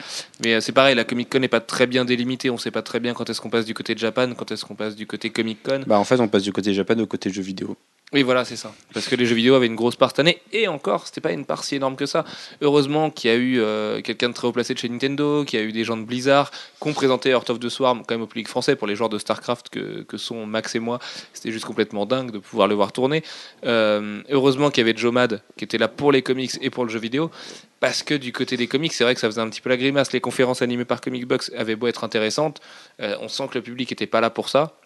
Mais 0.46 0.54
euh, 0.54 0.62
c'est 0.62 0.72
pareil, 0.72 0.94
la 0.94 1.06
Comic 1.06 1.28
Con 1.28 1.40
n'est 1.40 1.48
pas 1.48 1.60
très 1.60 1.88
bien 1.88 2.06
délimitée. 2.06 2.52
On 2.52 2.60
sait 2.60 2.70
pas 2.70 2.84
très 2.84 3.00
bien 3.00 3.16
quand 3.16 3.28
est-ce 3.28 3.42
qu'on 3.42 3.50
passe 3.50 3.66
du 3.66 3.74
côté 3.74 3.96
de 3.96 4.00
Japan, 4.00 4.36
quand 4.36 4.52
est-ce 4.52 4.64
qu'on 4.64 4.76
passe 4.76 4.96
du 4.96 5.08
côté 5.08 5.32
Comic 5.32 5.64
Con. 5.64 5.82
Bah, 5.88 5.98
en 5.98 6.04
fait, 6.04 6.20
on 6.20 6.28
passe 6.28 6.44
du 6.44 6.54
côté 6.54 6.72
Japan 6.72 7.00
au 7.00 7.08
côté 7.08 7.32
jeux 7.32 7.42
vidéo. 7.42 7.76
Oui, 8.14 8.24
voilà, 8.24 8.46
c'est 8.46 8.56
ça. 8.56 8.72
Parce 8.94 9.10
que 9.10 9.16
les 9.16 9.26
jeux 9.26 9.36
vidéo 9.36 9.56
avaient 9.56 9.66
une 9.66 9.76
grosse 9.76 9.98
part 9.98 10.12
cette 10.12 10.20
année. 10.20 10.40
Et 10.54 10.70
encore, 10.70 11.08
c'était 11.08 11.20
pas 11.20 11.34
une 11.34 11.44
part 11.44 11.66
si 11.66 11.76
énorme 11.76 11.98
que 11.98 12.06
ça. 12.06 12.24
Heureusement 12.62 13.10
qu'il 13.10 13.30
y 13.30 13.34
a 13.34 13.36
eu 13.36 13.60
euh, 13.60 14.02
quelqu'un 14.02 14.30
de 14.30 14.34
très 14.34 14.48
haut 14.48 14.54
placé 14.54 14.74
de 14.74 14.80
chez 14.80 14.88
Nintendo, 14.88 15.44
qu'il 15.44 15.60
y 15.60 15.62
a 15.62 15.66
eu 15.66 15.74
des 15.74 15.84
gens 15.84 15.98
de 15.98 16.04
Blizzard, 16.04 16.52
qui 16.52 16.88
ont 16.88 16.94
présenté 16.94 17.32
Heart 17.32 17.50
of 17.50 17.60
the 17.60 17.68
Swarm 17.68 18.04
quand 18.08 18.16
même 18.16 18.22
au 18.22 18.28
public 18.28 18.48
français 18.48 18.78
pour 18.78 18.88
les 18.88 18.96
joueurs 18.96 19.10
de 19.10 19.18
StarCraft 19.18 19.68
que, 19.68 20.04
que 20.04 20.16
sont 20.16 20.46
Max 20.46 20.74
et 20.76 20.80
moi. 20.80 21.00
C'était 21.34 21.52
juste 21.52 21.66
complètement 21.66 22.06
dingue 22.06 22.32
de 22.32 22.38
pouvoir 22.38 22.70
le 22.70 22.76
voir 22.76 22.94
tourner. 22.94 23.24
Euh, 23.66 24.22
heureusement 24.30 24.70
qu'il 24.70 24.86
y 24.86 24.90
avait 24.90 24.98
Joe 24.98 25.12
Mad 25.12 25.42
qui 25.58 25.66
était 25.66 25.78
là 25.78 25.90
pour 25.90 26.14
les 26.14 26.22
comics 26.22 26.52
et 26.62 26.70
pour 26.70 26.86
le 26.86 26.90
jeu 26.90 27.00
vidéo. 27.00 27.30
Parce 27.80 28.02
que 28.02 28.16
du 28.16 28.34
côté 28.34 28.58
des 28.58 28.68
comics, 28.68 28.94
c'est 28.94 29.04
vrai 29.04 29.14
que 29.14 29.20
ça 29.20 29.28
faisait 29.28 29.42
un 29.42 29.50
petit 29.50 29.62
peu 29.62 29.70
la 29.70 29.78
grimace. 29.78 30.12
Les 30.12 30.22
conférences 30.22 30.62
animées 30.62 30.86
par 30.86 31.02
Comic 31.02 31.26
Box 31.26 31.52
avaient 31.56 31.76
beau 31.76 31.88
être 31.88 32.04
intéressantes, 32.04 32.60
euh, 33.02 33.16
on 33.22 33.28
sent 33.28 33.48
que 33.50 33.58
le 33.58 33.62
public 33.62 33.92
n'était 33.92 34.08
pas 34.08 34.22
là 34.22 34.30
pour 34.30 34.50
ça. 34.50 34.78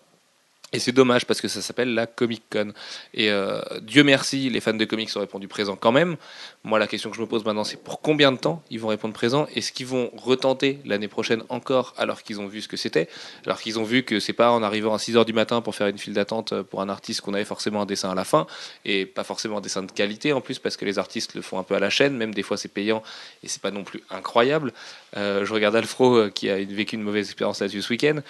Et 0.74 0.80
c'est 0.80 0.94
dommage 0.94 1.26
parce 1.26 1.42
que 1.42 1.50
ça 1.50 1.62
s'appelle 1.62 1.94
la 1.94 2.08
Comic 2.08 2.44
Con. 2.50 2.72
Et 3.14 3.30
euh, 3.30 3.62
Dieu 3.82 4.04
merci, 4.04 4.50
les 4.50 4.62
fans 4.62 4.74
de 4.74 4.86
comics 4.86 5.10
ont 5.18 5.20
répondu 5.20 5.50
présent 5.50 5.76
quand 5.76 5.92
même. 5.92 6.16
Moi, 6.64 6.80
la 6.80 6.88
question 6.88 7.10
que 7.10 7.18
je 7.18 7.22
me 7.22 7.28
pose 7.28 7.44
maintenant, 7.44 7.66
c'est 7.66 7.82
pour 7.82 8.00
combien 8.00 8.32
de 8.32 8.38
temps 8.38 8.64
ils 8.70 8.80
vont 8.80 8.88
répondre 8.88 9.14
présent? 9.14 9.48
Est-ce 9.54 9.74
qu'ils 9.74 9.88
vont 9.88 10.12
retenter 10.16 10.80
l'année 10.86 11.10
prochaine 11.10 11.44
encore 11.50 11.94
alors 11.98 12.24
qu'ils 12.24 12.40
ont 12.40 12.48
vu 12.48 12.62
ce 12.62 12.70
que 12.70 12.78
c'était? 12.78 13.10
Alors 13.46 13.60
qu'ils 13.60 13.80
ont 13.80 13.84
vu 13.84 14.04
que 14.04 14.22
c'est 14.22 14.32
pas 14.32 14.52
en 14.52 14.64
arrivant 14.64 14.94
à 14.94 14.98
6h 14.98 15.26
du 15.26 15.34
matin 15.34 15.60
pour 15.62 15.76
faire 15.76 15.88
une 15.88 15.98
file 15.98 16.14
d'attente 16.14 16.62
pour 16.62 16.82
un 16.82 16.88
artiste 16.88 17.20
qu'on 17.20 17.34
avait 17.34 17.44
forcément 17.44 17.82
un 17.82 17.86
dessin 17.86 18.10
à 18.10 18.16
la 18.16 18.24
fin 18.24 18.48
et 18.86 19.06
pas 19.06 19.26
forcément 19.26 19.58
un 19.58 19.62
dessin 19.62 19.84
de 19.84 19.92
qualité 19.92 20.32
en 20.32 20.40
plus 20.40 20.58
parce 20.60 20.78
que 20.78 20.86
les 20.86 21.00
artistes 21.00 21.36
le 21.36 21.42
font 21.42 21.60
un 21.60 21.64
peu 21.64 21.76
à 21.76 21.80
la 21.80 21.90
chaîne, 21.90 22.16
même 22.16 22.34
des 22.34 22.44
fois 22.44 22.56
c'est 22.56 22.70
payant 22.70 23.04
et 23.44 23.50
c'est 23.50 23.62
pas 23.62 23.72
non 23.72 23.84
plus 23.84 24.02
incroyable. 24.10 24.72
Euh, 25.18 25.44
je 25.44 25.54
regarde 25.54 25.76
Alfro 25.76 26.16
euh, 26.16 26.30
qui 26.30 26.50
a 26.50 26.56
vécu 26.56 26.96
une 26.96 27.04
mauvaise 27.04 27.26
expérience 27.26 27.60
là-dessus 27.60 27.82
ce 27.82 27.90
week-end. 27.90 28.22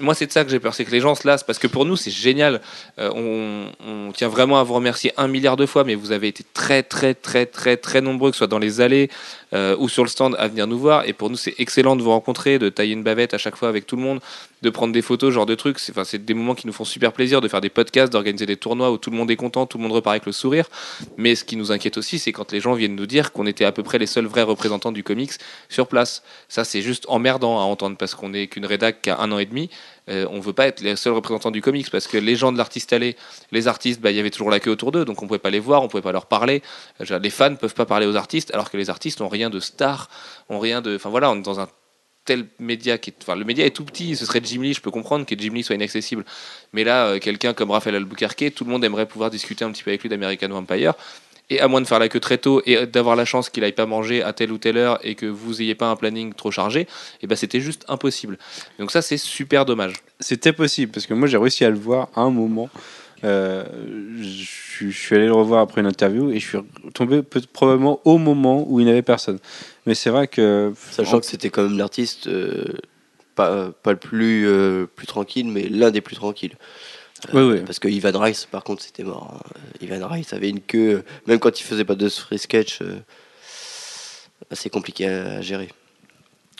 Moi, 0.00 0.14
c'est 0.14 0.26
de 0.26 0.32
ça 0.32 0.44
que 0.44 0.50
j'ai 0.50 0.58
peur, 0.58 0.74
c'est 0.74 0.84
que 0.84 0.90
les 0.90 1.00
gens 1.00 1.14
se 1.14 1.27
parce 1.36 1.58
que 1.58 1.66
pour 1.66 1.84
nous, 1.84 1.96
c'est 1.96 2.10
génial. 2.10 2.60
Euh, 2.98 3.10
on, 3.14 4.12
tient 4.12 4.28
vraiment 4.28 4.58
à 4.58 4.62
vous 4.62 4.74
remercier 4.74 5.12
un 5.16 5.28
milliard 5.28 5.56
de 5.56 5.66
fois, 5.66 5.84
mais 5.84 5.94
vous 5.94 6.12
avez 6.12 6.28
été 6.28 6.44
très, 6.54 6.82
très, 6.82 7.14
très, 7.14 7.46
très, 7.46 7.76
très 7.76 8.00
nombreux, 8.00 8.30
que 8.30 8.36
ce 8.36 8.38
soit 8.38 8.46
dans 8.46 8.58
les 8.58 8.80
allées 8.80 9.10
euh, 9.52 9.76
ou 9.78 9.88
sur 9.88 10.02
le 10.02 10.08
stand, 10.08 10.34
à 10.38 10.48
venir 10.48 10.66
nous 10.66 10.78
voir. 10.78 11.06
Et 11.06 11.12
pour 11.12 11.30
nous, 11.30 11.36
c'est 11.36 11.54
excellent 11.58 11.94
de 11.94 12.02
vous 12.02 12.10
rencontrer, 12.10 12.58
de 12.58 12.68
tailler 12.68 12.94
une 12.94 13.02
bavette 13.02 13.34
à 13.34 13.38
chaque 13.38 13.56
fois 13.56 13.68
avec 13.68 13.86
tout 13.86 13.96
le 13.96 14.02
monde, 14.02 14.20
de 14.62 14.70
prendre 14.70 14.92
des 14.92 15.02
photos, 15.02 15.32
genre 15.32 15.46
de 15.46 15.54
trucs. 15.54 15.78
Enfin, 15.90 16.04
c'est 16.04 16.24
des 16.24 16.34
moments 16.34 16.54
qui 16.54 16.66
nous 16.66 16.72
font 16.72 16.84
super 16.84 17.12
plaisir, 17.12 17.40
de 17.40 17.48
faire 17.48 17.60
des 17.60 17.68
podcasts, 17.68 18.12
d'organiser 18.12 18.46
des 18.46 18.56
tournois 18.56 18.90
où 18.90 18.98
tout 18.98 19.10
le 19.10 19.16
monde 19.16 19.30
est 19.30 19.36
content, 19.36 19.66
tout 19.66 19.78
le 19.78 19.82
monde 19.82 19.92
repart 19.92 20.14
avec 20.14 20.26
le 20.26 20.32
sourire. 20.32 20.68
Mais 21.16 21.34
ce 21.34 21.44
qui 21.44 21.56
nous 21.56 21.70
inquiète 21.70 21.98
aussi, 21.98 22.18
c'est 22.18 22.32
quand 22.32 22.50
les 22.52 22.60
gens 22.60 22.74
viennent 22.74 22.96
nous 22.96 23.06
dire 23.06 23.32
qu'on 23.32 23.46
était 23.46 23.64
à 23.64 23.72
peu 23.72 23.82
près 23.82 23.98
les 23.98 24.06
seuls 24.06 24.26
vrais 24.26 24.42
représentants 24.42 24.92
du 24.92 25.04
comics 25.04 25.32
sur 25.68 25.86
place. 25.86 26.22
Ça, 26.48 26.64
c'est 26.64 26.82
juste 26.82 27.04
emmerdant 27.08 27.58
à 27.60 27.62
entendre 27.62 27.96
parce 27.96 28.14
qu'on 28.14 28.30
n'est 28.30 28.46
qu'une 28.46 28.66
rédac 28.66 29.02
qui 29.02 29.10
a 29.10 29.18
un 29.18 29.30
an 29.32 29.38
et 29.38 29.46
demi. 29.46 29.70
Euh, 30.08 30.26
on 30.30 30.40
veut 30.40 30.52
pas 30.52 30.66
être 30.66 30.80
les 30.80 30.96
seuls 30.96 31.12
représentants 31.12 31.50
du 31.50 31.60
comics 31.60 31.90
parce 31.90 32.06
que 32.06 32.16
les 32.16 32.36
gens 32.36 32.52
de 32.52 32.58
l'artiste 32.58 32.92
allé, 32.92 33.16
les 33.52 33.68
artistes, 33.68 34.00
bah, 34.00 34.10
il 34.10 34.16
y 34.16 34.20
avait 34.20 34.30
toujours 34.30 34.50
la 34.50 34.60
queue 34.60 34.70
autour 34.70 34.92
d'eux, 34.92 35.04
donc 35.04 35.22
on 35.22 35.26
pouvait 35.26 35.38
pas 35.38 35.50
les 35.50 35.60
voir, 35.60 35.82
on 35.82 35.88
pouvait 35.88 36.02
pas 36.02 36.12
leur 36.12 36.26
parler. 36.26 36.62
Euh, 37.00 37.18
Les 37.18 37.30
fans 37.30 37.54
peuvent 37.56 37.74
pas 37.74 37.86
parler 37.86 38.06
aux 38.06 38.16
artistes, 38.16 38.52
alors 38.54 38.70
que 38.70 38.76
les 38.76 38.90
artistes 38.90 39.20
ont 39.20 39.28
rien 39.28 39.50
de 39.50 39.60
star, 39.60 40.08
ont 40.48 40.58
rien 40.58 40.80
de. 40.80 40.96
Enfin 40.96 41.10
voilà, 41.10 41.30
on 41.30 41.36
est 41.36 41.42
dans 41.42 41.60
un 41.60 41.68
tel 42.24 42.46
média 42.58 42.98
qui 42.98 43.10
est, 43.10 43.14
enfin 43.22 43.36
le 43.36 43.44
média 43.46 43.64
est 43.64 43.70
tout 43.70 43.84
petit, 43.84 44.14
ce 44.14 44.26
serait 44.26 44.40
Jim 44.44 44.60
Lee, 44.60 44.74
je 44.74 44.82
peux 44.82 44.90
comprendre 44.90 45.24
que 45.24 45.34
Jim 45.38 45.52
Lee 45.54 45.62
soit 45.62 45.76
inaccessible, 45.76 46.26
mais 46.74 46.84
là 46.84 47.06
euh, 47.06 47.18
quelqu'un 47.18 47.54
comme 47.54 47.70
Raphaël 47.70 47.96
Albuquerque, 47.96 48.52
tout 48.54 48.64
le 48.64 48.70
monde 48.70 48.84
aimerait 48.84 49.06
pouvoir 49.06 49.30
discuter 49.30 49.64
un 49.64 49.72
petit 49.72 49.82
peu 49.82 49.90
avec 49.90 50.02
lui 50.02 50.10
d'American 50.10 50.48
Vampire. 50.48 50.92
Et 51.50 51.60
à 51.60 51.68
moins 51.68 51.80
de 51.80 51.86
faire 51.86 51.98
la 51.98 52.08
queue 52.10 52.20
très 52.20 52.36
tôt 52.36 52.60
et 52.66 52.84
d'avoir 52.86 53.16
la 53.16 53.24
chance 53.24 53.48
qu'il 53.48 53.64
aille 53.64 53.72
pas 53.72 53.86
manger 53.86 54.22
à 54.22 54.34
telle 54.34 54.52
ou 54.52 54.58
telle 54.58 54.76
heure 54.76 54.98
et 55.02 55.14
que 55.14 55.24
vous 55.24 55.62
ayez 55.62 55.74
pas 55.74 55.88
un 55.90 55.96
planning 55.96 56.34
trop 56.34 56.50
chargé, 56.50 56.86
et 57.22 57.26
ben 57.26 57.36
c'était 57.36 57.60
juste 57.60 57.84
impossible. 57.88 58.36
Donc 58.78 58.90
ça 58.90 59.00
c'est 59.00 59.16
super 59.16 59.64
dommage. 59.64 59.94
C'était 60.20 60.52
possible, 60.52 60.92
parce 60.92 61.06
que 61.06 61.14
moi 61.14 61.26
j'ai 61.26 61.38
réussi 61.38 61.64
à 61.64 61.70
le 61.70 61.76
voir 61.78 62.08
à 62.14 62.20
un 62.20 62.30
moment. 62.30 62.68
Euh, 63.24 63.64
je, 64.20 64.44
suis- 64.44 64.92
je 64.92 64.98
suis 64.98 65.16
allé 65.16 65.26
le 65.26 65.32
revoir 65.32 65.60
après 65.62 65.80
une 65.80 65.86
interview 65.88 66.30
et 66.30 66.38
je 66.38 66.46
suis 66.46 66.58
tombé 66.94 67.22
peut- 67.22 67.42
probablement 67.52 68.00
au 68.04 68.18
moment 68.18 68.64
où 68.68 68.78
il 68.78 68.84
n'y 68.84 68.92
avait 68.92 69.02
personne. 69.02 69.38
Mais 69.86 69.94
c'est 69.94 70.10
vrai 70.10 70.28
que. 70.28 70.72
Sachant 70.90 71.18
que 71.18 71.26
c'était 71.26 71.50
quand 71.50 71.62
même 71.62 71.78
l'artiste 71.78 72.26
euh, 72.28 72.64
pas, 73.34 73.70
pas 73.82 73.92
le 73.92 73.98
plus, 73.98 74.46
euh, 74.46 74.86
plus 74.94 75.06
tranquille, 75.06 75.48
mais 75.48 75.62
l'un 75.68 75.90
des 75.90 76.00
plus 76.02 76.14
tranquilles. 76.14 76.56
Oui, 77.32 77.42
oui. 77.42 77.60
Parce 77.66 77.78
que 77.78 77.88
Ivan 77.88 78.18
Rice, 78.18 78.46
par 78.46 78.62
contre, 78.64 78.82
c'était 78.82 79.02
mort. 79.02 79.34
hein. 79.34 79.60
Ivan 79.80 80.06
Rice 80.08 80.32
avait 80.32 80.50
une 80.50 80.60
queue, 80.60 80.98
euh, 80.98 81.02
même 81.26 81.38
quand 81.38 81.58
il 81.60 81.64
faisait 81.64 81.84
pas 81.84 81.96
de 81.96 82.08
free 82.08 82.38
sketch, 82.38 82.80
euh, 82.80 82.98
assez 84.50 84.70
compliqué 84.70 85.08
à 85.08 85.40
gérer. 85.40 85.68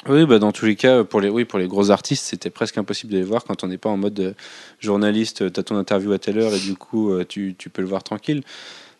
Oui, 0.08 0.26
bah 0.26 0.38
dans 0.38 0.52
tous 0.52 0.66
les 0.66 0.76
cas, 0.76 1.02
pour 1.04 1.20
les, 1.20 1.28
oui, 1.28 1.44
pour 1.44 1.58
les 1.58 1.66
gros 1.66 1.90
artistes, 1.90 2.24
c'était 2.24 2.50
presque 2.50 2.78
impossible 2.78 3.12
de 3.12 3.18
les 3.18 3.24
voir 3.24 3.44
quand 3.44 3.64
on 3.64 3.66
n'est 3.66 3.78
pas 3.78 3.88
en 3.88 3.96
mode 3.96 4.18
euh, 4.20 4.32
journaliste, 4.80 5.52
tu 5.52 5.60
as 5.60 5.62
ton 5.62 5.76
interview 5.76 6.12
à 6.12 6.18
telle 6.18 6.38
heure 6.38 6.54
et 6.54 6.60
du 6.60 6.74
coup, 6.76 7.12
euh, 7.12 7.24
tu, 7.24 7.54
tu 7.58 7.68
peux 7.68 7.82
le 7.82 7.88
voir 7.88 8.02
tranquille. 8.02 8.42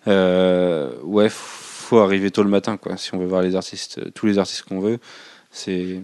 Euh, 0.07 0.91
ouais, 1.03 1.29
faut 1.29 1.99
arriver 1.99 2.31
tôt 2.31 2.43
le 2.43 2.51
matin, 2.51 2.77
quoi, 2.77 2.97
si 2.97 3.15
on 3.15 3.19
veut 3.19 3.27
voir 3.27 3.43
les 3.43 3.55
artistes, 3.57 3.99
euh, 3.99 4.11
tous 4.15 4.27
les 4.27 4.39
artistes 4.39 4.63
qu'on 4.63 4.81
veut. 4.81 4.99
C'est. 5.51 6.01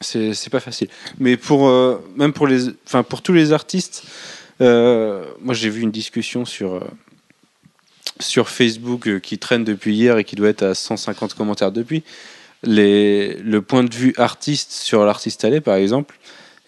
C'est 0.00 0.50
pas 0.50 0.60
facile. 0.60 0.88
Mais 1.18 1.36
pour, 1.36 1.68
euh, 1.68 1.98
même 2.14 2.32
pour, 2.32 2.46
les, 2.46 2.68
enfin, 2.86 3.02
pour 3.02 3.20
tous 3.20 3.32
les 3.34 3.52
artistes, 3.52 4.04
Euh, 4.06 4.37
moi, 4.60 5.54
j'ai 5.54 5.70
vu 5.70 5.82
une 5.82 5.90
discussion 5.90 6.44
sur, 6.44 6.74
euh, 6.74 6.80
sur 8.20 8.48
Facebook 8.48 9.06
euh, 9.08 9.18
qui 9.18 9.38
traîne 9.38 9.64
depuis 9.64 9.94
hier 9.94 10.18
et 10.18 10.24
qui 10.24 10.36
doit 10.36 10.48
être 10.48 10.62
à 10.62 10.74
150 10.74 11.34
commentaires 11.34 11.72
depuis. 11.72 12.02
Le 12.64 13.58
point 13.60 13.84
de 13.84 13.94
vue 13.94 14.14
artiste 14.16 14.72
sur 14.72 15.04
l'artiste 15.04 15.44
allé, 15.44 15.60
par 15.60 15.76
exemple, 15.76 16.18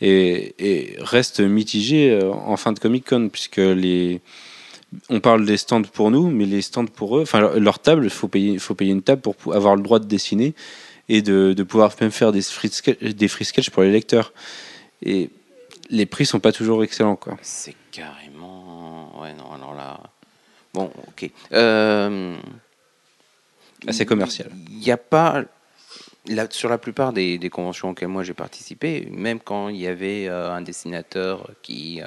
et 0.01 0.97
reste 1.01 1.41
mitigé 1.41 2.11
euh, 2.11 2.33
en 2.33 2.57
fin 2.57 2.73
de 2.73 2.79
Comic 2.79 3.09
Con, 3.09 3.29
puisque 3.31 3.59
les, 3.59 4.21
on 5.09 5.21
parle 5.21 5.45
des 5.45 5.57
stands 5.57 5.83
pour 5.83 6.11
nous, 6.11 6.31
mais 6.31 6.47
les 6.47 6.63
stands 6.63 6.87
pour 6.87 7.19
eux, 7.19 7.23
enfin 7.23 7.53
leur, 7.59 7.79
table, 7.79 8.05
il 8.05 8.11
faut 8.11 8.29
payer, 8.29 8.59
faut 8.59 8.75
payer 8.75 8.93
une 8.93 9.03
table 9.03 9.21
pour 9.21 9.37
pou- 9.37 9.53
avoir 9.53 9.77
le 9.77 9.83
droit 9.83 9.99
de 9.99 10.07
dessiner 10.07 10.55
et 11.09 11.23
de, 11.23 11.55
pouvoir 11.65 11.95
même 12.01 12.11
faire 12.11 12.33
des 12.33 12.43
free, 12.43 12.71
des 13.03 13.29
free 13.29 13.45
sketch 13.45 13.71
pour 13.71 13.83
les 13.83 13.91
lecteurs. 13.91 14.33
Les 15.91 16.07
prix 16.07 16.25
sont 16.25 16.41
pas 16.41 16.53
toujours 16.53 16.83
excellents, 16.85 17.17
quoi. 17.17 17.37
C'est 17.43 17.77
carrément. 17.93 19.21
Ouais, 19.21 19.35
non, 19.35 19.53
alors 19.53 19.75
là. 19.75 20.01
Bon, 20.73 20.91
ok. 21.09 21.29
Euh, 21.53 22.37
Assez 23.87 24.07
commercial. 24.07 24.51
Il 24.71 24.79
n'y 24.79 24.91
a 24.93 24.97
pas. 24.97 25.43
là, 26.27 26.47
sur 26.51 26.69
la 26.69 26.79
plupart 26.79 27.13
des, 27.13 27.39
des 27.39 27.51
conventions 27.51 27.91
auxquelles 27.91 28.09
moi 28.09 28.23
j'ai 28.23 28.35
participé, 28.35 29.09
même 29.11 29.41
quand 29.41 29.69
il 29.69 29.77
y 29.79 29.87
avait 29.87 30.29
euh, 30.29 30.53
un 30.53 30.61
dessinateur 30.61 31.51
qui 31.63 32.01
euh, 32.03 32.07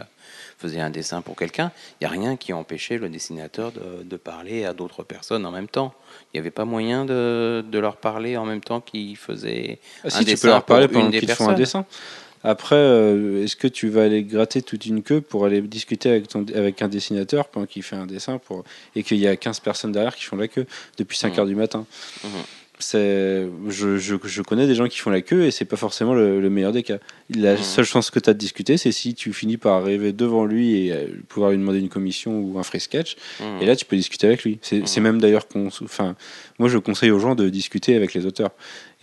faisait 0.58 0.80
un 0.80 0.90
dessin 0.92 1.22
pour 1.22 1.36
quelqu'un, 1.36 1.72
il 2.00 2.06
n'y 2.06 2.08
a 2.08 2.10
rien 2.22 2.38
qui 2.38 2.54
empêchait 2.54 2.98
le 2.98 3.10
dessinateur 3.10 3.72
de, 3.74 4.04
de 4.04 4.16
parler 4.18 4.64
à 4.66 4.74
d'autres 4.74 5.04
personnes 5.04 5.46
en 5.46 5.52
même 5.52 5.68
temps. 5.68 5.94
Il 6.34 6.38
n'y 6.38 6.40
avait 6.40 6.52
pas 6.52 6.64
moyen 6.66 7.04
de, 7.06 7.66
de 7.68 7.80
leur 7.80 7.98
parler 7.98 8.38
en 8.38 8.46
même 8.46 8.62
temps 8.62 8.80
qu'ils 8.82 9.18
faisaient 9.18 9.80
Ah, 10.04 10.08
un 10.08 10.10
si, 10.12 10.26
tu 10.26 10.38
peux 10.38 10.48
leur 10.48 10.64
parler 10.64 10.88
pour 10.88 11.02
pendant 11.02 11.12
qu'ils 11.12 11.30
font 11.32 11.50
un 11.50 11.54
dessin. 11.54 11.86
Après, 12.44 12.76
euh, 12.76 13.44
est-ce 13.44 13.56
que 13.56 13.68
tu 13.68 13.88
vas 13.90 14.04
aller 14.04 14.24
gratter 14.24 14.62
toute 14.62 14.86
une 14.86 15.02
queue 15.02 15.22
pour 15.22 15.46
aller 15.46 15.62
discuter 15.62 16.10
avec, 16.10 16.28
ton, 16.28 16.46
avec 16.54 16.82
un 16.82 16.90
dessinateur 16.90 17.48
pendant 17.48 17.66
qu'il 17.66 17.84
fait 17.84 17.96
un 17.96 18.06
dessin 18.06 18.38
pour, 18.38 18.64
et 18.96 19.04
qu'il 19.04 19.18
y 19.18 19.28
a 19.28 19.36
15 19.38 19.60
personnes 19.62 19.92
derrière 19.94 20.16
qui 20.16 20.26
font 20.26 20.36
la 20.36 20.48
queue 20.48 20.66
depuis 20.98 21.18
5 21.18 21.34
Mhm. 21.34 21.40
heures 21.40 21.46
du 21.48 21.56
matin? 21.56 21.86
C'est 22.80 23.48
je, 23.70 23.98
je, 23.98 24.16
je 24.24 24.42
connais 24.42 24.68
des 24.68 24.76
gens 24.76 24.88
qui 24.88 24.98
font 24.98 25.12
la 25.12 25.22
queue 25.22 25.44
et 25.46 25.52
c'est 25.52 25.64
pas 25.64 25.78
forcément 25.78 26.14
le, 26.14 26.42
le 26.42 26.50
meilleur 26.50 26.72
des 26.74 26.84
cas. 26.84 26.98
La 27.30 27.54
Mhm. 27.54 27.60
seule 27.64 27.86
chance 27.86 28.10
que 28.10 28.20
tu 28.20 28.30
as 28.30 28.34
de 28.34 28.40
discuter, 28.40 28.76
c'est 28.78 28.92
si 28.92 29.14
tu 29.14 29.32
finis 29.32 29.56
par 29.58 29.76
arriver 29.82 30.12
devant 30.12 30.44
lui 30.44 30.88
et 30.88 30.92
euh, 30.92 31.06
pouvoir 31.30 31.52
lui 31.52 31.58
demander 31.60 31.80
une 31.80 31.88
commission 31.88 32.42
ou 32.42 32.60
un 32.60 32.64
free 32.64 32.82
sketch. 32.82 33.16
Mhm. 33.40 33.62
Et 33.62 33.66
là, 33.68 33.76
tu 33.78 33.86
peux 33.86 33.96
discuter 33.96 34.28
avec 34.28 34.44
lui. 34.44 34.58
C'est 34.62 34.86
c'est 34.88 35.00
même 35.02 35.22
d'ailleurs 35.22 35.48
qu'on. 35.48 35.68
Enfin, 35.68 36.16
moi, 36.60 36.68
je 36.68 36.78
conseille 36.78 37.12
aux 37.12 37.20
gens 37.20 37.36
de 37.36 37.48
discuter 37.48 37.96
avec 37.96 38.14
les 38.16 38.26
auteurs 38.26 38.52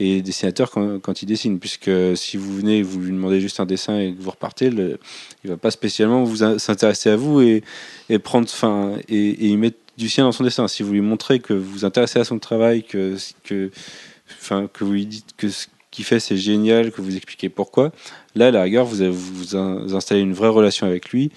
et 0.00 0.14
les 0.14 0.22
dessinateurs 0.22 0.70
quand, 0.70 0.98
quand 0.98 1.22
ils 1.22 1.26
dessinent, 1.26 1.60
puisque 1.60 1.90
si 2.16 2.36
vous 2.36 2.56
venez 2.56 2.82
vous 2.82 2.98
lui 3.00 3.12
demandez 3.12 3.40
juste 3.40 3.60
un 3.60 3.66
dessin 3.66 4.00
et 4.00 4.14
que 4.14 4.20
vous 4.20 4.30
repartez, 4.30 4.70
le, 4.70 4.98
il 5.44 5.50
va 5.50 5.56
pas 5.56 5.70
spécialement 5.70 6.24
vous 6.24 6.42
in- 6.42 6.58
s'intéresser 6.58 7.10
à 7.10 7.16
vous 7.16 7.40
et, 7.40 7.62
prendre, 8.24 8.48
enfin, 8.50 8.94
et, 9.08 9.28
et 9.28 9.46
y 9.48 9.56
mettre 9.56 9.76
du 9.98 10.08
sien 10.08 10.24
dans 10.24 10.32
son 10.32 10.42
dessin. 10.44 10.66
Si 10.66 10.82
vous 10.82 10.92
lui 10.92 11.02
montrez 11.02 11.38
que 11.38 11.52
vous 11.52 11.70
vous 11.70 11.84
intéressez 11.84 12.18
à 12.18 12.24
son 12.24 12.38
travail, 12.38 12.82
que, 12.82 13.16
que, 13.44 13.70
enfin, 14.40 14.68
que 14.72 14.82
vous 14.84 14.92
lui 14.92 15.06
dites 15.06 15.34
que 15.36 15.48
ce 15.50 15.66
qu'il 15.90 16.04
fait 16.04 16.20
c'est 16.20 16.38
génial, 16.38 16.92
que 16.92 17.02
vous 17.02 17.14
expliquez 17.16 17.48
pourquoi, 17.50 17.92
là, 18.34 18.48
à 18.48 18.50
la 18.50 18.62
rigueur, 18.62 18.86
vous, 18.86 19.12
vous, 19.12 19.54
in- 19.56 19.80
vous 19.84 19.94
installez 19.94 20.22
une 20.22 20.32
vraie 20.32 20.48
relation 20.48 20.86
avec 20.86 21.10
lui 21.10 21.30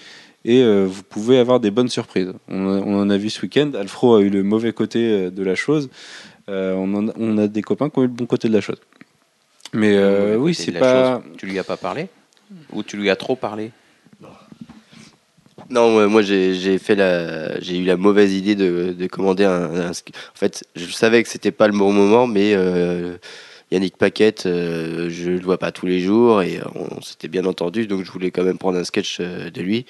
et 0.46 0.62
euh, 0.62 0.86
vous 0.88 1.02
pouvez 1.02 1.38
avoir 1.38 1.58
des 1.60 1.70
bonnes 1.70 1.88
surprises. 1.88 2.32
On, 2.48 2.56
on 2.66 3.00
en 3.00 3.10
a 3.10 3.16
vu 3.16 3.30
ce 3.30 3.40
week-end. 3.42 3.72
Alfro 3.78 4.14
a 4.16 4.20
eu 4.20 4.28
le 4.28 4.42
mauvais 4.42 4.72
côté 4.72 4.98
euh, 5.00 5.30
de 5.30 5.42
la 5.42 5.54
chose. 5.54 5.88
Euh, 6.48 6.74
on, 6.74 6.92
en 6.94 7.08
a, 7.08 7.12
on 7.16 7.38
a 7.38 7.46
des 7.46 7.62
copains 7.62 7.88
qui 7.88 7.98
ont 7.98 8.02
eu 8.02 8.06
le 8.06 8.12
bon 8.12 8.26
côté 8.26 8.48
de 8.48 8.52
la 8.54 8.60
chose. 8.60 8.80
Mais 9.72 9.96
euh, 9.96 10.36
oui, 10.36 10.54
c'est 10.54 10.72
pas. 10.72 11.20
chose, 11.20 11.36
Tu 11.38 11.46
lui 11.46 11.58
as 11.58 11.64
pas 11.64 11.76
parlé 11.76 12.08
Ou 12.72 12.82
tu 12.82 12.96
lui 12.96 13.10
as 13.10 13.16
trop 13.16 13.34
parlé 13.34 13.70
Non, 15.70 16.08
moi 16.08 16.22
j'ai 16.22 16.78
fait 16.78 16.94
la, 16.94 17.58
j'ai 17.60 17.78
eu 17.78 17.84
la 17.84 17.96
mauvaise 17.96 18.34
idée 18.34 18.54
de, 18.54 18.94
de 18.96 19.06
commander 19.06 19.44
un, 19.44 19.90
En 19.90 19.92
fait, 20.34 20.64
je 20.76 20.86
savais 20.86 21.22
que 21.22 21.28
c'était 21.28 21.50
pas 21.50 21.66
le 21.66 21.76
bon 21.76 21.92
moment, 21.92 22.26
mais 22.26 22.52
euh, 22.54 23.16
Yannick 23.74 23.96
Paquette, 23.96 24.46
euh, 24.46 25.10
je 25.10 25.30
le 25.30 25.40
vois 25.40 25.58
pas 25.58 25.72
tous 25.72 25.86
les 25.86 25.98
jours 25.98 26.42
et 26.42 26.60
on, 26.76 27.02
s'était 27.02 27.26
bien 27.26 27.44
entendu, 27.44 27.88
donc 27.88 28.04
je 28.04 28.12
voulais 28.12 28.30
quand 28.30 28.44
même 28.44 28.56
prendre 28.56 28.78
un 28.78 28.84
sketch 28.84 29.18
euh, 29.18 29.50
de 29.50 29.60
lui. 29.60 29.84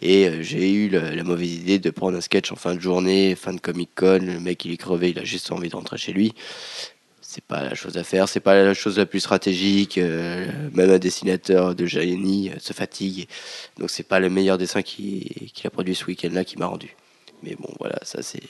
Et 0.00 0.26
euh, 0.26 0.42
j'ai 0.42 0.72
eu 0.72 0.88
la, 0.88 1.22
mauvaise 1.22 1.54
idée 1.54 1.78
de 1.78 1.90
prendre 1.90 2.18
un 2.18 2.20
sketch 2.20 2.50
en 2.50 2.56
fin 2.56 2.74
de 2.74 2.80
journée, 2.80 3.36
fin 3.36 3.54
de 3.54 3.60
Comic 3.60 3.90
Con. 3.94 4.18
Le 4.22 4.40
mec 4.40 4.64
il 4.64 4.72
est 4.72 4.76
crevé, 4.76 5.10
il 5.10 5.20
a 5.20 5.24
juste 5.24 5.52
envie 5.52 5.68
de 5.68 5.76
rentrer 5.76 5.98
chez 5.98 6.12
lui. 6.12 6.34
C'est 7.20 7.44
pas 7.44 7.62
la 7.62 7.76
chose 7.76 7.96
à 7.96 8.02
faire, 8.02 8.28
c'est 8.28 8.40
pas 8.40 8.60
la 8.60 8.74
chose 8.74 8.98
la 8.98 9.06
plus 9.06 9.20
stratégique. 9.20 9.98
euh, 9.98 10.46
même 10.72 10.90
un 10.90 10.98
dessinateur 10.98 11.76
de 11.76 11.84
euh, 11.84 12.58
se 12.58 12.72
fatigue. 12.72 13.28
Donc 13.78 13.90
c'est 13.90 14.02
pas 14.02 14.18
le 14.18 14.30
meilleur 14.30 14.58
dessin 14.58 14.82
qu'il 14.82 15.22
qu'il 15.54 15.64
a 15.68 15.70
produit 15.70 15.94
ce 15.94 16.06
week-end-là 16.06 16.44
qui 16.44 16.58
m'a 16.58 16.66
rendu. 16.66 16.96
Mais 17.44 17.54
bon, 17.54 17.72
voilà, 17.78 18.00
ça 18.02 18.20
c'est 18.22 18.42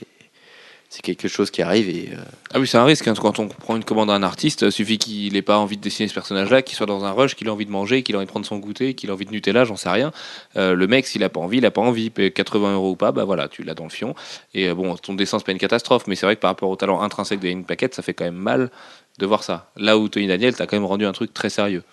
c'est 0.93 1.01
quelque 1.01 1.27
chose 1.27 1.51
qui 1.51 1.63
arrive 1.63 1.89
et 1.89 2.11
euh, 2.13 2.21
Ah 2.53 2.61
oui, 2.61 2.67
c'est 2.67 2.77
un 2.77 2.85
risque. 2.85 3.09
hein. 3.09 3.15
Quand 3.19 3.39
on 3.39 3.49
prend 3.49 3.77
une 3.77 3.83
commande 3.83 4.11
à 4.11 4.15
un 4.15 4.23
artiste, 4.23 4.61
il 4.61 4.71
suffit 4.71 4.99
qu'il 4.99 5.33
n'ait 5.33 5.41
pas 5.41 5.57
envie 5.57 5.79
de 5.79 5.83
dessiner 5.83 6.07
ce 6.07 6.13
personnage-là, 6.13 6.61
qu'il 6.61 6.77
soit 6.77 6.85
dans 6.85 7.07
un 7.07 7.13
rush, 7.13 7.35
qu'il 7.35 7.47
ait 7.47 7.51
envie 7.51 7.65
de 7.65 7.71
manger, 7.71 8.03
qu'il 8.03 8.15
ait 8.15 8.19
envie 8.19 8.27
de 8.27 8.31
prendre 8.31 8.45
son 8.45 8.59
goûter, 8.59 8.93
qu'il 8.93 9.09
ait 9.09 9.13
envie 9.13 9.25
de 9.25 9.31
Nutella, 9.31 9.65
j'en 9.65 9.77
sais 9.77 9.89
rien. 9.89 10.13
Euh, 10.57 10.75
le 10.75 10.87
mec, 10.87 11.07
s'il 11.07 11.25
a 11.25 11.31
pas 11.31 11.41
envie, 11.41 11.59
il 11.59 11.65
a 11.65 11.71
pas 11.71 11.81
envie. 11.81 12.11
Paye 12.11 12.31
80 12.31 12.75
euros 12.75 12.91
ou 12.91 12.97
pas, 12.97 13.11
bah 13.11 13.25
voilà, 13.25 13.49
tu 13.49 13.63
l'as 13.63 13.73
dans 13.73 13.85
le 13.85 13.91
fion. 13.91 14.15
Et 14.53 14.69
euh, 14.69 14.75
bon, 14.75 14.95
ton 14.97 15.15
dessin, 15.15 15.39
c'est 15.39 15.47
pas 15.47 15.53
une 15.53 15.59
catastrophe, 15.59 16.07
mais 16.09 16.15
c'est 16.15 16.27
vrai 16.27 16.37
que 16.37 16.43
par 16.43 16.51
rapport 16.51 16.69
au 16.69 16.77
talent 16.77 17.01
intrinsèque 17.01 17.41
de 17.41 17.49
une 17.49 17.65
plaquette, 17.65 17.95
ça 17.95 18.03
fait 18.03 18.13
quand 18.13 18.25
même 18.25 18.35
mal 18.35 18.71
de 19.19 19.25
voir 19.25 19.45
ça. 19.45 19.71
Là 19.79 19.97
où 19.97 20.11
Tony 20.11 20.27
Daniel, 20.27 20.55
t'as 20.55 20.67
quand 20.67 20.77
même 20.77 20.85
rendu 20.85 21.07
un 21.07 21.13
truc 21.13 21.33
très 21.33 21.49
sérieux. 21.49 21.85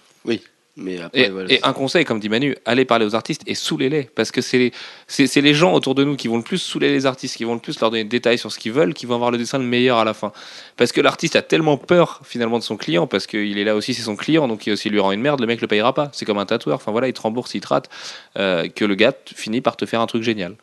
Mais 0.79 0.99
après 0.99 1.21
Et, 1.21 1.29
voilà. 1.29 1.51
et 1.51 1.59
un 1.63 1.73
conseil, 1.73 2.05
comme 2.05 2.19
dit 2.19 2.29
Manu, 2.29 2.55
allez 2.65 2.85
parler 2.85 3.05
aux 3.05 3.15
artistes 3.15 3.43
et 3.45 3.55
saoulez-les. 3.55 4.09
Parce 4.15 4.31
que 4.31 4.41
c'est 4.41 4.57
les, 4.57 4.71
c'est, 5.07 5.41
les 5.41 5.53
gens 5.53 5.73
autour 5.73 5.95
de 5.95 6.03
nous 6.03 6.15
qui 6.15 6.27
vont 6.27 6.37
le 6.37 6.43
plus 6.43 6.57
saouler 6.57 6.89
les 6.89 7.05
artistes, 7.05 7.37
qui 7.37 7.43
vont 7.43 7.53
le 7.53 7.59
plus 7.59 7.79
leur 7.79 7.91
donner 7.91 8.03
des 8.03 8.09
détails 8.09 8.37
sur 8.37 8.51
ce 8.51 8.59
qu'ils 8.59 8.71
veulent, 8.71 8.93
qui 8.93 9.05
vont 9.05 9.15
avoir 9.15 9.31
le 9.31 9.37
dessin 9.37 9.57
le 9.57 9.65
meilleur 9.65 9.97
à 9.97 10.05
la 10.05 10.13
fin. 10.13 10.31
Parce 10.77 10.91
que 10.91 11.01
l'artiste 11.01 11.35
a 11.35 11.41
tellement 11.41 11.77
peur 11.77 12.21
finalement 12.23 12.57
de 12.57 12.63
son 12.63 12.77
client, 12.77 13.07
parce 13.07 13.27
qu'il 13.27 13.57
est 13.57 13.63
là 13.63 13.75
aussi, 13.75 13.93
c'est 13.93 14.03
son 14.03 14.15
client, 14.15 14.47
donc 14.47 14.69
s'il 14.75 14.91
lui 14.91 14.99
rend 14.99 15.11
une 15.11 15.21
merde, 15.21 15.39
le 15.41 15.47
mec 15.47 15.61
le 15.61 15.67
payera 15.67 15.93
pas. 15.93 16.09
C'est 16.13 16.25
comme 16.25 16.37
un 16.37 16.45
tatoueur, 16.45 16.77
enfin 16.77 16.91
voilà, 16.91 17.07
il 17.07 17.13
te 17.13 17.21
rembourse, 17.21 17.53
il 17.53 17.61
te 17.61 17.67
rate, 17.67 17.89
euh, 18.37 18.67
que 18.67 18.85
le 18.85 18.95
gars 18.95 19.13
finit 19.35 19.61
par 19.61 19.77
te 19.77 19.85
faire 19.85 20.01
un 20.01 20.07
truc 20.07 20.23
génial. 20.23 20.55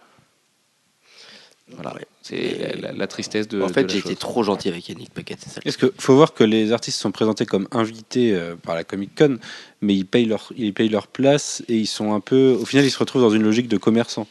Voilà, 1.74 1.94
c'est 2.22 2.58
la, 2.80 2.88
la- 2.88 2.92
la 2.92 3.06
tristesse 3.08 3.48
de. 3.48 3.60
en 3.60 3.68
fait, 3.68 3.90
j'ai 3.90 3.98
été 3.98 4.14
trop 4.14 4.44
gentil 4.44 4.68
avec 4.68 4.88
Yannick 4.88 5.10
Paquette, 5.12 5.38
c'est 5.42 5.50
ça. 5.50 5.60
le 5.64 5.68
Est-ce 5.68 5.78
que 5.78 5.92
faut 5.98 6.14
voir 6.14 6.32
que 6.32 6.44
les 6.44 6.70
artistes 6.72 7.00
sont 7.00 7.10
présentés 7.10 7.44
comme 7.44 7.66
invités 7.72 8.32
euh, 8.34 8.54
par 8.54 8.76
la 8.76 8.84
Comic 8.84 9.10
Con, 9.16 9.38
mais 9.80 9.94
ils 9.96 10.06
payent 10.06 10.26
leur 10.26 10.52
ils 10.56 10.72
payent 10.72 10.88
leur 10.88 11.08
place 11.08 11.64
et 11.68 11.76
ils 11.76 11.86
sont 11.88 12.12
un 12.14 12.20
peu 12.20 12.56
au 12.60 12.64
final 12.64 12.86
ils 12.86 12.90
se 12.90 12.98
retrouvent 12.98 13.22
dans 13.22 13.30
une 13.30 13.42
logique 13.42 13.66
de 13.68 13.78
commerçant 13.78 14.28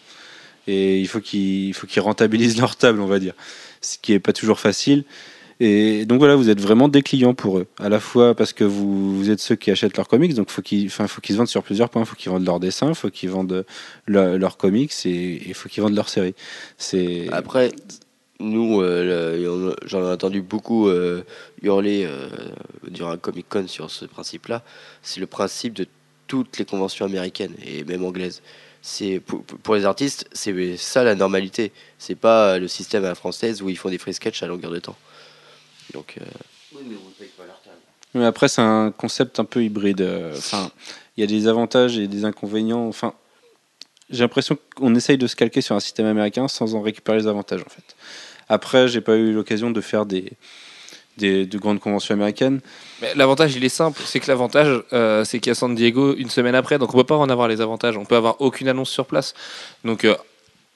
et 0.67 0.99
il 0.99 1.07
faut 1.09 1.19
qu'ils 1.19 1.67
il 1.67 1.73
faut 1.73 1.87
qu'ils 1.87 2.01
rentabilisent 2.01 2.57
leur 2.61 2.77
table 2.77 3.01
on 3.01 3.05
va 3.07 3.19
dire, 3.19 3.33
ce 3.81 3.97
qui 4.01 4.13
est 4.13 4.19
pas 4.19 4.33
toujours 4.33 4.59
facile. 4.61 5.03
Et 5.61 6.05
donc 6.05 6.19
voilà, 6.19 6.35
vous 6.35 6.49
êtes 6.49 6.59
vraiment 6.59 6.89
des 6.89 7.01
clients 7.01 7.33
pour 7.33 7.59
eux, 7.59 7.67
à 7.79 7.87
la 7.87 8.01
fois 8.01 8.35
parce 8.35 8.51
que 8.51 8.65
vous, 8.65 9.29
êtes 9.29 9.39
ceux 9.39 9.55
qui 9.55 9.71
achètent 9.71 9.95
leurs 9.95 10.09
comics, 10.09 10.33
donc 10.33 10.49
faut 10.49 10.61
qu'ils, 10.61 10.89
faut 10.89 11.21
qu'ils 11.21 11.33
se 11.33 11.37
vendent 11.37 11.47
sur 11.47 11.63
plusieurs 11.63 11.89
points. 11.89 12.03
Faut 12.03 12.15
qu'ils 12.15 12.31
vendent 12.31 12.45
leurs 12.45 12.59
dessins, 12.59 12.93
faut 12.93 13.09
qu'ils 13.09 13.29
vendent 13.29 13.65
le- 14.05 14.37
leurs 14.37 14.57
comics 14.57 14.91
et 15.05 15.47
il 15.47 15.53
faut 15.53 15.69
qu'ils 15.69 15.81
vendent 15.81 15.95
leurs 15.95 16.09
séries. 16.09 16.35
C'est 16.77 17.29
Après, 17.31 17.71
nous, 18.39 18.81
euh, 18.81 19.73
j'en 19.85 20.01
ai 20.01 20.11
entendu 20.11 20.41
beaucoup 20.41 20.89
euh, 20.89 21.23
hurler 21.61 22.05
euh, 22.05 22.27
durant 22.89 23.11
un 23.11 23.17
Comic 23.17 23.47
Con 23.47 23.67
sur 23.67 23.89
ce 23.91 24.05
principe-là. 24.05 24.61
C'est 25.01 25.21
le 25.21 25.27
principe 25.27 25.73
de 25.73 25.87
toutes 26.27 26.57
les 26.57 26.65
conventions 26.65 27.05
américaines 27.05 27.53
et 27.65 27.85
même 27.85 28.03
anglaises. 28.03 28.41
C'est 28.81 29.19
pour, 29.19 29.43
pour 29.43 29.75
les 29.75 29.85
artistes, 29.85 30.27
c'est 30.33 30.77
ça 30.77 31.03
la 31.03 31.15
normalité. 31.15 31.71
C'est 31.97 32.15
pas 32.15 32.59
le 32.59 32.67
système 32.67 33.05
à 33.05 33.09
la 33.09 33.15
française 33.15 33.61
où 33.61 33.69
ils 33.69 33.77
font 33.77 33.89
des 33.89 33.97
free 33.97 34.13
sketch 34.13 34.43
à 34.43 34.47
longueur 34.47 34.71
de 34.71 34.79
temps. 34.79 34.97
Donc, 35.93 36.15
euh, 36.19 36.25
Mais 38.13 38.25
après, 38.25 38.47
c'est 38.47 38.61
un 38.61 38.91
concept 38.91 39.39
un 39.39 39.45
peu 39.45 39.63
hybride. 39.63 40.01
euh, 40.01 40.33
Enfin, 40.37 40.71
il 41.17 41.21
y 41.21 41.23
a 41.23 41.27
des 41.27 41.47
avantages 41.47 41.97
et 41.97 42.07
des 42.07 42.25
inconvénients. 42.25 42.87
Enfin, 42.87 43.13
j'ai 44.09 44.21
l'impression 44.23 44.57
qu'on 44.75 44.93
essaye 44.95 45.17
de 45.17 45.27
se 45.27 45.35
calquer 45.35 45.61
sur 45.61 45.75
un 45.75 45.79
système 45.79 46.05
américain 46.05 46.47
sans 46.47 46.75
en 46.75 46.81
récupérer 46.81 47.17
les 47.17 47.27
avantages, 47.27 47.61
en 47.61 47.69
fait. 47.69 47.95
Après, 48.49 48.87
j'ai 48.87 49.01
pas 49.01 49.15
eu 49.15 49.31
l'occasion 49.33 49.71
de 49.71 49.81
faire 49.81 50.05
des, 50.05 50.31
des 51.17 51.45
de 51.45 51.57
grandes 51.57 51.79
conventions 51.79 52.13
américaines. 52.13 52.61
Mais 53.01 53.13
L'avantage, 53.15 53.55
il 53.55 53.63
est 53.63 53.69
simple, 53.69 54.01
c'est 54.05 54.19
que 54.19 54.27
l'avantage, 54.27 54.83
euh, 54.93 55.23
c'est 55.23 55.39
qu'il 55.39 55.49
y 55.49 55.51
a 55.51 55.55
San 55.55 55.73
Diego 55.73 56.15
une 56.15 56.29
semaine 56.29 56.55
après, 56.55 56.77
donc 56.77 56.93
on 56.93 56.97
peut 56.97 57.03
pas 57.05 57.15
en 57.17 57.29
avoir 57.29 57.47
les 57.47 57.61
avantages. 57.61 57.97
On 57.97 58.05
peut 58.05 58.15
avoir 58.15 58.39
aucune 58.41 58.67
annonce 58.67 58.91
sur 58.91 59.05
place. 59.07 59.33
Donc, 59.83 60.05
euh, 60.05 60.15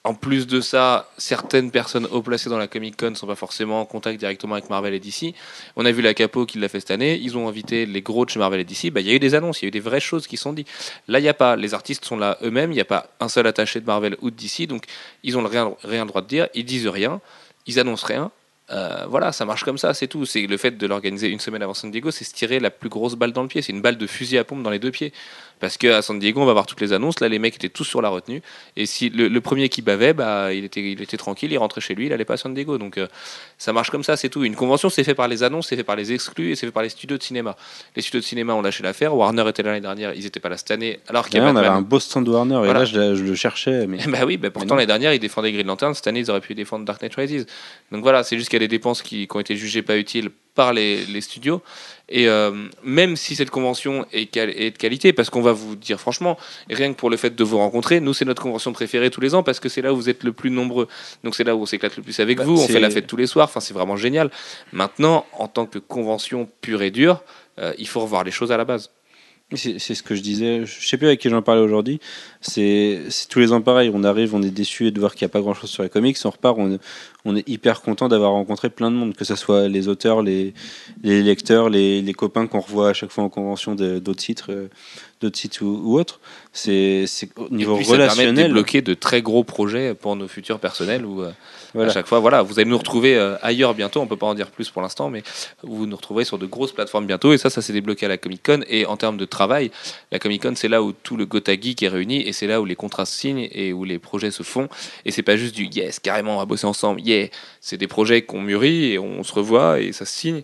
en 0.02 0.14
plus 0.14 0.46
de 0.46 0.62
ça, 0.62 1.10
certaines 1.18 1.70
personnes 1.70 2.06
haut 2.10 2.22
placées 2.22 2.48
dans 2.48 2.56
la 2.56 2.68
Comic 2.68 2.96
Con 2.96 3.14
sont 3.14 3.26
pas 3.26 3.34
forcément 3.34 3.82
en 3.82 3.84
contact 3.84 4.18
directement 4.18 4.54
avec 4.54 4.70
Marvel 4.70 4.94
et 4.94 4.98
DC. 4.98 5.34
On 5.76 5.84
a 5.84 5.92
vu 5.92 6.00
la 6.00 6.14
Capo 6.14 6.46
qui 6.46 6.58
l'a 6.58 6.68
fait 6.68 6.80
cette 6.80 6.90
année. 6.90 7.18
Ils 7.22 7.36
ont 7.36 7.48
invité 7.48 7.84
les 7.84 8.00
gros 8.00 8.24
de 8.24 8.30
chez 8.30 8.38
Marvel 8.38 8.60
et 8.60 8.64
DC. 8.64 8.90
Bah, 8.90 9.00
il 9.00 9.08
y 9.08 9.10
a 9.10 9.14
eu 9.14 9.18
des 9.18 9.34
annonces, 9.34 9.60
il 9.60 9.64
y 9.64 9.66
a 9.66 9.68
eu 9.68 9.72
des 9.72 9.80
vraies 9.80 10.00
choses 10.00 10.26
qui 10.26 10.38
sont 10.38 10.54
dites. 10.54 10.68
Là, 11.06 11.18
il 11.18 11.22
n'y 11.22 11.28
a 11.28 11.34
pas. 11.34 11.54
Les 11.54 11.74
artistes 11.74 12.06
sont 12.06 12.16
là 12.16 12.38
eux-mêmes. 12.42 12.72
Il 12.72 12.76
n'y 12.76 12.80
a 12.80 12.86
pas 12.86 13.10
un 13.20 13.28
seul 13.28 13.46
attaché 13.46 13.78
de 13.80 13.86
Marvel 13.86 14.16
ou 14.22 14.30
de 14.30 14.36
DC. 14.36 14.66
Donc, 14.66 14.84
ils 15.22 15.36
ont 15.36 15.44
rien, 15.46 15.74
rien 15.82 16.04
le 16.04 16.08
droit 16.08 16.22
de 16.22 16.28
dire. 16.28 16.48
Ils 16.54 16.64
disent 16.64 16.88
rien. 16.88 17.20
Ils 17.66 17.78
annoncent 17.78 18.06
rien. 18.06 18.30
Euh, 18.70 19.04
voilà, 19.08 19.32
ça 19.32 19.44
marche 19.44 19.64
comme 19.64 19.78
ça, 19.78 19.94
c'est 19.94 20.06
tout. 20.06 20.24
C'est 20.24 20.46
le 20.46 20.56
fait 20.56 20.78
de 20.78 20.86
l'organiser 20.86 21.28
une 21.28 21.40
semaine 21.40 21.62
avant 21.62 21.74
San 21.74 21.90
Diego, 21.90 22.10
c'est 22.10 22.24
se 22.24 22.32
tirer 22.32 22.60
la 22.60 22.70
plus 22.70 22.88
grosse 22.88 23.16
balle 23.16 23.32
dans 23.32 23.42
le 23.42 23.48
pied. 23.48 23.62
C'est 23.62 23.72
une 23.72 23.82
balle 23.82 23.98
de 23.98 24.06
fusil 24.06 24.38
à 24.38 24.44
pompe 24.44 24.62
dans 24.62 24.70
les 24.70 24.78
deux 24.78 24.92
pieds. 24.92 25.12
Parce 25.60 25.76
qu'à 25.76 26.02
San 26.02 26.18
Diego, 26.18 26.40
on 26.40 26.46
va 26.46 26.52
voir 26.52 26.66
toutes 26.66 26.80
les 26.80 26.92
annonces. 26.92 27.20
Là, 27.20 27.28
les 27.28 27.38
mecs 27.38 27.54
étaient 27.54 27.68
tous 27.68 27.84
sur 27.84 28.02
la 28.02 28.08
retenue. 28.08 28.42
Et 28.76 28.86
si 28.86 29.10
le, 29.10 29.28
le 29.28 29.40
premier 29.40 29.68
qui 29.68 29.82
bavait, 29.82 30.12
bah, 30.12 30.52
il 30.52 30.64
était, 30.64 30.80
il 30.92 31.00
était 31.02 31.16
tranquille, 31.16 31.52
il 31.52 31.58
rentrait 31.58 31.80
chez 31.80 31.94
lui, 31.94 32.06
il 32.06 32.12
allait 32.12 32.24
pas 32.24 32.34
à 32.34 32.38
San 32.38 32.54
Diego. 32.54 32.78
Donc, 32.78 32.98
euh, 32.98 33.06
ça 33.58 33.72
marche 33.72 33.90
comme 33.90 34.02
ça, 34.02 34.16
c'est 34.16 34.28
tout. 34.28 34.42
Une 34.44 34.56
convention, 34.56 34.88
c'est 34.88 35.04
fait 35.04 35.14
par 35.14 35.28
les 35.28 35.42
annonces, 35.42 35.68
c'est 35.68 35.76
fait 35.76 35.84
par 35.84 35.96
les 35.96 36.12
exclus 36.12 36.52
et 36.52 36.56
c'est 36.56 36.66
fait 36.66 36.72
par 36.72 36.82
les 36.82 36.88
studios 36.88 37.18
de 37.18 37.22
cinéma. 37.22 37.56
Les 37.94 38.02
studios 38.02 38.20
de 38.20 38.24
cinéma 38.24 38.54
ont 38.54 38.62
lâché 38.62 38.82
l'affaire. 38.82 39.14
Warner 39.14 39.48
était 39.48 39.62
là 39.62 39.70
l'année 39.70 39.82
dernière, 39.82 40.14
ils 40.14 40.26
étaient 40.26 40.40
pas 40.40 40.48
là 40.48 40.56
cette 40.56 40.70
année. 40.70 41.00
Alors 41.08 41.26
qu'il 41.26 41.34
y 41.34 41.38
a 41.38 41.40
D'ailleurs, 41.40 41.54
on 41.54 41.58
avait 41.58 41.68
un 41.68 41.82
beau 41.82 42.00
stand 42.00 42.28
Warner 42.28 42.62
et 42.68 42.72
là, 42.72 42.84
je, 42.84 42.98
le 42.98 43.34
cherchais. 43.34 43.86
Mais... 43.86 43.98
bah 44.06 44.20
oui, 44.26 44.36
bah 44.36 44.50
pourtant 44.50 44.74
l'année 44.74 44.86
dernière 44.86 45.12
ils 45.12 45.18
défendaient 45.18 45.52
Green 45.52 45.66
Lantern, 45.66 45.94
cette 45.94 46.06
année 46.06 46.20
ils 46.20 46.30
auraient 46.30 46.40
pu 46.40 46.54
défendre 46.54 46.84
Dark 46.84 47.02
Knight 47.02 47.14
Rises. 47.14 47.46
Donc 47.92 48.02
voilà, 48.02 48.22
c'est 48.22 48.36
juste 48.36 48.48
qu'il 48.48 48.60
y 48.60 48.64
a 48.64 48.66
des 48.66 48.68
dépenses 48.68 49.02
qui, 49.02 49.26
qui 49.26 49.36
ont 49.36 49.40
été 49.40 49.56
jugées 49.56 49.82
pas 49.82 49.96
utiles 49.96 50.30
par 50.54 50.72
les, 50.72 51.04
les 51.06 51.20
studios. 51.20 51.62
Et 52.08 52.28
euh, 52.28 52.50
même 52.82 53.14
si 53.16 53.36
cette 53.36 53.50
convention 53.50 54.04
est, 54.12 54.36
est 54.36 54.70
de 54.72 54.76
qualité, 54.76 55.12
parce 55.12 55.30
qu'on 55.30 55.42
va 55.42 55.52
vous 55.52 55.76
dire 55.76 56.00
franchement, 56.00 56.36
rien 56.68 56.92
que 56.92 56.98
pour 56.98 57.08
le 57.08 57.16
fait 57.16 57.34
de 57.36 57.44
vous 57.44 57.58
rencontrer, 57.58 58.00
nous 58.00 58.12
c'est 58.14 58.24
notre 58.24 58.42
convention 58.42 58.72
préférée 58.72 59.10
tous 59.10 59.20
les 59.20 59.34
ans 59.34 59.44
parce 59.44 59.60
que 59.60 59.68
c'est 59.68 59.80
là 59.80 59.92
où 59.92 59.96
vous 59.96 60.08
êtes 60.08 60.24
le 60.24 60.32
plus 60.32 60.50
nombreux. 60.50 60.88
Donc 61.22 61.36
c'est 61.36 61.44
là 61.44 61.54
où 61.54 61.62
on 61.62 61.66
s'éclate 61.66 61.96
le 61.96 62.02
plus 62.02 62.18
avec 62.18 62.38
Bah, 62.38 62.44
vous, 62.44 62.60
on 62.60 62.66
fait 62.66 62.80
la 62.80 62.90
fête 62.90 63.06
tous 63.06 63.16
les 63.16 63.28
soirs, 63.28 63.46
enfin 63.46 63.60
c'est 63.60 63.74
vraiment 63.74 63.96
génial. 63.96 64.30
Maintenant, 64.72 65.24
en 65.38 65.46
tant 65.46 65.66
que 65.66 65.78
convention 65.78 66.48
pure 66.60 66.82
et 66.82 66.90
dure, 66.90 67.22
euh, 67.60 67.72
il 67.78 67.86
faut 67.86 68.00
revoir 68.00 68.24
les 68.24 68.32
choses 68.32 68.50
à 68.50 68.56
la 68.56 68.64
base. 68.64 68.90
C'est 69.54 69.78
ce 69.80 70.02
que 70.02 70.14
je 70.14 70.20
disais. 70.20 70.64
Je 70.64 70.86
sais 70.86 70.96
plus 70.96 71.08
avec 71.08 71.20
qui 71.20 71.28
j'en 71.28 71.42
parlais 71.42 71.60
aujourd'hui. 71.60 71.98
C'est 72.40 73.00
tous 73.28 73.40
les 73.40 73.52
ans 73.52 73.60
pareil. 73.60 73.90
On 73.92 74.04
arrive, 74.04 74.34
on 74.34 74.42
est 74.42 74.50
déçu 74.50 74.92
de 74.92 75.00
voir 75.00 75.14
qu'il 75.14 75.26
n'y 75.26 75.30
a 75.30 75.32
pas 75.32 75.40
grand 75.40 75.54
chose 75.54 75.70
sur 75.70 75.82
les 75.82 75.88
comics. 75.88 76.16
On 76.24 76.30
repart, 76.30 76.56
on, 76.56 76.78
on 77.24 77.36
est 77.36 77.48
hyper 77.48 77.82
content 77.82 78.06
d'avoir 78.08 78.30
rencontré 78.30 78.70
plein 78.70 78.92
de 78.92 78.96
monde, 78.96 79.14
que 79.16 79.24
ce 79.24 79.34
soit 79.34 79.66
les 79.66 79.88
auteurs, 79.88 80.22
les, 80.22 80.54
les 81.02 81.22
lecteurs, 81.22 81.68
les, 81.68 82.00
les 82.00 82.12
copains 82.12 82.46
qu'on 82.46 82.60
revoit 82.60 82.90
à 82.90 82.92
chaque 82.92 83.10
fois 83.10 83.24
en 83.24 83.28
convention 83.28 83.74
d'autres 83.74 84.12
titres, 84.14 84.52
euh, 84.52 84.68
d'autres 85.20 85.38
sites 85.38 85.60
ou, 85.62 85.80
ou 85.84 85.98
autres. 85.98 86.20
C'est 86.52 87.06
au 87.36 87.48
niveau 87.50 87.74
et 87.74 87.78
puis, 87.78 87.86
ça 87.86 87.96
permet 87.96 88.06
de 88.06 88.10
relationnel. 88.12 88.46
débloquer 88.46 88.82
de 88.82 88.94
très 88.94 89.20
gros 89.20 89.42
projets 89.42 89.94
pour 89.94 90.14
nos 90.14 90.28
futurs 90.28 90.60
personnels 90.60 91.04
où 91.04 91.22
euh, 91.22 91.32
À 91.78 91.88
chaque 91.88 92.06
fois, 92.06 92.18
voilà, 92.18 92.42
vous 92.42 92.58
allez 92.58 92.68
nous 92.68 92.78
retrouver 92.78 93.16
euh, 93.16 93.36
ailleurs 93.42 93.74
bientôt. 93.74 94.00
On 94.00 94.06
peut 94.06 94.16
pas 94.16 94.26
en 94.26 94.34
dire 94.34 94.50
plus 94.50 94.70
pour 94.70 94.82
l'instant, 94.82 95.08
mais 95.08 95.22
vous 95.62 95.86
nous 95.86 95.96
retrouverez 95.96 96.24
sur 96.24 96.38
de 96.38 96.46
grosses 96.46 96.72
plateformes 96.72 97.06
bientôt. 97.06 97.32
Et 97.32 97.38
ça, 97.38 97.50
ça 97.50 97.62
s'est 97.62 97.72
débloqué 97.72 98.06
à 98.06 98.08
la 98.08 98.18
Comic 98.18 98.42
Con. 98.44 98.60
Et 98.68 98.86
en 98.86 98.96
termes 98.96 99.16
de 99.16 99.24
travail, 99.24 99.70
la 100.10 100.18
Comic 100.18 100.42
Con, 100.42 100.54
c'est 100.56 100.68
là 100.68 100.82
où 100.82 100.92
tout 100.92 101.16
le 101.16 101.26
Gotha 101.26 101.52
Geek 101.54 101.82
est 101.82 101.88
réuni 101.88 102.22
et 102.22 102.32
c'est 102.32 102.46
là 102.46 102.60
où 102.60 102.64
les 102.64 102.76
contrats 102.76 103.06
se 103.06 103.18
signent 103.18 103.48
et 103.52 103.72
où 103.72 103.84
les 103.84 103.98
projets 103.98 104.30
se 104.30 104.42
font. 104.42 104.68
Et 105.04 105.10
c'est 105.10 105.22
pas 105.22 105.36
juste 105.36 105.54
du 105.54 105.66
yes, 105.66 106.00
carrément, 106.00 106.36
on 106.36 106.38
va 106.38 106.44
bosser 106.44 106.66
ensemble, 106.66 107.00
yeah. 107.00 107.28
C'est 107.60 107.76
des 107.76 107.88
projets 107.88 108.22
qu'on 108.22 108.40
mûrit 108.40 108.92
et 108.92 108.98
on 108.98 109.22
se 109.22 109.32
revoit 109.32 109.80
et 109.80 109.92
ça 109.92 110.04
se 110.04 110.12
signe. 110.12 110.42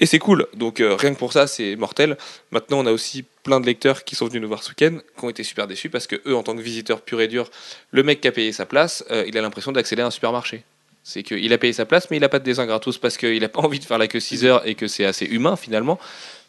Et 0.00 0.06
c'est 0.06 0.18
cool. 0.18 0.46
Donc 0.54 0.80
euh, 0.80 0.96
rien 0.96 1.12
que 1.12 1.18
pour 1.18 1.32
ça, 1.34 1.46
c'est 1.46 1.76
mortel. 1.76 2.16
Maintenant, 2.50 2.80
on 2.80 2.86
a 2.86 2.92
aussi 2.92 3.24
plein 3.42 3.60
de 3.60 3.66
lecteurs 3.66 4.04
qui 4.04 4.16
sont 4.16 4.26
venus 4.26 4.40
nous 4.40 4.48
voir 4.48 4.62
ce 4.62 4.70
week-end, 4.70 4.98
qui 5.16 5.24
ont 5.24 5.28
été 5.28 5.44
super 5.44 5.66
déçus 5.66 5.90
parce 5.90 6.06
que 6.06 6.16
eux, 6.26 6.34
en 6.34 6.42
tant 6.42 6.56
que 6.56 6.62
visiteurs 6.62 7.02
purs 7.02 7.20
et 7.20 7.28
durs, 7.28 7.50
le 7.90 8.02
mec 8.02 8.22
qui 8.22 8.28
a 8.28 8.32
payé 8.32 8.50
sa 8.52 8.64
place, 8.64 9.04
euh, 9.10 9.24
il 9.28 9.36
a 9.36 9.42
l'impression 9.42 9.72
d'accéder 9.72 10.00
à 10.00 10.06
un 10.06 10.10
supermarché. 10.10 10.64
C'est 11.02 11.22
qu'il 11.22 11.52
a 11.52 11.58
payé 11.58 11.72
sa 11.72 11.86
place, 11.86 12.10
mais 12.10 12.18
il 12.18 12.20
n'a 12.20 12.28
pas 12.28 12.38
de 12.38 12.44
dessin 12.44 12.66
gratos 12.66 12.98
parce 12.98 13.16
qu'il 13.16 13.40
n'a 13.40 13.48
pas 13.48 13.60
envie 13.60 13.78
de 13.78 13.84
faire 13.84 13.96
la 13.98 14.06
queue 14.06 14.20
6 14.20 14.44
heures 14.44 14.66
et 14.66 14.74
que 14.74 14.86
c'est 14.86 15.04
assez 15.06 15.24
humain 15.24 15.56
finalement. 15.56 15.98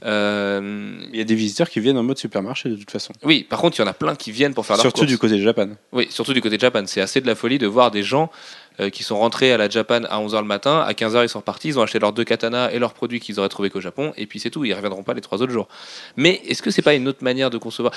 Euh, 0.03 0.99
Il 1.11 1.17
y 1.17 1.21
a 1.21 1.23
des 1.23 1.35
visiteurs 1.35 1.69
qui 1.69 1.79
viennent 1.79 1.97
en 1.97 2.03
mode 2.03 2.17
supermarché 2.17 2.69
de 2.69 2.75
toute 2.75 2.91
façon. 2.91 3.13
oui, 3.23 3.45
par 3.49 3.59
contre, 3.59 3.77
il 3.79 3.81
y 3.81 3.83
en 3.83 3.87
a 3.87 3.93
plein 3.93 4.15
qui 4.15 4.31
viennent 4.31 4.53
pour 4.53 4.65
faire 4.65 4.75
leur 4.75 4.81
Surtout 4.81 5.05
du 5.05 5.17
côté 5.17 5.37
de 5.37 5.41
Japan. 5.43 5.69
Oui, 5.91 6.07
surtout 6.09 6.33
du 6.33 6.41
côté 6.41 6.57
de 6.57 6.61
Japan. 6.61 6.83
C'est 6.85 7.01
assez 7.01 7.21
de 7.21 7.27
la 7.27 7.35
folie 7.35 7.59
de 7.59 7.67
voir 7.67 7.91
des 7.91 8.03
gens 8.03 8.29
euh, 8.79 8.89
qui 8.89 9.03
sont 9.03 9.17
rentrés 9.17 9.51
à 9.53 9.57
la 9.57 9.69
Japan 9.69 10.03
à 10.09 10.19
11h 10.19 10.39
le 10.39 10.45
matin, 10.45 10.79
à 10.79 10.91
15h 10.93 11.23
ils 11.23 11.29
sont 11.29 11.39
repartis, 11.39 11.69
ils 11.69 11.79
ont 11.79 11.83
acheté 11.83 11.99
leurs 11.99 12.13
deux 12.13 12.23
katanas 12.23 12.71
et 12.71 12.79
leurs 12.79 12.93
produits 12.93 13.19
qu'ils 13.19 13.39
auraient 13.39 13.49
trouvés 13.49 13.69
qu'au 13.69 13.81
Japon, 13.81 14.11
et 14.17 14.25
puis 14.25 14.39
c'est 14.39 14.49
tout, 14.49 14.65
ils 14.65 14.73
reviendront 14.73 15.03
pas 15.03 15.13
les 15.13 15.21
trois 15.21 15.41
autres 15.41 15.51
jours. 15.51 15.67
Mais 16.17 16.41
est-ce 16.47 16.61
que 16.61 16.71
c'est 16.71 16.81
pas 16.81 16.93
une 16.93 17.07
autre 17.07 17.23
manière 17.23 17.49
de 17.49 17.57
concevoir? 17.57 17.93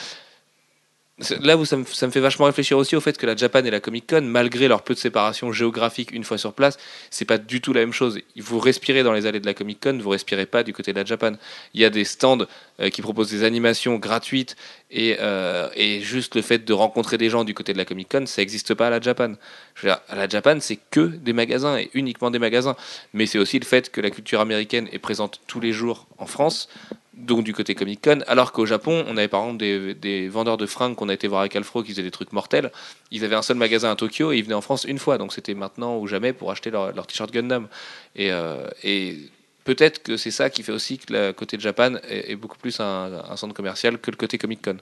Là 1.43 1.57
où 1.57 1.65
ça 1.65 1.77
me, 1.77 1.85
fait 1.85 2.19
vachement 2.19 2.47
réfléchir 2.47 2.77
aussi 2.77 2.97
au 2.97 3.01
fait 3.01 3.17
que 3.17 3.25
la 3.25 3.37
Japan 3.37 3.65
et 3.65 3.71
la 3.71 3.79
Comic 3.79 4.11
Con, 4.11 4.23
malgré 4.23 4.67
leur 4.67 4.83
peu 4.83 4.95
de 4.95 4.99
séparation 4.99 5.53
géographique 5.53 6.11
une 6.11 6.25
fois 6.25 6.39
sur 6.39 6.53
place, 6.55 6.77
c'est 7.09 7.25
pas 7.25 7.39
du 7.39 7.61
tout 7.61 7.73
la 7.73 7.81
même 7.81 7.93
chose. 7.93 8.19
Vous 8.37 8.59
respirez 8.59 9.05
dans 9.05 9.13
les 9.13 9.25
allées 9.25 9.39
de 9.39 9.47
la 9.47 9.55
Comic 9.55 9.79
Con, 9.81 9.97
vous 10.03 10.11
respirez 10.11 10.45
pas 10.45 10.65
du 10.65 10.73
côté 10.73 10.93
de 10.93 10.99
la 10.99 11.05
Japan. 11.05 11.35
Il 11.73 11.81
y 11.81 11.85
a 11.85 11.91
des 11.91 12.03
stands 12.03 12.39
euh, 12.81 12.91
qui 12.91 13.01
proposent 13.01 13.31
des 13.31 13.45
animations 13.45 13.95
gratuites 13.95 14.57
et, 14.91 15.17
euh, 15.21 15.69
et 15.77 16.01
juste 16.01 16.35
le 16.35 16.43
fait 16.43 16.65
de 16.65 16.73
rencontrer 16.73 17.17
des 17.17 17.31
gens 17.31 17.45
du 17.45 17.55
côté 17.55 17.73
de 17.73 17.79
la 17.79 17.85
Comic 17.85 18.09
Con, 18.11 18.27
ça 18.27 18.43
n'existe 18.43 18.75
pas 18.75 18.89
à 18.89 18.91
la 18.91 19.01
Japan. 19.01 19.35
Je 19.77 19.83
veux 19.83 19.93
dire, 19.93 20.01
à 20.09 20.17
la 20.17 20.29
Japan, 20.29 20.59
c'est 20.59 20.81
que 20.91 21.07
des 21.07 21.33
magasins 21.33 21.79
et 21.79 21.91
uniquement 21.95 22.33
des 22.33 22.41
magasins. 22.41 22.75
Mais 23.13 23.27
c'est 23.27 23.39
aussi 23.39 23.61
le 23.61 23.65
fait 23.65 23.93
que 23.93 24.01
la 24.01 24.11
culture 24.11 24.41
américaine 24.41 24.89
est 24.91 24.99
présente 24.99 25.41
tous 25.47 25.61
les 25.61 25.71
jours 25.71 26.09
en 26.19 26.27
France, 26.27 26.69
donc 27.17 27.45
du 27.45 27.53
côté 27.53 27.75
Comic 27.75 28.03
Con, 28.03 28.21
alors 28.27 28.53
qu'au 28.53 28.67
Japon, 28.67 29.05
on 29.09 29.17
avait 29.17 29.29
par 29.29 29.43
exemple 29.43 29.95
des, 29.95 30.29
vendeurs 30.29 30.57
de 30.57 30.67
fringues 30.67 30.95
qu'on 30.95 31.09
a 31.09 31.15
été 31.15 31.29
voir 31.29 31.41
avec 31.41 31.55
Alfro 31.57 31.83
qui 31.83 31.91
faisaient 31.91 32.03
des 32.03 32.11
trucs 32.11 32.33
mortels. 32.33 32.71
Ils 33.11 33.25
avaient 33.25 33.37
un 33.37 33.43
seul 33.43 33.57
magasin 33.57 33.91
à 33.91 33.97
Tokyo 33.97 34.33
et 34.33 34.39
ils 34.39 34.45
venaient 34.45 34.55
en 34.55 34.61
France 34.61 34.85
une 34.85 34.99
fois, 34.99 35.19
donc 35.19 35.33
c'était 35.33 35.55
maintenant 35.55 35.99
ou 35.99 36.07
jamais 36.07 36.33
pour 36.33 36.51
acheter 36.51 36.71
leur, 36.71 37.07
t-shirt 37.07 37.31
Gundam. 37.33 37.69
Et, 38.17 38.33
euh, 38.33 38.69
et 38.83 39.17
peut-être 39.65 40.03
que 40.03 40.17
c'est 40.17 40.31
ça 40.31 40.51
qui 40.51 40.63
fait 40.63 40.73
aussi 40.73 40.99
que 40.99 41.13
le 41.13 41.33
côté 41.33 41.57
de 41.57 41.63
Japan 41.63 41.97
est, 42.09 42.33
est 42.33 42.37
beaucoup 42.37 42.59
plus 42.59 42.81
un, 42.81 43.23
un 43.29 43.37
centre 43.37 43.55
commercial 43.55 43.99
que 43.99 44.11
le 44.11 44.17
côté 44.17 44.39
Comic 44.39 44.63
Con. 44.63 44.77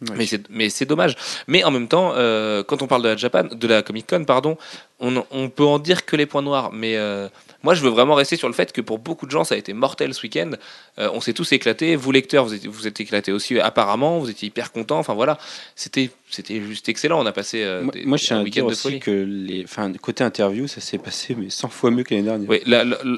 Ouais. 0.00 0.26
Mais 0.50 0.68
c'est 0.70 0.84
dommage. 0.84 1.16
Mais 1.48 1.64
en 1.64 1.72
même 1.72 1.88
temps, 1.88 2.12
euh, 2.14 2.62
quand 2.62 2.82
on 2.82 2.86
parle 2.86 3.02
de 3.02 3.08
la 3.08 3.16
Japan, 3.16 3.44
de 3.50 3.66
la 3.66 3.82
Comic 3.82 4.06
Con, 4.06 4.24
pardon, 4.24 4.56
on, 5.00 5.24
on 5.32 5.48
peut 5.48 5.64
en 5.64 5.80
dire 5.80 6.06
que 6.06 6.14
les 6.14 6.24
points 6.26 6.42
noirs. 6.42 6.70
Mais 6.72 6.96
euh, 6.96 7.28
moi, 7.64 7.74
je 7.74 7.82
veux 7.82 7.88
vraiment 7.90 8.14
rester 8.14 8.36
sur 8.36 8.46
le 8.46 8.54
fait 8.54 8.70
que 8.72 8.80
pour 8.80 9.00
beaucoup 9.00 9.26
de 9.26 9.32
gens, 9.32 9.42
ça 9.42 9.56
a 9.56 9.58
été 9.58 9.72
mortel 9.72 10.14
ce 10.14 10.22
week-end. 10.22 10.52
Euh, 11.00 11.08
on 11.12 11.20
s'est 11.20 11.32
tous 11.32 11.50
éclatés. 11.50 11.96
Vous 11.96 12.12
lecteurs, 12.12 12.44
vous 12.44 12.54
êtes, 12.54 12.66
vous 12.66 12.86
êtes 12.86 13.00
éclatés 13.00 13.32
aussi 13.32 13.58
apparemment. 13.58 14.20
Vous 14.20 14.30
étiez 14.30 14.46
hyper 14.46 14.70
contents. 14.70 15.00
Enfin 15.00 15.14
voilà, 15.14 15.36
c'était 15.74 16.10
c'était 16.30 16.60
juste 16.60 16.88
excellent. 16.88 17.20
On 17.20 17.26
a 17.26 17.32
passé 17.32 17.64
Moi, 17.82 17.92
des- 17.92 18.04
moi, 18.04 18.16
je 18.18 18.32
un 18.34 18.44
week-end 18.44 18.66
de 18.66 18.70
aussi 18.70 18.82
folie. 18.82 19.00
que 19.00 19.10
les, 19.10 19.64
enfin, 19.64 19.92
côté 20.00 20.22
interview, 20.22 20.68
ça 20.68 20.80
s'est 20.80 20.98
passé 20.98 21.34
mais 21.36 21.50
100 21.50 21.68
fois 21.70 21.90
mieux 21.90 22.04
que 22.04 22.14
l'année 22.14 22.26
dernière. 22.26 22.48
Oui, 22.48 22.62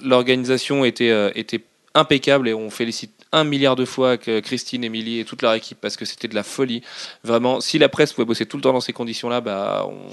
l'organisation 0.03 0.85
était, 0.85 1.31
était 1.35 1.61
impeccable 1.95 2.49
et 2.49 2.55
on 2.55 2.71
félicite 2.71 3.13
un 3.33 3.45
milliard 3.45 3.77
de 3.77 3.85
fois 3.85 4.17
Christine, 4.17 4.85
Émilie 4.85 5.21
et 5.21 5.25
toute 5.25 5.43
leur 5.43 5.55
équipe 5.55 5.79
parce 5.81 5.97
que 5.97 6.05
c'était 6.05 6.29
de 6.29 6.35
la 6.35 6.43
folie. 6.43 6.83
Vraiment, 7.25 7.61
si 7.61 7.79
la 7.79 7.89
presse 7.89 8.13
pouvait 8.13 8.25
bosser 8.25 8.47
tout 8.47 8.57
le 8.57 8.63
temps 8.63 8.73
dans 8.73 8.81
ces 8.81 8.93
conditions-là, 8.93 9.41
bah, 9.41 9.87
on, 9.89 10.09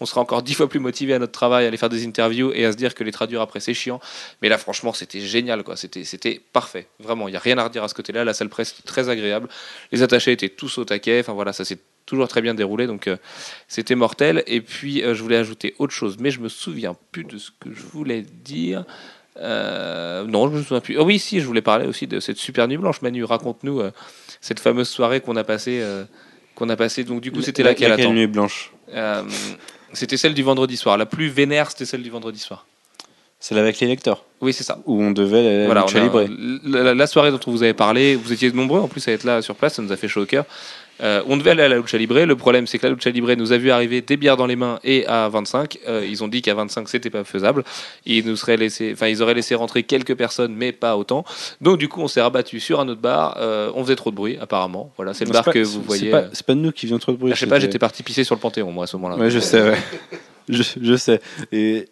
on 0.00 0.06
sera 0.06 0.20
encore 0.20 0.42
dix 0.42 0.54
fois 0.54 0.68
plus 0.68 0.80
motivé 0.80 1.14
à 1.14 1.18
notre 1.18 1.32
travail, 1.32 1.64
à 1.64 1.68
aller 1.68 1.76
faire 1.76 1.90
des 1.90 2.06
interviews 2.06 2.52
et 2.54 2.64
à 2.64 2.72
se 2.72 2.76
dire 2.76 2.94
que 2.94 3.04
les 3.04 3.12
traduire 3.12 3.42
après 3.42 3.60
c'est 3.60 3.74
chiant. 3.74 4.00
Mais 4.40 4.48
là, 4.48 4.56
franchement, 4.56 4.92
c'était 4.92 5.20
génial, 5.20 5.62
quoi. 5.62 5.76
C'était, 5.76 6.04
c'était 6.04 6.40
parfait. 6.52 6.86
Vraiment, 6.98 7.28
il 7.28 7.32
n'y 7.32 7.36
a 7.36 7.40
rien 7.40 7.58
à 7.58 7.64
redire 7.64 7.84
à 7.84 7.88
ce 7.88 7.94
côté-là. 7.94 8.24
La 8.24 8.32
salle 8.32 8.48
presse 8.48 8.74
très 8.84 9.08
agréable. 9.10 9.48
Les 9.92 10.02
attachés 10.02 10.32
étaient 10.32 10.48
tous 10.48 10.78
au 10.78 10.84
taquet. 10.84 11.20
Enfin 11.20 11.34
voilà, 11.34 11.52
ça 11.52 11.64
s'est 11.64 11.78
toujours 12.06 12.28
très 12.28 12.40
bien 12.40 12.54
déroulé, 12.54 12.86
donc 12.86 13.06
euh, 13.06 13.16
c'était 13.68 13.94
mortel. 13.94 14.42
Et 14.46 14.62
puis, 14.62 15.02
euh, 15.02 15.14
je 15.14 15.22
voulais 15.22 15.36
ajouter 15.36 15.74
autre 15.78 15.92
chose, 15.92 16.16
mais 16.18 16.30
je 16.30 16.40
me 16.40 16.48
souviens 16.48 16.96
plus 17.12 17.24
de 17.24 17.38
ce 17.38 17.50
que 17.60 17.72
je 17.72 17.82
voulais 17.82 18.22
dire. 18.22 18.84
Euh, 19.40 20.24
non, 20.24 20.50
je 20.50 20.56
me 20.58 20.62
souviens 20.62 20.80
plus. 20.80 20.98
Ah 20.98 21.02
oui, 21.02 21.18
si, 21.18 21.40
je 21.40 21.46
voulais 21.46 21.62
parler 21.62 21.86
aussi 21.86 22.06
de 22.06 22.20
cette 22.20 22.36
super 22.36 22.68
nuit 22.68 22.76
blanche. 22.76 23.00
Manu, 23.02 23.24
raconte-nous 23.24 23.80
euh, 23.80 23.90
cette 24.40 24.60
fameuse 24.60 24.88
soirée 24.88 25.20
qu'on 25.20 25.36
a 25.36 25.44
passée. 25.44 25.80
euh, 25.80 26.04
qu'on 26.54 26.68
a 26.68 26.76
passée. 26.76 27.04
Donc 27.04 27.20
du 27.22 27.32
coup, 27.32 27.40
c'était 27.40 27.62
La- 27.62 27.70
laquelle 27.70 27.90
laquelle 27.90 28.12
nuit 28.12 28.26
blanche? 28.26 28.72
C'était 29.92 30.16
celle 30.16 30.34
du 30.34 30.42
vendredi 30.42 30.76
soir. 30.76 30.96
La 30.98 31.06
plus 31.06 31.28
vénère, 31.28 31.70
c'était 31.70 31.84
celle 31.86 32.02
du 32.02 32.10
vendredi 32.10 32.38
soir. 32.38 32.66
Celle 33.42 33.56
avec 33.58 33.80
les 33.80 33.86
lecteurs, 33.86 34.24
Oui, 34.42 34.52
c'est 34.52 34.64
ça. 34.64 34.78
où 34.84 35.02
on 35.02 35.12
devait 35.12 35.42
la, 35.60 35.64
Voilà, 35.64 35.86
on 35.86 35.88
a- 35.96 36.26
la, 36.64 36.82
la- 36.84 36.94
la 36.94 37.06
soirée 37.06 37.30
dont 37.30 37.40
on 37.46 37.50
vous 37.50 37.62
avait 37.62 37.72
parlé, 37.72 38.14
vous 38.14 38.32
étiez 38.34 38.52
nombreux 38.52 38.80
en 38.80 38.86
plus 38.88 39.06
à 39.08 39.12
être 39.12 39.24
là 39.24 39.40
sur 39.40 39.54
place, 39.54 39.74
ça 39.74 39.82
nous 39.82 39.92
a 39.92 39.96
fait 39.96 40.08
chaud 40.08 40.22
au 40.22 40.26
cœur. 40.26 40.44
Euh, 41.02 41.22
on 41.26 41.38
devait 41.38 41.52
aller 41.52 41.62
à 41.62 41.68
la 41.70 41.78
Lucha 41.78 41.96
Libre. 41.96 42.20
Le 42.20 42.36
problème, 42.36 42.66
c'est 42.66 42.78
que 42.78 42.86
la 42.86 42.92
Lucha 42.92 43.08
Libre 43.08 43.32
nous 43.32 43.52
a 43.52 43.56
vu 43.56 43.70
arriver 43.70 44.02
des 44.02 44.18
bières 44.18 44.36
dans 44.36 44.44
les 44.44 44.56
mains 44.56 44.78
et 44.84 45.06
à 45.06 45.30
25. 45.30 45.78
Euh, 45.88 46.06
ils 46.06 46.22
ont 46.22 46.28
dit 46.28 46.42
qu'à 46.42 46.52
25, 46.52 46.86
c'était 46.90 47.08
pas 47.08 47.24
faisable. 47.24 47.64
Ils 48.04 48.26
nous 48.26 48.36
seraient 48.36 48.58
laissé, 48.58 48.90
enfin, 48.92 49.06
ils 49.06 49.22
auraient 49.22 49.32
laissé 49.32 49.54
rentrer 49.54 49.84
quelques 49.84 50.14
personnes, 50.14 50.54
mais 50.54 50.72
pas 50.72 50.98
autant. 50.98 51.24
Donc, 51.62 51.78
du 51.78 51.88
coup, 51.88 52.02
on 52.02 52.08
s'est 52.08 52.20
rabattu 52.20 52.60
sur 52.60 52.80
un 52.80 52.88
autre 52.88 53.00
bar. 53.00 53.38
Euh, 53.40 53.72
on 53.74 53.82
faisait 53.82 53.96
trop 53.96 54.10
de 54.10 54.16
bruit, 54.16 54.36
apparemment. 54.38 54.92
Voilà, 54.98 55.14
c'est 55.14 55.24
le 55.24 55.30
bar 55.32 55.44
pas- 55.44 55.52
que 55.54 55.64
c'est- 55.64 55.72
vous 55.72 55.80
c'est 55.80 55.86
voyez. 55.86 56.10
pas- 56.10 56.24
C'est 56.34 56.44
pas, 56.44 56.54
nous 56.54 56.70
qui 56.70 56.84
faisons 56.86 56.98
trop 56.98 57.12
de 57.12 57.16
bruit. 57.16 57.32
Ah, 57.32 57.34
je 57.34 57.40
sais 57.40 57.46
pas, 57.46 57.58
j'étais 57.58 57.78
parti 57.78 58.02
pisser 58.02 58.22
sur 58.22 58.34
le 58.34 58.40
Panthéon, 58.42 58.70
moi, 58.70 58.84
à 58.84 58.86
ce 58.86 58.98
moment-là. 58.98 59.16
Ouais, 59.16 59.30
je 59.30 59.38
sais, 59.38 59.62
ouais. 59.62 59.78
je, 60.50 60.62
je 60.82 60.96
sais. 60.96 61.22
Et 61.50 61.88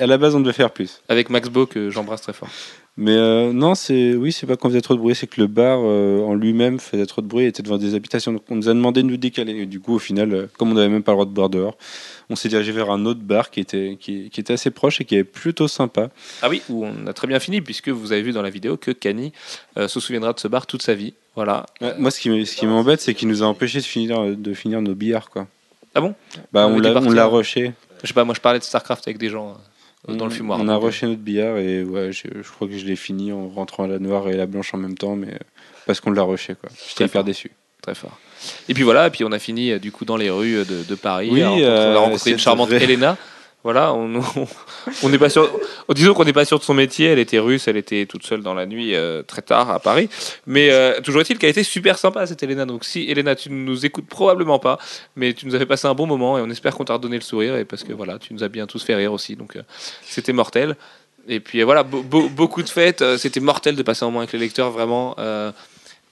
à 0.00 0.06
la 0.06 0.18
base, 0.18 0.34
on 0.34 0.40
devait 0.40 0.52
faire 0.52 0.70
plus. 0.70 1.02
Avec 1.08 1.30
Max 1.30 1.48
Beau, 1.48 1.66
que 1.66 1.90
j'embrasse 1.90 2.22
très 2.22 2.32
fort. 2.32 2.48
Mais 2.98 3.14
euh, 3.14 3.52
non, 3.52 3.74
c'est 3.74 4.14
oui, 4.14 4.32
c'est 4.32 4.46
pas 4.46 4.56
qu'on 4.56 4.68
faisait 4.68 4.80
trop 4.80 4.94
de 4.94 5.00
bruit, 5.00 5.14
c'est 5.14 5.26
que 5.26 5.38
le 5.38 5.48
bar 5.48 5.80
euh, 5.82 6.22
en 6.22 6.34
lui-même 6.34 6.80
faisait 6.80 7.04
trop 7.04 7.20
de 7.20 7.26
bruit 7.26 7.44
et 7.44 7.48
était 7.48 7.62
devant 7.62 7.76
des 7.76 7.94
habitations. 7.94 8.32
Donc 8.32 8.44
on 8.48 8.56
nous 8.56 8.70
a 8.70 8.72
demandé 8.72 9.02
de 9.02 9.06
nous 9.06 9.18
décaler. 9.18 9.52
Et 9.52 9.66
du 9.66 9.80
coup, 9.80 9.94
au 9.94 9.98
final, 9.98 10.32
euh, 10.32 10.46
comme 10.56 10.70
on 10.70 10.74
n'avait 10.74 10.88
même 10.88 11.02
pas 11.02 11.12
le 11.12 11.16
droit 11.16 11.26
de 11.26 11.30
boire 11.30 11.50
dehors, 11.50 11.76
on 12.30 12.36
s'est 12.36 12.48
dirigé 12.48 12.72
vers 12.72 12.90
un 12.90 13.04
autre 13.04 13.20
bar 13.20 13.50
qui 13.50 13.60
était, 13.60 13.98
qui, 14.00 14.30
qui 14.30 14.40
était 14.40 14.54
assez 14.54 14.70
proche 14.70 15.02
et 15.02 15.04
qui 15.04 15.14
est 15.16 15.24
plutôt 15.24 15.68
sympa. 15.68 16.08
Ah 16.40 16.48
oui, 16.48 16.62
où 16.70 16.86
on 16.86 17.06
a 17.06 17.12
très 17.12 17.26
bien 17.26 17.38
fini, 17.38 17.60
puisque 17.60 17.90
vous 17.90 18.12
avez 18.12 18.22
vu 18.22 18.32
dans 18.32 18.42
la 18.42 18.50
vidéo 18.50 18.78
que 18.78 18.92
euh, 19.76 19.88
se 19.88 20.00
souviendra 20.00 20.32
de 20.32 20.40
ce 20.40 20.48
bar 20.48 20.66
toute 20.66 20.82
sa 20.82 20.94
vie. 20.94 21.12
Voilà. 21.34 21.66
Ouais, 21.82 21.92
moi, 21.98 22.10
ce 22.10 22.18
qui 22.18 22.46
ce 22.46 22.56
qui 22.56 22.66
m'embête, 22.66 23.02
c'est 23.02 23.12
qu'il 23.12 23.28
nous 23.28 23.42
a 23.42 23.46
empêché 23.46 23.78
de 23.78 23.84
finir, 23.84 24.34
de 24.34 24.54
finir 24.54 24.80
nos 24.80 24.94
billards. 24.94 25.28
Quoi. 25.28 25.46
Ah 25.94 26.00
bon? 26.00 26.14
Bah, 26.50 26.66
On 26.66 26.76
on 26.76 27.10
l'a 27.10 27.24
hein. 27.24 27.26
rushé. 27.26 27.72
Je 28.02 28.08
sais 28.08 28.14
pas, 28.14 28.24
moi 28.24 28.34
je 28.34 28.40
parlais 28.40 28.58
de 28.58 28.64
StarCraft 28.64 29.06
avec 29.06 29.18
des 29.18 29.28
gens. 29.28 29.56
Dans 30.08 30.24
le 30.26 30.30
fumoir. 30.30 30.58
On 30.60 30.68
a 30.68 30.76
rushé 30.76 31.06
notre 31.06 31.20
billard 31.20 31.58
et 31.58 31.82
ouais, 31.82 32.12
je, 32.12 32.28
je 32.42 32.48
crois 32.50 32.68
que 32.68 32.76
je 32.76 32.84
l'ai 32.86 32.96
fini 32.96 33.32
en 33.32 33.48
rentrant 33.48 33.84
à 33.84 33.86
la 33.88 33.98
noire 33.98 34.28
et 34.28 34.36
la 34.36 34.46
blanche 34.46 34.72
en 34.74 34.78
même 34.78 34.96
temps, 34.96 35.16
mais 35.16 35.28
euh, 35.34 35.38
parce 35.86 36.00
qu'on 36.00 36.10
l'a 36.10 36.22
rushé 36.22 36.54
quoi. 36.54 36.70
J'étais 36.88 37.04
hyper 37.04 37.12
fort. 37.20 37.24
déçu. 37.24 37.50
Très 37.82 37.94
fort. 37.94 38.18
Et 38.68 38.74
puis 38.74 38.82
voilà, 38.82 39.06
et 39.06 39.10
puis 39.10 39.24
on 39.24 39.32
a 39.32 39.38
fini 39.38 39.70
euh, 39.72 39.78
du 39.78 39.92
coup 39.92 40.04
dans 40.04 40.16
les 40.16 40.30
rues 40.30 40.64
de, 40.64 40.82
de 40.88 40.94
Paris. 40.94 41.28
Oui, 41.30 41.42
on 41.42 41.46
a 41.46 41.96
rencontré- 41.98 42.30
on 42.30 42.30
euh, 42.30 42.32
une 42.32 42.38
charmante 42.38 42.68
vrai. 42.70 42.82
Elena. 42.84 43.16
Voilà, 43.66 43.92
on 43.94 44.20
on- 45.02 45.08
n'est 45.08 45.18
pas 45.18 45.28
sûr. 45.28 45.50
Disons 45.92 46.14
qu'on 46.14 46.24
n'est 46.24 46.32
pas 46.32 46.44
sûr 46.44 46.56
de 46.60 46.62
son 46.62 46.72
métier. 46.72 47.06
Elle 47.08 47.18
était 47.18 47.40
russe, 47.40 47.66
elle 47.66 47.76
était 47.76 48.06
toute 48.06 48.24
seule 48.24 48.40
dans 48.40 48.54
la 48.54 48.64
nuit 48.64 48.94
euh, 48.94 49.24
très 49.24 49.42
tard 49.42 49.70
à 49.70 49.80
Paris. 49.80 50.08
Mais 50.46 50.70
euh, 50.70 51.00
toujours 51.00 51.22
est-il 51.22 51.36
qu'elle 51.36 51.50
était 51.50 51.64
super 51.64 51.98
sympa 51.98 52.24
cette 52.28 52.40
Elena. 52.44 52.64
Donc 52.64 52.84
si 52.84 53.10
Elena, 53.10 53.34
tu 53.34 53.50
ne 53.50 53.56
nous 53.56 53.84
écoutes 53.84 54.06
probablement 54.06 54.60
pas, 54.60 54.78
mais 55.16 55.32
tu 55.34 55.46
nous 55.46 55.56
avais 55.56 55.66
passé 55.66 55.88
un 55.88 55.94
bon 55.94 56.06
moment 56.06 56.38
et 56.38 56.42
on 56.42 56.48
espère 56.48 56.76
qu'on 56.76 56.84
t'a 56.84 56.92
redonné 56.92 57.16
le 57.16 57.22
sourire 57.22 57.56
et 57.56 57.64
parce 57.64 57.82
que 57.82 57.92
voilà, 57.92 58.20
tu 58.20 58.32
nous 58.34 58.44
as 58.44 58.48
bien 58.48 58.68
tous 58.68 58.84
fait 58.84 58.94
rire 58.94 59.12
aussi. 59.12 59.34
Donc 59.34 59.56
euh, 59.56 59.62
c'était 60.02 60.32
mortel. 60.32 60.76
Et 61.26 61.40
puis 61.40 61.60
voilà, 61.64 61.82
beau- 61.82 62.04
beau- 62.04 62.28
beaucoup 62.28 62.62
de 62.62 62.68
fêtes. 62.68 63.02
C'était 63.18 63.40
mortel 63.40 63.74
de 63.74 63.82
passer 63.82 64.04
un 64.04 64.06
moment 64.06 64.20
avec 64.20 64.32
les 64.32 64.38
lecteurs, 64.38 64.70
vraiment. 64.70 65.16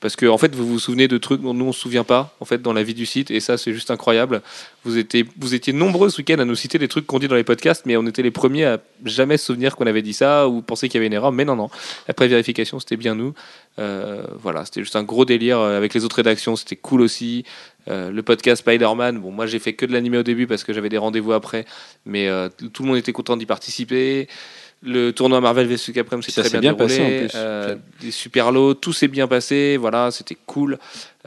Parce 0.05 0.17
que 0.17 0.27
en 0.27 0.37
fait, 0.37 0.55
vous 0.55 0.67
vous 0.67 0.79
souvenez 0.79 1.09
de 1.09 1.17
trucs 1.17 1.41
dont 1.41 1.55
nous 1.55 1.65
on 1.65 1.73
se 1.73 1.81
souvient 1.81 2.05
pas 2.05 2.37
en 2.39 2.45
fait 2.45 2.61
dans 2.61 2.75
la 2.75 2.83
vie 2.83 2.93
du 2.93 3.07
site, 3.07 3.31
et 3.31 3.41
ça 3.41 3.57
c'est 3.57 3.73
juste 3.73 3.91
incroyable. 3.91 4.43
Vous 4.85 4.99
étiez, 4.99 5.73
nombreux 5.73 6.11
ce 6.11 6.19
week-end 6.19 6.39
à 6.41 6.45
nous 6.45 6.55
citer 6.55 6.79
des 6.79 6.89
trucs 6.89 7.07
qu'on 7.07 7.19
dit 7.19 7.27
dans 7.27 7.37
les 7.37 7.43
podcasts, 7.43 7.87
mais 7.87 7.97
on 7.97 8.07
était 8.07 8.21
les 8.21 8.31
premiers 8.31 8.67
à 8.67 8.81
jamais 9.07 9.39
se 9.39 9.47
souvenir 9.47 9.77
qu'on 9.77 9.87
avait 9.87 10.03
dit 10.03 10.13
ça 10.13 10.47
ou 10.47 10.61
penser 10.61 10.91
qu'il 10.91 10.99
y 10.99 11.01
avait 11.01 11.07
une 11.07 11.15
erreur. 11.15 11.33
Mais 11.33 11.47
non, 11.47 11.57
non. 11.57 11.71
Après 12.07 12.29
vérification, 12.29 12.79
c'était 12.81 12.99
bien 12.99 13.15
nous. 13.15 13.33
Euh, 13.79 14.27
voilà, 14.43 14.67
c'était 14.67 14.83
juste 14.83 14.95
un 14.95 15.05
gros 15.05 15.25
délire 15.25 15.59
euh, 15.59 15.79
avec 15.79 15.95
les 15.95 16.05
autres 16.05 16.17
rédactions. 16.17 16.55
C'était 16.55 16.77
cool 16.77 17.01
aussi. 17.01 17.47
Euh, 17.89 18.11
le 18.11 18.23
podcast 18.23 18.61
Spider-Man, 18.61 19.21
bon, 19.21 19.31
moi 19.31 19.47
j'ai 19.47 19.59
fait 19.59 19.73
que 19.73 19.87
de 19.87 19.93
l'animé 19.95 20.19
au 20.19 20.23
début 20.23 20.47
parce 20.47 20.65
que 20.65 20.75
j'avais 20.75 20.91
des 20.91 20.99
rendez-vous 20.99 21.33
après, 21.33 21.65
mais 22.05 22.29
tout 22.75 22.83
le 22.83 22.89
monde 22.89 22.99
était 22.99 23.13
content 23.13 23.39
d'y 23.39 23.47
participer. 23.47 24.29
Le 24.87 25.13
tournoi 25.13 25.41
Marvel 25.41 25.67
vs 25.67 25.93
Capcom 25.95 26.21
s'est 26.21 26.31
très 26.31 26.45
s'est 26.45 26.59
bien, 26.61 26.75
bien 26.75 26.87
déroulé. 26.87 26.99
passé, 26.99 27.17
en 27.17 27.19
plus. 27.21 27.33
Euh, 27.37 27.77
des 28.03 28.11
super 28.11 28.53
lots, 28.53 28.75
tout 28.75 28.93
s'est 28.93 29.09
bien 29.09 29.27
passé. 29.27 29.79
Voilà, 29.79 30.11
c'était 30.11 30.37
cool. 30.47 30.79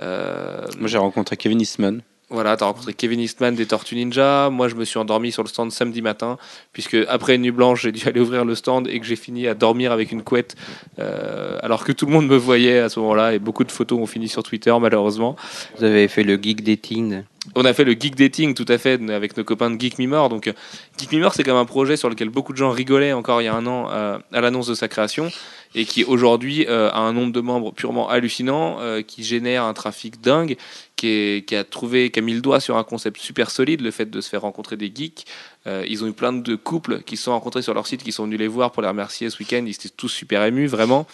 Euh, 0.01 0.65
Moi 0.77 0.87
j'ai 0.87 0.99
rencontré 0.99 1.37
Kevin 1.37 1.59
Eastman. 1.59 2.01
Voilà, 2.29 2.57
t'as 2.57 2.65
rencontré 2.65 2.93
Kevin 2.93 3.21
Eastman 3.21 3.55
des 3.55 3.65
Tortues 3.65 3.95
Ninja. 3.95 4.49
Moi, 4.49 4.67
je 4.67 4.75
me 4.75 4.83
suis 4.83 4.99
endormi 4.99 5.31
sur 5.31 5.43
le 5.43 5.47
stand 5.47 5.71
samedi 5.71 6.01
matin, 6.01 6.37
puisque 6.73 6.97
après 7.07 7.35
une 7.35 7.43
nuit 7.43 7.51
blanche, 7.51 7.83
j'ai 7.83 7.93
dû 7.93 8.05
aller 8.05 8.19
ouvrir 8.19 8.43
le 8.43 8.53
stand 8.53 8.87
et 8.89 8.99
que 8.99 9.05
j'ai 9.05 9.15
fini 9.15 9.47
à 9.47 9.53
dormir 9.53 9.93
avec 9.93 10.11
une 10.11 10.23
couette, 10.23 10.55
euh, 10.99 11.57
alors 11.61 11.85
que 11.85 11.93
tout 11.93 12.05
le 12.05 12.11
monde 12.11 12.27
me 12.27 12.35
voyait 12.35 12.79
à 12.79 12.89
ce 12.89 12.99
moment-là. 12.99 13.33
Et 13.33 13.39
beaucoup 13.39 13.63
de 13.63 13.71
photos 13.71 13.97
ont 13.99 14.05
fini 14.05 14.27
sur 14.27 14.43
Twitter, 14.43 14.75
malheureusement. 14.79 15.37
Vous 15.77 15.85
avez 15.85 16.09
fait 16.09 16.23
le 16.23 16.35
geek 16.35 16.63
dating. 16.63 17.23
On 17.55 17.63
a 17.65 17.73
fait 17.73 17.85
le 17.85 17.93
Geek 17.93 18.15
Dating, 18.15 18.53
tout 18.53 18.65
à 18.67 18.77
fait, 18.77 18.99
avec 19.09 19.37
nos 19.37 19.43
copains 19.43 19.71
de 19.71 19.79
Geek 19.79 19.99
Mimor. 19.99 20.27
Donc, 20.27 20.47
euh, 20.47 20.53
Geek 20.97 21.11
Mimor, 21.13 21.33
c'est 21.33 21.43
quand 21.43 21.53
même 21.53 21.61
un 21.61 21.65
projet 21.65 21.95
sur 21.95 22.09
lequel 22.09 22.29
beaucoup 22.29 22.51
de 22.51 22.57
gens 22.57 22.71
rigolaient 22.71 23.13
encore 23.13 23.41
il 23.41 23.45
y 23.45 23.47
a 23.47 23.55
un 23.55 23.65
an 23.67 23.87
euh, 23.89 24.17
à 24.33 24.41
l'annonce 24.41 24.67
de 24.67 24.73
sa 24.73 24.87
création 24.87 25.31
et 25.77 25.85
qui 25.85 26.03
aujourd'hui 26.03 26.65
euh, 26.67 26.89
a 26.89 26.99
un 26.99 27.13
nombre 27.13 27.31
de 27.31 27.39
membres 27.39 27.71
purement 27.71 28.09
hallucinant, 28.09 28.77
euh, 28.79 29.03
qui 29.03 29.23
génère 29.23 29.63
un 29.63 29.73
trafic 29.73 30.19
dingue, 30.19 30.57
qui, 30.95 31.43
a 31.51 31.63
trouvé, 31.63 32.09
qui 32.09 32.17
a 32.17 32.21
mis 32.23 32.33
le 32.33 32.41
doigt 32.41 32.59
sur 32.59 32.77
un 32.77 32.83
concept 32.83 33.21
super 33.21 33.51
solide, 33.51 33.81
le 33.81 33.91
fait 33.91 34.09
de 34.09 34.19
se 34.19 34.27
faire 34.27 34.41
rencontrer 34.41 34.75
des 34.75 34.91
geeks. 34.93 35.27
Euh, 35.67 35.85
ils 35.87 36.03
ont 36.03 36.07
eu 36.07 36.13
plein 36.13 36.33
de 36.33 36.55
couples 36.55 37.03
qui 37.03 37.15
se 37.15 37.25
sont 37.25 37.31
rencontrés 37.31 37.61
sur 37.61 37.75
leur 37.75 37.85
site, 37.85 38.01
qui 38.01 38.11
sont 38.11 38.23
venus 38.23 38.39
les 38.39 38.47
voir 38.47 38.71
pour 38.71 38.81
les 38.81 38.87
remercier 38.87 39.29
ce 39.29 39.37
week-end. 39.37 39.63
Ils 39.67 39.75
étaient 39.75 39.89
tous 39.89 40.09
super 40.09 40.43
émus, 40.43 40.65
vraiment. 40.65 41.05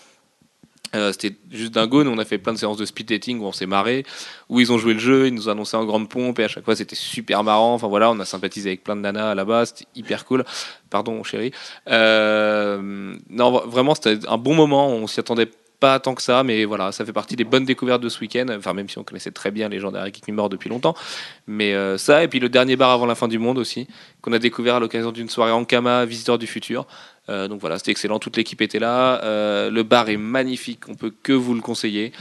Euh, 0.95 1.11
C'était 1.11 1.35
juste 1.51 1.73
dingo. 1.73 2.03
Nous, 2.03 2.11
on 2.11 2.17
a 2.17 2.25
fait 2.25 2.37
plein 2.37 2.53
de 2.53 2.57
séances 2.57 2.77
de 2.77 2.85
speed 2.85 3.07
dating 3.07 3.39
où 3.39 3.45
on 3.45 3.51
s'est 3.51 3.65
marré, 3.65 4.05
où 4.49 4.59
ils 4.59 4.71
ont 4.71 4.77
joué 4.77 4.93
le 4.93 4.99
jeu, 4.99 5.27
ils 5.27 5.33
nous 5.33 5.49
annoncé 5.49 5.75
en 5.77 5.85
grande 5.85 6.09
pompe 6.09 6.39
et 6.39 6.43
à 6.43 6.47
chaque 6.47 6.65
fois 6.65 6.75
c'était 6.75 6.95
super 6.95 7.43
marrant. 7.43 7.73
Enfin 7.73 7.87
voilà, 7.87 8.11
on 8.11 8.19
a 8.19 8.25
sympathisé 8.25 8.69
avec 8.69 8.83
plein 8.83 8.95
de 8.95 9.01
nanas 9.01 9.35
là-bas, 9.35 9.65
c'était 9.65 9.85
hyper 9.95 10.25
cool. 10.25 10.45
Pardon, 10.89 11.23
chérie. 11.23 11.51
Euh, 11.89 13.15
non, 13.29 13.51
vraiment, 13.51 13.95
c'était 13.95 14.19
un 14.27 14.37
bon 14.37 14.55
moment. 14.55 14.89
On 14.89 15.07
s'y 15.07 15.19
attendait 15.19 15.49
pas 15.83 15.99
tant 15.99 16.15
que 16.15 16.21
ça, 16.21 16.43
mais 16.43 16.63
voilà, 16.63 16.93
ça 16.93 17.03
fait 17.03 17.11
partie 17.11 17.35
des 17.35 17.43
bonnes 17.43 17.65
découvertes 17.65 18.01
de 18.01 18.07
ce 18.07 18.21
week-end. 18.21 18.45
Enfin, 18.57 18.73
même 18.73 18.87
si 18.87 18.97
on 18.99 19.03
connaissait 19.03 19.31
très 19.31 19.51
bien 19.51 19.67
les 19.67 19.79
gens 19.79 19.91
derrière 19.91 20.13
Geek 20.13 20.25
Me 20.29 20.47
depuis 20.47 20.69
longtemps. 20.69 20.95
Mais 21.45 21.73
euh, 21.73 21.97
ça, 21.97 22.23
et 22.23 22.29
puis 22.29 22.39
le 22.39 22.47
dernier 22.47 22.77
bar 22.77 22.91
avant 22.91 23.05
la 23.05 23.15
fin 23.15 23.27
du 23.27 23.37
monde 23.37 23.57
aussi, 23.57 23.87
qu'on 24.21 24.31
a 24.31 24.39
découvert 24.39 24.75
à 24.75 24.79
l'occasion 24.79 25.11
d'une 25.11 25.27
soirée 25.27 25.51
en 25.51 25.65
Kama, 25.65 26.05
Visiteur 26.05 26.37
du 26.37 26.47
futur. 26.47 26.87
Euh, 27.29 27.47
donc 27.47 27.61
voilà, 27.61 27.77
c'était 27.77 27.91
excellent, 27.91 28.19
toute 28.19 28.37
l'équipe 28.37 28.61
était 28.61 28.79
là. 28.79 29.23
Euh, 29.23 29.69
le 29.69 29.83
bar 29.83 30.09
est 30.09 30.17
magnifique, 30.17 30.89
on 30.89 30.95
peut 30.95 31.13
que 31.23 31.33
vous 31.33 31.53
le 31.53 31.61
conseiller. 31.61 32.11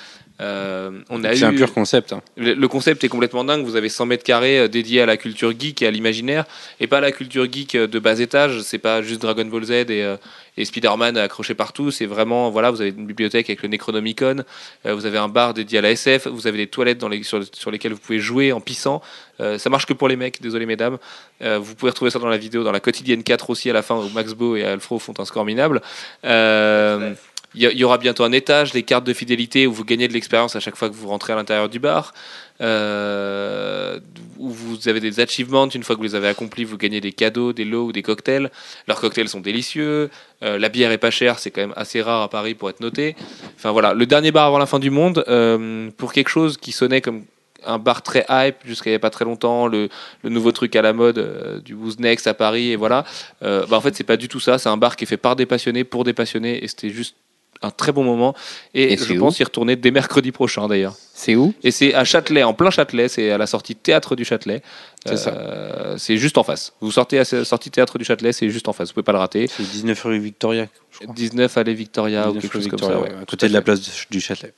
Euh, 0.42 0.90
on 1.08 1.22
a 1.24 1.34
C'est 1.34 1.42
eu 1.42 1.44
un 1.44 1.52
pur 1.54 1.72
concept. 1.72 2.12
hein. 2.12 2.20
le, 2.36 2.54
le 2.54 2.68
concept 2.68 3.04
est 3.04 3.08
complètement 3.08 3.44
dingue. 3.44 3.64
Vous 3.64 3.76
avez 3.76 3.88
100 3.88 4.06
mètres 4.06 4.24
carrés 4.24 4.58
euh, 4.58 4.68
dédiés 4.68 5.00
à 5.00 5.06
la 5.06 5.16
culture 5.16 5.52
geek 5.58 5.80
et 5.82 5.86
à 5.86 5.90
l'imaginaire, 5.90 6.44
et 6.80 6.86
pas 6.88 6.98
à 6.98 7.00
la 7.00 7.12
culture 7.12 7.50
geek 7.50 7.74
euh, 7.76 7.86
de 7.86 7.98
bas 7.98 8.18
étage. 8.18 8.60
C'est 8.62 8.78
pas 8.78 9.00
juste 9.02 9.22
Dragon 9.22 9.44
Ball 9.44 9.64
Z 9.64 9.70
et, 9.70 9.86
euh, 9.90 10.16
et 10.56 10.64
Spider-Man 10.64 11.16
accrochés 11.16 11.54
partout. 11.54 11.90
C'est 11.90 12.06
vraiment, 12.06 12.50
voilà, 12.50 12.70
vous 12.70 12.80
avez 12.80 12.90
une 12.90 13.06
bibliothèque 13.06 13.48
avec 13.48 13.62
le 13.62 13.68
Necronomicon, 13.68 14.44
euh, 14.86 14.94
vous 14.94 15.06
avez 15.06 15.18
un 15.18 15.28
bar 15.28 15.54
dédié 15.54 15.78
à 15.78 15.82
la 15.82 15.90
SF, 15.92 16.26
vous 16.26 16.46
avez 16.46 16.58
des 16.58 16.66
toilettes 16.66 16.98
dans 16.98 17.08
les, 17.08 17.22
sur, 17.22 17.40
sur 17.54 17.70
lesquelles 17.70 17.92
vous 17.92 18.00
pouvez 18.00 18.18
jouer 18.18 18.52
en 18.52 18.60
pissant. 18.60 19.00
Euh, 19.40 19.58
ça 19.58 19.70
marche 19.70 19.86
que 19.86 19.92
pour 19.94 20.08
les 20.08 20.16
mecs, 20.16 20.42
désolé 20.42 20.66
mesdames. 20.66 20.98
Euh, 21.42 21.58
vous 21.58 21.74
pouvez 21.74 21.90
retrouver 21.90 22.10
ça 22.10 22.18
dans 22.18 22.28
la 22.28 22.36
vidéo, 22.36 22.64
dans 22.64 22.72
la 22.72 22.80
quotidienne 22.80 23.22
4 23.22 23.48
aussi 23.50 23.70
à 23.70 23.72
la 23.72 23.82
fin, 23.82 23.96
où 23.96 24.08
Max 24.10 24.34
Beau 24.34 24.56
et 24.56 24.64
Alfro 24.64 24.98
font 24.98 25.14
un 25.18 25.24
score 25.24 25.44
minable. 25.44 25.80
Euh, 26.24 27.14
il 27.54 27.62
y, 27.62 27.84
aura 27.84 27.98
bientôt 27.98 28.24
un 28.24 28.32
étage, 28.32 28.72
des 28.72 28.82
cartes 28.82 29.04
de 29.04 29.12
fidélité 29.12 29.66
où 29.66 29.72
vous 29.72 29.84
gagnez 29.84 30.08
de 30.08 30.14
l'expérience 30.14 30.56
à 30.56 30.60
chaque 30.60 30.76
fois 30.76 30.88
que 30.88 30.94
vous 30.94 31.08
rentrez 31.08 31.34
à 31.34 31.36
l'intérieur 31.36 31.68
du 31.68 31.78
bar. 31.78 32.14
Euh, 32.62 33.98
où 34.38 34.48
vous 34.48 34.88
avez 34.88 35.00
des 35.00 35.20
achievements, 35.20 35.68
une 35.68 35.82
fois 35.82 35.96
que 35.96 36.00
vous 36.00 36.06
les 36.06 36.14
avez 36.14 36.28
accomplis, 36.28 36.64
vous 36.64 36.76
gagnez 36.76 37.00
des 37.00 37.12
cadeaux, 37.12 37.52
des 37.52 37.64
lots 37.64 37.86
ou 37.86 37.92
des 37.92 38.02
cocktails. 38.02 38.50
Leurs 38.86 39.00
cocktails 39.00 39.28
sont 39.28 39.40
délicieux. 39.40 40.10
Euh, 40.42 40.58
la 40.58 40.68
bière 40.68 40.92
est 40.92 40.98
pas 40.98 41.10
chère, 41.10 41.38
c'est 41.38 41.50
quand 41.50 41.60
même 41.60 41.74
assez 41.76 42.00
rare 42.00 42.22
à 42.22 42.28
Paris 42.28 42.54
pour 42.54 42.70
être 42.70 42.80
noté. 42.80 43.16
Enfin 43.56 43.72
voilà, 43.72 43.94
le 43.94 44.06
dernier 44.06 44.30
bar 44.30 44.46
avant 44.46 44.58
la 44.58 44.66
fin 44.66 44.78
du 44.78 44.90
monde, 44.90 45.24
euh, 45.28 45.90
pour 45.96 46.12
quelque 46.12 46.28
chose 46.28 46.56
qui 46.56 46.72
sonnait 46.72 47.00
comme 47.00 47.24
un 47.64 47.78
bar 47.78 48.02
très 48.02 48.24
hype 48.28 48.56
jusqu'à 48.64 48.90
il 48.90 48.92
y 48.92 48.96
a 48.96 48.98
pas 48.98 49.10
très 49.10 49.24
longtemps, 49.24 49.66
le, 49.66 49.88
nouveau 50.24 50.52
truc 50.52 50.74
à 50.74 50.82
la 50.82 50.92
mode 50.92 51.62
du 51.64 51.74
Who's 51.74 51.98
Next 51.98 52.26
à 52.26 52.34
Paris, 52.34 52.72
et 52.72 52.76
voilà. 52.76 53.04
Bah 53.40 53.66
en 53.70 53.80
fait, 53.80 53.94
c'est 53.94 54.04
pas 54.04 54.16
du 54.16 54.28
tout 54.28 54.40
ça. 54.40 54.58
C'est 54.58 54.68
un 54.68 54.76
bar 54.76 54.96
qui 54.96 55.04
est 55.04 55.06
fait 55.06 55.16
par 55.16 55.36
des 55.36 55.46
passionnés, 55.46 55.84
pour 55.84 56.02
des 56.02 56.12
passionnés, 56.12 56.62
et 56.64 56.66
c'était 56.66 56.90
juste 56.90 57.14
un 57.62 57.70
très 57.70 57.92
bon 57.92 58.04
moment. 58.04 58.34
Et, 58.74 58.92
Et 58.92 58.96
je 58.96 59.14
pense 59.14 59.38
y 59.40 59.44
retourner 59.44 59.76
dès 59.76 59.90
mercredi 59.90 60.32
prochain 60.32 60.68
d'ailleurs. 60.68 60.94
C'est 61.14 61.34
où? 61.36 61.54
Et 61.62 61.70
c'est 61.70 61.94
à 61.94 62.04
Châtelet, 62.04 62.42
en 62.42 62.54
plein 62.54 62.70
Châtelet, 62.70 63.08
c'est 63.08 63.30
à 63.30 63.38
la 63.38 63.46
sortie 63.46 63.76
théâtre 63.76 64.16
du 64.16 64.24
Châtelet. 64.24 64.62
C'est 65.06 65.16
ça. 65.16 65.30
Euh, 65.30 65.96
C'est 65.98 66.16
juste 66.16 66.38
en 66.38 66.42
face. 66.42 66.72
Vous 66.80 66.92
sortez 66.92 67.18
à 67.18 67.24
la 67.30 67.44
sortie 67.44 67.70
théâtre 67.70 67.98
du 67.98 68.04
Châtelet, 68.04 68.32
c'est 68.32 68.50
juste 68.50 68.68
en 68.68 68.72
face. 68.72 68.88
Vous 68.88 68.94
pouvez 68.94 69.04
pas 69.04 69.12
le 69.12 69.18
rater. 69.18 69.46
C'est 69.48 69.62
19 69.62 70.02
rue 70.02 70.18
Victoria, 70.18 70.66
je 70.90 71.00
crois. 71.00 71.14
19 71.14 71.56
allée 71.58 71.74
Victoria 71.74 72.30
ou 72.30 72.34
19 72.34 72.42
quelque 72.42 72.52
chose 72.52 72.68
comme 72.68 72.78
ça. 72.78 73.00
ouais, 73.00 73.08
ouais. 73.10 73.22
à 73.22 73.24
côté 73.24 73.48
de 73.48 73.52
la 73.52 73.62
place 73.62 73.80
du 74.10 74.20
Châtelet. 74.20 74.54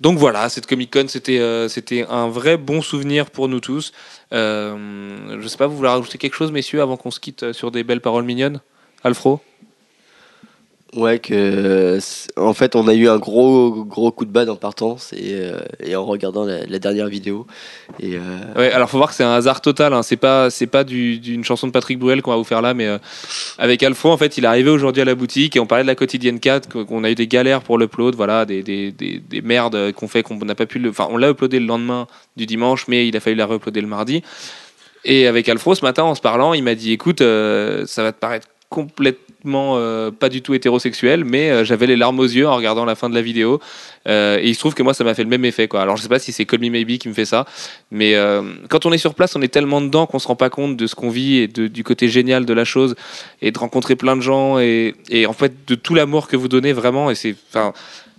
Donc 0.00 0.16
voilà, 0.18 0.48
cette 0.48 0.66
Comic 0.66 0.92
Con, 0.92 1.06
c'était 1.08 1.40
euh, 1.40 1.68
c'était 1.68 2.06
un 2.08 2.28
vrai 2.28 2.56
bon 2.56 2.82
souvenir 2.82 3.30
pour 3.30 3.48
nous 3.48 3.58
tous. 3.58 3.92
Euh, 4.32 5.40
je 5.40 5.48
sais 5.48 5.56
pas, 5.56 5.66
vous 5.66 5.76
voulez 5.76 5.88
rajouter 5.88 6.18
quelque 6.18 6.34
chose, 6.36 6.52
messieurs, 6.52 6.80
avant 6.82 6.96
qu'on 6.96 7.10
se 7.10 7.18
quitte 7.18 7.52
sur 7.52 7.72
des 7.72 7.82
belles 7.82 8.00
paroles 8.00 8.24
mignonnes? 8.24 8.60
Alfro? 9.02 9.40
Ouais, 10.96 11.18
que 11.18 11.34
euh, 11.34 12.00
en 12.38 12.54
fait, 12.54 12.74
on 12.74 12.88
a 12.88 12.94
eu 12.94 13.08
un 13.10 13.18
gros 13.18 13.84
gros 13.84 14.10
coup 14.10 14.24
de 14.24 14.30
bad 14.30 14.48
en 14.48 14.56
partant 14.56 14.96
et, 15.12 15.34
euh, 15.34 15.60
et 15.84 15.94
en 15.96 16.06
regardant 16.06 16.46
la, 16.46 16.78
dernière 16.78 17.08
vidéo. 17.08 17.46
Et 18.00 18.16
euh, 18.16 18.20
Ouais, 18.56 18.72
alors 18.72 18.88
faut 18.88 18.96
voir 18.96 19.10
que 19.10 19.14
c'est 19.14 19.22
un 19.24 19.34
hasard 19.34 19.60
total. 19.60 19.92
Hein. 19.92 20.02
C'est 20.02 20.16
pas, 20.16 20.48
c'est 20.48 20.66
pas 20.66 20.84
du- 20.84 21.18
d'une 21.18 21.44
chanson 21.44 21.66
de 21.66 21.72
Patrick 21.72 21.98
Bruel 21.98 22.22
qu'on 22.22 22.30
va 22.30 22.38
vous 22.38 22.44
faire 22.44 22.62
là, 22.62 22.72
mais 22.72 22.86
euh, 22.86 22.96
avec 23.58 23.82
Alfro, 23.82 24.10
en 24.10 24.16
fait, 24.16 24.38
il 24.38 24.44
est 24.44 24.46
arrivé 24.46 24.70
aujourd'hui 24.70 25.02
à 25.02 25.04
la 25.04 25.14
boutique 25.14 25.56
et 25.56 25.60
on 25.60 25.66
parlait 25.66 25.84
de 25.84 25.88
la 25.88 25.94
quotidienne 25.94 26.40
4, 26.40 26.84
qu'on- 26.84 27.04
a 27.04 27.10
eu 27.10 27.14
des 27.14 27.26
galères 27.26 27.60
pour 27.60 27.76
l'upload, 27.76 28.14
voilà, 28.14 28.46
des, 28.46 28.62
des, 28.62 28.90
des, 28.90 29.18
des 29.18 29.40
merdes 29.42 29.92
qu'on 29.92 30.08
fait 30.08 30.22
qu'on 30.22 30.36
n'a 30.38 30.54
pas 30.54 30.66
pu 30.66 30.78
le. 30.78 30.88
Enfin, 30.88 31.06
on 31.10 31.18
l'a 31.18 31.28
uploadé 31.28 31.60
le 31.60 31.66
lendemain 31.66 32.06
du 32.38 32.46
dimanche, 32.46 32.86
mais 32.88 33.06
il 33.06 33.14
a 33.14 33.20
fallu 33.20 33.36
la 33.36 33.44
re-uploader 33.46 33.82
le 33.82 33.88
mardi. 33.88 34.22
Et 35.04 35.26
avec 35.26 35.50
Alfro, 35.50 35.74
ce 35.74 35.84
matin, 35.84 36.04
en 36.04 36.14
se 36.14 36.22
parlant, 36.22 36.54
il 36.54 36.62
m'a 36.64 36.74
dit 36.74 36.92
écoute, 36.92 37.18
ça 37.20 38.02
va 38.02 38.12
te 38.12 38.18
paraître 38.18 38.48
complètement 38.68 39.74
euh, 39.76 40.10
pas 40.10 40.28
du 40.28 40.42
tout 40.42 40.52
hétérosexuel, 40.54 41.24
mais 41.24 41.50
euh, 41.50 41.64
j'avais 41.64 41.86
les 41.86 41.96
larmes 41.96 42.18
aux 42.20 42.24
yeux 42.26 42.46
en 42.46 42.54
regardant 42.54 42.84
la 42.84 42.94
fin 42.94 43.08
de 43.08 43.14
la 43.14 43.22
vidéo. 43.22 43.60
Euh, 44.06 44.38
et 44.38 44.48
il 44.48 44.54
se 44.54 44.58
trouve 44.60 44.74
que 44.74 44.82
moi, 44.82 44.94
ça 44.94 45.04
m'a 45.04 45.14
fait 45.14 45.22
le 45.22 45.28
même 45.30 45.44
effet. 45.44 45.68
Quoi. 45.68 45.80
Alors, 45.80 45.96
je 45.96 46.02
sais 46.02 46.08
pas 46.08 46.18
si 46.18 46.32
c'est 46.32 46.44
Call 46.44 46.60
Me 46.60 46.68
Maybe 46.68 46.98
qui 46.98 47.08
me 47.08 47.14
fait 47.14 47.24
ça, 47.24 47.46
mais 47.90 48.14
euh, 48.14 48.42
quand 48.68 48.84
on 48.86 48.92
est 48.92 48.98
sur 48.98 49.14
place, 49.14 49.36
on 49.36 49.42
est 49.42 49.48
tellement 49.48 49.80
dedans 49.80 50.06
qu'on 50.06 50.18
se 50.18 50.28
rend 50.28 50.36
pas 50.36 50.50
compte 50.50 50.76
de 50.76 50.86
ce 50.86 50.94
qu'on 50.94 51.08
vit 51.10 51.36
et 51.38 51.48
de- 51.48 51.66
du 51.68 51.82
côté 51.84 52.08
génial 52.08 52.44
de 52.44 52.52
la 52.52 52.64
chose 52.64 52.94
et 53.40 53.50
de 53.50 53.58
rencontrer 53.58 53.96
plein 53.96 54.16
de 54.16 54.22
gens 54.22 54.58
et, 54.58 54.94
et 55.08 55.26
en 55.26 55.32
fait 55.32 55.52
de 55.66 55.74
tout 55.74 55.94
l'amour 55.94 56.28
que 56.28 56.36
vous 56.36 56.48
donnez 56.48 56.72
vraiment. 56.72 57.10
Et 57.10 57.14
c'est, 57.14 57.36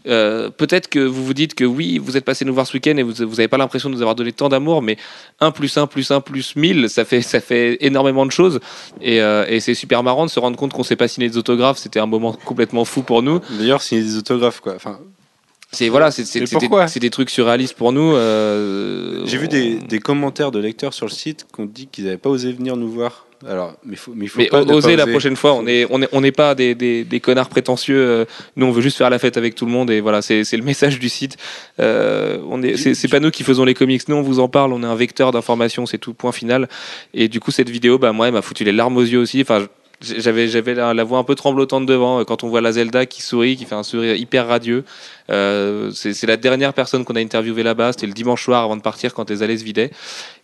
euh, 0.10 0.50
peut-être 0.50 0.88
que 0.90 1.00
vous 1.00 1.24
vous 1.24 1.34
dites 1.34 1.54
que 1.56 1.64
oui, 1.64 1.98
vous 2.00 2.18
êtes 2.18 2.26
passé 2.26 2.44
nous 2.46 2.54
voir 2.54 2.66
ce 2.68 2.74
week-end 2.74 2.98
et 2.98 3.04
vous 3.04 3.14
vous 3.28 3.40
avez 3.40 3.48
pas 3.48 3.58
l'impression 3.58 3.90
de 3.90 3.96
nous 3.96 4.02
avoir 4.02 4.16
donné 4.16 4.32
tant 4.32 4.50
d'amour, 4.50 4.82
mais 4.82 4.98
1 5.40 5.52
plus 5.52 5.78
1 5.78 5.88
plus 5.88 6.10
1 6.12 6.22
plus 6.22 6.56
1000, 6.56 6.90
ça 6.90 7.06
fait, 7.06 7.22
ça 7.22 7.40
fait 7.40 7.78
énormément 7.82 8.26
de 8.26 8.32
choses. 8.32 8.60
Et, 9.02 9.22
euh, 9.22 9.46
et 9.48 9.60
c'est 9.60 9.76
super 9.76 10.04
marrant 10.04 10.26
de 10.26 10.32
se 10.32 10.40
rendre 10.40 10.58
compte 10.58 10.74
qu'on 10.74 10.84
s'est 10.84 10.96
pas 10.96 11.08
signé 11.08 11.30
des 11.30 11.38
autographes. 11.38 11.78
C'était 11.78 12.00
un 12.00 12.06
moment 12.08 12.34
complètement 12.46 12.86
fou 12.86 13.02
pour 13.04 13.22
nous. 13.24 13.40
D'ailleurs, 13.58 13.82
signer 13.82 14.02
des 14.04 14.18
autographes, 14.18 14.60
quoi. 14.62 14.74
Enfin, 14.76 15.00
C'est 15.72 15.90
voilà, 15.90 16.10
c'est 16.12 16.24
des, 16.24 16.46
des 17.00 17.10
trucs 17.12 17.30
surréalistes 17.30 17.76
pour 17.76 17.92
nous. 17.92 18.14
euh, 18.16 19.24
J'ai 19.26 19.38
vu 19.38 19.48
des 19.48 20.00
commentaires 20.00 20.52
de 20.52 20.60
lecteurs 20.60 20.94
sur 20.94 21.06
le 21.06 21.12
site 21.12 21.46
qui 21.54 21.62
ont 21.62 21.66
dit 21.66 21.88
qu'ils 21.88 22.06
n'avaient 22.06 22.18
pas 22.18 22.30
osé 22.32 22.52
venir 22.52 22.76
nous 22.76 22.90
voir 22.90 23.26
Alors, 23.48 23.74
mais 23.86 23.96
faut, 23.96 24.12
mais 24.16 24.28
faut 24.28 24.40
Mais 24.40 24.48
pas 24.48 24.62
osez 24.64 24.96
la 24.98 25.04
oser. 25.04 25.12
prochaine 25.12 25.36
fois, 25.38 25.54
on 25.54 25.66
est 25.66 25.88
on 25.90 26.02
est 26.02 26.10
on 26.12 26.20
n'est 26.22 26.34
pas 26.34 26.56
des, 26.56 26.76
des, 26.76 27.06
des 27.06 27.20
connards 27.22 27.48
prétentieux. 27.50 27.98
euh, 27.98 28.26
Nous, 28.58 28.66
on 28.66 28.72
veut 28.72 28.82
juste 28.82 28.98
faire 28.98 29.10
la 29.10 29.18
fête 29.20 29.38
avec 29.38 29.56
tout 29.56 29.66
le 29.66 29.72
monde 29.72 29.90
et 29.92 30.02
voilà, 30.02 30.22
c'est 30.22 30.44
c'est 30.44 30.58
le 30.58 30.64
message 30.64 31.00
du 31.00 31.08
site. 31.08 31.38
Euh, 31.80 32.40
on 32.50 32.62
est 32.64 32.76
c'est 32.78 33.08
pas 33.08 33.20
nous 33.22 33.32
qui 33.32 33.44
faisons 33.44 33.64
les 33.64 33.74
comics, 33.74 34.08
nous 34.10 34.18
on 34.18 34.22
vous 34.22 34.40
en 34.40 34.50
parle, 34.50 34.74
on 34.74 34.84
est 34.84 34.88
un 34.88 34.96
vecteur 34.96 35.32
d'information, 35.32 35.86
c'est 35.86 35.98
tout 36.00 36.14
point 36.14 36.34
final. 36.34 36.68
Et 37.14 37.30
du 37.30 37.40
coup, 37.40 37.52
cette 37.52 37.70
vidéo, 37.70 37.98
bah 37.98 38.12
moi, 38.12 38.28
elle 38.28 38.34
m'a 38.34 38.42
foutu 38.42 38.64
les 38.66 38.74
larmes 38.74 38.98
aux 38.98 39.04
yeux 39.04 39.20
aussi. 39.20 39.40
Enfin, 39.42 39.68
j'avais 40.02 40.48
j'avais 40.48 40.76
la, 40.76 40.94
la 40.94 41.04
voix 41.04 41.20
un 41.20 41.24
peu 41.24 41.36
tremblotante 41.36 41.86
devant 41.86 42.20
euh, 42.20 42.24
quand 42.26 42.44
on 42.44 42.50
voit 42.50 42.62
la 42.62 42.72
Zelda 42.74 43.06
qui 43.06 43.22
sourit, 43.22 43.56
qui 43.56 43.66
fait 43.66 43.76
un 43.76 43.84
sourire 43.84 44.16
hyper 44.16 44.48
radieux. 44.48 44.84
Euh, 45.30 45.92
c'est 45.92 46.26
la 46.26 46.38
dernière 46.38 46.74
personne 46.74 47.06
qu'on 47.06 47.16
a 47.16 47.20
interviewé 47.20 47.64
là-bas. 47.64 47.94
C'était 47.94 48.08
le 48.08 48.14
dimanche 48.14 48.44
soir 48.44 48.64
avant 48.64 48.78
de 48.78 48.82
partir 48.82 49.14
quand 49.14 49.30
les 49.30 49.44
allées 49.44 49.58
se 49.58 49.64
vidaient. 49.64 49.92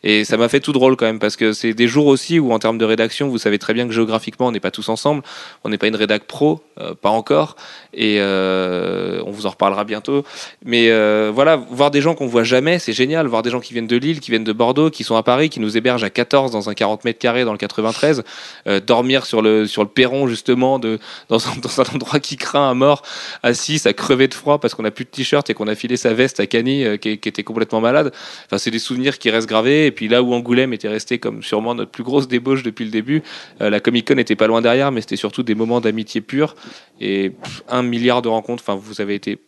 Et 0.04 0.24
ça 0.24 0.38
m'a 0.38 0.50
fait 0.50 0.60
tout 0.60 0.72
drôle 0.72 0.96
quand 0.96 1.06
même 1.06 1.20
parce 1.20 1.36
que 1.36 1.54
c'est 1.54 1.74
des 1.74 1.88
jours 1.88 2.06
aussi 2.08 2.40
où 2.40 2.52
en 2.52 2.60
termes 2.60 2.78
de 2.78 2.86
rédaction, 2.86 3.28
vous 3.28 3.40
savez 3.40 3.58
très 3.58 3.74
bien 3.74 3.88
que 3.88 3.94
géographiquement 3.94 4.48
on 4.48 4.52
n'est 4.52 4.60
pas 4.60 4.72
tous 4.72 4.90
ensemble. 4.90 5.24
On 5.64 5.70
n'est 5.70 5.78
pas 5.78 5.88
une 5.88 5.96
rédac 5.96 6.26
pro, 6.26 6.62
euh, 6.80 6.94
pas 6.94 7.10
encore. 7.10 7.56
Et 7.94 8.18
euh, 8.20 9.22
on 9.26 9.32
vous 9.32 9.46
en 9.46 9.50
reparlera 9.50 9.84
bientôt. 9.84 10.24
Mais 10.64 10.90
voilà, 11.32 11.56
voir 11.56 11.92
des 11.92 12.02
gens 12.02 12.16
qu'on 12.16 12.28
voit 12.28 12.44
jamais, 12.44 12.80
c'est 12.80 12.94
génial. 12.94 13.28
Voir 13.28 13.42
des 13.42 13.50
gens 13.50 13.60
qui 13.60 13.74
viennent 13.74 13.88
de 13.88 13.98
Lille, 13.98 14.20
qui 14.20 14.32
viennent 14.32 14.44
de 14.44 14.54
Bordeaux, 14.54 14.90
qui 14.90 15.04
sont 15.04 15.16
à 15.16 15.24
Paris, 15.24 15.50
qui 15.50 15.60
nous 15.60 15.78
hébergent 15.78 16.04
à 16.04 16.10
14 16.10 16.52
dans 16.52 16.70
un 16.70 16.74
40 16.74 17.06
mètres 17.06 17.20
carrés 17.20 17.46
dans 17.46 17.52
le 17.52 17.58
93, 17.58 18.24
euh, 18.68 18.80
dormir 18.80 19.26
sur 19.26 19.42
le 19.42 19.68
sur 19.68 19.84
le 19.84 19.90
perron 19.90 20.28
justement 20.28 20.80
de 20.80 21.00
dans 21.30 21.48
un, 21.48 21.56
dans 21.62 21.82
un 21.82 21.86
endroit 21.96 22.20
qui 22.20 22.38
craint 22.38 22.70
à 22.70 22.74
mort, 22.74 23.02
assis, 23.44 23.82
à 23.86 23.94
crever 23.94 24.28
de 24.28 24.34
froid 24.34 24.60
parce 24.60 24.75
qu'on 24.76 24.86
a 24.86 24.92
plus 24.92 25.06
de 25.06 25.10
t-shirt 25.10 25.50
et 25.50 25.54
qu'on 25.54 25.68
a 25.68 25.76
filé 25.76 25.98
sa 25.98 26.14
veste 26.14 26.40
à 26.40 26.48
Cani 26.48 26.84
euh, 26.84 26.98
qui, 26.98 27.10
était 27.10 27.44
complètement 27.44 27.82
malade. 27.82 28.12
Enfin, 28.46 28.58
c'est 28.58 28.72
des 28.72 28.80
souvenirs 28.80 29.18
qui 29.18 29.30
restent 29.30 29.50
gravés. 29.50 29.88
Et 29.88 29.92
puis 29.92 30.08
là 30.08 30.22
où 30.22 30.34
Angoulême 30.34 30.74
était 30.74 30.90
resté 30.90 31.18
comme 31.18 31.42
sûrement 31.44 31.76
notre 31.76 31.92
plus 31.92 32.04
grosse 32.04 32.28
débauche 32.28 32.64
depuis 32.64 32.86
le 32.86 32.92
début, 32.92 33.24
euh, 33.62 33.70
la 33.70 33.80
Comic 33.80 34.08
Con 34.08 34.18
était 34.18 34.36
pas 34.36 34.48
loin 34.48 34.62
derrière, 34.62 34.92
mais 34.92 35.02
c'était 35.02 35.16
surtout 35.16 35.44
des 35.44 35.56
moments 35.56 35.82
d'amitié 35.82 36.22
pure 36.22 36.56
et 37.00 37.32
un 37.70 37.84
milliard 37.84 38.22
de 38.22 38.30
rencontres. 38.30 38.64
Enfin, 38.66 38.80
vous 38.82 39.02
avez 39.02 39.16
été 39.16 39.40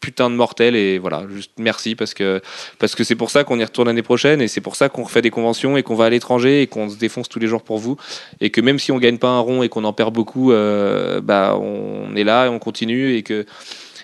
putain 0.00 0.30
de 0.30 0.34
mortel 0.34 0.74
et 0.74 0.98
voilà 0.98 1.26
juste 1.30 1.52
merci 1.58 1.94
parce 1.94 2.14
que 2.14 2.40
parce 2.78 2.94
que 2.94 3.04
c'est 3.04 3.14
pour 3.14 3.30
ça 3.30 3.44
qu'on 3.44 3.58
y 3.58 3.64
retourne 3.64 3.88
l'année 3.88 4.02
prochaine 4.02 4.40
et 4.40 4.48
c'est 4.48 4.62
pour 4.62 4.74
ça 4.74 4.88
qu'on 4.88 5.04
refait 5.04 5.20
des 5.20 5.30
conventions 5.30 5.76
et 5.76 5.82
qu'on 5.82 5.94
va 5.94 6.06
à 6.06 6.10
l'étranger 6.10 6.62
et 6.62 6.66
qu'on 6.66 6.88
se 6.88 6.96
défonce 6.96 7.28
tous 7.28 7.38
les 7.38 7.46
jours 7.46 7.62
pour 7.62 7.78
vous 7.78 7.96
et 8.40 8.50
que 8.50 8.62
même 8.62 8.78
si 8.78 8.92
on 8.92 8.98
gagne 8.98 9.18
pas 9.18 9.28
un 9.28 9.40
rond 9.40 9.62
et 9.62 9.68
qu'on 9.68 9.84
en 9.84 9.92
perd 9.92 10.14
beaucoup 10.14 10.52
euh, 10.52 11.20
bah 11.20 11.56
on 11.60 12.16
est 12.16 12.24
là 12.24 12.46
et 12.46 12.48
on 12.48 12.58
continue 12.58 13.14
et 13.14 13.22
que 13.22 13.44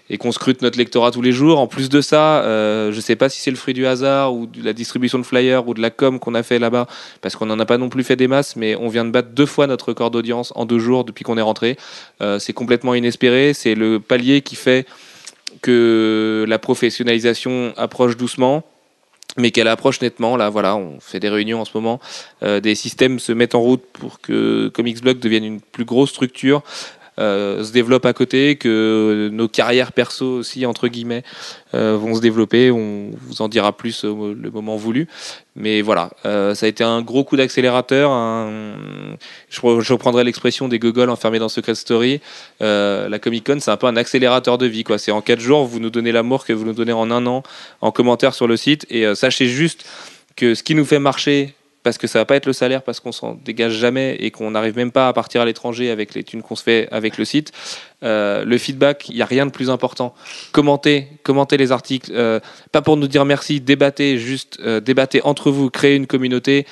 et 0.09 0.19
qu'on 0.19 0.33
scrute 0.33 0.63
notre 0.63 0.79
lectorat 0.79 1.11
tous 1.11 1.23
les 1.23 1.33
jours. 1.33 1.59
En 1.59 1.67
plus 1.67 1.89
de 1.89 2.01
ça, 2.01 2.43
euh, 2.43 2.93
je 2.93 3.01
sais 3.01 3.17
pas 3.17 3.29
si 3.29 3.41
c'est 3.41 3.51
le 3.51 3.57
fruit 3.57 3.75
du 3.75 3.87
hasard 3.87 4.35
ou 4.35 4.47
de 4.47 4.65
la 4.65 4.73
distribution 4.73 5.19
de 5.19 5.25
flyers 5.25 5.67
ou 5.67 5.75
de 5.75 5.81
la 5.81 5.91
com 5.91 6.19
qu'on 6.19 6.35
a 6.35 6.43
fait 6.43 6.59
là-bas, 6.59 6.87
parce 7.21 7.37
qu'on 7.37 7.47
n'en 7.47 7.59
a 7.59 7.67
pas 7.67 7.79
non 7.79 7.89
plus 7.89 8.05
fait 8.05 8.17
des 8.17 8.29
masses, 8.29 8.57
mais 8.57 8.77
on 8.77 8.89
vient 8.89 9.05
de 9.05 9.11
battre 9.11 9.31
deux 9.31 9.47
fois 9.47 9.67
notre 9.67 9.89
record 9.89 10.11
d'audience 10.11 10.53
en 10.57 10.65
deux 10.65 10.79
jours 10.79 11.05
depuis 11.05 11.25
qu'on 11.25 11.39
est 11.39 11.43
rentré. 11.43 11.77
Euh, 12.21 12.39
c'est 12.39 12.53
complètement 12.53 12.95
inespéré. 12.95 13.53
C'est 13.55 13.75
le 13.75 14.01
palier 14.01 14.43
qui 14.43 14.57
fait 14.57 14.87
que 15.63 16.45
la 16.49 16.59
professionnalisation 16.59 17.73
approche 17.77 18.17
doucement 18.17 18.65
mais 19.37 19.51
qu'elle 19.51 19.69
approche 19.69 20.01
nettement. 20.01 20.37
Là, 20.37 20.49
voilà, 20.49 20.77
on 20.77 20.99
fait 21.01 21.21
des 21.21 21.29
réunions 21.29 21.61
en 21.61 21.65
ce 21.65 21.73
moment. 21.75 22.01
Euh, 22.43 22.61
des 22.61 22.75
systèmes 22.75 23.19
se 23.19 23.33
mettent 23.33 23.55
en 23.55 23.61
route 23.61 23.85
pour 23.93 24.21
que 24.21 24.69
Comics 24.69 25.03
Blog 25.03 25.19
devienne 25.19 25.45
une 25.45 25.61
plus 25.61 25.85
grosse 25.85 26.11
structure, 26.11 26.63
euh, 27.19 27.65
se 27.65 27.73
développe 27.73 28.05
à 28.07 28.13
côté, 28.13 28.57
que 28.57 29.31
nos 29.33 29.49
carrières 29.49 29.93
perso 29.93 30.27
aussi, 30.27 30.67
entre 30.67 30.89
guillemets, 30.89 31.23
euh, 31.75 31.97
vont 31.97 32.15
se 32.15 32.21
développer. 32.21 32.71
On 32.71 33.11
vous 33.27 33.43
en 33.43 33.49
dira 33.49 33.77
plus 33.77 34.05
au 34.05 34.35
le 34.35 34.51
moment 34.51 34.77
voulu. 34.77 35.09
Mais 35.55 35.81
voilà, 35.81 36.11
euh, 36.27 36.55
ça 36.55 36.67
a 36.67 36.69
été 36.69 36.85
un 36.85 37.01
gros 37.01 37.25
coup 37.25 37.37
d'accélérateur. 37.37 38.11
Je, 39.49 39.61
re- 39.61 39.81
je 39.81 39.93
reprendrai 39.93 40.23
l'expression 40.25 40.69
des 40.69 40.79
gogoles 40.79 41.11
enfermés 41.11 41.39
dans 41.39 41.49
Secret 41.49 41.75
Story. 41.75 42.21
La 42.61 43.19
Comic 43.19 43.47
Con, 43.47 43.59
c'est 43.61 43.71
un 43.71 43.77
peu 43.77 43.87
un 43.87 43.97
accélérateur 43.97 44.59
de 44.59 44.67
vie. 44.67 44.85
quoi. 44.85 44.99
C'est 44.99 45.13
en 45.13 45.23
quatre 45.23 45.41
jours, 45.41 45.65
vous 45.65 45.81
nous 45.81 45.91
donnez 45.91 46.13
l'amour 46.13 46.45
que 46.45 46.53
vous 46.53 46.65
nous 46.65 46.75
donnez 46.75 46.93
en 46.93 47.11
un 47.11 47.27
an 47.27 47.43
en 47.81 47.91
commentaire 47.91 48.35
sur 48.35 48.47
le 48.47 48.57
site. 48.57 48.87
Et 48.91 49.15
sachez 49.15 49.49
juste 49.49 49.87
que 50.37 50.55
ce 50.55 50.63
qui 50.63 50.75
nous 50.75 50.85
fait 50.85 50.99
marcher, 50.99 51.55
parce 51.87 51.99
que 51.99 52.09
ça 52.09 52.19
va 52.19 52.25
pas 52.25 52.35
être 52.35 52.47
le 52.47 52.53
salaire, 52.53 52.83
parce 52.83 52.99
qu'on 52.99 53.13
s'en 53.13 53.35
dégage 53.45 53.75
jamais 53.75 54.17
et 54.19 54.33
qu'on 54.33 54.51
n'arrive 54.51 54.75
même 54.75 54.91
pas 54.91 55.07
à 55.07 55.13
partir 55.13 55.41
à 55.41 55.45
l'étranger 55.45 55.89
avec 55.89 56.15
les 56.15 56.25
thunes 56.25 56.43
qu'on 56.43 56.57
se 56.57 56.65
fait 56.65 56.89
avec 56.91 57.17
le 57.17 57.25
site, 57.25 57.53
euh, 58.03 58.45
le 58.45 58.59
feedback, 58.59 59.09
il 59.09 59.15
n'y 59.15 59.23
a 59.23 59.25
rien 59.25 59.47
de 59.47 59.53
plus 59.53 59.71
important. 59.71 60.13
Commentez, 60.51 61.07
commentez 61.23 61.57
les 61.57 61.71
articles, 61.71 62.11
euh, 62.13 62.41
pas 62.73 62.83
pour 62.83 62.97
nous 62.97 63.07
dire 63.07 63.25
merci, 63.25 63.61
débattez, 63.61 64.19
juste 64.19 64.59
euh, 64.65 64.81
débattez 64.81 65.23
entre 65.23 65.53
vous, 65.53 65.71
créez 65.71 65.95
une 65.95 66.09
communauté. 66.09 66.67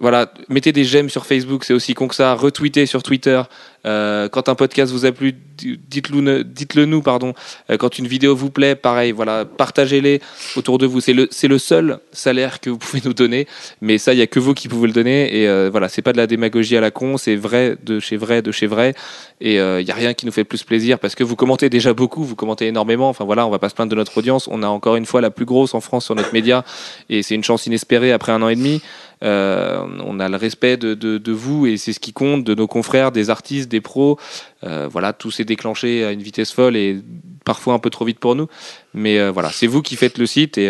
Voilà, 0.00 0.32
mettez 0.48 0.72
des 0.72 0.84
j'aime 0.84 1.10
sur 1.10 1.26
Facebook, 1.26 1.62
c'est 1.64 1.74
aussi 1.74 1.92
con 1.92 2.08
que 2.08 2.14
ça. 2.14 2.34
Retweetez 2.34 2.86
sur 2.86 3.02
Twitter. 3.02 3.42
Euh, 3.86 4.28
quand 4.28 4.48
un 4.48 4.54
podcast 4.54 4.92
vous 4.92 5.06
a 5.06 5.12
plu, 5.12 5.34
di- 5.56 5.78
dites-le 5.88 6.42
dites-le 6.42 6.86
nous, 6.86 7.02
pardon. 7.02 7.34
Euh, 7.70 7.76
quand 7.76 7.98
une 7.98 8.06
vidéo 8.06 8.34
vous 8.34 8.50
plaît, 8.50 8.74
pareil, 8.74 9.12
voilà, 9.12 9.44
partagez-les 9.44 10.20
autour 10.56 10.78
de 10.78 10.86
vous. 10.86 11.00
C'est 11.00 11.12
le, 11.12 11.28
le 11.42 11.58
seul 11.58 11.98
salaire 12.12 12.60
que 12.60 12.70
vous 12.70 12.78
pouvez 12.78 13.02
nous 13.04 13.12
donner, 13.14 13.46
mais 13.82 13.98
ça, 13.98 14.12
il 14.14 14.18
y 14.18 14.22
a 14.22 14.26
que 14.26 14.40
vous 14.40 14.54
qui 14.54 14.68
pouvez 14.68 14.86
le 14.86 14.94
donner. 14.94 15.38
Et 15.38 15.48
euh, 15.48 15.68
voilà, 15.70 15.88
c'est 15.90 16.02
pas 16.02 16.12
de 16.12 16.18
la 16.18 16.26
démagogie 16.26 16.76
à 16.78 16.80
la 16.80 16.90
con, 16.90 17.18
c'est 17.18 17.36
vrai 17.36 17.76
de 17.82 18.00
chez 18.00 18.16
vrai, 18.16 18.40
de 18.42 18.52
chez 18.52 18.66
vrai. 18.66 18.94
Et 19.42 19.56
il 19.56 19.86
y 19.86 19.90
a 19.90 19.94
rien 19.94 20.12
qui 20.12 20.26
nous 20.26 20.32
fait 20.32 20.44
plus 20.44 20.64
plaisir 20.64 20.98
parce 20.98 21.14
que 21.14 21.24
vous 21.24 21.34
commentez 21.36 21.70
déjà 21.70 21.94
beaucoup, 21.94 22.24
vous 22.24 22.36
commentez 22.36 22.66
énormément. 22.66 23.08
Enfin 23.08 23.24
voilà, 23.24 23.46
on 23.46 23.50
va 23.50 23.58
pas 23.58 23.70
se 23.70 23.74
plaindre 23.74 23.90
de 23.90 23.96
notre 23.96 24.16
audience. 24.18 24.48
On 24.50 24.62
a 24.62 24.68
encore 24.68 24.96
une 24.96 25.06
fois 25.06 25.22
la 25.22 25.30
plus 25.30 25.46
grosse 25.46 25.72
en 25.72 25.80
France 25.80 26.04
sur 26.06 26.14
notre 26.14 26.34
média, 26.34 26.64
et 27.08 27.22
c'est 27.22 27.34
une 27.34 27.44
chance 27.44 27.66
inespérée 27.66 28.12
après 28.12 28.32
un 28.32 28.42
an 28.42 28.48
et 28.48 28.56
demi. 28.56 28.82
Euh, 29.22 29.84
on 30.04 30.18
a 30.18 30.28
le 30.28 30.36
respect 30.36 30.76
de, 30.76 31.32
vous 31.32 31.66
et 31.66 31.76
c'est 31.76 31.92
ce 31.92 32.00
qui 32.00 32.12
compte, 32.12 32.44
de 32.44 32.54
nos 32.54 32.66
confrères, 32.66 33.12
des 33.12 33.30
artistes, 33.30 33.70
des 33.70 33.80
pros. 33.80 34.18
Euh, 34.64 34.88
voilà, 34.90 35.12
tout 35.12 35.30
s'est 35.30 35.44
déclenché 35.44 36.04
à 36.04 36.12
une 36.12 36.22
vitesse 36.22 36.52
folle 36.52 36.76
et 36.76 37.00
parfois 37.44 37.74
un 37.74 37.78
peu 37.78 37.90
trop 37.90 38.04
vite 38.04 38.18
pour 38.18 38.34
nous. 38.34 38.48
Mais 38.94 39.18
euh, 39.18 39.30
voilà, 39.30 39.50
c'est 39.50 39.66
vous 39.66 39.82
qui 39.82 39.96
faites 39.96 40.18
le 40.18 40.26
site 40.26 40.58
et, 40.58 40.66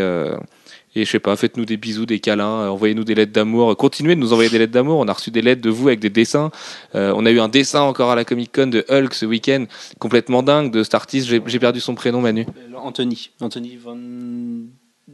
et 0.96 1.05
je 1.05 1.11
sais 1.11 1.20
pas, 1.20 1.36
faites-nous 1.36 1.64
des 1.64 1.76
bisous, 1.76 2.07
des 2.07 2.18
câlins, 2.18 2.68
envoyez-nous 2.70 3.05
des 3.05 3.14
lettres 3.14 3.32
d'amour. 3.32 3.76
Continuez 3.76 4.14
de 4.14 4.20
nous 4.20 4.32
envoyer 4.32 4.51
des 4.51 4.59
lettres 4.59 4.72
d'amour. 4.72 4.98
On 4.98 5.09
a 5.09 5.12
reçu 5.12 5.30
des 5.30 5.42
lettres 5.42 5.62
de 5.62 5.70
vous 5.70 5.88
avec 5.88 6.01
des 6.01 6.11
dessins. 6.11 6.51
On 6.94 7.26
a 7.26 7.30
eu 7.30 7.40
un 7.40 7.48
dessin 7.48 7.82
encore 7.82 8.11
à 8.11 8.16
la 8.16 8.24
Comic 8.24 8.53
Con 8.53 8.66
de 8.68 8.84
Hulk 8.88 9.14
ce 9.14 9.26
week-end, 9.26 9.66
complètement 9.98 10.42
dingue 10.42 10.72
de 10.72 10.82
cet 10.82 10.94
artiste. 10.94 11.28
J'ai 11.46 11.59
perdu 11.59 11.80
son 11.80 11.94
prénom, 11.94 12.20
Manu. 12.20 12.46
Anthony. 12.76 13.30
Anthony 13.40 13.76
Van. 13.76 13.98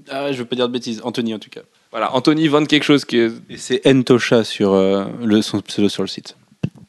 Ah, 0.08 0.32
je 0.32 0.38
veux 0.38 0.44
pas 0.44 0.56
dire 0.56 0.68
de 0.68 0.72
bêtises. 0.72 1.00
Anthony 1.02 1.34
en 1.34 1.38
tout 1.38 1.50
cas. 1.50 1.62
Voilà, 1.96 2.14
Anthony 2.14 2.46
Van 2.48 2.62
quelque 2.66 2.82
chose 2.84 3.06
qui 3.06 3.16
est 3.18 3.30
Et 3.48 3.56
c'est 3.56 3.80
Ntosha 3.90 4.44
sur 4.44 4.74
euh, 4.74 5.06
le, 5.24 5.40
son 5.40 5.62
pseudo 5.62 5.88
sur 5.88 6.02
le 6.02 6.08
site. 6.08 6.36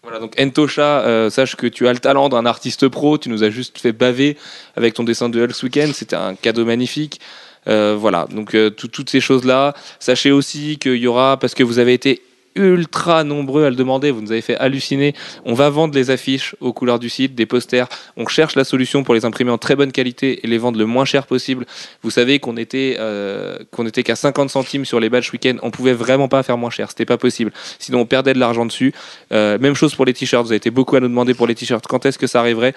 Voilà, 0.04 0.20
donc 0.20 0.38
Entosha, 0.38 1.00
euh, 1.00 1.30
sache 1.30 1.56
que 1.56 1.66
tu 1.66 1.88
as 1.88 1.94
le 1.94 2.00
talent 2.00 2.28
d'un 2.28 2.46
artiste 2.46 2.90
pro, 2.90 3.18
tu 3.18 3.30
nous 3.30 3.42
as 3.42 3.50
juste 3.50 3.80
fait 3.80 3.94
baver 3.94 4.36
avec 4.76 4.96
ton 4.96 5.06
dessin 5.06 5.30
de 5.30 5.42
Hulk 5.42 5.54
ce 5.54 5.66
week-end, 5.66 5.90
c'était 5.94 6.18
un 6.18 6.36
cadeau 6.36 6.66
magnifique. 6.66 7.22
Euh, 7.70 7.96
voilà, 7.98 8.28
donc 8.30 8.52
tout- 8.76 8.90
toutes 8.90 9.10
ces 9.10 9.22
choses-là. 9.22 9.74
Sachez 10.02 10.32
aussi 10.32 10.78
qu'il 10.78 10.96
y 10.98 11.08
aura, 11.08 11.38
parce 11.40 11.54
que 11.54 11.64
vous 11.64 11.80
avez 11.80 11.94
été 11.94 12.22
ultra 12.58 13.24
nombreux 13.24 13.66
à 13.66 13.70
le 13.70 13.76
demander, 13.76 14.12
vous 14.12 14.22
nous 14.22 14.32
avez 14.32 14.42
fait 14.42 14.58
halluciner, 14.58 15.14
on 15.46 15.54
va 15.54 15.70
vendre 15.70 15.94
les 15.94 16.10
affiches 16.10 16.56
aux 16.60 16.74
couleurs 16.74 17.00
du 17.00 17.10
site, 17.10 17.36
des 17.36 17.46
posters, 17.46 17.88
on 18.18 18.28
cherche 18.28 18.56
la 18.56 18.64
solution 18.64 19.04
pour 19.04 19.14
les 19.14 19.26
imprimer 19.26 19.52
en 19.52 19.58
très 19.58 19.76
bonne 19.76 19.92
qualité 19.92 20.44
et 20.44 20.48
les 20.48 20.58
vendre 20.58 20.80
le 20.80 20.86
moins 20.86 21.06
cher 21.06 21.28
possible. 21.28 21.66
Vous 22.04 22.12
savez 22.12 22.40
qu'on 22.40 22.58
était, 22.58 22.98
euh, 23.00 23.58
qu'à 24.04 24.16
50 24.16 24.50
centimes 24.50 24.86
sur 24.86 25.00
les 25.00 25.10
badges 25.10 25.32
week-end, 25.32 25.58
on 25.62 25.72
pouvait 25.72 25.94
vraiment 25.94 26.28
pas 26.28 26.44
faire 26.44 26.58
moins 26.58 26.70
cher, 26.70 26.90
c'était 26.90 27.06
pas 27.06 27.18
possible. 27.18 27.52
Sinon 27.80 28.02
on 28.02 28.06
perdait 28.06 28.34
de 28.34 28.40
l'argent 28.40 28.66
dessus. 28.66 28.94
Euh, 29.32 29.58
même 29.60 29.76
chose 29.76 29.96
pour 29.96 30.06
les 30.06 30.14
t-shirts. 30.14 30.46
Vous 30.46 30.52
avez 30.52 30.58
été 30.58 30.72
beaucoup 30.72 30.96
à 30.96 31.00
nous 31.00 31.08
demander 31.08 31.34
pour 31.34 31.48
les 31.48 31.56
t-shirts. 31.56 31.86
Quand 31.88 32.06
est-ce 32.06 32.18
que 32.18 32.28
ça 32.28 32.40
arriverait? 32.40 32.74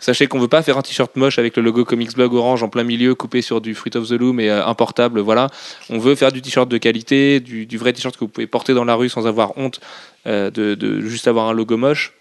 Sachez 0.00 0.28
qu'on 0.28 0.38
veut 0.38 0.48
pas 0.48 0.62
faire 0.62 0.78
un 0.78 0.82
t-shirt 0.82 1.16
moche 1.16 1.38
avec 1.40 1.56
le 1.56 1.62
logo 1.62 1.84
Comics 1.84 2.14
Blog 2.14 2.32
orange 2.32 2.62
en 2.62 2.68
plein 2.68 2.84
milieu, 2.84 3.16
coupé 3.16 3.42
sur 3.42 3.60
du 3.60 3.74
Fruit 3.74 3.96
of 3.96 4.08
the 4.08 4.12
Loom 4.12 4.38
et 4.38 4.48
euh, 4.48 4.64
importable. 4.64 5.18
Voilà. 5.20 5.48
On 5.90 5.98
veut 5.98 6.14
faire 6.14 6.30
du 6.30 6.40
t-shirt 6.40 6.68
de 6.68 6.78
qualité, 6.78 7.40
du, 7.40 7.78
vrai 7.78 7.92
t-shirt 7.92 8.14
que 8.14 8.20
vous 8.20 8.28
pouvez 8.28 8.46
porter 8.46 8.74
dans 8.74 8.84
la 8.84 8.94
rue 8.94 9.08
sans 9.08 9.26
avoir 9.26 9.58
honte 9.58 9.80
euh, 10.26 10.50
de, 10.50 11.00
juste 11.00 11.26
avoir 11.26 11.48
un 11.48 11.52
logo 11.52 11.76
moche. 11.76 12.12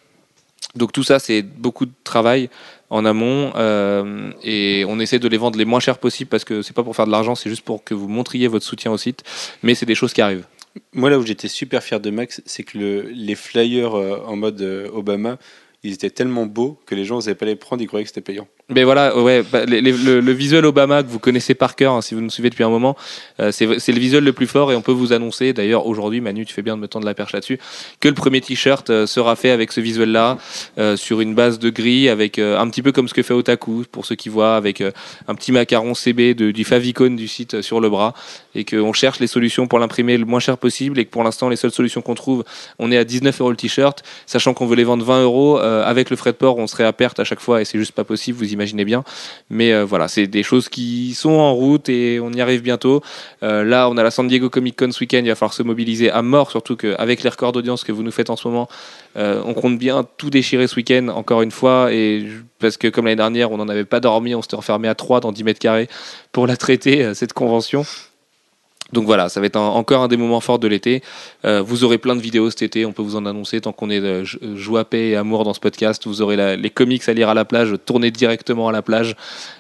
Donc 0.76 0.92
tout 0.92 1.04
ça, 1.04 1.20
c'est 1.20 1.44
beaucoup 1.44 1.86
de 1.86 1.92
travail 2.04 2.50
en 2.90 3.06
amont 3.06 3.52
euh, 3.56 4.32
et 4.44 4.84
on 4.88 5.00
essaie 5.00 5.20
de 5.20 5.28
les 5.28 5.38
vendre 5.38 5.58
les 5.58 5.66
moins 5.66 5.80
chers 5.80 6.00
possible 6.00 6.30
parce 6.30 6.46
que 6.46 6.64
c'est 6.64 6.74
pas 6.74 6.84
pour 6.84 6.96
faire 6.96 7.06
de 7.06 7.12
l'argent, 7.12 7.36
c'est 7.36 7.50
juste 7.50 7.64
pour 7.64 7.84
que 7.84 7.94
vous 7.94 8.08
montriez 8.08 8.48
votre 8.48 8.66
soutien 8.66 8.92
au 8.92 8.98
site. 8.98 9.24
Mais 9.62 9.76
c'est 9.76 9.86
des 9.86 9.96
choses 9.96 10.14
qui 10.14 10.22
arrivent. 10.22 10.46
Moi, 10.94 11.10
là 11.12 11.20
où 11.20 11.26
j'étais 11.26 11.48
super 11.48 11.84
fier 11.84 12.00
de 12.00 12.10
Max, 12.10 12.42
c'est 12.46 12.64
que 12.64 12.78
le- 12.78 13.02
les 13.02 13.36
flyers 13.36 13.94
en 13.94 14.36
mode 14.36 14.62
Obama, 14.94 15.38
ils 15.88 15.94
étaient 15.94 16.10
tellement 16.10 16.46
beaux 16.46 16.78
que 16.86 16.96
les 16.96 17.06
gens 17.06 17.16
n'osaient 17.16 17.36
pas 17.36 17.46
les 17.46 17.56
prendre, 17.56 17.82
ils 17.82 17.88
croyaient 17.88 18.04
que 18.04 18.10
c'était 18.10 18.22
payant. 18.22 18.48
Mais 18.70 18.84
voilà, 18.84 19.18
ouais, 19.18 19.44
bah, 19.50 19.64
les- 19.64 19.80
le, 19.80 20.20
le 20.20 20.32
visuel 20.34 20.66
Obama 20.66 21.02
que 21.02 21.08
vous 21.08 21.20
connaissez 21.20 21.56
par 21.56 21.78
cœur, 21.78 21.94
hein, 21.94 22.02
si 22.02 22.14
vous 22.16 22.20
nous 22.20 22.30
suivez 22.30 22.50
depuis 22.50 22.66
un 22.66 22.70
moment, 22.70 22.98
euh, 23.40 23.50
c'est 23.54 23.66
le 23.66 23.98
visuel 24.00 24.26
le 24.26 24.34
plus 24.34 24.46
fort 24.46 24.74
et 24.74 24.76
on 24.76 24.82
peut 24.82 24.92
vous 24.92 25.14
annoncer, 25.14 25.54
d'ailleurs 25.54 25.88
aujourd'hui, 25.88 26.20
Manu, 26.20 26.46
tu 26.46 26.54
fais 26.54 26.62
bien 26.64 26.76
de 26.76 26.82
me 26.82 26.88
tendre 26.90 27.06
la 27.06 27.14
perche 27.14 27.32
là-dessus, 27.32 27.60
que 28.02 28.10
le 28.10 28.14
premier 28.14 28.42
t-shirt 28.42 28.90
euh, 28.90 29.08
sera 29.08 29.38
fait 29.38 29.52
avec 29.52 29.72
ce 29.72 29.80
visuel-là, 29.80 30.38
euh, 30.80 30.98
sur 30.98 31.22
une 31.22 31.34
base 31.34 31.60
de 31.60 31.70
gris, 31.70 32.10
avec 32.10 32.40
euh, 32.40 32.60
un 32.60 32.70
petit 32.70 32.82
peu 32.82 32.92
comme 32.92 33.08
ce 33.08 33.14
que 33.14 33.24
fait 33.24 33.34
Otaku, 33.34 33.86
pour 33.90 34.06
ceux 34.06 34.16
qui 34.16 34.28
voient, 34.28 34.58
avec 34.58 34.82
euh, 34.82 34.92
un 35.30 35.36
petit 35.36 35.54
macaron 35.54 35.94
CB 35.94 36.34
de- 36.34 36.52
du 36.52 36.66
favicon 36.66 37.12
du 37.12 37.30
site 37.30 37.54
euh, 37.54 37.62
sur 37.62 37.80
le 37.80 37.90
bras, 37.90 38.14
et 38.54 38.66
qu'on 38.66 38.92
cherche 38.92 39.22
les 39.22 39.28
solutions 39.28 39.68
pour 39.68 39.80
l'imprimer 39.80 40.18
le 40.18 40.26
moins 40.26 40.42
cher 40.42 40.58
possible, 40.58 41.00
et 41.00 41.06
que 41.06 41.10
pour 41.12 41.24
l'instant, 41.24 41.48
les 41.48 41.56
seules 41.56 41.72
solutions 41.72 42.02
qu'on 42.02 42.16
trouve, 42.16 42.44
on 42.80 42.92
est 42.92 42.98
à 42.98 43.06
19 43.06 43.40
euros 43.40 43.50
le 43.52 43.56
t-shirt, 43.56 44.04
sachant 44.26 44.54
qu'on 44.54 44.66
veut 44.68 44.76
les 44.76 44.84
vendre 44.84 45.06
20 45.06 45.24
euros, 45.24 45.58
avec 45.58 46.10
le 46.10 46.18
frais 46.18 46.34
de 46.34 46.38
port, 46.38 46.58
on 46.58 46.68
serait 46.68 46.84
à 46.84 46.92
perte 46.92 47.18
à 47.22 47.24
chaque 47.24 47.40
fois, 47.40 47.62
et 47.62 47.66
c'est 47.66 47.78
juste 47.80 47.94
pas 47.94 48.04
possible, 48.04 48.38
vous 48.38 48.57
imaginez 48.58 48.86
bien. 48.86 49.04
Mais 49.50 49.72
euh, 49.72 49.86
voilà, 49.86 50.08
c'est 50.08 50.28
des 50.28 50.44
choses 50.44 50.68
qui 50.68 51.14
sont 51.14 51.32
en 51.32 51.54
route 51.54 51.90
et 51.90 52.20
on 52.20 52.32
y 52.32 52.42
arrive 52.42 52.62
bientôt. 52.62 53.02
Euh, 53.44 53.64
là, 53.64 53.90
on 53.90 53.98
a 53.98 54.04
la 54.04 54.12
San 54.12 54.28
Diego 54.28 54.50
Comic 54.50 54.76
Con 54.78 54.92
ce 54.92 55.00
week-end, 55.00 55.20
il 55.20 55.30
va 55.30 55.36
falloir 55.36 55.54
se 55.54 55.64
mobiliser 55.64 56.12
à 56.12 56.22
mort, 56.22 56.52
surtout 56.52 56.76
qu'avec 56.76 57.24
les 57.24 57.30
records 57.30 57.52
d'audience 57.52 57.84
que 57.84 57.92
vous 57.92 58.04
nous 58.04 58.12
faites 58.12 58.30
en 58.30 58.36
ce 58.36 58.48
moment, 58.48 58.68
euh, 59.18 59.42
on 59.46 59.54
compte 59.54 59.78
bien 59.78 60.06
tout 60.18 60.30
déchirer 60.30 60.68
ce 60.68 60.76
week-end, 60.76 61.08
encore 61.10 61.42
une 61.42 61.52
fois, 61.52 61.94
et 61.94 62.26
parce 62.60 62.78
que 62.78 62.88
comme 62.88 63.06
l'année 63.06 63.16
dernière, 63.16 63.52
on 63.52 63.58
n'en 63.58 63.70
avait 63.70 63.86
pas 63.86 64.00
dormi, 64.00 64.36
on 64.36 64.42
s'était 64.42 64.56
enfermé 64.56 64.88
à 64.88 64.96
3 64.96 65.20
dans 65.20 65.32
10 65.32 65.44
mètres 65.44 65.60
carrés 65.60 65.88
pour 66.32 66.48
la 66.48 66.58
traiter, 66.58 67.14
cette 67.14 67.34
convention. 67.34 67.86
Donc 68.94 69.06
voilà, 69.06 69.28
ça 69.28 69.42
va 69.42 69.46
être 69.48 69.58
encore 69.58 70.02
un 70.04 70.08
des 70.08 70.16
moments 70.16 70.40
forts 70.40 70.60
de 70.60 70.68
l'été. 70.68 71.04
Euh, 71.44 71.62
vous 71.62 71.84
aurez 71.84 71.98
plein 71.98 72.16
de 72.16 72.22
vidéos 72.22 72.50
cet 72.50 72.62
été, 72.62 72.86
on 72.86 72.94
peut 72.94 73.02
vous 73.02 73.18
en 73.18 73.26
annoncer 73.26 73.60
tant 73.60 73.74
qu'on 73.74 73.90
est 73.90 74.00
de 74.00 74.24
jo- 74.24 74.40
joie, 74.56 74.86
paix 74.86 75.10
et 75.10 75.16
amour 75.18 75.44
dans 75.44 75.54
ce 75.54 75.60
podcast. 75.60 76.08
Vous 76.08 76.22
aurez 76.22 76.56
les 76.56 76.70
comics 76.70 77.08
à 77.10 77.14
lire 77.14 77.28
à 77.28 77.34
la 77.34 77.44
plage, 77.44 77.74
tourner 77.86 78.12
directement 78.12 78.70
à 78.70 78.72
la 78.72 78.82
plage. 78.82 79.16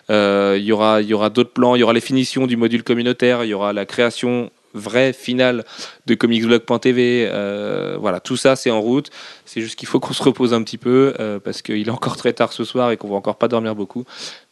Euh, 0.09 0.55
Il 0.57 0.63
y 0.65 0.71
aura, 0.71 1.01
y 1.01 1.13
aura 1.13 1.29
d'autres 1.29 1.51
plans, 1.51 1.75
il 1.75 1.79
y 1.79 1.83
aura 1.83 1.91
les 1.93 1.99
finitions 2.01 2.47
du 2.47 2.55
module 2.55 2.83
communautaire, 2.83 3.43
il 3.43 3.49
y 3.49 3.53
aura 3.53 3.73
la 3.73 3.85
création 3.85 4.49
vraie 4.73 5.11
finale 5.11 5.65
de 6.05 6.15
comicsblog.tv. 6.15 7.27
Euh, 7.29 7.97
voilà, 7.99 8.19
tout 8.21 8.37
ça 8.37 8.55
c'est 8.55 8.71
en 8.71 8.79
route. 8.79 9.09
C'est 9.45 9.59
juste 9.59 9.75
qu'il 9.75 9.87
faut 9.89 9.99
qu'on 9.99 10.13
se 10.13 10.23
repose 10.23 10.53
un 10.53 10.63
petit 10.63 10.77
peu 10.77 11.13
euh, 11.19 11.39
parce 11.39 11.61
qu'il 11.61 11.85
est 11.85 11.91
encore 11.91 12.15
très 12.15 12.31
tard 12.31 12.53
ce 12.53 12.63
soir 12.63 12.91
et 12.91 12.97
qu'on 12.97 13.09
va 13.09 13.15
encore 13.15 13.37
pas 13.37 13.47
dormir 13.49 13.75
beaucoup. 13.75 14.05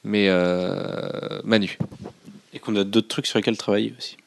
Mais 0.03 0.27
euh, 0.27 1.39
Manu. 1.45 1.77
Et 2.53 2.59
qu'on 2.59 2.75
a 2.75 2.83
d'autres 2.83 3.07
trucs 3.07 3.27
sur 3.27 3.37
lesquels 3.39 3.57
travailler 3.57 3.93
aussi. 3.97 4.17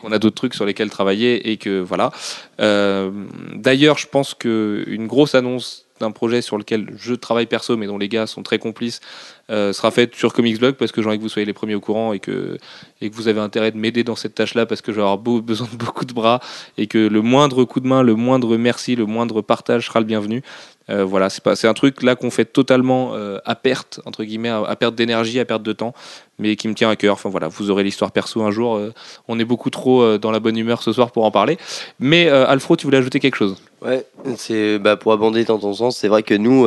Qu'on 0.00 0.12
a 0.12 0.18
d'autres 0.18 0.34
trucs 0.34 0.54
sur 0.54 0.64
lesquels 0.64 0.90
travailler 0.90 1.50
et 1.50 1.56
que 1.56 1.80
voilà. 1.80 2.12
Euh, 2.60 3.10
D'ailleurs, 3.54 3.98
je 3.98 4.06
pense 4.06 4.34
que 4.34 4.84
une 4.86 5.06
grosse 5.06 5.34
annonce 5.34 5.86
d'un 6.00 6.10
projet 6.10 6.42
sur 6.42 6.58
lequel 6.58 6.92
je 6.96 7.14
travaille 7.14 7.46
perso, 7.46 7.76
mais 7.76 7.86
dont 7.86 7.98
les 7.98 8.08
gars 8.08 8.26
sont 8.26 8.42
très 8.42 8.58
complices, 8.58 9.00
euh, 9.48 9.72
sera 9.72 9.92
faite 9.92 10.16
sur 10.16 10.32
Comics 10.32 10.58
Blog 10.58 10.74
parce 10.74 10.90
que 10.90 11.00
j'ai 11.00 11.08
envie 11.08 11.18
que 11.18 11.22
vous 11.22 11.28
soyez 11.28 11.46
les 11.46 11.52
premiers 11.52 11.76
au 11.76 11.80
courant 11.80 12.12
et 12.12 12.18
que, 12.18 12.58
et 13.00 13.10
que 13.10 13.14
vous 13.14 13.28
avez 13.28 13.38
intérêt 13.38 13.70
de 13.70 13.76
m'aider 13.76 14.02
dans 14.02 14.16
cette 14.16 14.34
tâche-là 14.34 14.66
parce 14.66 14.80
que 14.80 14.90
je 14.90 14.96
vais 14.96 15.02
avoir 15.02 15.18
besoin 15.42 15.68
de 15.70 15.76
beaucoup 15.76 16.04
de 16.04 16.12
bras 16.12 16.40
et 16.78 16.88
que 16.88 16.98
le 16.98 17.22
moindre 17.22 17.62
coup 17.64 17.78
de 17.78 17.86
main, 17.86 18.02
le 18.02 18.16
moindre 18.16 18.56
merci, 18.56 18.96
le 18.96 19.06
moindre 19.06 19.42
partage 19.42 19.86
sera 19.86 20.00
le 20.00 20.06
bienvenu. 20.06 20.42
Euh, 20.88 21.04
voilà, 21.04 21.30
c'est 21.30 21.42
pas, 21.42 21.56
c'est 21.56 21.66
un 21.66 21.74
truc 21.74 22.02
là 22.02 22.14
qu'on 22.14 22.30
fait 22.30 22.44
totalement 22.44 23.10
euh, 23.14 23.38
à 23.44 23.56
perte 23.56 24.00
entre 24.04 24.24
guillemets, 24.24 24.48
à, 24.48 24.76
perte 24.76 24.94
d'énergie, 24.94 25.38
à 25.38 25.44
perte 25.44 25.62
de 25.62 25.72
temps, 25.72 25.94
mais 26.38 26.56
qui 26.56 26.66
me 26.66 26.74
tient 26.74 26.90
à 26.90 26.96
cœur. 26.96 27.14
Enfin 27.14 27.28
voilà, 27.28 27.46
vous 27.46 27.70
aurez 27.70 27.84
l'histoire 27.84 28.10
perso 28.10 28.42
un 28.42 28.50
jour. 28.50 28.80
on 29.28 29.38
est 29.38 29.44
beaucoup 29.44 29.70
trop 29.70 30.18
dans 30.18 30.30
la 30.30 30.40
bonne 30.40 30.56
humeur 30.56 30.82
ce 30.82 30.92
soir 30.92 31.10
pour 31.10 31.24
en 31.24 31.30
parler. 31.30 31.56
Mais 31.98 32.28
Alfro, 32.28 32.76
tu 32.76 32.86
voulais 32.86 32.98
ajouter 32.98 33.18
quelque 33.18 33.36
chose? 33.36 33.56
Ouais, 33.82 34.06
c'est 34.36 34.78
bah, 34.78 34.96
pour 34.96 35.12
abonder 35.12 35.44
dans 35.44 35.58
ton 35.58 35.72
sens, 35.72 35.96
c'est 35.96 36.08
vrai 36.08 36.22
que 36.22 36.34
nous, 36.34 36.66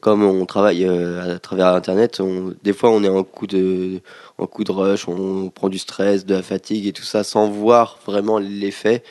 comme 0.00 0.22
on 0.24 0.46
travaille 0.46 0.84
euh, 0.84 1.36
à 1.36 1.38
travers 1.38 1.68
Internet, 1.68 2.20
des 2.62 2.72
fois 2.72 2.90
on 2.90 3.02
est 3.04 3.08
en 3.08 3.22
coup 3.24 3.46
de 3.46 4.00
en 4.38 4.46
coup 4.46 4.64
de 4.64 4.72
rush, 4.72 5.08
on 5.08 5.50
prend 5.50 5.68
du 5.68 5.78
stress, 5.78 6.26
de 6.26 6.34
la 6.34 6.42
fatigue 6.42 6.86
et 6.86 6.92
tout 6.92 7.04
ça 7.04 7.24
sans 7.24 7.48
voir 7.48 7.98
vraiment 8.06 8.38
l'effet. 8.38 9.02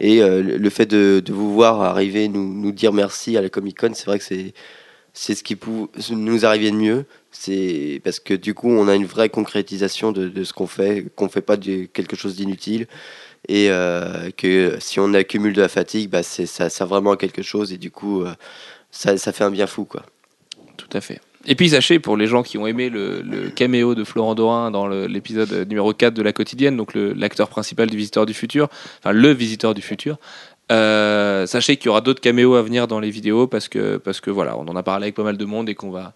Et 0.00 0.22
euh, 0.22 0.42
le 0.42 0.70
fait 0.70 0.86
de, 0.86 1.22
vous 1.28 1.52
voir 1.54 1.80
arriver, 1.82 2.28
nous, 2.28 2.72
dire 2.72 2.92
merci 2.92 3.36
à 3.36 3.42
la 3.42 3.48
Comic 3.48 3.78
Con, 3.78 3.92
c'est 3.94 4.06
vrai 4.06 4.18
que 4.18 4.24
c'est 4.24 4.54
c'est 5.14 5.34
ce 5.34 5.42
qui 5.42 5.56
nous 6.10 6.44
arrivait 6.44 6.70
de 6.70 6.76
mieux. 6.76 7.06
C'est 7.30 8.00
parce 8.04 8.20
que 8.20 8.34
du 8.34 8.54
coup, 8.54 8.68
on 8.70 8.86
a 8.88 8.94
une 8.94 9.06
vraie 9.06 9.30
concrétisation 9.30 10.12
de, 10.12 10.44
ce 10.44 10.52
qu'on 10.52 10.66
fait, 10.66 11.06
qu'on 11.16 11.28
fait 11.30 11.40
pas 11.42 11.56
quelque 11.56 12.16
chose 12.16 12.36
d'inutile 12.36 12.86
et 13.48 13.70
euh, 13.70 14.30
que 14.36 14.76
si 14.80 15.00
on 15.00 15.14
accumule 15.14 15.54
de 15.54 15.62
la 15.62 15.68
fatigue, 15.68 16.10
bah 16.10 16.22
ça 16.22 16.68
sert 16.70 16.86
vraiment 16.86 17.12
à 17.12 17.16
quelque 17.16 17.42
chose 17.42 17.72
et 17.72 17.78
du 17.78 17.90
coup, 17.90 18.24
ça, 18.90 19.16
ça 19.18 19.32
fait 19.32 19.44
un 19.44 19.50
bien 19.50 19.66
fou 19.66 19.84
quoi. 19.84 20.02
Tout 20.88 20.96
à 20.96 21.00
fait. 21.00 21.20
Et 21.46 21.54
puis 21.54 21.70
sachez, 21.70 22.00
pour 22.00 22.16
les 22.16 22.26
gens 22.26 22.42
qui 22.42 22.58
ont 22.58 22.66
aimé 22.66 22.90
le, 22.90 23.50
caméo 23.54 23.94
de 23.94 24.04
Florent 24.04 24.34
Dorin 24.34 24.70
dans 24.70 24.88
l'épisode 24.88 25.68
numéro 25.68 25.92
4 25.92 26.12
de 26.12 26.22
La 26.22 26.32
Quotidienne, 26.32 26.76
donc 26.76 26.92
l'acteur 26.94 27.48
principal 27.48 27.88
du 27.88 27.96
Visiteur 27.96 28.26
du 28.26 28.34
Futur, 28.34 28.68
enfin 28.98 29.12
le 29.12 29.32
Visiteur 29.32 29.72
du 29.72 29.80
Futur, 29.82 30.18
euh, 30.72 31.46
sachez 31.46 31.76
qu'il 31.76 31.86
y 31.86 31.88
aura 31.90 32.00
d'autres 32.00 32.20
caméos 32.20 32.56
à 32.56 32.62
venir 32.62 32.88
dans 32.88 32.98
les 32.98 33.10
vidéos 33.10 33.46
parce 33.46 33.68
que, 33.68 33.98
parce 33.98 34.20
que 34.20 34.30
voilà, 34.30 34.58
on 34.58 34.66
en 34.66 34.74
a 34.74 34.82
parlé 34.82 35.04
avec 35.04 35.14
pas 35.14 35.22
mal 35.22 35.36
de 35.36 35.44
monde 35.44 35.68
et 35.68 35.76
qu'on 35.76 35.90
va, 35.90 36.12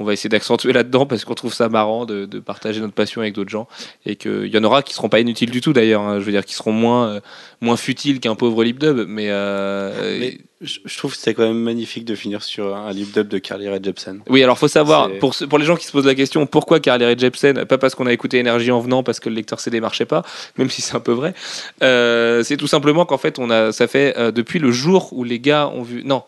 on 0.00 0.04
va 0.04 0.14
essayer 0.14 0.30
d'accentuer 0.30 0.72
là-dedans 0.72 1.04
parce 1.04 1.26
qu'on 1.26 1.34
trouve 1.34 1.52
ça 1.52 1.68
marrant 1.68 2.06
de, 2.06 2.24
de 2.24 2.40
partager 2.40 2.80
notre 2.80 2.94
passion 2.94 3.20
avec 3.20 3.34
d'autres 3.34 3.50
gens 3.50 3.68
et 4.06 4.16
qu'il 4.16 4.46
y 4.46 4.56
en 4.56 4.64
aura 4.64 4.82
qui 4.82 4.94
seront 4.94 5.10
pas 5.10 5.20
inutiles 5.20 5.50
du 5.50 5.60
tout 5.60 5.74
d'ailleurs, 5.74 6.00
hein. 6.00 6.18
je 6.18 6.24
veux 6.24 6.32
dire 6.32 6.44
qui 6.44 6.54
seront 6.54 6.72
moins, 6.72 7.08
euh, 7.08 7.20
moins 7.60 7.76
futiles 7.76 8.18
qu'un 8.18 8.34
pauvre 8.34 8.64
lip 8.64 8.78
dub, 8.78 9.04
mais, 9.06 9.26
euh, 9.28 10.18
Mais 10.18 10.38
je, 10.62 10.96
trouve 10.96 11.12
que 11.12 11.18
c'était 11.18 11.34
quand 11.34 11.46
même 11.46 11.60
magnifique 11.60 12.06
de 12.06 12.14
finir 12.14 12.42
sur 12.42 12.74
un 12.74 12.90
lip 12.92 13.12
dub 13.12 13.28
de 13.28 13.36
Carly 13.36 13.68
Rae 13.68 13.80
Jepsen. 13.82 14.20
Oui, 14.28 14.42
alors 14.42 14.58
faut 14.58 14.68
savoir, 14.68 15.10
pour, 15.18 15.34
pour 15.48 15.58
les 15.58 15.66
gens 15.66 15.76
qui 15.76 15.84
se 15.84 15.92
posent 15.92 16.06
la 16.06 16.14
question, 16.14 16.46
pourquoi 16.46 16.80
Carly 16.80 17.04
Rae 17.04 17.18
Jepsen 17.18 17.66
Pas 17.66 17.76
parce 17.76 17.94
qu'on 17.94 18.06
a 18.06 18.12
écouté 18.12 18.38
Énergie 18.38 18.70
en 18.70 18.80
venant, 18.80 19.02
parce 19.02 19.20
que 19.20 19.28
le 19.28 19.34
lecteur 19.34 19.60
CD 19.60 19.80
marchait 19.80 20.06
pas, 20.06 20.22
même 20.56 20.70
si 20.70 20.80
c'est 20.80 20.96
un 20.96 21.00
peu 21.00 21.12
vrai. 21.12 21.34
Euh, 21.82 22.42
c'est 22.42 22.56
tout 22.56 22.66
simplement 22.66 23.04
qu'en 23.04 23.18
fait, 23.18 23.38
on 23.38 23.50
a, 23.50 23.72
ça 23.72 23.86
fait 23.86 24.16
euh, 24.16 24.30
depuis 24.30 24.58
le 24.58 24.70
jour 24.70 25.12
où 25.12 25.24
les 25.24 25.40
gars 25.40 25.68
ont 25.68 25.82
vu. 25.82 26.02
Non, 26.04 26.24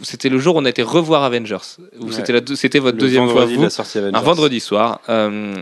c'était 0.00 0.28
le 0.30 0.38
jour 0.38 0.56
où 0.56 0.58
on 0.60 0.64
a 0.64 0.68
été 0.70 0.82
revoir 0.82 1.22
Avengers. 1.22 1.56
Où 2.00 2.06
Ouais. 2.06 2.12
C'était 2.12 2.32
la 2.32 2.40
deux- 2.40 2.56
c'était 2.56 2.78
votre 2.78 2.96
Le 2.96 3.00
deuxième 3.00 3.24
fois, 3.32 3.42
vous. 3.56 3.62
Un 4.14 4.20
vendredi 4.24 4.58
soir, 4.60 5.00
euh, 5.08 5.54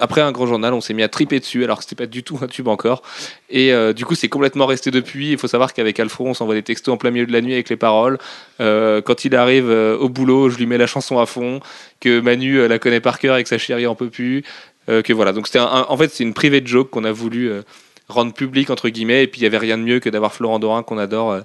après 0.00 0.20
un 0.22 0.32
grand 0.32 0.46
journal, 0.46 0.72
on 0.72 0.80
s'est 0.80 0.94
mis 0.94 1.02
à 1.02 1.08
triper 1.08 1.38
dessus, 1.38 1.64
alors 1.64 1.78
que 1.78 1.84
c'était 1.84 1.94
pas 1.94 2.06
du 2.06 2.22
tout 2.22 2.38
un 2.40 2.46
tube 2.46 2.66
encore. 2.68 3.02
Et 3.50 3.72
euh, 3.72 3.92
du 3.92 4.04
coup, 4.04 4.14
c'est 4.14 4.28
complètement 4.28 4.66
resté 4.66 4.90
depuis. 4.90 5.32
Il 5.32 5.38
faut 5.38 5.48
savoir 5.48 5.74
qu'avec 5.74 6.00
Alfro, 6.00 6.26
on 6.26 6.34
s'envoie 6.34 6.54
des 6.54 6.62
textos 6.62 6.92
en 6.94 6.96
plein 6.96 7.10
milieu 7.10 7.26
de 7.26 7.32
la 7.32 7.40
nuit 7.42 7.52
avec 7.52 7.68
les 7.68 7.76
paroles. 7.76 8.18
Euh, 8.60 9.00
quand 9.02 9.24
il 9.24 9.36
arrive 9.36 9.68
au 9.68 10.08
boulot, 10.08 10.48
je 10.48 10.56
lui 10.58 10.66
mets 10.66 10.78
la 10.78 10.86
chanson 10.86 11.18
à 11.18 11.26
fond. 11.26 11.60
Que 12.00 12.20
Manu 12.20 12.66
la 12.66 12.78
connaît 12.78 13.00
par 13.00 13.18
cœur 13.18 13.36
et 13.36 13.42
que 13.42 13.48
sa 13.48 13.58
chérie 13.58 13.86
en 13.86 13.94
peut 13.94 14.10
plus. 14.10 14.42
Que 14.86 15.12
voilà. 15.12 15.32
Donc 15.32 15.46
c'était 15.46 15.58
un- 15.60 15.64
un- 15.66 15.86
en 15.88 15.96
fait 15.96 16.10
c'est 16.12 16.24
une 16.24 16.34
private 16.34 16.66
joke 16.66 16.90
qu'on 16.90 17.04
a 17.04 17.12
voulu 17.12 17.50
rendre 18.08 18.32
public 18.34 18.68
entre 18.70 18.88
guillemets. 18.90 19.22
Et 19.24 19.26
puis 19.26 19.40
il 19.40 19.44
y 19.44 19.46
avait 19.46 19.58
rien 19.58 19.78
de 19.78 19.82
mieux 19.82 19.98
que 20.00 20.08
d'avoir 20.10 20.32
Florent 20.34 20.58
Dorin 20.58 20.82
qu'on 20.82 20.98
adore. 20.98 21.38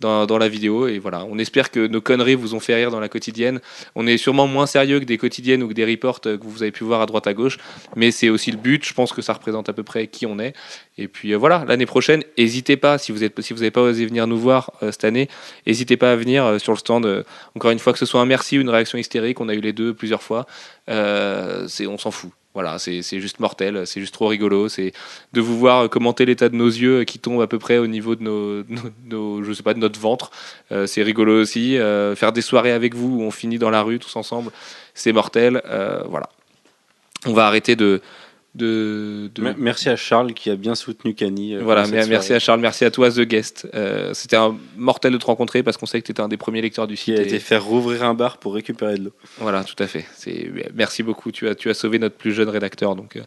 Dans, 0.00 0.38
la 0.38 0.48
vidéo. 0.48 0.88
Et 0.88 0.98
voilà. 0.98 1.24
On 1.24 1.38
espère 1.38 1.70
que 1.70 1.86
nos 1.86 2.00
conneries 2.00 2.34
vous 2.34 2.54
ont 2.54 2.60
fait 2.60 2.74
rire 2.74 2.90
dans 2.90 3.00
la 3.00 3.08
quotidienne. 3.08 3.60
On 3.94 4.06
est 4.06 4.16
sûrement 4.16 4.46
moins 4.46 4.66
sérieux 4.66 5.00
que 5.00 5.04
des 5.04 5.18
quotidiennes 5.18 5.62
ou 5.62 5.68
que 5.68 5.74
des 5.74 5.84
reports 5.84 6.20
euh, 6.26 6.38
que 6.38 6.44
vous 6.44 6.62
avez 6.62 6.72
pu 6.72 6.84
voir 6.84 7.00
à 7.00 7.06
droite 7.06 7.26
à 7.26 7.34
gauche. 7.34 7.58
Mais 7.96 8.10
c'est 8.10 8.28
aussi 8.28 8.50
le 8.50 8.56
but. 8.56 8.84
Je 8.84 8.94
pense 8.94 9.12
que 9.12 9.22
ça 9.22 9.32
représente 9.32 9.68
à 9.68 9.72
peu 9.72 9.82
près 9.82 10.06
qui 10.06 10.26
on 10.26 10.38
est. 10.38 10.54
Et 10.98 11.08
puis 11.08 11.32
euh, 11.32 11.36
voilà. 11.36 11.64
L'année 11.68 11.86
prochaine 11.86 12.22
n'hésitez 12.38 12.76
pas 12.76 12.98
si 12.98 13.12
vous 13.12 13.22
êtes 13.24 13.40
si 13.40 13.54
n'avez 13.54 13.70
pas 13.70 13.82
osé 13.82 14.06
venir 14.06 14.26
nous 14.26 14.38
voir 14.38 14.72
euh, 14.82 14.90
cette 14.90 15.04
année 15.04 15.28
n'hésitez 15.66 15.96
pas 15.96 16.12
à 16.12 16.16
venir 16.16 16.60
sur 16.60 16.72
le 16.72 16.78
stand 16.78 17.24
encore 17.54 17.70
une 17.70 17.78
fois 17.78 17.92
que 17.92 17.98
ce 17.98 18.06
soit 18.06 18.20
un 18.20 18.26
merci 18.26 18.58
ou 18.58 18.60
une 18.62 18.70
réaction 18.70 18.98
hystérique. 18.98 19.40
On 19.40 19.48
a 19.48 19.54
eu 19.54 19.60
les 19.60 19.72
deux 19.72 19.94
plusieurs 19.94 20.22
fois. 20.22 20.46
On 20.88 21.98
s'en 21.98 22.10
fout 22.10 22.30
voilà, 22.52 22.80
c'est 22.80 23.00
juste 23.02 23.38
mortel, 23.38 23.86
c'est 23.86 24.00
juste 24.00 24.12
trop 24.12 24.26
rigolo. 24.26 24.68
C'est 24.68 24.92
de 25.32 25.40
vous 25.40 25.56
voir 25.56 25.88
commenter 25.88 26.26
l'état 26.26 26.48
de 26.48 26.56
nos 26.56 26.66
yeux 26.66 27.04
qui 27.04 27.20
tombent 27.20 27.42
à 27.42 27.46
peu 27.46 27.58
près 27.60 27.78
au 27.78 27.86
niveau 27.86 28.16
de 28.16 28.24
nos- 29.06 29.42
je 29.44 29.52
sais 29.52 29.62
pas, 29.62 29.72
de 29.74 29.78
notre 29.78 30.00
ventre. 30.00 30.30
Euh, 30.72 30.86
c'est 30.86 31.02
rigolo 31.04 31.40
aussi. 31.40 31.78
Euh, 31.78 32.16
faire 32.16 32.32
des 32.32 32.42
soirées 32.42 32.72
avec 32.72 32.94
vous 32.96 33.18
où 33.20 33.22
on 33.22 33.30
finit 33.30 33.58
dans 33.58 33.70
la 33.70 33.82
rue 33.82 33.98
tous 34.00 34.16
ensemble, 34.16 34.50
c'est 34.94 35.12
mortel. 35.12 35.62
Euh, 35.66 36.02
voilà. 36.08 36.28
On 37.26 37.32
va 37.34 37.46
arrêter 37.46 37.76
de. 37.76 38.00
De, 38.56 39.30
de- 39.34 39.42
Me- 39.42 39.54
Merci 39.58 39.88
à 39.88 39.96
Charles 39.96 40.32
qui 40.34 40.50
a 40.50 40.56
bien 40.56 40.74
soutenu 40.74 41.14
Cani. 41.14 41.54
euh, 41.54 41.60
voilà, 41.62 41.86
mais- 41.86 42.04
merci 42.08 42.32
à 42.32 42.38
Charles, 42.40 42.58
merci 42.60 42.84
à 42.84 42.90
toi, 42.90 43.08
The 43.10 43.20
Guest. 43.20 43.68
Euh, 43.74 44.12
C'était 44.12 44.36
un 44.36 44.56
mortel 44.76 45.12
de 45.12 45.18
te 45.18 45.26
rencontrer 45.26 45.62
parce 45.62 45.76
qu'on 45.76 45.86
sait 45.86 46.00
que 46.00 46.06
tu 46.06 46.10
étais 46.12 46.20
un 46.20 46.26
des 46.28 46.36
premiers 46.36 46.60
lecteurs 46.60 46.88
du 46.88 46.94
Qui 46.96 47.02
site. 47.12 47.18
a 47.18 47.22
et- 47.22 47.26
été 47.26 47.38
faire 47.38 47.64
rouvrir 47.64 48.02
un 48.02 48.14
bar 48.14 48.38
pour 48.38 48.54
récupérer 48.54 48.96
de 48.98 49.04
l'eau. 49.04 49.12
Voilà, 49.38 49.62
tout 49.62 49.80
à 49.80 49.86
fait. 49.86 50.04
C'est 50.16 50.50
merci 50.74 51.02
beaucoup. 51.04 51.30
Tu 51.30 51.48
as 51.48 51.54
tu 51.54 51.70
as 51.70 51.74
sauvé 51.74 51.98
notre 52.00 52.16
plus 52.16 52.32
jeune 52.32 52.48
rédacteur, 52.48 52.96
donc 52.96 53.16
euh, 53.16 53.20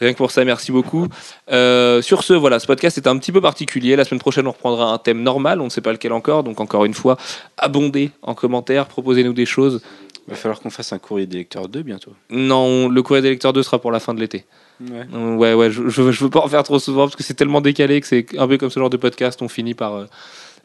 rien 0.00 0.12
que 0.12 0.18
pour 0.18 0.30
ça, 0.30 0.42
merci 0.44 0.72
beaucoup. 0.72 1.06
Sur 1.50 2.22
ce, 2.24 2.32
voilà, 2.32 2.58
ce 2.58 2.66
podcast 2.66 2.96
est 2.96 3.06
un 3.06 3.18
petit 3.18 3.32
peu 3.32 3.40
particulier. 3.42 3.94
La 3.96 4.04
semaine 4.04 4.20
prochaine, 4.20 4.46
on 4.46 4.52
reprendra 4.52 4.92
un 4.92 4.98
thème 4.98 5.22
normal. 5.22 5.60
On 5.60 5.64
ne 5.64 5.70
sait 5.70 5.80
pas 5.82 5.92
lequel 5.92 6.12
encore, 6.12 6.44
donc 6.44 6.60
encore 6.60 6.84
une 6.86 6.94
fois, 6.94 7.16
abondez 7.58 8.10
en 8.22 8.34
commentaires, 8.34 8.86
proposez-nous 8.86 9.34
des 9.34 9.46
choses. 9.46 9.82
Il 10.28 10.30
va 10.30 10.36
falloir 10.36 10.60
qu'on 10.60 10.70
fasse 10.70 10.92
un 10.92 10.98
courrier 10.98 11.26
des 11.26 11.38
lecteurs 11.38 11.68
2 11.68 11.82
bientôt. 11.82 12.12
Non, 12.30 12.88
le 12.88 13.02
courrier 13.02 13.22
des 13.22 13.30
lecteurs 13.30 13.52
2 13.52 13.62
sera 13.62 13.80
pour 13.80 13.90
la 13.90 14.00
fin 14.00 14.14
de 14.14 14.20
l'été. 14.20 14.44
Ouais. 14.80 15.06
Euh, 15.14 15.34
Ouais, 15.34 15.54
ouais, 15.54 15.70
je, 15.70 15.88
je, 15.88 16.02
veux- 16.02 16.12
je 16.12 16.24
veux 16.24 16.30
pas 16.30 16.40
en 16.40 16.48
faire 16.48 16.62
trop 16.62 16.78
souvent 16.78 17.04
parce 17.06 17.16
que 17.16 17.22
c'est 17.22 17.34
tellement 17.34 17.60
décalé 17.60 18.00
que 18.00 18.06
c'est 18.06 18.26
un 18.38 18.46
peu 18.46 18.56
comme 18.58 18.70
ce 18.70 18.78
genre 18.78 18.90
de 18.90 18.96
podcast. 18.96 19.42
On 19.42 19.48
finit 19.48 19.74
par 19.74 19.94
euh, 19.94 20.06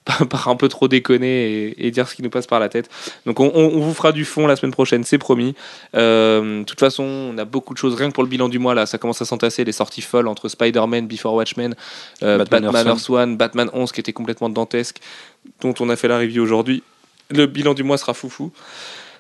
par 0.30 0.48
un 0.48 0.56
peu 0.56 0.70
trop 0.70 0.88
déconner 0.88 1.52
et, 1.70 1.88
et, 1.88 1.92
dire 1.92 2.08
ce 2.08 2.16
qui 2.16 2.22
nous 2.24 2.30
passe 2.30 2.48
par 2.48 2.60
la 2.60 2.70
tête. 2.70 2.90
Donc 3.26 3.40
on, 3.42 3.52
on, 3.54 3.80
vous 3.80 3.94
fera 3.94 4.12
du 4.14 4.24
fond 4.26 4.48
la 4.48 4.56
semaine 4.56 4.72
prochaine, 4.72 5.04
c'est 5.04 5.18
promis. 5.18 5.54
Euh, 5.96 6.60
de 6.60 6.64
toute 6.64 6.80
façon, 6.80 7.04
on 7.04 7.38
a 7.38 7.44
beaucoup 7.46 7.74
de 7.74 7.78
choses, 7.80 7.96
rien 7.96 8.08
que 8.10 8.14
pour 8.14 8.24
le 8.24 8.30
bilan 8.30 8.48
du 8.48 8.58
mois, 8.60 8.74
là, 8.74 8.86
ça 8.86 8.98
commence 8.98 9.22
à 9.22 9.26
s'entasser, 9.26 9.66
les 9.66 9.74
sorties 9.74 10.02
folles 10.02 10.28
entre 10.30 10.48
Spider-Man, 10.48 11.08
Before 11.08 11.34
Watchmen, 11.34 11.76
euh, 12.24 12.38
Batman, 12.38 12.64
Batman 12.72 12.88
Earth 12.88 13.10
One, 13.10 13.38
Batman 13.38 13.70
11 13.74 13.92
qui 13.92 14.00
était 14.00 14.14
complètement 14.14 14.50
dantesque, 14.50 15.00
dont 15.62 15.74
on 15.82 15.90
a 15.90 15.96
fait 15.98 16.08
la 16.08 16.20
review 16.20 16.42
aujourd'hui. 16.42 16.84
Le 17.30 17.46
bilan 17.46 17.74
du 17.74 17.84
mois 17.84 17.98
sera 17.98 18.14
foufou. 18.14 18.52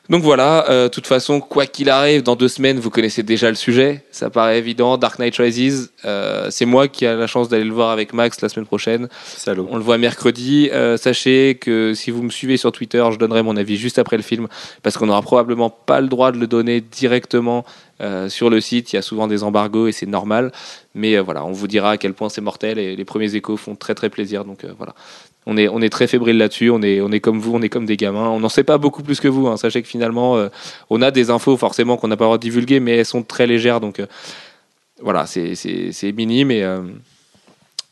Donc 0.10 0.24
voilà, 0.24 0.64
de 0.68 0.72
euh, 0.72 0.90
toute 0.90 1.06
façon, 1.06 1.42
quoi 1.42 1.66
qu'il 1.66 1.90
arrive, 1.90 2.24
dans 2.24 2.38
deux 2.38 2.48
semaines, 2.48 2.80
vous 2.80 2.90
connaissez 2.90 3.24
déjà 3.24 3.50
le 3.50 3.56
sujet. 3.56 4.04
Ça 4.12 4.30
paraît 4.30 4.58
évident. 4.58 4.98
Dark 4.98 5.20
Knight 5.20 5.36
Rises, 5.36 5.92
euh, 6.06 6.48
c'est 6.50 6.66
moi 6.66 6.88
qui 6.88 7.04
ai 7.04 7.14
la 7.14 7.28
chance 7.28 7.50
d'aller 7.50 7.66
le 7.66 7.74
voir 7.74 7.90
avec 7.90 8.14
Max 8.14 8.40
la 8.40 8.48
semaine 8.48 8.66
prochaine. 8.66 9.10
Salaud. 9.26 9.68
On 9.70 9.76
le 9.76 9.84
voit 9.84 9.98
mercredi. 9.98 10.70
Euh, 10.72 10.96
sachez 10.96 11.56
que 11.60 11.94
si 11.94 12.12
vous 12.12 12.24
me 12.24 12.30
suivez 12.30 12.56
sur 12.56 12.72
Twitter, 12.72 13.06
je 13.12 13.18
donnerai 13.18 13.44
mon 13.44 13.58
avis 13.58 13.76
juste 13.76 14.00
après 14.00 14.16
le 14.16 14.24
film, 14.24 14.48
parce 14.82 14.98
qu'on 14.98 15.08
n'aura 15.08 15.22
probablement 15.22 15.70
pas 15.70 16.00
le 16.00 16.08
droit 16.08 16.32
de 16.32 16.38
le 16.38 16.48
donner 16.48 16.80
directement 16.80 17.66
sur 18.28 18.52
le 18.52 18.62
site. 18.62 18.94
Il 18.94 18.96
y 18.96 19.00
a 19.00 19.02
souvent 19.02 19.26
des 19.28 19.42
embargos 19.42 19.88
et 19.88 19.92
c'est 19.92 20.06
normal. 20.06 20.52
Mais 20.94 21.18
voilà, 21.18 21.44
on 21.44 21.52
vous 21.52 21.68
dira 21.68 21.92
à 21.92 21.98
quel 21.98 22.14
point 22.14 22.30
c'est 22.30 22.42
mortel 22.42 22.78
et 22.78 22.96
les 22.96 23.06
premiers 23.06 23.34
échos 23.34 23.58
font 23.58 23.76
très 23.76 23.96
très 23.96 24.10
plaisir. 24.12 24.46
Donc 24.46 24.66
voilà 24.78 24.94
on 25.50 25.56
est, 25.56 25.70
on 25.70 25.82
est 25.82 25.90
très 25.90 26.08
fébrile 26.08 26.38
là-dessus, 26.38 26.70
on 26.70 26.82
est, 26.82 27.00
on 27.00 27.10
est 27.10 27.22
comme 27.22 27.40
vous, 27.40 27.56
on 27.56 27.62
est 27.62 27.70
comme 27.70 27.86
des 27.86 27.96
gamins. 27.96 28.28
On 28.28 28.42
n'en 28.42 28.50
sait 28.50 28.66
pas 28.66 28.78
beaucoup 28.78 29.02
plus 29.02 29.22
que 29.22 29.30
vous. 29.30 29.48
Hein. 29.48 29.56
Sachez 29.56 29.82
que 29.82 29.88
finalement, 29.88 30.36
euh, 30.36 30.50
on 30.90 31.02
a 31.02 31.10
des 31.10 31.30
infos 31.30 31.56
forcément 31.56 31.96
qu'on 31.96 32.10
n'a 32.10 32.18
pas 32.18 32.26
le 32.26 32.28
droit 32.28 32.38
de 32.38 32.42
divulguer, 32.42 32.82
mais 32.82 32.98
elles 32.98 33.06
sont 33.06 33.24
très 33.24 33.48
légères. 33.48 33.80
Donc 33.80 34.02
euh, 34.02 34.08
voilà, 35.02 35.26
c'est 35.26 36.12
minime 36.12 36.52
euh, 36.52 36.82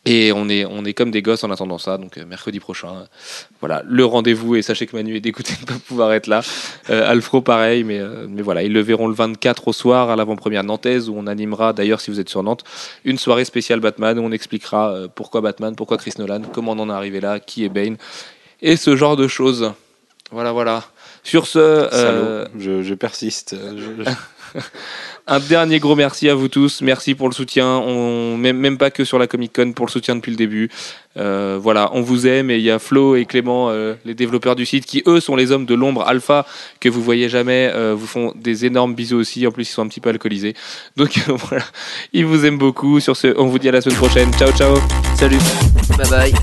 et 0.06 0.32
on 0.32 0.50
est, 0.50 0.66
on 0.66 0.86
est 0.86 0.94
comme 0.94 1.12
des 1.12 1.22
gosses 1.22 1.44
en 1.44 1.52
attendant 1.52 1.78
ça. 1.78 1.98
Donc 1.98 2.18
mercredi 2.18 2.60
prochain, 2.60 3.06
voilà, 3.60 3.84
le 3.86 4.06
rendez-vous. 4.06 4.56
Et 4.56 4.62
sachez 4.62 4.86
que 4.86 4.96
Manu 4.96 5.16
est 5.16 5.22
dégoûté 5.22 5.54
de 5.56 5.62
ne 5.62 5.66
pas 5.66 5.84
pouvoir 5.86 6.14
être 6.14 6.28
là. 6.28 6.42
Alfro, 6.90 7.42
pareil, 7.42 7.84
mais, 7.84 8.02
mais 8.30 8.42
voilà, 8.42 8.64
ils 8.64 8.74
le 8.74 8.82
verront 8.82 9.08
le 9.08 9.16
24 9.16 9.68
au 9.68 9.74
soir 9.74 10.10
à 10.10 10.16
l'avant-première 10.16 10.64
nantaise 10.64 11.10
où 11.10 11.16
on 11.18 11.28
animera, 11.28 11.74
d'ailleurs, 11.74 12.02
si 12.02 12.12
vous 12.12 12.20
êtes 12.20 12.30
sur 12.30 12.44
Nantes, 12.44 12.64
une 13.04 13.18
soirée 13.18 13.46
spéciale 13.46 13.80
Batman 13.80 14.20
où 14.20 14.22
on 14.22 14.32
expliquera 14.32 15.08
pourquoi 15.16 15.42
Batman, 15.42 15.76
pourquoi 15.76 15.98
Chris 15.98 16.14
Nolan, 16.20 16.42
comment 16.54 16.74
on 16.74 16.80
en 16.80 16.90
est 16.90 16.94
arrivé 16.94 17.20
là, 17.20 17.40
qui 17.40 17.66
est 17.66 17.70
Bane 17.70 17.98
et 18.62 18.78
ce 18.78 18.96
genre 18.96 19.16
de 19.16 19.28
choses. 19.28 19.72
Voilà, 20.32 20.52
voilà. 20.52 20.84
Sur 21.24 21.48
ce, 21.48 21.60
euh, 21.60 22.48
je, 22.58 22.82
je, 22.82 22.94
persiste. 22.94 23.56
Je... 23.56 24.60
un 25.28 25.40
dernier 25.40 25.80
gros 25.80 25.96
merci 25.96 26.30
à 26.30 26.36
vous 26.36 26.48
tous. 26.48 26.82
Merci 26.82 27.16
pour 27.16 27.28
le 27.28 27.34
soutien. 27.34 27.84
Même 28.38 28.78
pas 28.78 28.92
que 28.92 29.04
sur 29.04 29.18
la 29.18 29.28
Comic 29.28 29.54
Con 29.54 29.74
pour 29.74 29.86
le 29.86 29.92
soutien 29.92 30.16
depuis 30.16 30.32
le 30.32 30.38
début. 30.38 30.70
Euh, 31.18 31.58
voilà, 31.62 31.90
on 31.94 32.02
vous 32.02 32.28
aime 32.28 32.52
et 32.52 32.58
il 32.58 32.62
y 32.62 32.70
a 32.70 32.78
Flo 32.78 33.16
et 33.16 33.26
Clément, 33.26 33.70
euh, 33.70 33.96
les 34.04 34.14
développeurs 34.14 34.56
du 34.56 34.66
site, 34.66 34.86
qui 34.86 35.02
eux 35.08 35.20
sont 35.20 35.36
les 35.36 35.52
hommes 35.52 35.66
de 35.66 35.74
l'ombre 35.74 36.06
alpha 36.08 36.46
que 36.80 36.90
vous 36.90 37.02
voyez 37.02 37.30
jamais. 37.30 37.72
Euh, 37.74 37.96
vous 37.98 38.08
font 38.08 38.34
des 38.36 38.66
énormes 38.66 38.96
bisous 38.96 39.18
aussi. 39.18 39.48
En 39.48 39.52
plus, 39.52 39.70
ils 39.70 39.74
sont 39.74 39.82
un 39.82 39.88
petit 39.88 40.02
peu 40.02 40.10
alcoolisés. 40.10 40.54
Donc 40.98 41.18
voilà, 41.28 41.64
ils 42.14 42.26
vous 42.26 42.46
aiment 42.46 42.58
beaucoup. 42.58 43.00
Sur 43.00 43.16
ce, 43.16 43.34
on 43.38 43.48
vous 43.48 43.60
dit 43.60 43.70
à 43.70 43.72
la 43.72 43.82
semaine 43.82 43.98
prochaine. 43.98 44.34
Ciao, 44.34 44.52
ciao. 44.52 44.78
Salut. 45.16 45.40
Bye 45.98 46.10
bye. 46.10 46.34